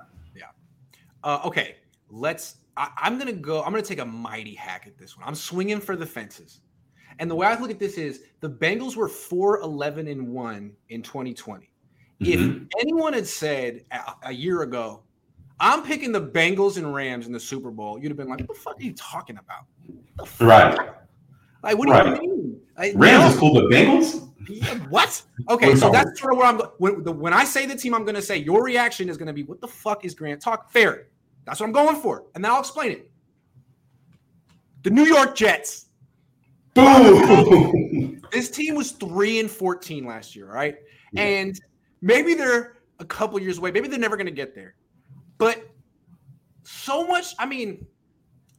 Uh, 1.24 1.40
okay, 1.44 1.76
let's. 2.10 2.56
I, 2.76 2.90
I'm 2.96 3.18
gonna 3.18 3.32
go. 3.32 3.62
I'm 3.62 3.70
gonna 3.70 3.82
take 3.82 3.98
a 3.98 4.04
mighty 4.04 4.54
hack 4.54 4.84
at 4.86 4.96
this 4.96 5.16
one. 5.16 5.26
I'm 5.26 5.34
swinging 5.34 5.80
for 5.80 5.96
the 5.96 6.06
fences, 6.06 6.60
and 7.18 7.30
the 7.30 7.34
way 7.34 7.46
I 7.46 7.58
look 7.58 7.70
at 7.70 7.78
this 7.78 7.94
is 7.98 8.22
the 8.40 8.48
Bengals 8.50 8.96
were 8.96 9.08
four 9.08 9.60
eleven 9.60 10.08
and 10.08 10.28
one 10.28 10.72
in 10.88 11.02
2020. 11.02 11.70
If 12.20 12.40
Mhm. 12.40 12.68
anyone 12.80 13.12
had 13.12 13.26
said 13.26 13.84
a, 13.92 14.14
a 14.24 14.32
year 14.32 14.62
ago, 14.62 15.02
"I'm 15.60 15.82
picking 15.82 16.10
the 16.12 16.20
Bengals 16.20 16.76
and 16.76 16.92
Rams 16.94 17.26
in 17.26 17.32
the 17.32 17.40
Super 17.40 17.70
Bowl," 17.70 17.98
you'd 17.98 18.08
have 18.10 18.16
been 18.16 18.28
like, 18.28 18.40
"What 18.40 18.48
the 18.48 18.54
fuck 18.54 18.78
are 18.78 18.82
you 18.82 18.92
talking 18.94 19.36
about?" 19.38 19.66
What 19.86 20.16
the 20.16 20.26
fuck? 20.26 20.48
Right. 20.48 20.88
Like, 21.62 21.78
what 21.78 21.86
do 21.86 21.92
Right. 21.92 22.22
you 22.22 22.28
mean? 22.28 22.60
Like, 22.76 22.92
Rams 22.96 23.34
is 23.34 23.40
cool, 23.40 23.54
but 23.54 23.64
Bengals? 23.70 24.24
What? 24.88 25.22
Okay, 25.50 25.74
so 25.76 25.90
that's 25.90 26.18
sort 26.18 26.32
of 26.32 26.38
where 26.38 26.46
I'm. 26.46 26.56
go- 26.56 26.72
When, 26.78 27.02
the, 27.04 27.12
when 27.12 27.32
I 27.34 27.44
say 27.44 27.66
the 27.66 27.74
team, 27.76 27.94
I'm 27.94 28.04
going 28.04 28.14
to 28.14 28.22
say 28.22 28.38
your 28.38 28.62
reaction 28.64 29.08
is 29.10 29.16
going 29.18 29.26
to 29.26 29.32
be, 29.32 29.42
"What 29.42 29.60
the 29.60 29.68
fuck 29.68 30.04
is 30.04 30.14
Grant 30.14 30.40
talk?" 30.40 30.70
Fair. 30.72 31.08
That's 31.44 31.60
what 31.60 31.66
I'm 31.66 31.72
going 31.72 31.96
for, 31.96 32.24
and 32.34 32.42
then 32.44 32.50
I'll 32.52 32.60
explain 32.60 32.92
it. 32.92 33.10
The 34.84 34.90
New 34.90 35.04
York 35.04 35.34
Jets. 35.36 35.86
Boom. 36.78 38.20
This 38.30 38.50
team 38.50 38.74
was 38.74 38.92
three 38.92 39.40
and 39.40 39.50
14 39.50 40.04
last 40.04 40.36
year, 40.36 40.46
right? 40.46 40.76
Yeah. 41.12 41.22
And 41.22 41.60
maybe 42.02 42.34
they're 42.34 42.76
a 42.98 43.04
couple 43.04 43.40
years 43.40 43.58
away. 43.58 43.70
Maybe 43.70 43.88
they're 43.88 43.98
never 43.98 44.16
going 44.16 44.26
to 44.26 44.32
get 44.32 44.54
there. 44.54 44.74
But 45.38 45.66
so 46.64 47.06
much. 47.06 47.34
I 47.38 47.46
mean, 47.46 47.86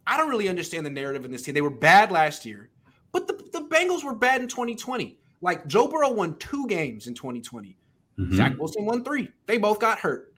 I 0.08 0.18
don't 0.18 0.30
really 0.30 0.50
understand 0.50 0.86
the 0.86 0.90
narrative 0.90 1.26
in 1.26 1.32
this 1.32 1.44
team. 1.44 1.54
They 1.54 1.62
were 1.62 1.70
bad 1.70 2.12
last 2.12 2.46
year, 2.46 2.70
but 3.12 3.28
the, 3.28 3.34
the 3.54 3.68
Bengals 3.68 4.04
were 4.04 4.16
bad 4.16 4.42
in 4.42 4.48
2020. 4.48 5.18
Like 5.42 5.68
Joe 5.68 5.88
Burrow 5.88 6.12
won 6.12 6.36
two 6.38 6.68
games 6.68 7.08
in 7.08 7.14
2020. 7.14 7.78
Mhm. 8.20 8.36
Zach 8.36 8.58
Wilson 8.58 8.86
won 8.86 9.04
three. 9.04 9.30
They 9.46 9.58
both 9.58 9.80
got 9.80 10.00
hurt. 10.00 10.34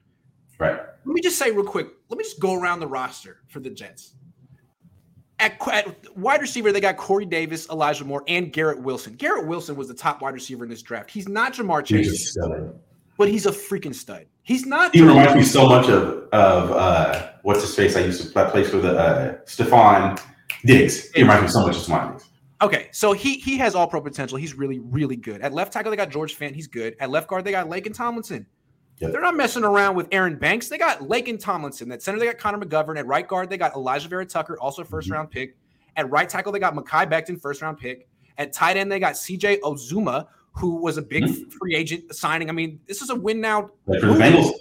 Right. 0.58 0.78
Let 1.04 1.14
me 1.14 1.20
just 1.20 1.38
say 1.38 1.50
real 1.50 1.64
quick. 1.64 1.88
Let 2.08 2.18
me 2.18 2.24
just 2.24 2.38
go 2.38 2.54
around 2.54 2.80
the 2.80 2.86
roster 2.86 3.40
for 3.48 3.58
the 3.60 3.70
Jets. 3.70 4.14
At, 5.42 5.68
at 5.68 6.16
wide 6.16 6.40
receiver, 6.40 6.70
they 6.70 6.80
got 6.80 6.96
Corey 6.96 7.24
Davis, 7.26 7.68
Elijah 7.68 8.04
Moore, 8.04 8.22
and 8.28 8.52
Garrett 8.52 8.80
Wilson. 8.80 9.14
Garrett 9.14 9.48
Wilson 9.48 9.74
was 9.74 9.88
the 9.88 9.94
top 9.94 10.22
wide 10.22 10.34
receiver 10.34 10.62
in 10.62 10.70
this 10.70 10.82
draft. 10.82 11.10
He's 11.10 11.28
not 11.28 11.54
Ja'Marr 11.54 11.84
Chase, 11.84 12.30
stud. 12.30 12.78
but 13.18 13.28
he's 13.28 13.46
a 13.46 13.50
freaking 13.50 13.92
stud. 13.92 14.26
He's 14.44 14.66
not. 14.66 14.94
He 14.94 15.02
reminds 15.02 15.34
me 15.34 15.42
so 15.42 15.68
much 15.68 15.88
of 15.88 16.28
of 16.32 16.70
uh, 16.70 17.32
what's 17.42 17.60
his 17.60 17.74
face? 17.74 17.96
I 17.96 18.00
used 18.00 18.22
to 18.22 18.30
play 18.30 18.48
place 18.50 18.70
for 18.70 18.78
the 18.78 18.96
uh, 18.96 19.38
Stefon 19.44 20.20
Diggs. 20.64 21.10
He 21.10 21.22
reminds 21.22 21.42
me 21.42 21.48
so 21.48 21.66
much 21.66 21.76
of 21.76 22.12
Diggs. 22.12 22.28
Okay, 22.60 22.88
so 22.92 23.12
he 23.12 23.38
he 23.38 23.58
has 23.58 23.74
all 23.74 23.88
pro 23.88 24.00
potential. 24.00 24.38
He's 24.38 24.54
really 24.54 24.78
really 24.78 25.16
good. 25.16 25.40
At 25.40 25.52
left 25.52 25.72
tackle, 25.72 25.90
they 25.90 25.96
got 25.96 26.10
George 26.10 26.38
Fant. 26.38 26.54
He's 26.54 26.68
good. 26.68 26.94
At 27.00 27.10
left 27.10 27.26
guard, 27.26 27.44
they 27.44 27.50
got 27.50 27.66
Laken 27.66 27.92
Tomlinson. 27.92 28.46
Yep. 29.02 29.10
They're 29.10 29.20
not 29.20 29.36
messing 29.36 29.64
around 29.64 29.96
with 29.96 30.06
Aaron 30.12 30.36
Banks. 30.36 30.68
They 30.68 30.78
got 30.78 31.00
Laken 31.00 31.38
Tomlinson. 31.40 31.90
At 31.90 32.02
center, 32.02 32.20
they 32.20 32.26
got 32.26 32.38
Connor 32.38 32.64
McGovern. 32.64 32.96
At 32.96 33.06
right 33.06 33.26
guard, 33.26 33.50
they 33.50 33.56
got 33.56 33.74
Alijah 33.74 34.06
Vera-Tucker, 34.06 34.56
also 34.60 34.84
1st 34.84 35.08
Mhm. 35.08 35.12
round 35.12 35.30
pick. 35.32 35.56
At 35.96 36.08
right 36.08 36.28
tackle, 36.28 36.52
they 36.52 36.60
got 36.60 36.76
Mekhi 36.76 37.10
Becton, 37.10 37.40
first 37.40 37.62
round 37.62 37.78
pick. 37.78 38.06
At 38.38 38.52
tight 38.52 38.76
end, 38.76 38.92
they 38.92 39.00
got 39.00 39.16
CJ 39.16 39.58
Uzomah, 39.64 40.26
who 40.52 40.76
was 40.76 40.98
a 40.98 41.02
big 41.02 41.24
Mhm. 41.24 41.52
free 41.52 41.74
agent 41.74 42.14
signing. 42.14 42.48
I 42.48 42.52
mean, 42.52 42.78
this 42.86 43.02
is 43.02 43.10
a 43.10 43.14
win 43.16 43.40
now. 43.40 43.70
But 43.86 44.00
for 44.00 44.06
the 44.06 44.14
Bengals, 44.14 44.52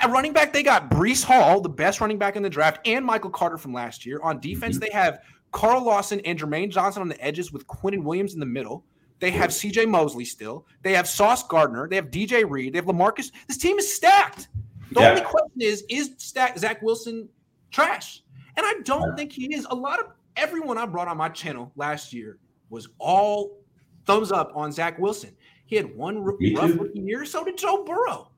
At 0.00 0.10
running 0.10 0.32
back, 0.32 0.52
they 0.52 0.62
got 0.64 0.90
Breece 0.90 1.22
Hall, 1.22 1.60
the 1.60 1.68
best 1.68 2.00
running 2.00 2.18
back 2.18 2.34
in 2.34 2.42
the 2.42 2.50
draft, 2.50 2.80
and 2.88 3.04
Michael 3.04 3.30
Carter 3.30 3.56
from 3.58 3.72
last 3.72 4.04
year. 4.06 4.18
On 4.22 4.40
defense, 4.40 4.76
Mm-hmm. 4.76 4.84
they 4.86 4.90
have 4.90 5.20
Carl 5.52 5.84
Lawson 5.84 6.18
and 6.20 6.36
Jermaine 6.36 6.70
Johnson 6.70 7.02
on 7.02 7.08
the 7.08 7.22
edges 7.24 7.52
with 7.52 7.66
Quinn 7.68 8.02
Williams 8.02 8.32
in 8.34 8.40
the 8.40 8.46
middle. 8.46 8.84
They 9.22 9.30
have 9.30 9.50
CJ 9.50 9.88
Mosley 9.88 10.24
still. 10.24 10.66
They 10.82 10.94
have 10.94 11.06
Sauce 11.06 11.46
Gardner. 11.46 11.88
They 11.88 11.94
have 11.94 12.10
DJ 12.10 12.44
Reed. 12.44 12.72
They 12.72 12.78
have 12.78 12.86
Lamarcus. 12.86 13.30
This 13.46 13.56
team 13.56 13.78
is 13.78 13.94
stacked. 13.94 14.48
The 14.90 15.00
Yeah. 15.00 15.10
only 15.10 15.20
question 15.20 15.60
is, 15.60 15.84
is 15.88 16.10
stack, 16.18 16.58
Zach 16.58 16.82
Wilson 16.82 17.28
trash? 17.70 18.24
And 18.56 18.66
I 18.66 18.74
don't 18.82 19.16
think 19.16 19.30
he 19.30 19.54
is. 19.54 19.64
A 19.70 19.74
lot 19.76 20.00
of 20.00 20.06
everyone 20.34 20.76
I 20.76 20.86
brought 20.86 21.06
on 21.06 21.16
my 21.18 21.28
channel 21.28 21.70
last 21.76 22.12
year 22.12 22.40
was 22.68 22.88
all 22.98 23.60
thumbs 24.06 24.32
up 24.32 24.50
on 24.56 24.72
Zach 24.72 24.98
Wilson. 24.98 25.36
He 25.66 25.76
had 25.76 25.94
one 25.94 26.18
rough 26.18 26.40
rookie 26.40 26.98
year. 26.98 27.24
So 27.24 27.44
did 27.44 27.56
Joe 27.56 27.84
Burrow. 27.84 28.32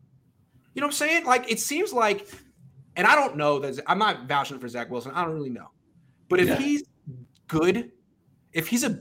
You 0.75 0.83
know 0.83 0.89
what 0.89 0.93
I'm 0.93 0.93
saying? 0.93 1.25
Like 1.25 1.51
it 1.51 1.61
seems 1.61 1.95
like, 1.95 2.29
and 2.97 3.07
I 3.07 3.15
don't 3.15 3.39
know 3.39 3.59
that 3.61 3.81
I'm 3.87 3.99
not 3.99 4.29
vouching 4.29 4.59
for 4.59 4.69
Zach 4.69 4.91
Wilson. 4.91 5.13
I 5.15 5.25
don't 5.25 5.33
really 5.33 5.49
know, 5.49 5.71
but 6.29 6.41
if 6.41 6.49
Yeah. 6.49 6.59
he's 6.59 6.85
good, 7.49 7.91
if 8.53 8.69
he's 8.69 8.85
a 8.85 9.01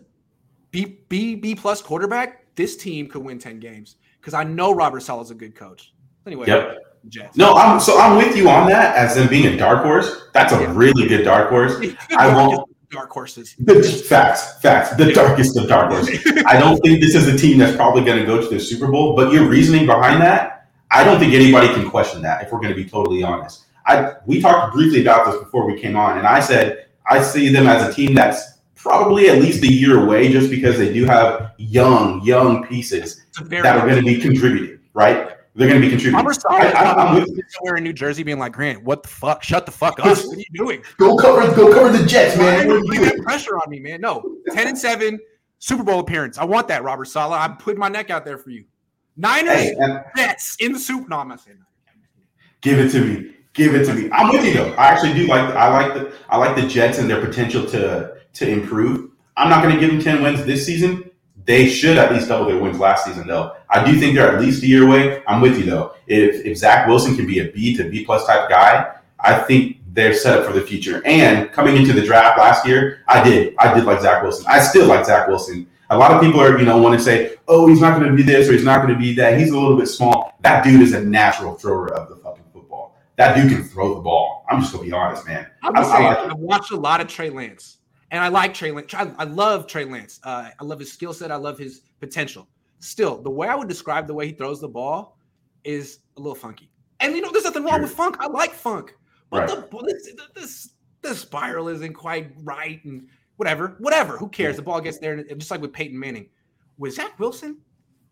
B 0.74 0.97
B 1.07 1.36
B 1.36 1.55
plus 1.55 1.82
quarterback, 1.82 2.43
this 2.55 2.76
team 2.76 3.07
could 3.07 3.24
win 3.24 3.39
ten 3.39 3.59
games 3.59 3.95
because 4.19 4.34
I 4.34 4.43
know 4.43 4.74
Robert 4.74 4.99
Saleh's 5.01 5.32
a 5.32 5.36
good 5.36 5.55
coach. 5.55 5.93
Anyway, 6.26 6.47
Yep. 6.47 6.80
Jets. 7.09 7.38
No, 7.38 7.53
I'm 7.53 7.80
so 7.80 7.99
I'm 7.99 8.17
with 8.17 8.36
you 8.36 8.49
on 8.49 8.67
that 8.69 8.95
as 8.97 9.15
them 9.15 9.28
being 9.30 9.45
a 9.53 9.55
dark 9.57 9.84
horse. 9.84 10.28
That's 10.34 10.51
a 10.51 10.59
Yeah. 10.61 10.74
really 10.76 11.07
good 11.07 11.24
dark 11.24 11.49
horse. 11.49 11.74
I 12.17 12.34
won't- 12.36 12.69
dark 12.89 13.09
horses. 13.11 13.55
The, 13.57 13.82
facts, 14.07 14.59
facts. 14.61 14.95
The 14.95 15.11
darkest 15.13 15.57
of 15.57 15.67
dark 15.67 15.91
horses. 15.91 16.21
I 16.45 16.59
don't 16.59 16.78
think 16.84 17.01
this 17.01 17.15
is 17.15 17.28
a 17.28 17.36
team 17.36 17.57
that's 17.57 17.76
probably 17.76 18.03
going 18.05 18.19
to 18.19 18.26
go 18.26 18.39
to 18.39 18.47
the 18.47 18.59
Super 18.59 18.86
Bowl. 18.88 19.15
But 19.15 19.34
your 19.34 19.47
reasoning 19.49 19.88
behind 19.88 20.21
that, 20.21 20.69
I 20.91 21.03
don't 21.03 21.17
think 21.19 21.34
anybody 21.34 21.67
can 21.74 21.89
question 21.89 22.21
that. 22.21 22.43
If 22.43 22.51
we're 22.51 22.59
going 22.59 22.69
to 22.69 22.76
be 22.76 22.88
totally 22.88 23.24
honest, 23.24 23.65
I 23.88 24.13
we 24.28 24.39
talked 24.41 24.74
briefly 24.74 25.01
about 25.01 25.26
this 25.26 25.39
before 25.41 25.65
we 25.65 25.80
came 25.80 25.95
on, 25.95 26.17
and 26.19 26.26
I 26.28 26.39
said 26.39 26.86
I 27.09 27.21
see 27.21 27.49
them 27.49 27.67
as 27.67 27.88
a 27.88 27.91
team 27.93 28.13
that's 28.15 28.52
probably 28.84 29.29
at 29.29 29.39
least 29.39 29.63
a 29.63 29.71
year 29.71 30.03
away, 30.03 30.31
just 30.31 30.49
because 30.49 30.77
they 30.77 30.93
do 30.93 31.05
have 31.05 31.53
young, 31.57 32.21
young 32.21 32.67
pieces 32.67 33.23
It's 33.29 33.39
a 33.39 33.43
very 33.43 33.63
that 33.63 33.77
are 33.77 33.88
going 33.88 33.95
to 33.95 34.05
be 34.05 34.19
contributing. 34.19 34.79
Right? 34.93 35.29
They're 35.55 35.69
going 35.69 35.81
to 35.81 35.86
be 35.86 35.89
contributing. 35.89 36.17
Robert 36.17 36.38
I, 36.49 36.71
Saleh 36.71 36.75
I, 36.75 36.93
I'm 36.93 37.15
with 37.15 37.29
somewhere 37.49 37.77
in 37.77 37.84
New 37.84 37.93
Jersey 37.93 38.23
being 38.23 38.39
like, 38.39 38.53
Grant, 38.53 38.84
what 38.84 39.03
the 39.03 39.09
fuck? 39.09 39.43
Shut 39.43 39.65
the 39.65 39.71
fuck 39.71 39.99
up. 39.99 40.05
What 40.05 40.38
are 40.38 40.38
you 40.38 40.45
doing? 40.53 40.84
Go 40.97 41.15
cover, 41.15 41.55
go 41.55 41.71
cover 41.73 41.95
the 41.95 42.05
Jets, 42.05 42.38
man. 42.38 42.67
What 42.67 42.84
you 42.84 42.91
are 42.91 42.95
you 42.95 43.09
doing? 43.09 43.23
pressure 43.23 43.55
on 43.55 43.69
me, 43.69 43.79
man? 43.79 44.01
No, 44.01 44.38
ten 44.51 44.67
and 44.67 44.77
seven, 44.77 45.19
Super 45.59 45.84
Bowl 45.84 45.99
appearance. 45.99 46.38
I 46.38 46.43
want 46.43 46.67
that, 46.67 46.84
Robert 46.84 47.05
Saleh. 47.05 47.39
I'm 47.39 47.57
putting 47.57 47.79
my 47.79 47.88
neck 47.88 48.09
out 48.09 48.25
there 48.25 48.38
for 48.38 48.49
you. 48.49 48.65
Niners, 49.15 49.53
Hey, 49.53 49.75
Jets 50.17 50.57
in 50.59 50.73
the 50.73 50.79
soup. 50.79 51.07
No, 51.07 51.19
I'm 51.19 51.27
not 51.27 51.39
saying 51.39 51.59
that. 51.59 51.93
give 52.61 52.79
it 52.79 52.89
to 52.91 53.05
me. 53.05 53.34
Give 53.53 53.75
it 53.75 53.86
to 53.86 53.93
me. 53.93 54.09
I'm 54.11 54.29
with 54.29 54.43
you 54.43 54.55
though. 54.55 54.73
I 54.73 54.88
actually 54.88 55.13
do 55.13 55.27
like. 55.27 55.53
I 55.55 55.69
like 55.71 55.93
the. 55.93 56.11
I 56.29 56.38
like 56.38 56.55
the 56.55 56.67
Jets 56.67 56.97
and 56.97 57.07
their 57.07 57.23
potential 57.23 57.65
to 57.67 58.12
to 58.34 58.47
improve. 58.47 59.11
I'm 59.38 59.49
not 59.49 59.63
going 59.63 59.73
to 59.75 59.79
give 59.79 59.89
them 59.91 60.01
ten 60.01 60.21
wins 60.23 60.43
this 60.45 60.65
season. 60.65 61.09
They 61.45 61.67
should 61.67 61.97
at 61.97 62.11
least 62.13 62.29
double 62.29 62.45
their 62.45 62.57
wins 62.57 62.79
last 62.79 63.05
season, 63.05 63.27
though. 63.27 63.55
I 63.69 63.84
do 63.84 63.99
think 63.99 64.15
they're 64.15 64.34
at 64.34 64.39
least 64.41 64.63
a 64.63 64.67
year 64.67 64.86
away. 64.88 65.21
I'm 65.27 65.41
with 65.41 65.57
you 65.57 65.65
though. 65.65 65.93
If 66.07 66.45
if 66.45 66.57
Zach 66.57 66.88
Wilson 66.88 67.15
can 67.15 67.27
be 67.27 67.39
a 67.39 67.51
B 67.51 67.75
to 67.75 67.89
B 67.89 68.05
plus 68.05 68.25
type 68.25 68.49
guy, 68.49 68.95
I 69.19 69.39
think 69.39 69.77
they're 69.91 70.13
set 70.13 70.39
up 70.39 70.45
for 70.45 70.53
the 70.53 70.61
future. 70.61 71.01
And 71.05 71.51
coming 71.51 71.75
into 71.75 71.91
the 71.93 72.01
draft 72.01 72.38
last 72.39 72.65
year, 72.65 73.03
I 73.07 73.21
did. 73.23 73.55
I 73.57 73.73
did 73.73 73.84
like 73.84 74.01
Zach 74.01 74.23
Wilson. 74.23 74.45
I 74.47 74.59
still 74.61 74.88
like 74.88 75.05
Zach 75.05 75.27
Wilson. 75.27 75.67
A 75.89 75.97
lot 75.97 76.11
of 76.11 76.21
people 76.21 76.39
are, 76.39 76.57
you 76.57 76.65
know, 76.65 76.77
want 76.77 76.97
to 76.97 77.03
say, 77.03 77.36
"Oh, 77.47 77.67
he's 77.67 77.81
not 77.81 77.99
going 77.99 78.09
to 78.09 78.15
be 78.15 78.23
this 78.23 78.47
or 78.47 78.53
he's 78.53 78.63
not 78.63 78.81
going 78.81 78.93
to 78.93 78.99
be 78.99 79.13
that." 79.15 79.38
He's 79.38 79.51
a 79.51 79.59
little 79.59 79.77
bit 79.77 79.88
small. 79.88 80.38
That 80.41 80.63
dude 80.63 80.81
is 80.81 80.93
a 80.93 81.03
natural 81.03 81.55
thrower 81.55 81.93
of 81.93 82.07
the 82.09 82.15
fucking 82.17 82.43
football. 82.53 82.95
That 83.17 83.36
dude 83.36 83.51
can 83.51 83.63
throw 83.65 83.95
the 83.95 84.01
ball. 84.01 84.45
I'm 84.49 84.61
just 84.61 84.71
gonna 84.71 84.86
be 84.86 84.91
honest, 84.93 85.27
man. 85.27 85.45
I'm 85.61 85.75
I- 85.75 85.79
just 85.81 85.91
I 85.91 85.97
saying, 85.97 86.07
like 86.07 86.31
I've 86.31 86.38
watched 86.39 86.71
a 86.71 86.77
lot 86.77 87.01
of 87.01 87.07
Trey 87.07 87.29
Lance, 87.29 87.77
and 88.14 88.24
I 88.24 88.28
like 88.28 88.53
Trey 88.53 88.72
Lance. 88.72 88.93
I, 88.93 89.11
I 89.18 89.24
love 89.24 89.66
Trey 89.66 89.86
Lance. 89.86 90.20
Uh, 90.24 90.49
I 90.57 90.64
love 90.64 90.80
his 90.80 90.93
skill 90.93 91.14
set. 91.14 91.32
I 91.32 91.36
love 91.36 91.57
his 91.57 91.82
potential. 91.99 92.47
Still, 92.78 93.20
the 93.20 93.30
way 93.30 93.47
I 93.47 93.55
would 93.55 93.68
describe 93.68 94.05
the 94.05 94.14
way 94.14 94.28
he 94.28 94.34
throws 94.34 94.61
the 94.61 94.68
ball 94.68 95.18
is 95.64 95.99
a 96.16 96.20
little 96.20 96.36
funky. 96.36 96.70
And 96.99 97.16
you 97.16 97.22
know, 97.22 97.32
there's 97.32 97.43
nothing 97.43 97.64
wrong 97.64 97.82
with 97.82 97.91
funk. 97.91 98.18
I 98.20 98.28
like 98.28 98.53
funk, 98.53 98.95
but 99.32 99.49
Right. 99.49 99.72
the 99.72 99.84
this, 99.88 100.14
this 100.36 100.70
the 101.01 101.16
spiral 101.16 101.68
isn't 101.70 101.93
quite 101.93 102.32
right, 102.43 102.86
and 102.86 103.07
whatever, 103.38 103.76
whatever. 103.80 104.16
Who 104.18 104.30
cares? 104.30 104.57
The 104.57 104.61
ball 104.61 104.80
gets 104.80 104.99
there, 104.99 105.14
and 105.14 105.39
just 105.39 105.49
like 105.49 105.61
with 105.61 105.74
Peyton 105.74 105.99
Manning, 105.99 106.30
with 106.78 106.93
Zach 106.93 107.18
Wilson. 107.20 107.57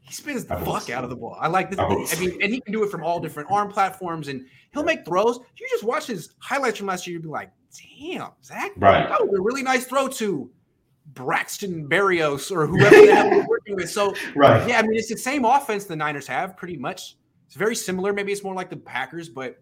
He 0.02 0.14
spins 0.14 0.45
the 0.45 0.56
fuck 0.58 0.89
out 0.89 1.04
of 1.04 1.10
the 1.10 1.16
ball. 1.16 1.38
I 1.39 1.47
like 1.47 1.70
this. 1.70 1.80
I 1.80 1.86
I 1.86 2.20
mean, 2.20 2.38
and 2.41 2.52
he 2.54 2.60
can 2.60 2.74
do 2.74 2.84
it 2.84 2.89
from 2.91 3.04
all 3.04 3.20
different 3.20 3.49
arm 3.52 3.70
platforms, 3.72 4.28
and 4.28 4.45
he'll 4.74 4.84
make 4.84 5.06
throws. 5.06 5.39
You 5.58 5.68
just 5.70 5.84
watch 5.84 6.08
his 6.08 6.34
highlights 6.39 6.78
from 6.80 6.88
last 6.88 7.08
year, 7.08 7.14
you'd 7.14 7.24
be 7.24 7.30
like, 7.30 7.52
damn, 7.99 8.30
Zach, 8.43 8.72
Right. 8.78 9.08
that 9.08 9.22
was 9.22 9.38
a 9.38 9.41
really 9.41 9.64
nice 9.64 9.86
throw 9.86 10.08
to 10.10 10.49
Braxton 11.14 11.88
Berrios 11.89 12.52
or 12.52 12.68
whoever 12.68 12.95
the 13.06 13.14
hell 13.16 13.30
we're 13.30 13.47
working 13.47 13.76
with. 13.76 13.89
So, 13.89 14.14
Right. 14.36 14.68
yeah, 14.68 14.80
I 14.80 14.82
mean, 14.82 14.95
it's 14.95 15.10
the 15.10 15.18
same 15.18 15.45
offense 15.45 15.86
the 15.86 15.95
Niners 15.95 16.28
have 16.28 16.58
pretty 16.58 16.78
much. 16.78 17.16
It's 17.47 17.56
very 17.56 17.76
similar. 17.76 18.14
Maybe 18.14 18.32
it's 18.32 18.43
more 18.43 18.56
like 18.56 18.70
the 18.70 18.78
Packers, 18.78 19.30
but 19.30 19.62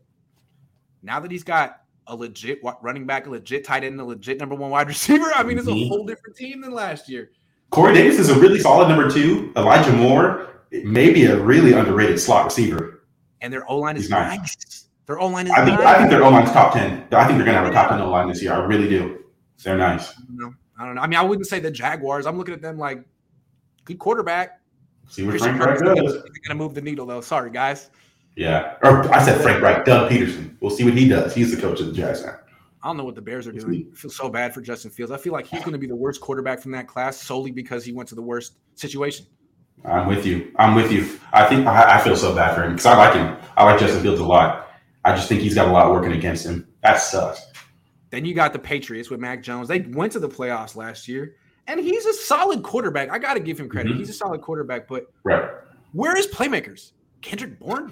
now 1.01 1.19
that 1.19 1.31
he's 1.31 1.43
got 1.43 1.81
a 2.07 2.15
legit 2.15 2.59
running 2.81 3.05
back, 3.05 3.27
a 3.27 3.29
legit 3.29 3.63
tight 3.65 3.83
end, 3.83 3.99
a 3.99 4.03
legit 4.03 4.39
number 4.39 4.55
one 4.55 4.69
wide 4.71 4.87
receiver, 4.87 5.31
I 5.35 5.43
mean, 5.43 5.57
it's 5.57 5.67
a 5.67 5.71
Mhm. 5.71 5.87
whole 5.87 6.05
different 6.05 6.35
team 6.35 6.61
than 6.61 6.71
last 6.71 7.09
year. 7.09 7.31
Corey 7.69 7.93
Davis 7.93 8.19
is 8.19 8.29
a 8.29 8.39
really 8.39 8.59
solid 8.59 8.87
number 8.87 9.09
two. 9.09 9.51
Elijah 9.55 9.91
Moore 9.93 10.47
may 10.71 11.11
be 11.11 11.25
a 11.25 11.39
really 11.39 11.73
underrated 11.73 12.19
slot 12.19 12.45
receiver. 12.45 13.03
And 13.41 13.53
their 13.53 13.69
O 13.69 13.77
line 13.77 13.97
is 13.97 14.09
nice. 14.09 14.37
nice. 14.37 14.85
Their 15.05 15.19
O 15.19 15.27
line 15.27 15.47
is 15.47 15.53
I 15.53 15.65
think 15.65 15.79
nice. 15.79 15.87
I 15.87 15.97
think 15.97 16.09
their 16.09 16.23
O 16.23 16.29
line's 16.29 16.51
top 16.51 16.73
ten. 16.73 17.07
I 17.11 17.25
think 17.25 17.37
they're 17.37 17.45
gonna 17.45 17.59
have 17.59 17.67
a 17.67 17.71
top 17.71 17.89
ten 17.89 18.01
O 18.01 18.09
line 18.09 18.27
this 18.27 18.41
year. 18.41 18.53
I 18.53 18.59
really 18.65 18.89
do. 18.89 19.23
They're 19.63 19.77
nice. 19.77 20.13
No, 20.29 20.53
I 20.77 20.85
don't 20.85 20.95
know. 20.95 21.01
I 21.01 21.07
mean, 21.07 21.19
I 21.19 21.23
wouldn't 21.23 21.47
say 21.47 21.59
the 21.59 21.71
Jaguars. 21.71 22.25
I'm 22.25 22.37
looking 22.37 22.53
at 22.53 22.61
them 22.61 22.77
like 22.77 23.03
good 23.85 23.99
quarterback. 23.99 24.61
See 25.09 25.23
what 25.23 25.31
Christian 25.31 25.57
Frank 25.57 25.79
Kirk's 25.79 25.81
Reich 25.81 25.97
going 25.97 26.23
to 26.49 26.55
move 26.55 26.75
the 26.75 26.81
needle, 26.81 27.05
though. 27.05 27.21
Sorry, 27.21 27.49
guys. 27.49 27.89
Yeah. 28.35 28.75
Or 28.83 29.11
I 29.11 29.23
said 29.23 29.41
Frank 29.41 29.61
Reich, 29.61 29.83
Doug 29.83 30.11
Pederson. 30.11 30.55
We'll 30.61 30.71
see 30.71 30.83
what 30.83 30.93
he 30.93 31.07
does. 31.07 31.33
He's 31.33 31.53
the 31.53 31.59
coach 31.59 31.79
of 31.79 31.87
the 31.87 31.93
Jazz 31.93 32.23
now. 32.23 32.37
I 32.81 32.87
don't 32.87 32.97
know 32.97 33.03
what 33.03 33.15
the 33.15 33.21
Bears 33.21 33.45
are 33.47 33.51
doing. 33.51 33.89
I 33.91 33.95
feel 33.95 34.09
so 34.11 34.29
bad 34.29 34.53
for 34.53 34.61
Justin 34.61 34.89
Fields. 34.91 35.11
I 35.11 35.17
feel 35.17 35.33
like 35.33 35.45
he's 35.45 35.59
going 35.59 35.73
to 35.73 35.77
be 35.77 35.87
the 35.87 35.95
worst 35.95 36.21
quarterback 36.21 36.61
from 36.61 36.71
that 36.71 36.87
class 36.87 37.21
solely 37.21 37.51
because 37.51 37.83
he 37.83 37.91
went 37.91 38.07
to 38.09 38.15
the 38.15 38.21
worst 38.21 38.53
situation. 38.75 39.25
I'm 39.85 40.07
with 40.07 40.25
you. 40.25 40.51
I'm 40.57 40.75
with 40.75 40.91
you. 40.91 41.19
I 41.33 41.45
think 41.45 41.67
I, 41.67 41.97
I 41.97 42.01
feel 42.01 42.15
so 42.15 42.33
bad 42.35 42.55
for 42.55 42.63
him 42.63 42.71
because 42.73 42.85
I 42.85 42.95
like 42.97 43.13
him. 43.15 43.37
I 43.57 43.65
like 43.65 43.79
Justin 43.79 44.01
Fields 44.01 44.19
a 44.21 44.25
lot. 44.25 44.69
I 45.05 45.13
just 45.15 45.27
think 45.29 45.41
he's 45.41 45.55
got 45.55 45.67
a 45.67 45.71
lot 45.71 45.91
working 45.91 46.11
against 46.13 46.45
him. 46.45 46.67
That 46.83 46.95
sucks. 46.99 47.41
Then 48.11 48.25
you 48.25 48.33
got 48.33 48.53
the 48.53 48.59
Patriots 48.59 49.09
with 49.09 49.19
Mac 49.19 49.43
Jones. 49.43 49.67
They 49.67 49.81
went 49.81 50.11
to 50.13 50.19
the 50.19 50.27
playoffs 50.29 50.75
last 50.75 51.07
year, 51.07 51.35
and 51.67 51.79
he's 51.79 52.05
a 52.05 52.13
solid 52.13 52.63
quarterback. 52.63 53.09
I 53.11 53.19
got 53.19 53.35
to 53.35 53.39
give 53.39 53.59
him 53.59 53.69
credit. 53.69 53.93
Mhm. 53.93 53.97
He's 53.97 54.09
a 54.09 54.13
solid 54.13 54.41
quarterback, 54.41 54.87
but 54.87 55.05
Right. 55.23 55.43
where 55.93 56.17
is 56.17 56.27
playmakers? 56.27 56.91
Kendrick 57.21 57.59
Bourne, 57.59 57.91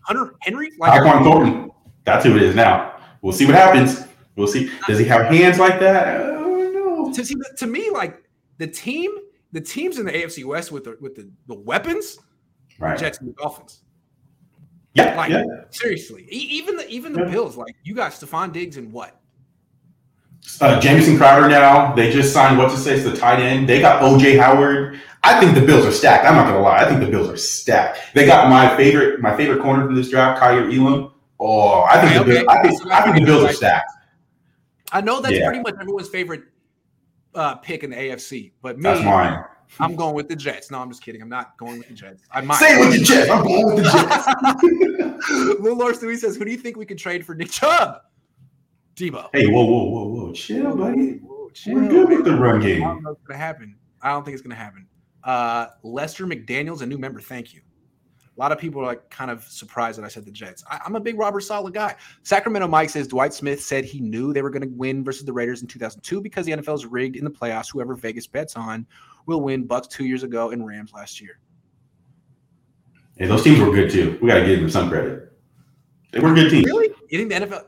Hunter 0.00 0.34
Henry. 0.40 0.72
Like, 0.78 1.02
Thornton. 1.22 1.70
That's 2.04 2.24
who 2.24 2.36
it 2.36 2.42
is 2.42 2.54
now. 2.54 2.94
We'll 3.22 3.32
see 3.32 3.46
what 3.46 3.54
happens. 3.54 4.05
We'll 4.36 4.46
see. 4.46 4.70
Does 4.86 4.98
he 4.98 5.04
have 5.06 5.26
hands 5.26 5.58
like 5.58 5.80
that? 5.80 6.06
I 6.08 6.18
don't 6.28 6.74
know. 6.74 7.12
to, 7.12 7.24
see, 7.24 7.34
to 7.56 7.66
me, 7.66 7.90
like 7.90 8.22
the 8.58 8.66
team, 8.66 9.10
the 9.52 9.60
teams 9.60 9.98
in 9.98 10.06
the 10.06 10.12
AFC 10.12 10.44
West 10.44 10.70
with 10.70 10.84
the 10.84 10.96
with 11.00 11.14
the, 11.16 11.28
the 11.46 11.54
weapons, 11.54 12.18
Right. 12.78 12.98
Jets 12.98 13.18
and 13.18 13.28
the 13.28 13.32
Dolphins. 13.32 13.82
Yeah. 14.94 15.16
Like 15.16 15.30
yeah. 15.30 15.44
seriously, 15.70 16.26
even 16.30 16.76
the 16.76 16.86
even 16.88 17.12
the 17.12 17.20
Yeah. 17.24 17.30
Bills. 17.30 17.56
Like 17.56 17.74
you 17.82 17.94
got 17.94 18.12
Stefon 18.12 18.52
Diggs 18.52 18.76
and 18.76 18.92
what? 18.92 19.20
Uh, 20.60 20.78
Jamison 20.80 21.16
Crowder 21.16 21.48
now. 21.48 21.94
They 21.94 22.10
just 22.12 22.32
signed 22.32 22.56
what 22.58 22.70
to 22.70 22.76
say 22.76 22.94
it's 22.94 23.04
the 23.04 23.16
tight 23.16 23.40
end. 23.40 23.68
They 23.68 23.80
got 23.80 24.02
OJ 24.02 24.38
Howard. 24.38 25.00
I 25.24 25.40
think 25.40 25.54
the 25.54 25.60
Bills 25.60 25.84
are 25.84 25.90
stacked. 25.92 26.24
I'm 26.24 26.36
not 26.36 26.46
gonna 26.46 26.60
lie. 26.60 26.78
I 26.78 26.88
think 26.88 27.00
the 27.00 27.10
Bills 27.10 27.28
are 27.28 27.36
stacked. 27.36 27.98
They 28.14 28.26
got 28.26 28.48
my 28.48 28.76
favorite 28.76 29.20
my 29.20 29.36
favorite 29.36 29.60
corner 29.60 29.84
from 29.86 29.94
this 29.94 30.08
draft, 30.10 30.40
Kaiir 30.40 30.70
Elam. 30.70 31.12
Oh, 31.40 31.82
I 31.82 32.00
think 32.00 32.14
the 32.14 32.20
Okay, 32.20 32.30
Bills, 32.32 32.46
I 32.48 32.62
think 32.62 32.80
okay. 32.82 32.94
I 32.94 33.02
think 33.02 33.16
the 33.16 33.24
Bills 33.24 33.44
are 33.44 33.52
stacked. 33.52 33.90
I 34.92 35.00
know 35.00 35.20
that's 35.20 35.34
Yeah. 35.36 35.46
pretty 35.48 35.62
much 35.62 35.74
everyone's 35.80 36.08
favorite 36.08 36.42
uh, 37.34 37.56
pick 37.56 37.84
in 37.84 37.90
the 37.90 37.96
AFC, 37.96 38.52
but 38.62 38.78
me. 38.78 38.90
I'm 39.80 39.96
going 39.96 40.14
with 40.14 40.28
the 40.28 40.36
Jets. 40.36 40.70
No, 40.70 40.78
I'm 40.78 40.88
just 40.88 41.02
kidding. 41.02 41.20
I'm 41.20 41.28
not 41.28 41.58
going 41.58 41.78
with 41.78 41.88
the 41.88 41.94
Jets. 41.94 42.22
I 42.30 42.40
might 42.40 42.58
say 42.58 42.78
with 42.78 42.92
the 42.98 43.04
Jets. 43.04 43.28
I'm 43.30 43.42
going 43.44 43.66
with 43.74 43.84
the 43.84 43.90
Jets. 43.90 45.60
Lil 45.60 45.76
Lars 45.76 45.98
Stewie 45.98 46.16
says, 46.16 46.36
"Who 46.36 46.44
do 46.44 46.50
you 46.52 46.56
think 46.56 46.76
we 46.76 46.86
could 46.86 46.98
trade 46.98 47.26
for 47.26 47.34
Nick 47.34 47.50
Chubb?" 47.50 48.00
Deebo. 48.94 49.28
hey, 49.34 49.48
whoa, 49.48 49.64
whoa, 49.64 49.84
whoa, 49.84 50.04
whoa, 50.06 50.32
chill, 50.32 50.74
buddy. 50.76 51.18
Whoa, 51.18 51.50
chill, 51.50 51.74
We're 51.74 51.88
good 51.88 52.08
with 52.08 52.24
the 52.24 52.34
run 52.36 52.60
game. 52.60 52.82
I 52.82 52.86
don't 52.86 53.02
know 53.02 53.10
what's 53.10 53.22
gonna 53.24 53.38
happen. 53.38 53.76
I 54.00 54.10
don't 54.10 54.24
think 54.24 54.34
it's 54.34 54.42
gonna 54.42 54.54
happen. 54.54 54.86
Uh, 55.24 55.66
Lester 55.82 56.26
McDaniel's 56.26 56.80
a 56.82 56.86
new 56.86 56.96
member. 56.96 57.20
Thank 57.20 57.52
you. 57.52 57.60
A 58.36 58.40
lot 58.40 58.52
of 58.52 58.58
people 58.58 58.82
are 58.82 58.86
like 58.86 59.08
kind 59.08 59.30
of 59.30 59.44
surprised 59.44 59.98
that 59.98 60.04
I 60.04 60.08
said 60.08 60.26
the 60.26 60.30
Jets. 60.30 60.62
I, 60.70 60.80
am 60.84 60.94
a 60.94 61.00
big 61.00 61.18
Robert 61.18 61.40
Saleh 61.40 61.72
guy. 61.72 61.96
Sacramento 62.22 62.68
Mike 62.68 62.90
says 62.90 63.08
Dwight 63.08 63.32
Smith 63.32 63.62
said 63.62 63.86
he 63.86 64.00
knew 64.00 64.34
they 64.34 64.42
were 64.42 64.50
going 64.50 64.62
to 64.62 64.68
win 64.76 65.02
versus 65.02 65.24
the 65.24 65.32
Raiders 65.32 65.62
in 65.62 65.68
2002 65.68 66.20
because 66.20 66.44
the 66.44 66.52
NFL 66.52 66.74
is 66.74 66.84
rigged 66.84 67.16
in 67.16 67.24
the 67.24 67.30
playoffs. 67.30 67.72
Whoever 67.72 67.94
Vegas 67.94 68.26
bets 68.26 68.54
on 68.54 68.86
will 69.24 69.40
win. 69.40 69.66
Bucs 69.66 69.88
two 69.88 70.04
years 70.04 70.22
ago 70.22 70.50
and 70.50 70.66
Rams 70.66 70.92
last 70.92 71.18
year. 71.18 71.38
Hey, 73.16 73.26
those 73.26 73.42
teams 73.42 73.58
were 73.58 73.72
good 73.72 73.90
too. 73.90 74.18
We 74.20 74.28
got 74.28 74.40
to 74.40 74.46
give 74.46 74.60
them 74.60 74.68
some 74.68 74.90
credit. 74.90 75.32
They 76.12 76.20
were 76.20 76.34
good 76.34 76.50
teams. 76.50 76.66
Really? 76.66 76.90
You 77.08 77.18
think 77.18 77.30
the 77.30 77.46
NFL? 77.46 77.64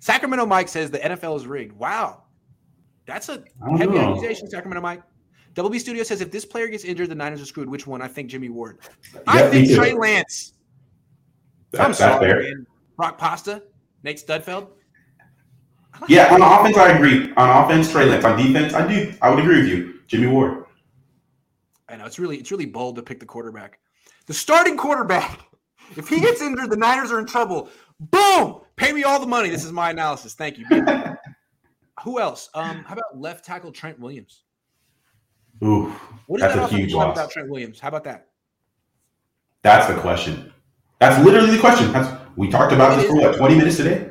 Sacramento 0.00 0.46
Mike 0.46 0.68
says 0.68 0.90
the 0.90 0.98
NFL 0.98 1.36
is 1.36 1.46
rigged. 1.46 1.72
Wow, 1.76 2.24
that's 3.06 3.28
a 3.28 3.44
heavy 3.76 3.94
know. 3.94 4.12
accusation, 4.12 4.50
Sacramento 4.50 4.80
Mike. 4.80 5.02
Double 5.58 5.70
B 5.70 5.80
Studio 5.80 6.04
says 6.04 6.20
if 6.20 6.30
this 6.30 6.44
player 6.44 6.68
gets 6.68 6.84
injured, 6.84 7.08
the 7.08 7.16
Niners 7.16 7.42
are 7.42 7.44
screwed. 7.44 7.68
Which 7.68 7.84
one? 7.84 8.00
I 8.00 8.06
think 8.06 8.30
Jimmy 8.30 8.48
Ward. 8.48 8.78
Yeah, 9.12 9.22
I 9.26 9.50
think 9.50 9.74
Trey 9.74 9.92
Lance. 9.92 10.52
That, 11.72 11.80
I'm 11.80 11.92
sorry, 11.92 12.44
man. 12.44 12.64
Brock 12.96 13.18
Pasta, 13.18 13.64
Nate 14.04 14.24
Sudfeld. 14.24 14.68
Yeah, 16.06 16.32
on 16.32 16.42
offense, 16.42 16.76
I 16.76 16.92
agree. 16.92 17.32
On 17.36 17.64
offense, 17.64 17.90
Trey 17.90 18.04
Lance. 18.04 18.24
On 18.24 18.38
defense, 18.38 18.72
I 18.72 18.86
do. 18.86 19.12
I 19.20 19.30
would 19.30 19.40
agree 19.40 19.58
with 19.62 19.68
you, 19.68 19.94
Jimmy 20.06 20.28
Ward. 20.28 20.64
I 21.88 21.96
know 21.96 22.06
it's 22.06 22.20
really 22.20 22.36
it's 22.36 22.52
really 22.52 22.66
bold 22.66 22.94
to 22.94 23.02
pick 23.02 23.18
the 23.18 23.26
quarterback. 23.26 23.80
The 24.26 24.34
starting 24.34 24.76
quarterback. 24.76 25.40
If 25.96 26.08
he 26.08 26.20
gets 26.20 26.40
injured, 26.40 26.70
the 26.70 26.76
Niners 26.76 27.10
are 27.10 27.18
in 27.18 27.26
trouble. 27.26 27.68
Boom! 27.98 28.60
Pay 28.76 28.92
me 28.92 29.02
all 29.02 29.18
the 29.18 29.26
money. 29.26 29.48
This 29.48 29.64
is 29.64 29.72
my 29.72 29.90
analysis. 29.90 30.34
Thank 30.34 30.56
you. 30.56 30.66
Who 32.04 32.20
else? 32.20 32.48
Um, 32.54 32.84
how 32.84 32.92
about 32.92 33.18
left 33.18 33.44
tackle 33.44 33.72
Trent 33.72 33.98
Williams? 33.98 34.44
Ooh, 35.64 35.92
what 36.26 36.38
is 36.38 36.42
that's 36.42 36.54
that 36.54 36.72
a 36.72 36.76
huge 36.76 36.92
loss. 36.94 37.16
About 37.16 37.30
Trent 37.30 37.48
Williams, 37.48 37.80
how 37.80 37.88
about 37.88 38.04
that? 38.04 38.28
That's 39.62 39.86
the 39.92 40.00
question. 40.00 40.52
That's 41.00 41.24
literally 41.24 41.50
the 41.50 41.58
question. 41.58 41.92
That's, 41.92 42.08
we 42.36 42.48
talked 42.48 42.72
about 42.72 42.96
this 42.96 43.06
for 43.06 43.16
what 43.16 43.36
twenty 43.36 43.56
minutes 43.56 43.76
today. 43.76 44.10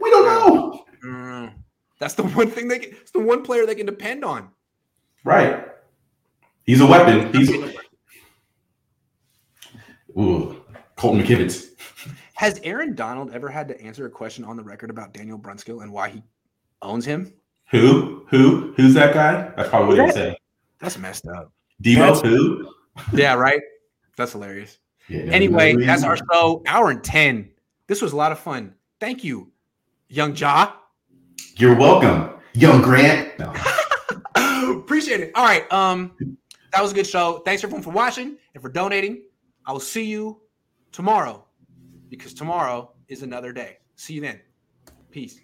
We 0.00 0.10
don't 0.10 0.24
know. 0.24 0.84
Mm, 1.04 1.52
that's 1.98 2.14
the 2.14 2.24
one 2.24 2.50
thing 2.50 2.68
they 2.68 2.78
can. 2.78 2.90
It's 2.92 3.10
the 3.10 3.20
one 3.20 3.42
player 3.42 3.66
they 3.66 3.74
can 3.74 3.86
depend 3.86 4.24
on. 4.24 4.50
Right. 5.24 5.64
He's 6.64 6.80
a 6.80 6.86
weapon. 6.86 7.32
He's. 7.32 7.50
Ooh, 10.16 10.62
Colton 10.96 11.22
McKivitz. 11.22 11.70
Has 12.34 12.60
Aaron 12.62 12.94
Donald 12.94 13.32
ever 13.32 13.48
had 13.48 13.66
to 13.68 13.80
answer 13.80 14.06
a 14.06 14.10
question 14.10 14.44
on 14.44 14.56
the 14.56 14.62
record 14.62 14.90
about 14.90 15.12
Daniel 15.12 15.38
Brunskill 15.38 15.82
and 15.82 15.92
why 15.92 16.10
he 16.10 16.22
owns 16.82 17.04
him? 17.04 17.32
Who? 17.70 18.24
Who? 18.28 18.74
Who's 18.76 18.94
that 18.94 19.14
guy? 19.14 19.52
That's 19.56 19.68
probably 19.68 19.98
what 19.98 20.06
he'd 20.06 20.14
say. 20.14 20.38
That's 20.84 20.98
messed 20.98 21.26
up. 21.26 21.50
Devo 21.82 21.96
that's, 21.96 22.20
who? 22.20 22.68
Yeah, 23.14 23.34
right. 23.34 23.60
That's 24.16 24.32
hilarious. 24.32 24.78
Yeah, 25.08 25.22
anyway, 25.22 25.74
that's 25.76 26.04
our 26.04 26.16
show. 26.16 26.62
Hour 26.66 26.90
and 26.90 27.02
ten. 27.02 27.50
This 27.86 28.02
was 28.02 28.12
a 28.12 28.16
lot 28.16 28.32
of 28.32 28.38
fun. 28.38 28.74
Thank 29.00 29.24
you, 29.24 29.50
Young 30.08 30.36
Ja. 30.36 30.72
You're 31.56 31.74
welcome, 31.74 32.38
Young 32.52 32.82
Grant. 32.82 33.38
No. 33.38 33.52
Appreciate 34.78 35.20
it. 35.20 35.32
All 35.34 35.44
right. 35.44 35.70
Um, 35.72 36.12
that 36.72 36.82
was 36.82 36.92
a 36.92 36.94
good 36.94 37.06
show. 37.06 37.42
Thanks 37.44 37.64
everyone 37.64 37.82
for 37.82 37.90
watching 37.90 38.36
and 38.54 38.62
for 38.62 38.68
donating. 38.68 39.22
I 39.66 39.72
will 39.72 39.80
see 39.80 40.04
you 40.04 40.42
tomorrow 40.92 41.46
because 42.10 42.34
tomorrow 42.34 42.92
is 43.08 43.22
another 43.22 43.52
day. 43.52 43.78
See 43.96 44.14
you 44.14 44.20
then. 44.20 44.40
Peace. 45.10 45.40